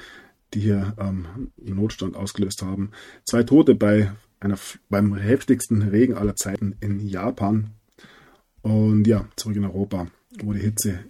die 0.54 0.60
hier 0.60 0.94
ähm, 0.98 1.50
Notstand 1.56 2.16
ausgelöst 2.16 2.62
haben. 2.62 2.92
Zwei 3.24 3.42
Tote 3.42 3.74
bei 3.74 4.12
einer, 4.38 4.58
beim 4.88 5.16
heftigsten 5.16 5.82
Regen 5.82 6.14
aller 6.14 6.36
Zeiten 6.36 6.76
in 6.80 7.00
Japan. 7.00 7.70
Und 8.62 9.06
ja, 9.06 9.28
zurück 9.36 9.56
in 9.56 9.64
Europa, 9.64 10.08
wo 10.42 10.52
die 10.52 10.60
Hitze 10.60 11.04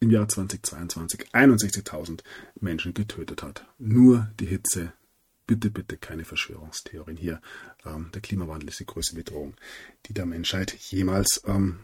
im 0.00 0.10
Jahr 0.10 0.28
2022 0.28 1.28
61.000 1.32 2.20
Menschen 2.60 2.94
getötet 2.94 3.42
hat. 3.42 3.66
Nur 3.78 4.30
die 4.40 4.46
Hitze. 4.46 4.92
Bitte, 5.46 5.70
bitte 5.70 5.96
keine 5.96 6.24
Verschwörungstheorien 6.24 7.16
hier. 7.16 7.40
Ähm, 7.84 8.10
der 8.14 8.22
Klimawandel 8.22 8.68
ist 8.68 8.80
die 8.80 8.86
größte 8.86 9.16
Bedrohung, 9.16 9.54
die 10.06 10.14
der 10.14 10.24
Menschheit 10.24 10.72
jemals 10.72 11.42
ähm, 11.46 11.80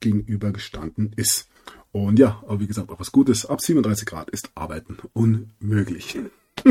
gegenübergestanden 0.00 1.12
ist. 1.16 1.48
Und 1.92 2.18
ja, 2.18 2.42
aber 2.46 2.60
wie 2.60 2.66
gesagt, 2.66 2.90
auch 2.90 3.00
was 3.00 3.12
Gutes. 3.12 3.46
Ab 3.46 3.60
37 3.60 4.06
Grad 4.06 4.30
ist 4.30 4.50
Arbeiten 4.54 4.98
unmöglich. 5.14 6.18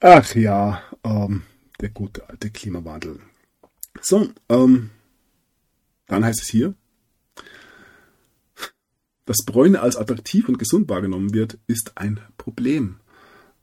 Ach 0.00 0.34
ja, 0.34 0.82
ähm, 1.04 1.42
der 1.80 1.90
gute 1.90 2.28
alte 2.28 2.50
Klimawandel. 2.50 3.20
So, 4.04 4.28
ähm, 4.48 4.90
dann 6.06 6.24
heißt 6.24 6.42
es 6.42 6.48
hier, 6.48 6.74
dass 9.24 9.44
Bräune 9.46 9.80
als 9.80 9.96
attraktiv 9.96 10.48
und 10.48 10.58
gesund 10.58 10.88
wahrgenommen 10.88 11.32
wird, 11.32 11.58
ist 11.66 11.96
ein 11.96 12.20
Problem. 12.36 13.00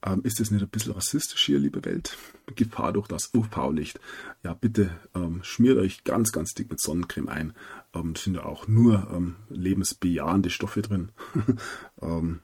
Ähm, 0.03 0.21
ist 0.23 0.39
das 0.39 0.49
nicht 0.49 0.63
ein 0.63 0.69
bisschen 0.69 0.93
rassistisch 0.93 1.45
hier, 1.45 1.59
liebe 1.59 1.85
Welt? 1.85 2.17
Gefahr 2.55 2.91
durch 2.91 3.07
das 3.07 3.31
UV-Licht. 3.35 3.99
Ja, 4.43 4.55
bitte 4.55 4.89
ähm, 5.13 5.41
schmiert 5.43 5.77
euch 5.77 6.03
ganz, 6.03 6.31
ganz 6.31 6.53
dick 6.53 6.71
mit 6.71 6.81
Sonnencreme 6.81 7.29
ein. 7.29 7.53
Ähm, 7.93 8.15
sind 8.15 8.33
ja 8.33 8.43
auch 8.43 8.67
nur 8.67 9.11
ähm, 9.13 9.35
lebensbejahende 9.49 10.49
Stoffe 10.49 10.81
drin. 10.81 11.11
ähm, 12.01 12.39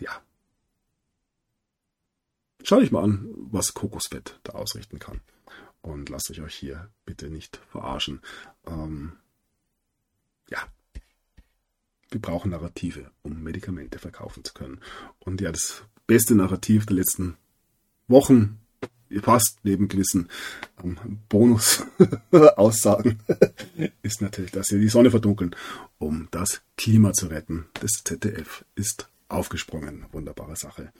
ja, 0.00 0.20
Schaut 2.64 2.80
euch 2.80 2.90
mal 2.90 3.04
an, 3.04 3.28
was 3.36 3.74
Kokosfett 3.74 4.40
da 4.42 4.54
ausrichten 4.54 4.98
kann. 4.98 5.20
Und 5.84 6.08
lasst 6.08 6.30
euch 6.30 6.40
euch 6.40 6.54
hier 6.54 6.88
bitte 7.04 7.28
nicht 7.28 7.60
verarschen. 7.70 8.22
Ähm, 8.66 9.12
ja, 10.48 10.58
wir 12.08 12.22
brauchen 12.22 12.52
Narrative, 12.52 13.10
um 13.20 13.42
Medikamente 13.42 13.98
verkaufen 13.98 14.42
zu 14.44 14.54
können. 14.54 14.80
Und 15.18 15.42
ja, 15.42 15.52
das 15.52 15.82
beste 16.06 16.34
Narrativ 16.34 16.86
der 16.86 16.96
letzten 16.96 17.36
Wochen, 18.08 18.60
fast 19.20 19.58
neben 19.62 19.88
gewissen 19.88 20.30
ähm, 20.82 21.20
Bonus-Aussagen, 21.28 23.18
ist 24.02 24.22
natürlich, 24.22 24.52
dass 24.52 24.68
sie 24.68 24.80
die 24.80 24.88
Sonne 24.88 25.10
verdunkeln, 25.10 25.54
um 25.98 26.28
das 26.30 26.62
Klima 26.78 27.12
zu 27.12 27.26
retten. 27.26 27.66
Das 27.74 27.90
ZDF 28.04 28.64
ist 28.74 29.10
aufgesprungen. 29.28 30.06
Wunderbare 30.12 30.56
Sache 30.56 30.94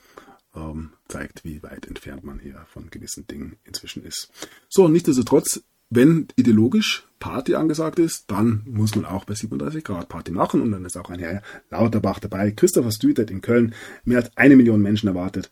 ähm, 0.55 0.91
zeigt, 1.09 1.45
wie 1.45 1.63
weit 1.63 1.87
entfernt 1.87 2.25
man 2.25 2.39
hier 2.39 2.65
von 2.69 2.91
gewissen 2.91 3.27
Dingen 3.27 3.57
inzwischen 3.65 4.05
ist. 4.05 4.31
So, 4.69 4.89
nichtsdestotrotz, 4.89 5.63
wenn 5.91 6.29
ideologisch 6.37 7.07
Party 7.19 7.55
angesagt 7.55 7.99
ist, 7.99 8.31
dann 8.31 8.63
muss 8.67 8.95
man 8.95 9.05
auch 9.05 9.25
bei 9.25 9.35
37 9.35 9.85
Grad 9.85 10.09
Party 10.09 10.33
machen 10.33 10.61
und 10.61 10.73
dann 10.73 10.85
ist 10.85 10.97
auch 10.97 11.11
ein 11.11 11.19
Herr 11.19 11.43
Lauterbach 11.71 12.19
dabei. 12.19 12.51
Christopher 12.51 12.93
Street 12.93 13.19
in 13.19 13.41
Köln 13.41 13.75
mehr 14.05 14.19
als 14.19 14.37
eine 14.37 14.57
Million 14.57 14.83
Menschen 14.83 15.09
erwartet. 15.09 15.51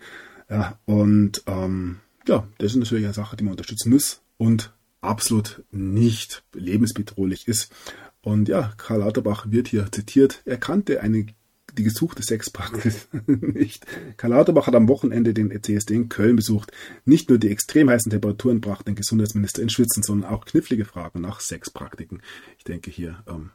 Ja, 0.50 0.78
und 0.84 1.42
ähm, 1.46 2.00
ja, 2.26 2.46
das 2.58 2.72
ist 2.72 2.78
natürlich 2.78 3.04
eine 3.04 3.14
Sache, 3.14 3.36
die 3.36 3.44
man 3.44 3.52
unterstützen 3.52 3.90
muss 3.90 4.22
und 4.36 4.72
absolut 5.00 5.64
nicht 5.70 6.44
lebensbedrohlich 6.52 7.48
ist. 7.48 7.72
Und 8.20 8.48
ja, 8.48 8.72
Karl 8.76 9.00
Lauterbach 9.00 9.50
wird 9.50 9.68
hier 9.68 9.90
zitiert. 9.90 10.42
Er 10.44 10.56
kannte 10.56 11.00
eine 11.00 11.26
die 11.72 11.84
gesuchte 11.84 12.22
Sexpraxis 12.22 13.08
nicht. 13.26 13.86
Karl 14.16 14.30
Lauterbach 14.30 14.66
hat 14.66 14.74
am 14.74 14.88
Wochenende 14.88 15.34
den 15.34 15.62
CSD 15.62 15.94
in 15.94 16.08
Köln 16.08 16.36
besucht. 16.36 16.72
Nicht 17.04 17.28
nur 17.28 17.38
die 17.38 17.50
extrem 17.50 17.88
heißen 17.88 18.10
Temperaturen 18.10 18.60
brachten 18.60 18.90
den 18.90 18.94
Gesundheitsminister 18.94 19.62
in 19.62 19.70
Schwitzen, 19.70 20.02
sondern 20.02 20.30
auch 20.30 20.44
knifflige 20.44 20.84
Fragen 20.84 21.20
nach 21.20 21.40
Sexpraktiken. 21.40 22.22
Ich 22.58 22.64
denke 22.64 22.90
hier 22.90 23.22
ähm, 23.26 23.50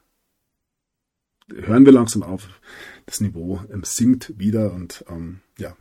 hören 1.53 1.85
wir 1.85 1.93
langsam 1.93 2.23
auf. 2.23 2.47
Das 3.05 3.21
Niveau 3.21 3.61
ähm, 3.71 3.83
sinkt 3.83 4.37
wieder 4.37 4.73
und 4.73 5.05
ähm, 5.09 5.41
ja, 5.57 5.75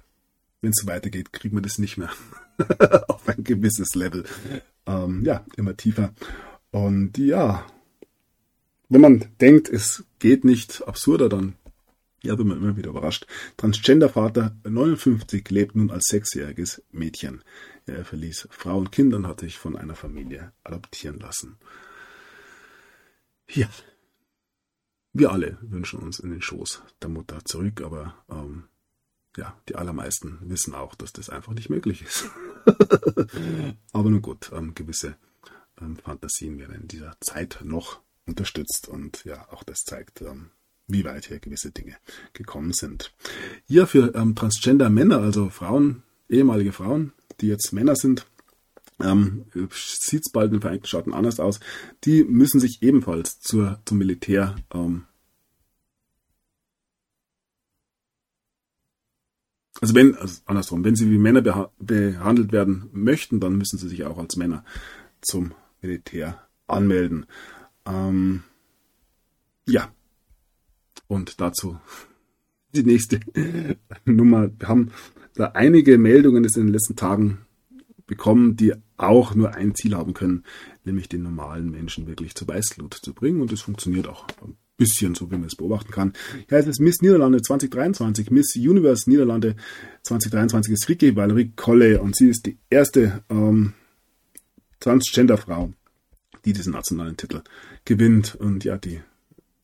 wenn 0.60 0.70
es 0.70 0.82
so 0.82 0.86
weitergeht, 0.86 1.32
kriegen 1.32 1.56
wir 1.56 1.62
das 1.62 1.78
nicht 1.78 1.96
mehr 1.96 2.10
auf 3.08 3.28
ein 3.28 3.44
gewisses 3.44 3.94
Level. 3.94 4.24
Ähm, 4.86 5.24
ja, 5.24 5.44
immer 5.56 5.76
tiefer. 5.76 6.12
Und 6.70 7.18
ja, 7.18 7.66
wenn 8.88 9.00
man 9.00 9.24
denkt, 9.40 9.68
es 9.68 10.04
geht 10.18 10.44
nicht 10.44 10.86
absurder, 10.86 11.28
dann 11.28 11.54
ja, 12.22 12.34
bin 12.34 12.48
man 12.48 12.58
immer 12.58 12.76
wieder 12.76 12.90
überrascht. 12.90 13.26
Transgender-Vater 13.56 14.56
59 14.64 15.48
lebt 15.50 15.76
nun 15.76 15.90
als 15.90 16.06
sechsjähriges 16.08 16.82
Mädchen. 16.90 17.42
Er 17.86 18.04
verließ 18.04 18.48
Frau 18.50 18.78
und 18.78 18.92
Kinder 18.92 19.18
und 19.18 19.26
hat 19.26 19.40
sich 19.40 19.58
von 19.58 19.76
einer 19.76 19.94
Familie 19.94 20.52
adoptieren 20.64 21.18
lassen. 21.20 21.56
Ja, 23.48 23.68
wir 25.12 25.30
alle 25.30 25.56
wünschen 25.62 26.00
uns 26.00 26.18
in 26.18 26.30
den 26.30 26.42
Schoß 26.42 26.82
der 27.00 27.08
Mutter 27.08 27.44
zurück, 27.44 27.80
aber 27.80 28.14
ähm, 28.28 28.64
ja, 29.36 29.58
die 29.68 29.76
allermeisten 29.76 30.38
wissen 30.42 30.74
auch, 30.74 30.94
dass 30.94 31.12
das 31.12 31.30
einfach 31.30 31.52
nicht 31.52 31.70
möglich 31.70 32.02
ist. 32.02 32.30
Aber 33.92 34.10
nun 34.10 34.22
gut, 34.22 34.50
ähm, 34.52 34.74
gewisse 34.74 35.16
ähm, 35.80 35.96
Fantasien 35.96 36.58
werden 36.58 36.82
in 36.82 36.88
dieser 36.88 37.16
Zeit 37.20 37.60
noch 37.62 38.00
unterstützt 38.26 38.88
und 38.88 39.24
ja, 39.24 39.48
auch 39.50 39.62
das 39.62 39.84
zeigt, 39.84 40.22
ähm, 40.22 40.50
wie 40.88 41.04
weit 41.04 41.26
hier 41.26 41.38
gewisse 41.38 41.70
Dinge 41.70 41.96
gekommen 42.32 42.72
sind. 42.72 43.12
Hier 43.66 43.86
für 43.86 44.14
ähm, 44.14 44.34
Transgender 44.34 44.90
Männer, 44.90 45.20
also 45.20 45.48
Frauen, 45.50 46.02
ehemalige 46.28 46.72
Frauen, 46.72 47.12
die 47.40 47.48
jetzt 47.48 47.72
Männer 47.72 47.96
sind, 47.96 48.26
ähm, 49.00 49.46
sieht 49.72 50.22
es 50.26 50.32
bald 50.32 50.48
in 50.48 50.54
den 50.54 50.60
Vereinigten 50.60 50.86
Staaten 50.86 51.12
anders 51.12 51.40
aus. 51.40 51.60
Die 52.04 52.24
müssen 52.24 52.60
sich 52.60 52.82
ebenfalls 52.82 53.40
zur, 53.40 53.80
zum 53.84 53.98
Militär 53.98 54.56
ähm, 54.72 55.04
also 59.80 59.94
wenn, 59.94 60.14
also 60.16 60.40
andersrum, 60.46 60.84
wenn 60.84 60.96
sie 60.96 61.10
wie 61.10 61.18
Männer 61.18 61.42
beha 61.42 61.70
behandelt 61.78 62.52
werden 62.52 62.88
möchten, 62.92 63.40
dann 63.40 63.56
müssen 63.56 63.78
sie 63.78 63.88
sich 63.88 64.04
auch 64.04 64.18
als 64.18 64.36
Männer 64.36 64.64
zum 65.20 65.52
Militär 65.82 66.46
anmelden. 66.66 67.26
Ähm, 67.84 68.42
ja. 69.66 69.92
Und 71.08 71.40
dazu 71.40 71.78
die 72.74 72.84
nächste 72.84 73.20
Nummer. 74.04 74.50
Wir 74.58 74.68
haben 74.68 74.90
da 75.34 75.52
einige 75.54 75.98
Meldungen 75.98 76.44
in 76.44 76.50
den 76.52 76.72
letzten 76.72 76.96
Tagen 76.96 77.38
bekommen, 78.06 78.56
die 78.56 78.72
auch 78.96 79.34
nur 79.34 79.54
ein 79.54 79.74
Ziel 79.74 79.94
haben 79.94 80.14
können, 80.14 80.44
nämlich 80.84 81.08
den 81.08 81.22
normalen 81.22 81.70
Menschen 81.70 82.06
wirklich 82.06 82.34
zur 82.34 82.48
Weißglut 82.48 82.94
zu 82.94 83.12
bringen. 83.12 83.40
Und 83.40 83.52
es 83.52 83.62
funktioniert 83.62 84.06
auch 84.06 84.26
ein 84.42 84.56
bisschen 84.76 85.14
so, 85.14 85.30
wie 85.30 85.36
man 85.36 85.46
es 85.46 85.56
beobachten 85.56 85.90
kann. 85.90 86.12
Ja, 86.50 86.58
es 86.58 86.66
ist 86.66 86.80
Miss 86.80 87.02
Niederlande 87.02 87.42
2023, 87.42 88.30
Miss 88.30 88.54
Universe 88.56 89.08
Niederlande 89.08 89.56
2023 90.02 90.72
ist 90.72 90.88
Ricky 90.88 91.16
Valerie 91.16 91.52
Kolle 91.56 92.00
und 92.00 92.16
sie 92.16 92.28
ist 92.28 92.46
die 92.46 92.58
erste 92.70 93.24
ähm, 93.28 93.72
Transgender-Frau, 94.80 95.72
die 96.44 96.52
diesen 96.52 96.72
nationalen 96.72 97.16
Titel 97.16 97.42
gewinnt. 97.84 98.36
Und 98.36 98.64
ja, 98.64 98.78
die 98.78 99.00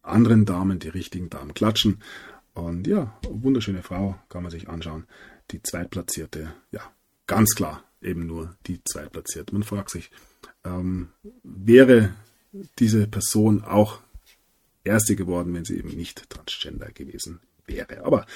anderen 0.03 0.45
Damen, 0.45 0.79
die 0.79 0.89
richtigen 0.89 1.31
Damen 1.31 1.55
klatschen. 1.55 2.03
Und 2.55 2.87
ja, 2.87 3.19
wunderschöne 3.29 3.83
Frau, 3.83 4.19
kann 4.29 4.43
man 4.43 4.51
sich 4.51 4.69
anschauen. 4.69 5.05
Die 5.51 5.63
Zweitplatzierte, 5.63 6.53
ja, 6.71 6.83
ganz 7.27 7.55
klar 7.55 7.85
eben 8.03 8.27
nur 8.27 8.57
die 8.67 8.83
Zweitplatzierte. 8.85 9.53
Man 9.53 9.63
fragt 9.63 9.91
sich, 9.91 10.11
ähm, 10.65 11.09
wäre 11.43 12.15
diese 12.79 13.07
Person 13.07 13.65
auch 13.65 14.01
Erste 14.85 15.15
geworden, 15.15 15.55
wenn 15.55 15.65
sie 15.65 15.79
eben 15.79 15.91
nicht 15.91 16.29
Transgender 16.29 16.91
gewesen 16.91 17.41
wäre. 17.67 18.05
Aber 18.05 18.27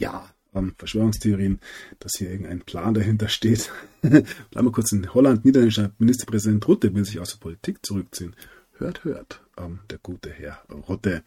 ja, 0.00 0.28
ähm, 0.52 0.74
Verschwörungstheorien, 0.76 1.60
dass 2.00 2.12
hier 2.18 2.30
irgendein 2.30 2.62
Plan 2.62 2.94
dahinter 2.94 3.28
steht. 3.28 3.70
Bleiben 4.02 4.26
wir 4.50 4.72
kurz 4.72 4.92
in 4.92 5.14
Holland. 5.14 5.44
Niederländischer 5.44 5.92
Ministerpräsident 5.98 6.66
Rutte 6.66 6.92
will 6.94 7.04
sich 7.04 7.20
aus 7.20 7.30
der 7.30 7.38
Politik 7.38 7.86
zurückziehen. 7.86 8.34
Hört, 8.82 9.04
hört, 9.04 9.40
ähm, 9.58 9.78
der 9.90 9.98
gute 9.98 10.28
Herr 10.28 10.60
Rutte. 10.68 11.22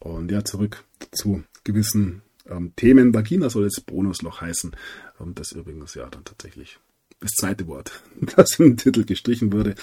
Und 0.00 0.28
ja, 0.32 0.44
zurück 0.44 0.82
zu 1.12 1.44
gewissen 1.62 2.22
ähm, 2.46 2.72
Themen. 2.74 3.14
Vagina 3.14 3.48
soll 3.48 3.62
jetzt 3.62 3.86
Bonusloch 3.86 4.40
heißen. 4.40 4.74
Ähm, 5.20 5.32
das 5.36 5.52
übrigens 5.52 5.94
ja 5.94 6.10
dann 6.10 6.24
tatsächlich 6.24 6.80
das 7.20 7.30
zweite 7.30 7.68
Wort, 7.68 8.02
das 8.34 8.58
im 8.58 8.76
Titel 8.76 9.04
gestrichen 9.04 9.52
wurde. 9.52 9.76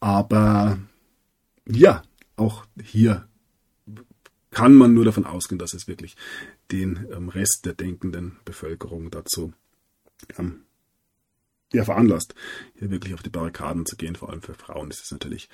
Aber 0.00 0.78
ja, 1.66 2.02
auch 2.36 2.66
hier 2.78 3.26
kann 4.50 4.74
man 4.74 4.92
nur 4.92 5.06
davon 5.06 5.24
ausgehen, 5.24 5.58
dass 5.58 5.72
es 5.72 5.88
wirklich 5.88 6.14
den 6.72 7.06
ähm, 7.10 7.30
Rest 7.30 7.64
der 7.64 7.72
denkenden 7.72 8.36
Bevölkerung 8.44 9.10
dazu 9.10 9.54
ähm, 10.36 10.60
ja, 11.72 11.84
veranlasst, 11.86 12.34
hier 12.74 12.90
wirklich 12.90 13.14
auf 13.14 13.22
die 13.22 13.30
Barrikaden 13.30 13.86
zu 13.86 13.96
gehen, 13.96 14.14
vor 14.14 14.28
allem 14.28 14.42
für 14.42 14.52
Frauen. 14.52 14.90
Das 14.90 15.00
ist 15.00 15.12
natürlich 15.12 15.48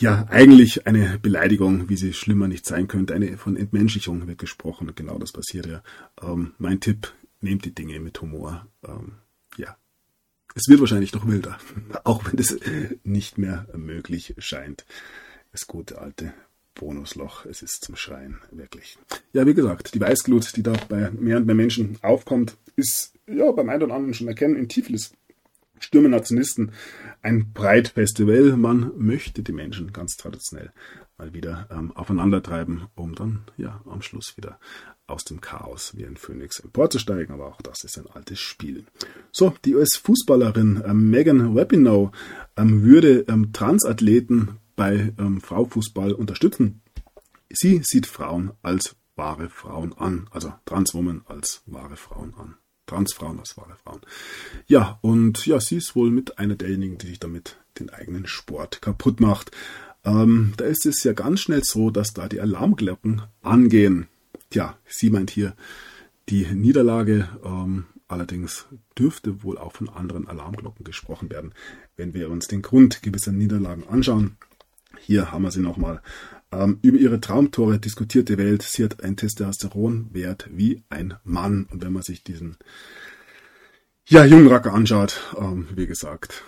ja 0.00 0.26
eigentlich 0.28 0.86
eine 0.86 1.18
Beleidigung, 1.18 1.88
wie 1.88 1.96
sie 1.96 2.12
schlimmer 2.12 2.48
nicht 2.48 2.66
sein 2.66 2.88
könnte. 2.88 3.14
Eine 3.14 3.36
von 3.36 3.56
Entmenschlichung 3.56 4.26
wird 4.26 4.38
gesprochen 4.38 4.92
genau 4.94 5.18
das 5.18 5.32
passiert 5.32 5.66
ja. 5.66 5.82
Ähm, 6.22 6.54
mein 6.58 6.80
Tipp, 6.80 7.12
nehmt 7.40 7.64
die 7.64 7.74
Dinge 7.74 8.00
mit 8.00 8.20
Humor. 8.20 8.66
Ähm, 8.86 9.12
ja, 9.56 9.76
es 10.54 10.68
wird 10.68 10.80
wahrscheinlich 10.80 11.12
noch 11.12 11.26
wilder, 11.26 11.58
auch 12.04 12.24
wenn 12.24 12.38
es 12.38 12.58
nicht 13.04 13.38
mehr 13.38 13.66
möglich 13.74 14.34
scheint. 14.38 14.84
Das 15.52 15.66
gute 15.66 16.00
alte 16.00 16.32
Bonusloch. 16.74 17.44
Es 17.46 17.62
ist 17.62 17.84
zum 17.84 17.96
Schreien, 17.96 18.38
wirklich. 18.50 18.98
Ja, 19.32 19.46
wie 19.46 19.54
gesagt, 19.54 19.94
die 19.94 20.00
Weißglut, 20.00 20.56
die 20.56 20.62
da 20.62 20.72
bei 20.88 21.10
mehr 21.10 21.36
und 21.36 21.46
mehr 21.46 21.54
Menschen 21.54 21.98
aufkommt, 22.02 22.56
ist 22.76 23.14
ja 23.26 23.50
beim 23.52 23.68
einen 23.68 23.82
oder 23.82 23.94
anderen 23.94 24.14
schon 24.14 24.28
erkennen. 24.28 24.56
In 24.56 24.68
Tiflis 24.68 25.12
stürmen 25.80 26.12
Nationalisten 26.12 26.72
ein 27.22 27.52
Breitfestival. 27.52 28.56
Man 28.56 28.92
möchte 28.96 29.42
die 29.42 29.52
Menschen 29.52 29.92
ganz 29.92 30.16
traditionell 30.16 30.72
mal 31.18 31.34
wieder 31.34 31.68
ähm, 31.70 31.92
aufeinandertreiben, 31.92 32.86
um 32.94 33.14
dann 33.14 33.42
ja 33.56 33.80
am 33.86 34.02
Schluss 34.02 34.36
wieder 34.36 34.58
aus 35.06 35.24
dem 35.24 35.40
Chaos 35.40 35.96
wie 35.96 36.06
ein 36.06 36.16
Phönix 36.16 36.60
emporzusteigen. 36.60 37.34
Aber 37.34 37.48
auch 37.48 37.60
das 37.62 37.84
ist 37.84 37.98
ein 37.98 38.06
altes 38.06 38.38
Spiel. 38.38 38.84
So, 39.32 39.54
die 39.64 39.74
US-Fußballerin 39.74 40.82
ähm, 40.86 41.10
Megan 41.10 41.56
Rapinoe 41.56 42.12
ähm, 42.56 42.82
würde 42.82 43.24
ähm, 43.28 43.52
Transathleten 43.52 44.58
bei 44.76 45.12
ähm, 45.18 45.40
Fraufußball 45.40 46.12
unterstützen. 46.12 46.80
Sie 47.50 47.80
sieht 47.82 48.06
Frauen 48.06 48.52
als 48.62 48.96
wahre 49.16 49.50
Frauen 49.50 49.92
an, 49.92 50.28
also 50.30 50.54
Transwomen 50.64 51.22
als 51.26 51.62
wahre 51.66 51.96
Frauen 51.96 52.32
an. 52.34 52.56
Transfrauen 52.90 53.38
wahre 53.38 53.76
Frauen. 53.76 54.00
Ja, 54.66 54.98
und 55.00 55.46
ja, 55.46 55.60
sie 55.60 55.76
ist 55.76 55.94
wohl 55.94 56.10
mit 56.10 56.38
einer 56.38 56.56
derjenigen, 56.56 56.98
die 56.98 57.06
sich 57.06 57.20
damit 57.20 57.56
den 57.78 57.90
eigenen 57.90 58.26
Sport 58.26 58.82
kaputt 58.82 59.20
macht. 59.20 59.52
Ähm, 60.04 60.54
da 60.56 60.64
ist 60.64 60.86
es 60.86 61.04
ja 61.04 61.12
ganz 61.12 61.40
schnell 61.40 61.62
so, 61.62 61.90
dass 61.90 62.12
da 62.12 62.28
die 62.28 62.40
Alarmglocken 62.40 63.22
angehen. 63.42 64.08
Tja, 64.50 64.76
sie 64.88 65.10
meint 65.10 65.30
hier 65.30 65.54
die 66.28 66.46
Niederlage. 66.46 67.28
Ähm, 67.44 67.84
allerdings 68.08 68.66
dürfte 68.98 69.44
wohl 69.44 69.56
auch 69.56 69.72
von 69.72 69.88
anderen 69.88 70.26
Alarmglocken 70.26 70.84
gesprochen 70.84 71.30
werden, 71.30 71.52
wenn 71.96 72.12
wir 72.12 72.28
uns 72.30 72.48
den 72.48 72.62
Grund 72.62 73.02
gewisser 73.02 73.32
Niederlagen 73.32 73.86
anschauen. 73.88 74.36
Hier 74.98 75.30
haben 75.30 75.42
wir 75.42 75.52
sie 75.52 75.60
nochmal. 75.60 76.02
Ähm, 76.52 76.78
über 76.82 76.98
ihre 76.98 77.20
Traumtore 77.20 77.78
diskutiert 77.78 78.28
die 78.28 78.38
Welt. 78.38 78.62
Sie 78.62 78.84
hat 78.84 79.02
einen 79.02 79.16
Testosteronwert 79.16 80.48
wie 80.52 80.82
ein 80.88 81.14
Mann. 81.24 81.66
Und 81.70 81.82
wenn 81.82 81.92
man 81.92 82.02
sich 82.02 82.24
diesen 82.24 82.56
ja, 84.06 84.24
jungen 84.24 84.48
Racker 84.48 84.74
anschaut, 84.74 85.20
ähm, 85.38 85.68
wie 85.74 85.86
gesagt, 85.86 86.44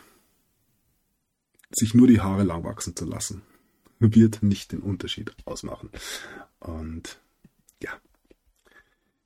sich 1.71 1.95
nur 1.95 2.09
die 2.09 2.21
Haare 2.21 2.43
lang 2.43 2.65
wachsen 2.65 2.97
zu 2.97 3.07
lassen, 3.07 3.43
wird 4.01 4.43
nicht 4.43 4.73
den 4.73 4.81
Unterschied 4.81 5.33
ausmachen. 5.45 5.91
Und 6.59 7.21
ja. 7.81 7.91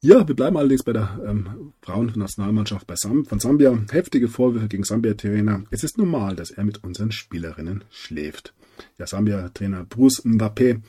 Ja, 0.03 0.29
wir 0.29 0.37
bleiben 0.37 0.59
allerdings 0.59 0.83
bei 0.83 0.93
der 0.93 1.19
ähm, 1.27 1.73
Frauennationalmannschaft 1.81 2.87
von 3.27 3.41
Sambia. 3.41 3.79
Heftige 3.91 4.29
Vorwürfe 4.29 4.69
gegen 4.69 4.85
Sambia-Trainer. 4.85 5.65
Es 5.71 5.83
ist 5.83 5.97
normal, 5.97 6.37
dass 6.37 6.51
er 6.51 6.65
mit 6.65 6.85
unseren 6.85 7.13
Spielerinnen 7.13 7.85
schläft. 7.91 8.53
Ja, 8.99 9.07
Sambia-Trainer 9.07 9.85
Bruce 9.85 10.25
Mbappé 10.25 10.83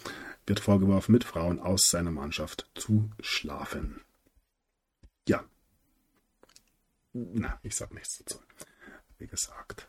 wird 0.45 0.59
vorgeworfen, 0.59 1.11
mit 1.11 1.23
Frauen 1.23 1.59
aus 1.59 1.89
seiner 1.89 2.11
Mannschaft 2.11 2.69
zu 2.75 3.11
schlafen. 3.19 4.01
Ja. 5.27 5.43
Na, 7.13 7.59
ich 7.63 7.75
sag 7.75 7.93
nichts 7.93 8.17
dazu. 8.19 8.39
Wie 9.17 9.27
gesagt. 9.27 9.87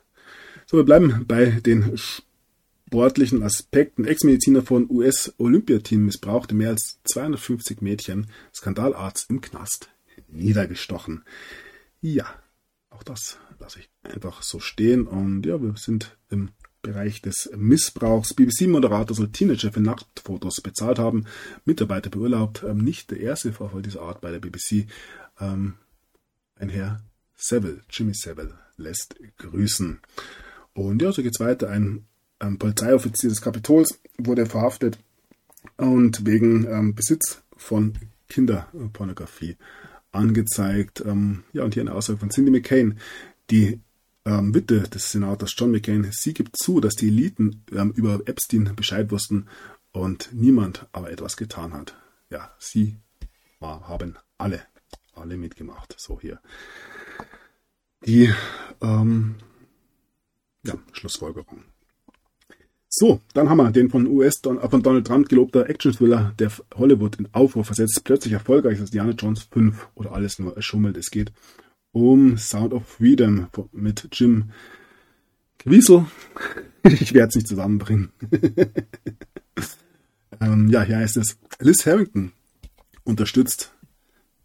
So, 0.65 0.77
wir 0.77 0.83
bleiben 0.83 1.25
bei 1.27 1.45
den 1.45 1.97
sportlichen 1.97 3.43
Aspekten. 3.43 4.05
Ex-Mediziner 4.05 4.61
von 4.61 4.89
US-Olympiateam 4.89 6.05
missbrauchte 6.05 6.55
mehr 6.55 6.69
als 6.69 6.99
250 7.05 7.81
Mädchen. 7.81 8.27
Skandalarzt 8.53 9.29
im 9.29 9.41
Knast 9.41 9.89
niedergestochen. 10.27 11.23
Ja, 12.01 12.25
auch 12.89 13.03
das 13.03 13.37
lasse 13.59 13.79
ich 13.79 13.89
einfach 14.03 14.41
so 14.41 14.59
stehen. 14.59 15.07
Und 15.07 15.45
ja, 15.45 15.61
wir 15.61 15.75
sind 15.77 16.17
im 16.29 16.51
Bereich 16.81 17.21
des 17.21 17.49
Missbrauchs. 17.55 18.33
BBC-Moderator 18.33 19.15
soll 19.15 19.31
Teenager 19.31 19.71
für 19.71 19.81
Nacktfotos 19.81 20.61
bezahlt 20.61 20.99
haben. 20.99 21.25
Mitarbeiter 21.65 22.09
beurlaubt. 22.09 22.63
Ähm, 22.67 22.77
nicht 22.77 23.11
der 23.11 23.19
erste 23.19 23.51
Vorfall 23.51 23.81
dieser 23.81 24.01
Art 24.01 24.21
bei 24.21 24.31
der 24.31 24.39
BBC. 24.39 24.87
Ähm, 25.39 25.75
ein 26.55 26.69
Herr 26.69 27.01
Seville, 27.35 27.81
Jimmy 27.89 28.13
Seville, 28.13 28.57
lässt 28.77 29.15
grüßen. 29.37 29.99
Und 30.73 31.01
ja, 31.01 31.11
so 31.11 31.21
geht's 31.21 31.39
weiter. 31.39 31.69
Ein 31.69 32.05
ähm, 32.39 32.57
Polizeioffizier 32.57 33.29
des 33.29 33.41
Kapitols 33.41 33.99
wurde 34.17 34.45
verhaftet 34.45 34.99
und 35.77 36.25
wegen 36.25 36.65
ähm, 36.65 36.95
Besitz 36.95 37.41
von 37.55 37.93
Kinderpornografie 38.29 39.57
angezeigt. 40.11 41.03
Ähm, 41.05 41.43
ja, 41.53 41.63
und 41.63 41.73
hier 41.73 41.81
eine 41.81 41.93
Aussage 41.93 42.19
von 42.19 42.29
Cindy 42.29 42.51
McCain, 42.51 42.99
die 43.49 43.79
ähm, 44.29 44.53
Witwe 44.53 44.81
des 44.81 45.11
Senators 45.11 45.55
John 45.57 45.71
McCain, 45.71 46.07
sie 46.11 46.33
gibt 46.33 46.55
zu, 46.57 46.79
dass 46.79 46.95
die 46.95 47.07
Eliten 47.07 47.63
ähm, 47.71 47.91
über 47.95 48.21
Epstein 48.25 48.75
Bescheid 48.75 49.11
wussten 49.11 49.47
und 49.91 50.29
niemand 50.31 50.87
aber 50.91 51.11
etwas 51.11 51.35
getan 51.35 51.73
hat. 51.73 51.95
Ja, 52.29 52.53
sie 52.59 52.97
haben 53.59 54.17
alle, 54.37 54.61
alle 55.13 55.35
mitgemacht. 55.35 55.95
So 55.97 56.19
hier. 56.19 56.39
die 58.05 58.31
ähm, 58.81 59.35
ja, 60.63 60.75
Schlussfolgerung. 60.91 61.63
So, 62.91 63.21
dann 63.33 63.49
haben 63.49 63.57
wir 63.57 63.71
den 63.71 63.89
von 63.89 64.07
US 64.07 64.41
Don, 64.41 64.59
äh, 64.59 64.69
von 64.69 64.81
Donald 64.83 65.07
Trump 65.07 65.29
gelobter 65.29 65.69
Action-Thriller, 65.69 66.33
der 66.37 66.51
Hollywood 66.75 67.17
in 67.17 67.29
Aufruhr 67.33 67.63
versetzt, 67.63 68.01
plötzlich 68.03 68.33
erfolgreich 68.33 68.79
ist 68.79 68.93
Diana 68.93 69.11
Jones 69.11 69.43
5 69.43 69.89
oder 69.95 70.11
alles 70.11 70.39
nur 70.39 70.55
erschummelt. 70.55 70.97
Es 70.97 71.11
geht 71.11 71.31
um 71.91 72.37
Sound 72.37 72.73
of 72.73 72.87
Freedom 72.87 73.47
mit 73.71 74.07
Jim 74.13 74.51
Caviezel. 75.57 76.05
ich 76.83 77.13
werde 77.13 77.29
es 77.29 77.35
nicht 77.35 77.47
zusammenbringen. 77.47 78.11
ähm, 80.41 80.69
ja, 80.69 80.83
hier 80.83 80.97
heißt 80.97 81.17
es, 81.17 81.37
Liz 81.59 81.85
Harrington 81.85 82.31
unterstützt 83.03 83.73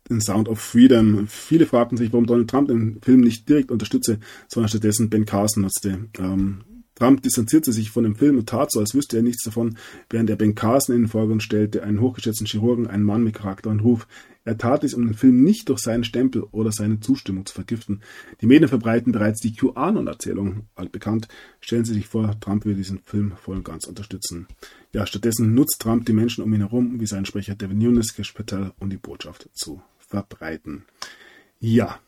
den 0.09 0.21
Sound 0.21 0.49
of 0.49 0.61
Freedom. 0.61 1.27
Viele 1.29 1.67
fragten 1.67 1.97
sich, 1.97 2.13
warum 2.13 2.27
Donald 2.27 2.51
Trump 2.51 2.69
den 2.69 3.01
Film 3.01 3.21
nicht 3.21 3.49
direkt 3.49 3.71
unterstütze, 3.71 4.19
sondern 4.49 4.69
stattdessen 4.69 5.11
Ben 5.11 5.25
Carson 5.25 5.63
nutzte. 5.63 6.09
Ähm, 6.19 6.65
Trump 6.95 7.23
distanzierte 7.23 7.73
sich 7.73 7.91
von 7.91 8.05
dem 8.05 8.17
Film 8.17 8.39
und 8.39 8.49
tat 8.49 8.71
so, 8.71 8.81
als 8.81 8.95
wüsste 8.95 9.17
er 9.17 9.23
nichts 9.23 9.45
davon, 9.45 9.77
während 10.11 10.31
er 10.31 10.37
Ben 10.37 10.55
Carson 10.55 10.95
in 10.95 11.03
den 11.03 11.09
Vordergrund 11.09 11.43
stellte, 11.43 11.83
einen 11.83 12.01
hochgeschätzten 12.01 12.47
Chirurgen, 12.47 12.87
einen 12.87 13.05
Mann 13.05 13.25
mit 13.25 13.35
Charakter 13.35 13.71
und 13.71 13.81
Ruf. 13.81 14.07
Er 14.45 14.59
tat 14.59 14.83
dies, 14.83 14.95
um 14.95 15.07
den 15.07 15.15
Film 15.15 15.43
nicht 15.43 15.71
durch 15.71 15.81
seinen 15.81 16.05
Stempel 16.05 16.43
oder 16.43 16.71
seine 16.71 17.01
Zustimmung 17.01 17.47
zu 17.47 17.55
vergiften. 17.55 18.03
Die 18.43 18.47
Medien 18.47 18.69
verbreiten 18.69 19.11
bereits 19.11 19.41
die 19.41 19.55
QAnon-Erzählung. 19.55 20.67
Altbekannt, 20.75 21.29
stellen 21.61 21.87
Sie 21.87 21.95
sich 21.95 22.07
vor, 22.07 22.39
Trump 22.41 22.67
will 22.67 22.75
diesen 22.75 23.01
Film 23.05 23.33
voll 23.37 23.57
und 23.57 23.65
ganz 23.65 23.87
unterstützen. 23.87 24.47
Ja, 24.93 25.07
stattdessen 25.07 25.55
nutzt 25.55 25.81
Trump 25.81 26.05
die 26.05 26.13
Menschen 26.13 26.45
um 26.45 26.53
ihn 26.53 26.61
herum, 26.61 27.01
wie 27.01 27.07
sein 27.07 27.25
Sprecher 27.25 27.55
Devin 27.55 27.79
Nunes, 27.79 28.13
Patel, 28.35 28.73
um 28.79 28.91
die 28.91 28.99
Botschaft 28.99 29.49
zu 29.55 29.83
verbreiten. 29.99 30.85
Ja, 31.59 31.99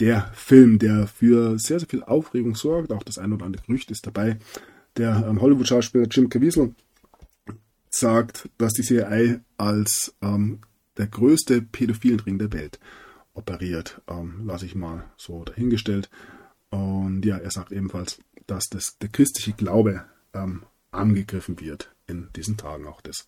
der 0.00 0.30
Film, 0.34 0.78
der 0.78 1.06
für 1.06 1.58
sehr, 1.58 1.78
sehr 1.78 1.88
viel 1.88 2.02
Aufregung 2.02 2.54
sorgt. 2.54 2.92
Auch 2.92 3.02
das 3.02 3.18
ein 3.18 3.32
oder 3.32 3.44
andere 3.44 3.64
Gerücht 3.64 3.90
ist 3.90 4.06
dabei. 4.06 4.38
Der 4.96 5.26
ähm, 5.28 5.40
Hollywood-Schauspieler 5.40 6.06
Jim 6.10 6.28
Caviezel 6.28 6.74
sagt, 7.90 8.48
dass 8.58 8.72
die 8.72 8.82
CIA 8.82 9.40
als 9.56 10.14
ähm, 10.22 10.60
der 10.96 11.06
größte 11.06 11.62
pädophilen 11.62 12.20
Ring 12.20 12.38
der 12.38 12.52
Welt 12.52 12.78
operiert. 13.34 14.00
Ähm, 14.08 14.42
Lasse 14.46 14.66
ich 14.66 14.74
mal 14.74 15.04
so 15.16 15.44
dahingestellt. 15.44 16.10
Und 16.70 17.24
ja, 17.24 17.36
er 17.38 17.50
sagt 17.50 17.72
ebenfalls, 17.72 18.18
dass 18.46 18.68
das, 18.68 18.98
der 18.98 19.08
christliche 19.08 19.52
Glaube 19.52 20.04
ähm, 20.32 20.64
angegriffen 20.90 21.60
wird 21.60 21.94
in 22.06 22.28
diesen 22.34 22.56
Tagen. 22.56 22.86
Auch 22.86 23.00
das 23.00 23.26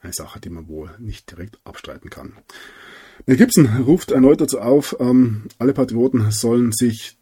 eine 0.00 0.12
Sache, 0.12 0.40
die 0.40 0.50
man 0.50 0.68
wohl 0.68 0.90
nicht 0.98 1.30
direkt 1.30 1.58
abstreiten 1.64 2.10
kann. 2.10 2.34
Mel 3.24 3.36
Gibson 3.36 3.66
ruft 3.84 4.10
erneut 4.10 4.40
dazu 4.40 4.60
auf, 4.60 4.96
ähm, 5.00 5.44
alle 5.58 5.72
Patrioten 5.72 6.30
sollen 6.30 6.72
sich 6.72 7.16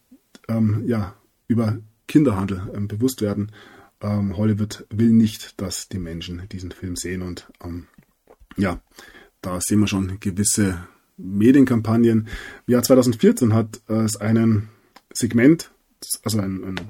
ähm, 0.49 0.83
ja, 0.87 1.15
über 1.47 1.79
Kinderhandel 2.09 2.71
ähm, 2.75 2.89
bewusst 2.89 3.23
werden. 3.23 3.53
Ähm, 4.01 4.37
Hollywood 4.37 4.87
will 4.91 5.11
nicht, 5.11 5.61
dass 5.61 5.89
die 5.89 5.99
Menschen 5.99 6.43
diesen 6.51 6.73
Film 6.73 6.97
sehen 6.97 7.23
und 7.23 7.47
ähm, 7.63 7.87
ja, 8.57 8.81
da 9.41 9.61
sehen 9.61 9.81
wir 9.81 9.87
schon 9.87 10.19
gewisse 10.21 10.87
Medienkampagnen. 11.17 12.29
Im 12.67 12.73
Jahr 12.73 12.83
2014 12.83 13.55
hat 13.55 13.81
es 13.87 14.17
einen 14.17 14.69
Segment, 15.13 15.71
also 16.23 16.41
ein, 16.41 16.65
ein 16.65 16.81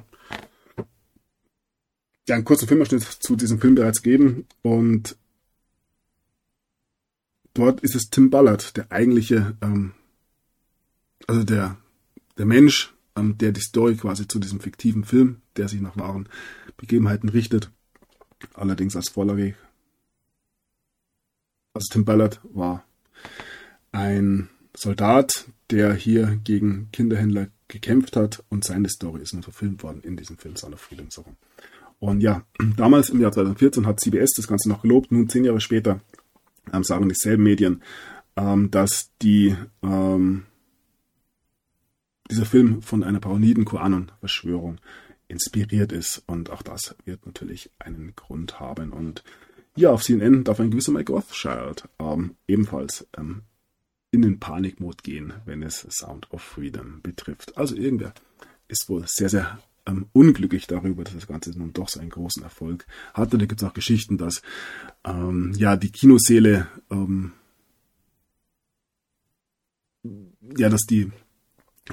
ja, 2.28 2.36
einen 2.36 2.44
kurzen 2.44 2.66
Filmausschnitt 2.66 3.02
zu 3.02 3.36
diesem 3.36 3.60
Film 3.60 3.74
bereits 3.74 4.02
gegeben 4.02 4.46
und 4.62 5.16
dort 7.54 7.80
ist 7.80 7.94
es 7.94 8.10
Tim 8.10 8.30
Ballard, 8.30 8.76
der 8.76 8.90
eigentliche, 8.92 9.56
ähm, 9.62 9.92
also 11.26 11.44
der, 11.44 11.76
der 12.36 12.46
Mensch, 12.46 12.92
ähm, 13.16 13.38
der 13.38 13.52
die 13.52 13.60
Story 13.60 13.96
quasi 13.96 14.28
zu 14.28 14.38
diesem 14.38 14.60
fiktiven 14.60 15.04
Film, 15.04 15.40
der 15.56 15.68
sich 15.68 15.80
nach 15.80 15.96
wahren 15.96 16.28
Begebenheiten 16.76 17.28
richtet, 17.28 17.70
allerdings 18.54 18.96
als 18.96 19.08
Vorlage. 19.08 19.54
Also 21.72 21.86
Tim 21.92 22.04
Ballard 22.04 22.40
war 22.44 22.84
ein 23.92 24.48
Soldat, 24.76 25.46
der 25.70 25.94
hier 25.94 26.38
gegen 26.42 26.88
Kinderhändler 26.92 27.48
gekämpft 27.68 28.16
hat 28.16 28.44
und 28.48 28.64
seine 28.64 28.88
Story 28.88 29.22
ist 29.22 29.32
nun 29.32 29.42
verfilmt 29.42 29.82
worden 29.82 30.02
in 30.02 30.16
diesem 30.16 30.36
Film 30.36 30.56
Son 30.56 30.74
of 30.74 30.80
Freedom. 30.80 31.08
Und 31.98 32.20
ja, 32.20 32.44
damals 32.76 33.08
im 33.10 33.20
Jahr 33.20 33.32
2014 33.32 33.86
hat 33.86 34.00
CBS 34.00 34.32
das 34.36 34.48
Ganze 34.48 34.68
noch 34.68 34.82
gelobt, 34.82 35.10
nun 35.10 35.28
zehn 35.28 35.44
Jahre 35.44 35.60
später 35.60 36.00
ähm, 36.72 36.84
sagen 36.84 37.08
dieselben 37.08 37.42
Medien, 37.42 37.82
ähm, 38.36 38.70
dass 38.70 39.10
die, 39.22 39.56
ähm, 39.82 40.44
dieser 42.30 42.46
Film 42.46 42.82
von 42.82 43.02
einer 43.02 43.20
paranoiden 43.20 43.64
QAnon-Verschwörung 43.64 44.78
inspiriert 45.28 45.92
ist. 45.92 46.22
Und 46.26 46.50
auch 46.50 46.62
das 46.62 46.94
wird 47.04 47.26
natürlich 47.26 47.70
einen 47.78 48.14
Grund 48.16 48.60
haben. 48.60 48.92
Und 48.92 49.24
ja, 49.76 49.90
auf 49.90 50.02
CNN 50.02 50.44
darf 50.44 50.60
ein 50.60 50.70
gewisser 50.70 50.92
Mike 50.92 51.12
Rothschild 51.12 51.88
ähm, 51.98 52.36
ebenfalls 52.46 53.06
ähm, 53.16 53.42
in 54.10 54.22
den 54.22 54.38
Panikmod 54.38 55.02
gehen, 55.02 55.32
wenn 55.44 55.62
es 55.62 55.86
Sound 55.90 56.30
of 56.30 56.42
Freedom 56.42 57.02
betrifft. 57.02 57.56
Also 57.58 57.74
irgendwer 57.74 58.14
ist 58.68 58.88
wohl 58.88 59.04
sehr, 59.06 59.28
sehr 59.28 59.58
ähm, 59.86 60.06
unglücklich 60.12 60.66
darüber, 60.66 61.04
dass 61.04 61.14
das 61.14 61.26
Ganze 61.26 61.50
nun 61.50 61.72
doch 61.72 61.88
so 61.88 62.00
einen 62.00 62.10
großen 62.10 62.42
Erfolg 62.42 62.86
hatte. 63.12 63.38
Da 63.38 63.46
gibt 63.46 63.60
es 63.62 63.68
auch 63.68 63.74
Geschichten, 63.74 64.18
dass 64.18 64.42
ähm, 65.04 65.52
ja 65.56 65.76
die 65.76 65.90
Kinoseele 65.90 66.66
ähm, 66.90 67.32
ja, 70.56 70.68
dass 70.68 70.82
die 70.82 71.10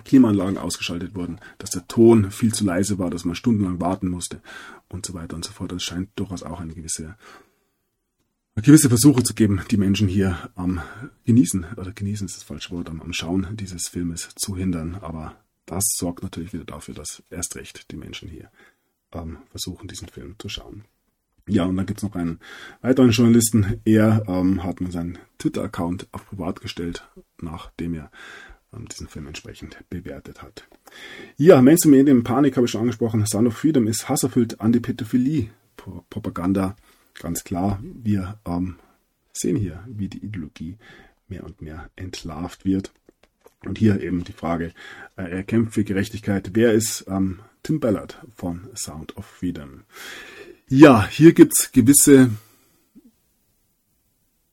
Klimaanlagen 0.03 0.57
ausgeschaltet 0.57 1.15
wurden, 1.15 1.39
dass 1.57 1.71
der 1.71 1.87
Ton 1.87 2.31
viel 2.31 2.53
zu 2.53 2.63
leise 2.63 2.97
war, 2.97 3.09
dass 3.09 3.25
man 3.25 3.35
stundenlang 3.35 3.81
warten 3.81 4.07
musste 4.07 4.41
und 4.89 5.05
so 5.05 5.13
weiter 5.13 5.35
und 5.35 5.43
so 5.43 5.51
fort. 5.51 5.71
Das 5.71 5.83
scheint 5.83 6.09
durchaus 6.15 6.43
auch 6.43 6.59
eine 6.59 6.73
gewisse 6.73 7.15
gewisse 8.55 8.89
Versuche 8.89 9.23
zu 9.23 9.33
geben, 9.33 9.61
die 9.71 9.77
Menschen 9.77 10.07
hier 10.07 10.51
am 10.55 10.81
Genießen, 11.25 11.65
oder 11.77 11.91
genießen 11.91 12.27
ist 12.27 12.37
das 12.37 12.43
falsche 12.43 12.71
Wort, 12.71 12.89
am, 12.89 13.01
am 13.01 13.13
Schauen 13.13 13.47
dieses 13.55 13.87
Filmes 13.87 14.29
zu 14.35 14.55
hindern. 14.55 14.95
Aber 15.01 15.35
das 15.71 15.95
sorgt 15.95 16.21
natürlich 16.21 16.53
wieder 16.53 16.65
dafür, 16.65 16.93
dass 16.93 17.23
erst 17.29 17.55
recht 17.55 17.89
die 17.91 17.95
Menschen 17.95 18.27
hier 18.27 18.51
ähm, 19.13 19.37
versuchen, 19.51 19.87
diesen 19.87 20.09
Film 20.09 20.35
zu 20.37 20.49
schauen. 20.49 20.83
Ja, 21.47 21.63
und 21.63 21.77
dann 21.77 21.85
gibt 21.85 21.99
es 21.99 22.03
noch 22.03 22.15
einen 22.15 22.41
weiteren 22.81 23.11
Journalisten. 23.11 23.79
Er 23.85 24.25
ähm, 24.27 24.65
hat 24.65 24.81
mir 24.81 24.91
seinen 24.91 25.17
Twitter-Account 25.37 26.09
auf 26.11 26.27
privat 26.27 26.59
gestellt, 26.59 27.07
nachdem 27.41 27.93
er 27.93 28.11
ähm, 28.73 28.89
diesen 28.89 29.07
Film 29.07 29.27
entsprechend 29.27 29.77
bewertet 29.89 30.41
hat. 30.41 30.67
Ja, 31.37 31.61
Mainstream 31.61 31.91
Medien 31.91 32.25
Panik 32.25 32.57
habe 32.57 32.65
ich 32.65 32.71
schon 32.71 32.81
angesprochen. 32.81 33.25
Sound 33.25 33.47
of 33.47 33.57
Freedom 33.57 33.87
ist 33.87 34.09
hasserfüllt 34.09 34.59
Antipädophilie-Propaganda. 34.59 36.75
Ganz 37.13 37.45
klar, 37.45 37.79
wir 37.81 38.41
ähm, 38.45 38.75
sehen 39.31 39.55
hier, 39.55 39.85
wie 39.87 40.09
die 40.09 40.25
Ideologie 40.25 40.75
mehr 41.29 41.45
und 41.45 41.61
mehr 41.61 41.89
entlarvt 41.95 42.65
wird. 42.65 42.91
Und 43.65 43.77
hier 43.77 44.01
eben 44.01 44.23
die 44.23 44.33
Frage, 44.33 44.73
äh, 45.17 45.29
er 45.29 45.43
kämpft 45.43 45.73
für 45.73 45.83
Gerechtigkeit. 45.83 46.51
Wer 46.53 46.73
ist 46.73 47.05
ähm, 47.07 47.39
Tim 47.63 47.79
Ballard 47.79 48.17
von 48.35 48.67
Sound 48.75 49.17
of 49.17 49.25
Freedom? 49.25 49.81
Ja, 50.67 51.07
hier 51.07 51.33
gibt's 51.33 51.71
gewisse 51.71 52.31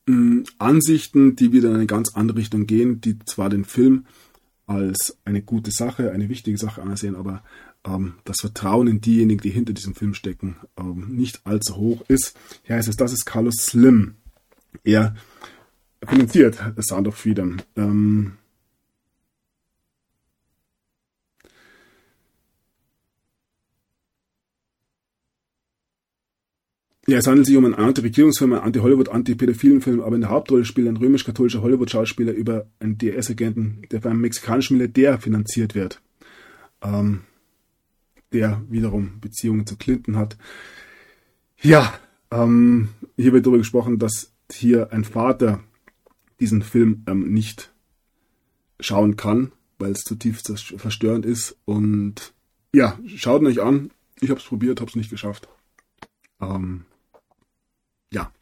mh, 0.06 0.14
mm, 0.14 0.44
Ansichten, 0.58 1.36
die 1.36 1.52
wieder 1.52 1.70
in 1.70 1.76
eine 1.76 1.86
ganz 1.86 2.14
andere 2.14 2.38
Richtung 2.38 2.66
gehen, 2.66 3.00
die 3.00 3.18
zwar 3.20 3.48
den 3.48 3.64
Film 3.64 4.04
als 4.66 5.16
eine 5.24 5.40
gute 5.40 5.70
Sache, 5.70 6.12
eine 6.12 6.28
wichtige 6.28 6.58
Sache 6.58 6.82
ansehen, 6.82 7.16
aber 7.16 7.42
ähm, 7.84 8.14
das 8.24 8.40
Vertrauen 8.40 8.86
in 8.86 9.00
diejenigen, 9.00 9.40
die 9.40 9.50
hinter 9.50 9.72
diesem 9.72 9.94
Film 9.94 10.12
stecken, 10.12 10.56
ähm, 10.76 11.08
nicht 11.08 11.46
allzu 11.46 11.76
hoch 11.76 12.02
ist. 12.08 12.36
Hier 12.64 12.76
heißt 12.76 12.88
es, 12.88 12.96
das 12.96 13.12
ist 13.12 13.24
Carlos 13.24 13.56
Slim. 13.56 14.16
Er 14.84 15.14
finanziert 16.06 16.58
Sound 16.80 17.08
of 17.08 17.16
Freedom. 17.16 17.56
Ähm, 17.76 18.32
Ja, 27.08 27.16
es 27.16 27.26
handelt 27.26 27.46
sich 27.46 27.56
um 27.56 27.64
einen 27.64 27.72
Anti-Regierungsfilm, 27.72 28.52
einen 28.52 28.60
Anti-Hollywood, 28.60 29.08
Anti-Pädophilen 29.08 29.80
Film, 29.80 30.02
aber 30.02 30.14
in 30.16 30.20
der 30.20 30.28
Hauptrolle 30.28 30.66
spielt 30.66 30.88
ein 30.88 30.98
römisch-katholischer 30.98 31.62
Hollywood-Schauspieler 31.62 32.32
über 32.32 32.66
einen 32.80 32.98
DS-Agenten, 32.98 33.80
der 33.90 34.02
von 34.02 34.10
einem 34.10 34.20
mexikanischen 34.20 34.76
Militär 34.76 35.18
finanziert 35.18 35.74
wird, 35.74 36.02
ähm, 36.82 37.20
der 38.34 38.60
wiederum 38.68 39.20
Beziehungen 39.22 39.66
zu 39.66 39.76
Clinton 39.76 40.18
hat. 40.18 40.36
Ja, 41.62 41.98
ähm, 42.30 42.90
hier 43.16 43.32
wird 43.32 43.46
darüber 43.46 43.56
gesprochen, 43.56 43.98
dass 43.98 44.30
hier 44.52 44.92
ein 44.92 45.04
Vater 45.04 45.64
diesen 46.40 46.60
Film 46.60 47.04
ähm, 47.06 47.32
nicht 47.32 47.72
schauen 48.80 49.16
kann, 49.16 49.52
weil 49.78 49.92
es 49.92 50.00
zutiefst 50.00 50.52
verstörend 50.76 51.24
ist. 51.24 51.56
Und 51.64 52.34
ja, 52.74 52.98
schaut 53.16 53.40
ihn 53.40 53.46
euch 53.46 53.62
an. 53.62 53.92
Ich 54.20 54.28
habe 54.28 54.40
es 54.40 54.46
probiert, 54.46 54.82
habe 54.82 54.90
es 54.90 54.96
nicht 54.96 55.08
geschafft. 55.08 55.48
Ähm, 56.42 56.84
ja. 58.12 58.32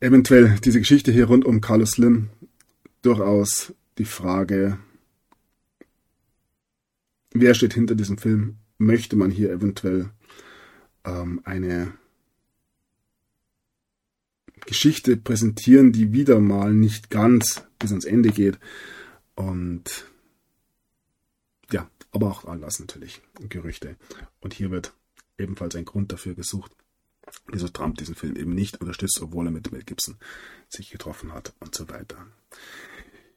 Eventuell 0.00 0.58
diese 0.64 0.80
Geschichte 0.80 1.12
hier 1.12 1.26
rund 1.26 1.44
um 1.44 1.60
Carlos 1.60 1.92
Slim 1.92 2.30
durchaus 3.02 3.72
die 3.98 4.04
Frage, 4.04 4.78
wer 7.32 7.54
steht 7.54 7.74
hinter 7.74 7.94
diesem 7.94 8.18
Film? 8.18 8.56
Möchte 8.78 9.16
man 9.16 9.30
hier 9.30 9.50
eventuell 9.50 10.10
ähm, 11.04 11.40
eine 11.44 11.92
Geschichte 14.66 15.16
präsentieren, 15.16 15.92
die 15.92 16.12
wieder 16.12 16.40
mal 16.40 16.72
nicht 16.72 17.10
ganz 17.10 17.62
bis 17.78 17.90
ans 17.90 18.04
Ende 18.04 18.30
geht. 18.30 18.58
Und 19.34 20.06
ja, 21.70 21.90
aber 22.10 22.28
auch 22.28 22.44
Anlass 22.44 22.78
natürlich, 22.80 23.22
Gerüchte. 23.48 23.96
Und 24.40 24.54
hier 24.54 24.70
wird 24.70 24.94
ebenfalls 25.38 25.74
ein 25.74 25.84
Grund 25.84 26.12
dafür 26.12 26.34
gesucht, 26.34 26.72
wieso 27.48 27.68
Trump 27.68 27.98
diesen 27.98 28.14
Film 28.14 28.36
eben 28.36 28.54
nicht 28.54 28.80
unterstützt, 28.80 29.20
obwohl 29.22 29.46
er 29.46 29.52
mit 29.52 29.72
Mel 29.72 29.82
Gibson 29.82 30.16
sich 30.68 30.90
getroffen 30.90 31.32
hat 31.32 31.54
und 31.60 31.74
so 31.74 31.88
weiter. 31.88 32.26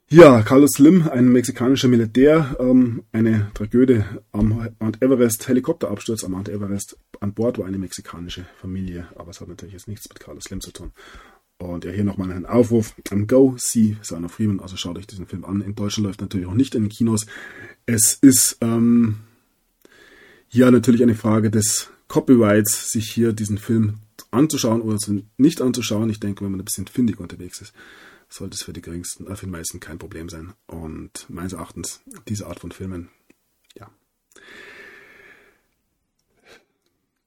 Ja, 0.08 0.44
Carlos 0.44 0.74
Slim, 0.74 1.10
ein 1.10 1.30
mexikanischer 1.30 1.88
Militär, 1.88 2.56
ähm, 2.60 3.04
eine 3.12 3.50
Tragödie 3.56 4.04
am 4.32 4.70
Mount 4.80 5.02
Everest, 5.02 5.48
Helikopterabsturz 5.48 6.24
am 6.24 6.34
Mount 6.34 6.48
Everest. 6.48 6.96
An 7.22 7.34
Bord 7.34 7.58
war 7.58 7.66
eine 7.66 7.80
mexikanische 7.80 8.46
Familie, 8.62 9.08
aber 9.16 9.32
es 9.32 9.42
hat 9.42 9.48
natürlich 9.48 9.74
jetzt 9.74 9.88
nichts 9.88 10.08
mit 10.08 10.20
Carlos 10.20 10.44
Slim 10.44 10.62
zu 10.62 10.72
tun. 10.72 10.92
Und 11.58 11.86
ja, 11.86 11.92
hier 11.92 12.04
nochmal 12.04 12.32
einen 12.32 12.46
Aufruf 12.46 12.94
am 13.10 13.26
Go 13.26 13.56
See 13.58 13.98
Son 14.04 14.26
of 14.26 14.34
Freeman. 14.34 14.60
Also 14.60 14.78
schaut 14.78 14.98
euch 15.00 15.08
diesen 15.08 15.26
Film 15.26 15.44
an. 15.44 15.62
In 15.62 15.74
Deutschland 15.74 16.06
läuft 16.06 16.22
natürlich 16.22 16.46
auch 16.46 16.54
nicht 16.54 16.76
in 16.76 16.84
den 16.84 16.90
Kinos. 16.90 17.26
Es 17.88 18.14
ist 18.14 18.58
ähm, 18.62 19.22
ja 20.50 20.70
natürlich 20.70 21.02
eine 21.02 21.16
Frage 21.16 21.50
des 21.50 21.90
Copyrights, 22.08 22.92
sich 22.92 23.10
hier 23.12 23.34
diesen 23.34 23.58
Film 23.58 24.00
anzuschauen 24.32 24.82
oder 24.82 24.98
nicht 25.38 25.62
anzuschauen. 25.62 26.10
Ich 26.10 26.20
denke, 26.20 26.44
wenn 26.44 26.52
man 26.52 26.62
ein 26.62 26.66
bisschen 26.66 26.88
findig 26.88 27.20
unterwegs 27.20 27.62
ist, 27.62 27.74
sollte 28.30 28.56
es 28.56 28.64
für 28.64 28.74
die 28.74 28.82
geringsten, 28.82 29.28
äh, 29.28 29.36
für 29.36 29.46
die 29.46 29.52
meisten 29.52 29.80
kein 29.80 29.98
Problem 29.98 30.30
sein. 30.30 30.54
Und 30.68 31.26
meines 31.30 31.54
Erachtens, 31.54 32.02
diese 32.28 32.48
Art 32.48 32.60
von 32.60 32.72
Filmen, 32.72 33.10
ja. 33.76 33.90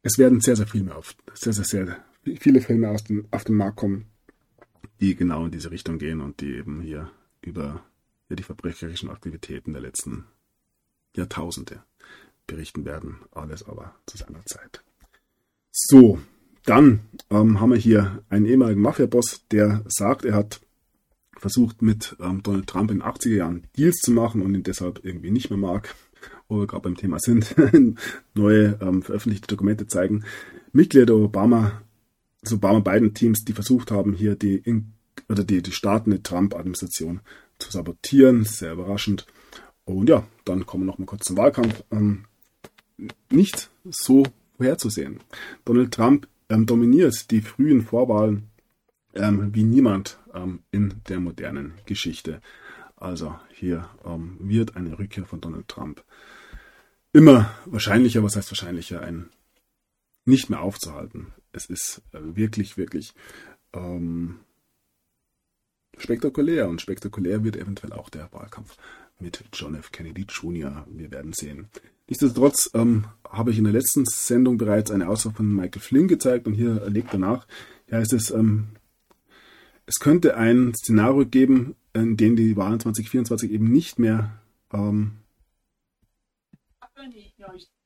Es 0.03 0.19
werden 0.19 0.41
sehr, 0.41 0.57
sehr 0.57 0.67
viele 0.67 0.95
auf, 0.95 1.15
sehr, 1.35 1.53
sehr, 1.53 1.65
sehr 1.65 2.05
viele 2.41 2.61
Filme 2.61 2.89
aus 2.89 3.05
dem, 3.05 3.27
auf 3.31 3.45
den 3.45 3.57
Markt 3.57 3.77
kommen, 3.77 4.07
die 5.01 5.15
genau 5.15 5.47
in 5.47 5.51
diese 5.51 5.71
Richtung 5.71 5.99
gehen 5.99 6.21
und 6.21 6.41
die 6.41 6.55
eben 6.55 6.81
hier 6.81 7.11
über 7.41 7.85
ja, 8.29 8.37
die 8.37 8.43
verbrecherischen 8.43 9.11
Aktivitäten 9.11 9.73
der 9.73 9.83
letzten 9.83 10.27
Jahrtausende 11.17 11.83
berichten 12.49 12.85
werden. 12.85 13.19
Alles 13.31 13.62
aber 13.62 13.95
zu 14.07 14.16
seiner 14.16 14.45
Zeit. 14.45 14.83
So, 15.70 16.19
dann 16.65 17.01
ähm, 17.31 17.61
haben 17.61 17.70
wir 17.70 17.79
hier 17.79 18.25
einen 18.29 18.47
ehemaligen 18.47 18.83
Mafia-Boss, 18.83 19.45
der 19.53 19.85
sagt, 19.87 20.25
er 20.25 20.35
hat 20.35 20.61
versucht 21.37 21.83
mit 21.83 22.16
ähm, 22.20 22.43
Donald 22.43 22.66
Trump 22.66 22.91
in 22.91 22.99
den 22.99 23.09
80er 23.09 23.37
Jahren 23.37 23.66
Deals 23.77 23.99
zu 23.99 24.11
machen 24.11 24.43
und 24.43 24.55
ihn 24.55 24.65
deshalb 24.65 25.05
irgendwie 25.05 25.31
nicht 25.31 25.51
mehr 25.51 25.59
mag, 25.59 25.95
wo 26.49 26.59
wir 26.59 26.66
gerade 26.66 26.83
beim 26.83 26.97
Thema 26.97 27.20
sind, 27.20 27.55
neue 28.35 28.79
ähm, 28.81 29.03
veröffentlichte 29.03 29.47
Dokumente 29.47 29.87
zeigen. 29.87 30.25
Mitglieder 30.73 31.07
der 31.07 31.16
Obama, 31.16 31.81
des 32.43 32.53
Obama-Biden-Teams, 32.53 33.45
die 33.45 33.53
versucht 33.53 33.91
haben, 33.91 34.12
hier 34.12 34.35
die, 34.35 34.57
in, 34.57 34.93
oder 35.29 35.45
die, 35.45 35.62
die 35.62 35.73
startende 35.73 36.23
Trump-Administration 36.23 37.20
zu 37.59 37.70
sabotieren. 37.70 38.45
Sehr 38.45 38.73
überraschend. 38.73 39.27
Und 39.85 40.09
ja, 40.09 40.27
dann 40.45 40.66
kommen 40.66 40.83
wir 40.85 40.87
noch 40.87 40.99
mal 40.99 41.07
kurz 41.07 41.27
zum 41.27 41.37
Wahlkampf. 41.37 41.83
Ähm, 41.91 42.25
nicht 43.31 43.70
so 43.85 44.25
vorherzusehen. 44.57 45.20
Donald 45.65 45.93
Trump 45.93 46.29
ähm, 46.49 46.66
dominiert 46.66 47.31
die 47.31 47.41
frühen 47.41 47.83
Vorwahlen 47.83 48.51
ähm, 49.15 49.55
wie 49.55 49.65
niemand 49.65 50.19
ähm, 50.35 50.61
in 50.70 50.95
der 51.09 51.20
modernen 51.20 51.75
Geschichte. 51.87 52.41
Also 52.97 53.39
hier 53.53 53.89
ähm, 54.05 54.37
wird 54.41 54.77
eine 54.77 54.99
Rückkehr 54.99 55.25
von 55.25 55.41
Donald 55.41 55.69
Trump 55.69 56.03
immer 57.12 57.55
wahrscheinlicher, 57.66 58.23
was 58.23 58.37
heißt 58.37 58.51
wahrscheinlicher, 58.51 59.01
ein 59.01 59.31
nicht 60.25 60.51
mehr 60.51 60.61
aufzuhalten. 60.61 61.33
Es 61.53 61.66
ist 61.66 62.03
äh, 62.12 62.19
wirklich, 62.20 62.77
wirklich 62.77 63.15
ähm, 63.73 64.41
spektakulär 65.97 66.69
und 66.69 66.81
spektakulär 66.81 67.45
wird 67.45 67.57
eventuell 67.57 67.93
auch 67.93 68.11
der 68.11 68.33
Wahlkampf 68.33 68.77
mit 69.19 69.43
John 69.53 69.75
F. 69.75 69.91
Kennedy 69.91 70.27
Jr. 70.29 70.87
Wir 70.91 71.11
werden 71.11 71.33
sehen. 71.33 71.69
Nichtsdestotrotz 72.09 72.70
ähm, 72.74 73.05
habe 73.28 73.51
ich 73.51 73.59
in 73.59 73.64
der 73.64 73.72
letzten 73.72 74.05
Sendung 74.06 74.59
bereits 74.59 74.90
eine 74.90 75.09
Aussage 75.09 75.36
von 75.36 75.55
Michael 75.55 75.82
Flynn 75.82 76.09
gezeigt 76.09 76.47
und 76.47 76.55
hier 76.55 76.89
legt 76.89 77.12
er 77.12 77.18
nach. 77.18 77.47
Hier 77.86 77.98
heißt 77.98 78.14
es, 78.14 78.30
ähm, 78.30 78.68
es 79.86 80.01
könnte 80.01 80.36
ein 80.36 80.74
Szenario 80.74 81.26
geben, 81.26 81.76
in 81.93 82.16
dem 82.16 82.36
die 82.36 82.56
Wahlen 82.56 82.80
2024 82.80 83.51
eben 83.51 83.70
nicht 83.70 83.98
mehr 83.98 84.40
ähm, 84.72 85.18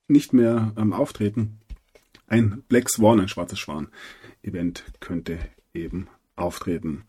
nicht 0.09 0.33
mehr 0.33 0.73
ähm, 0.77 0.93
auftreten. 0.93 1.59
Ein 2.27 2.63
Black 2.69 2.89
Swan, 2.91 3.21
ein 3.21 3.29
schwarzes 3.29 3.59
Schwan-Event 3.59 4.85
könnte 5.01 5.39
eben 5.75 6.09
auftreten. 6.37 7.05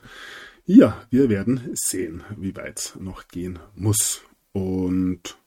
Ja, 0.65 1.05
wir 1.09 1.29
werden 1.29 1.69
sehen, 1.73 2.23
wie 2.37 2.55
weit 2.55 2.79
es 2.79 2.95
noch 2.95 3.27
gehen 3.27 3.59
muss. 3.75 4.21
Und 4.51 5.37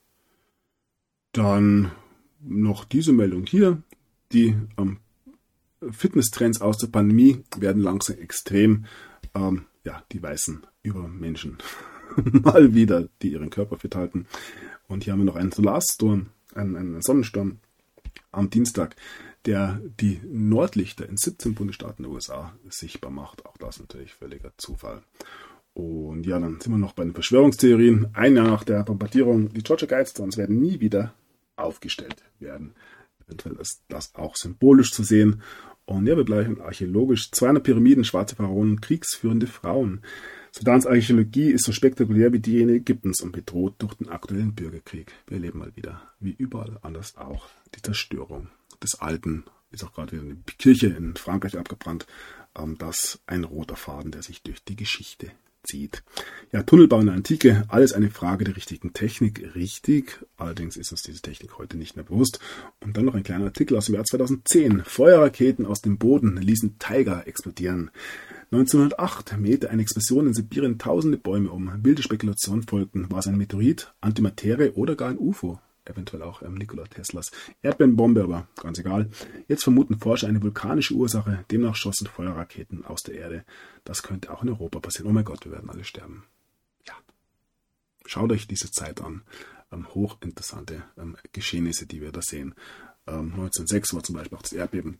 dann 1.36 1.92
noch 2.40 2.84
diese 2.84 3.12
Meldung 3.12 3.46
hier. 3.46 3.82
Die 4.32 4.56
ähm, 4.78 4.98
Fitnesstrends 5.90 6.60
aus 6.60 6.78
der 6.78 6.88
Pandemie 6.88 7.42
werden 7.58 7.82
langsam 7.82 8.18
extrem 8.18 8.86
ähm, 9.34 9.66
ja, 9.84 10.02
die 10.12 10.22
weißen 10.22 10.66
Übermenschen 10.82 11.58
mal 12.16 12.74
wieder, 12.74 13.08
die 13.22 13.32
ihren 13.32 13.50
Körper 13.50 13.76
fit 13.78 13.94
halten. 13.94 14.26
Und 14.88 15.04
hier 15.04 15.12
haben 15.12 15.20
wir 15.20 15.24
noch 15.24 15.36
einen 15.36 15.52
Solarsturm, 15.52 16.26
einen, 16.54 16.76
einen 16.76 17.02
Sonnensturm 17.02 17.58
am 18.32 18.50
Dienstag, 18.50 18.96
der 19.44 19.80
die 20.00 20.20
Nordlichter 20.24 21.08
in 21.08 21.16
17 21.16 21.54
Bundesstaaten 21.54 22.02
der 22.02 22.12
USA 22.12 22.52
sichtbar 22.68 23.10
macht. 23.10 23.46
Auch 23.46 23.56
das 23.58 23.78
natürlich 23.78 24.14
völliger 24.14 24.52
Zufall. 24.56 25.02
Und 25.74 26.26
ja, 26.26 26.38
dann 26.38 26.60
sind 26.60 26.72
wir 26.72 26.78
noch 26.78 26.94
bei 26.94 27.04
den 27.04 27.12
Verschwörungstheorien. 27.12 28.08
Ein 28.14 28.36
Jahr 28.36 28.46
nach 28.46 28.64
der 28.64 28.82
Bombardierung, 28.82 29.52
die 29.52 29.62
Georgia 29.62 29.86
Guidestones 29.86 30.36
werden 30.36 30.58
nie 30.58 30.80
wieder 30.80 31.14
aufgestellt 31.56 32.22
werden. 32.38 32.74
Eventuell 33.26 33.56
ist 33.56 33.82
das 33.88 34.14
auch 34.14 34.36
symbolisch 34.36 34.92
zu 34.92 35.02
sehen. 35.02 35.42
Und 35.84 36.06
ja, 36.06 36.16
wir 36.16 36.24
bleiben 36.24 36.60
archäologisch. 36.60 37.30
200 37.30 37.62
Pyramiden, 37.62 38.04
schwarze 38.04 38.36
Pharaonen, 38.36 38.80
kriegsführende 38.80 39.46
Frauen. 39.46 40.02
Sudans 40.50 40.86
Archäologie 40.86 41.50
ist 41.50 41.64
so 41.64 41.72
spektakulär 41.72 42.32
wie 42.32 42.40
diejenige 42.40 42.78
Ägyptens 42.78 43.20
und 43.20 43.32
bedroht 43.32 43.74
durch 43.78 43.94
den 43.94 44.08
aktuellen 44.08 44.54
Bürgerkrieg. 44.54 45.12
Wir 45.26 45.36
erleben 45.36 45.58
mal 45.58 45.76
wieder, 45.76 46.02
wie 46.18 46.32
überall 46.32 46.78
anders 46.82 47.16
auch, 47.16 47.46
die 47.74 47.82
Zerstörung 47.82 48.48
des 48.82 48.94
Alten. 49.00 49.44
Ist 49.70 49.84
auch 49.84 49.92
gerade 49.92 50.12
wieder 50.12 50.22
eine 50.22 50.36
Kirche 50.58 50.88
in 50.88 51.14
Frankreich 51.16 51.58
abgebrannt. 51.58 52.06
Ähm, 52.56 52.78
das 52.78 53.20
ein 53.26 53.44
roter 53.44 53.76
Faden, 53.76 54.12
der 54.12 54.22
sich 54.22 54.42
durch 54.42 54.64
die 54.64 54.76
Geschichte 54.76 55.30
zieht. 55.66 56.02
Ja, 56.52 56.62
Tunnelbau 56.62 57.00
in 57.00 57.06
der 57.06 57.14
Antike, 57.14 57.64
alles 57.68 57.92
eine 57.92 58.10
Frage 58.10 58.44
der 58.44 58.56
richtigen 58.56 58.92
Technik, 58.92 59.54
richtig. 59.54 60.24
Allerdings 60.36 60.76
ist 60.76 60.92
uns 60.92 61.02
diese 61.02 61.20
Technik 61.20 61.58
heute 61.58 61.76
nicht 61.76 61.96
mehr 61.96 62.04
bewusst. 62.04 62.40
Und 62.80 62.96
dann 62.96 63.04
noch 63.04 63.14
ein 63.14 63.22
kleiner 63.22 63.46
Artikel 63.46 63.76
aus 63.76 63.86
dem 63.86 63.96
Jahr 63.96 64.04
2010. 64.04 64.84
Feuerraketen 64.84 65.66
aus 65.66 65.82
dem 65.82 65.98
Boden 65.98 66.36
ließen 66.36 66.78
Tiger 66.78 67.26
explodieren. 67.26 67.90
1908 68.52 69.38
mähte 69.38 69.70
eine 69.70 69.82
Explosion 69.82 70.28
in 70.28 70.34
Sibirien 70.34 70.78
tausende 70.78 71.18
Bäume 71.18 71.50
um. 71.50 71.72
Wilde 71.82 72.02
Spekulationen 72.02 72.62
folgten. 72.62 73.10
War 73.10 73.18
es 73.18 73.26
ein 73.26 73.36
Meteorit, 73.36 73.92
Antimaterie 74.00 74.70
oder 74.70 74.94
gar 74.94 75.10
ein 75.10 75.18
UFO? 75.18 75.60
Eventuell 75.88 76.22
auch 76.22 76.42
ähm, 76.42 76.54
Nikola 76.54 76.84
Teslas 76.84 77.30
Erdbeerenbombe, 77.62 78.22
aber 78.22 78.48
ganz 78.60 78.78
egal. 78.78 79.10
Jetzt 79.48 79.64
vermuten 79.64 79.98
Forscher 79.98 80.28
eine 80.28 80.42
vulkanische 80.42 80.94
Ursache, 80.94 81.44
demnach 81.50 81.76
schossen 81.76 82.06
Feuerraketen 82.06 82.84
aus 82.84 83.02
der 83.02 83.16
Erde. 83.16 83.44
Das 83.84 84.02
könnte 84.02 84.32
auch 84.32 84.42
in 84.42 84.48
Europa 84.48 84.80
passieren. 84.80 85.10
Oh 85.10 85.12
mein 85.12 85.24
Gott, 85.24 85.44
wir 85.44 85.52
werden 85.52 85.70
alle 85.70 85.84
sterben. 85.84 86.24
Ja. 86.86 86.94
Schaut 88.04 88.32
euch 88.32 88.46
diese 88.46 88.70
Zeit 88.70 89.00
an. 89.00 89.22
Ähm, 89.72 89.88
hochinteressante 89.94 90.84
ähm, 90.96 91.16
Geschehnisse, 91.32 91.86
die 91.86 92.00
wir 92.00 92.12
da 92.12 92.22
sehen. 92.22 92.54
1906 93.06 93.92
ähm, 93.92 93.96
war 93.96 94.02
zum 94.04 94.14
Beispiel 94.16 94.38
auch 94.38 94.42
das 94.42 94.52
Erdbeben 94.52 94.98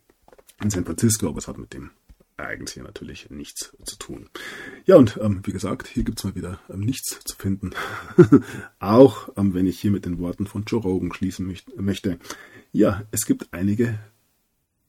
in 0.61 0.69
San 0.69 0.85
Francisco, 0.85 1.27
aber 1.27 1.39
es 1.39 1.47
hat 1.47 1.57
mit 1.57 1.73
dem 1.73 1.91
Hier 2.71 2.83
natürlich 2.83 3.31
nichts 3.31 3.75
zu 3.83 3.97
tun. 3.97 4.29
Ja, 4.85 4.95
und 4.97 5.17
ähm, 5.19 5.41
wie 5.43 5.51
gesagt, 5.51 5.87
hier 5.87 6.03
gibt's 6.03 6.23
mal 6.23 6.35
wieder 6.35 6.59
ähm, 6.69 6.81
nichts 6.81 7.19
zu 7.25 7.35
finden. 7.35 7.71
Auch 8.79 9.29
ähm, 9.37 9.55
wenn 9.55 9.65
ich 9.65 9.79
hier 9.79 9.89
mit 9.89 10.05
den 10.05 10.19
Worten 10.19 10.45
von 10.45 10.63
Joe 10.65 10.81
Rogan 10.81 11.11
schließen 11.11 11.51
möchte. 11.77 12.19
Ja, 12.71 13.03
es 13.09 13.25
gibt 13.25 13.51
einige 13.53 13.97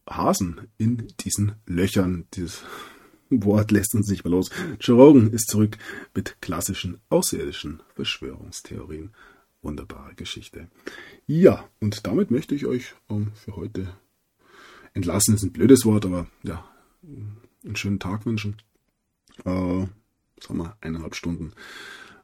Hasen 0.06 0.68
in 0.76 1.08
diesen 1.20 1.54
Löchern. 1.64 2.26
Dieses 2.34 2.64
Wort 3.30 3.70
lässt 3.70 3.94
uns 3.94 4.08
nicht 4.08 4.24
mehr 4.24 4.32
los. 4.32 4.50
Joe 4.78 5.02
Rogan 5.02 5.32
ist 5.32 5.48
zurück 5.48 5.78
mit 6.14 6.42
klassischen 6.42 7.00
außerirdischen 7.08 7.82
Verschwörungstheorien. 7.94 9.14
Wunderbare 9.62 10.14
Geschichte. 10.14 10.68
Ja, 11.26 11.66
und 11.80 12.06
damit 12.06 12.30
möchte 12.30 12.54
ich 12.54 12.66
euch 12.66 12.94
ähm, 13.08 13.32
für 13.34 13.56
heute 13.56 13.88
entlassen. 14.92 15.34
Ist 15.34 15.44
ein 15.44 15.52
blödes 15.52 15.86
Wort, 15.86 16.04
aber 16.04 16.26
ja, 16.42 16.62
einen 17.02 17.76
schönen 17.76 18.00
Tag 18.00 18.26
wünschen. 18.26 18.56
Äh, 19.44 19.86
sagen 20.40 20.58
wir, 20.58 20.76
eineinhalb 20.80 21.14
Stunden 21.14 21.52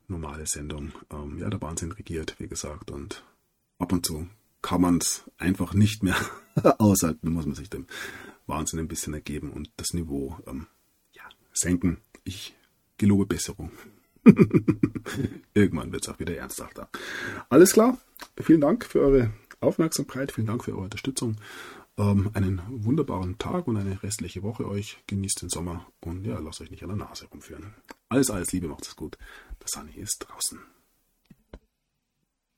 normale 0.09 0.47
Sendung. 0.47 0.93
Ähm, 1.11 1.39
ja, 1.39 1.49
der 1.51 1.61
Wahnsinn 1.61 1.93
regiert, 1.93 2.37
wie 2.39 2.49
gesagt. 2.49 2.91
Und 2.91 3.25
ab 3.79 3.93
und 3.93 4.07
zu 4.07 4.29
kann 4.63 4.81
man 4.81 4.99
es 4.99 5.25
einfach 5.37 5.75
nicht 5.75 6.03
mehr 6.03 6.17
aushalten, 6.79 7.33
muss 7.33 7.47
man 7.47 7.55
sich 7.55 7.71
dem 7.71 7.87
Wahnsinn 8.47 8.79
ein 8.79 8.89
bisschen 8.89 9.15
ergeben 9.15 9.53
und 9.53 9.71
das 9.77 9.93
Niveau 9.93 10.39
ähm, 10.47 10.67
ja, 11.13 11.23
senken. 11.53 11.99
Ich 12.25 12.55
gelobe 12.97 13.27
Besserung. 13.27 13.71
Irgendwann 15.55 15.93
wird 15.93 16.07
es 16.07 16.09
auch 16.09 16.19
wieder 16.19 16.37
ernsthafter. 16.37 16.89
Alles 17.51 17.73
klar. 17.73 17.99
Vielen 18.41 18.63
Dank 18.63 18.87
für 18.87 19.01
eure 19.01 19.33
Aufmerksamkeit. 19.61 20.33
Vielen 20.33 20.47
Dank 20.47 20.65
für 20.65 20.73
eure 20.73 20.83
Unterstützung. 20.83 21.37
Ähm, 21.97 22.31
einen 22.35 22.61
wunderbaren 22.85 23.39
Tag 23.39 23.69
und 23.69 23.77
eine 23.77 24.03
restliche 24.03 24.43
Woche 24.43 24.69
euch. 24.69 24.99
Genießt 25.07 25.43
den 25.43 25.49
Sommer 25.49 25.87
und 26.01 26.25
ja, 26.25 26.39
lasst 26.39 26.61
euch 26.61 26.71
nicht 26.71 26.83
an 26.83 26.89
der 26.89 26.99
Nase 26.99 27.27
rumführen. 27.27 27.75
Alles, 28.09 28.31
alles 28.31 28.53
Liebe, 28.53 28.69
macht 28.69 28.87
es 28.87 28.97
gut. 28.97 29.17
Der 29.61 29.69
Sunny 29.69 29.93
ist 29.93 30.19
draußen. 30.19 30.61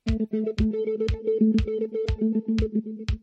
Thank 0.09 0.33
you. 3.11 3.17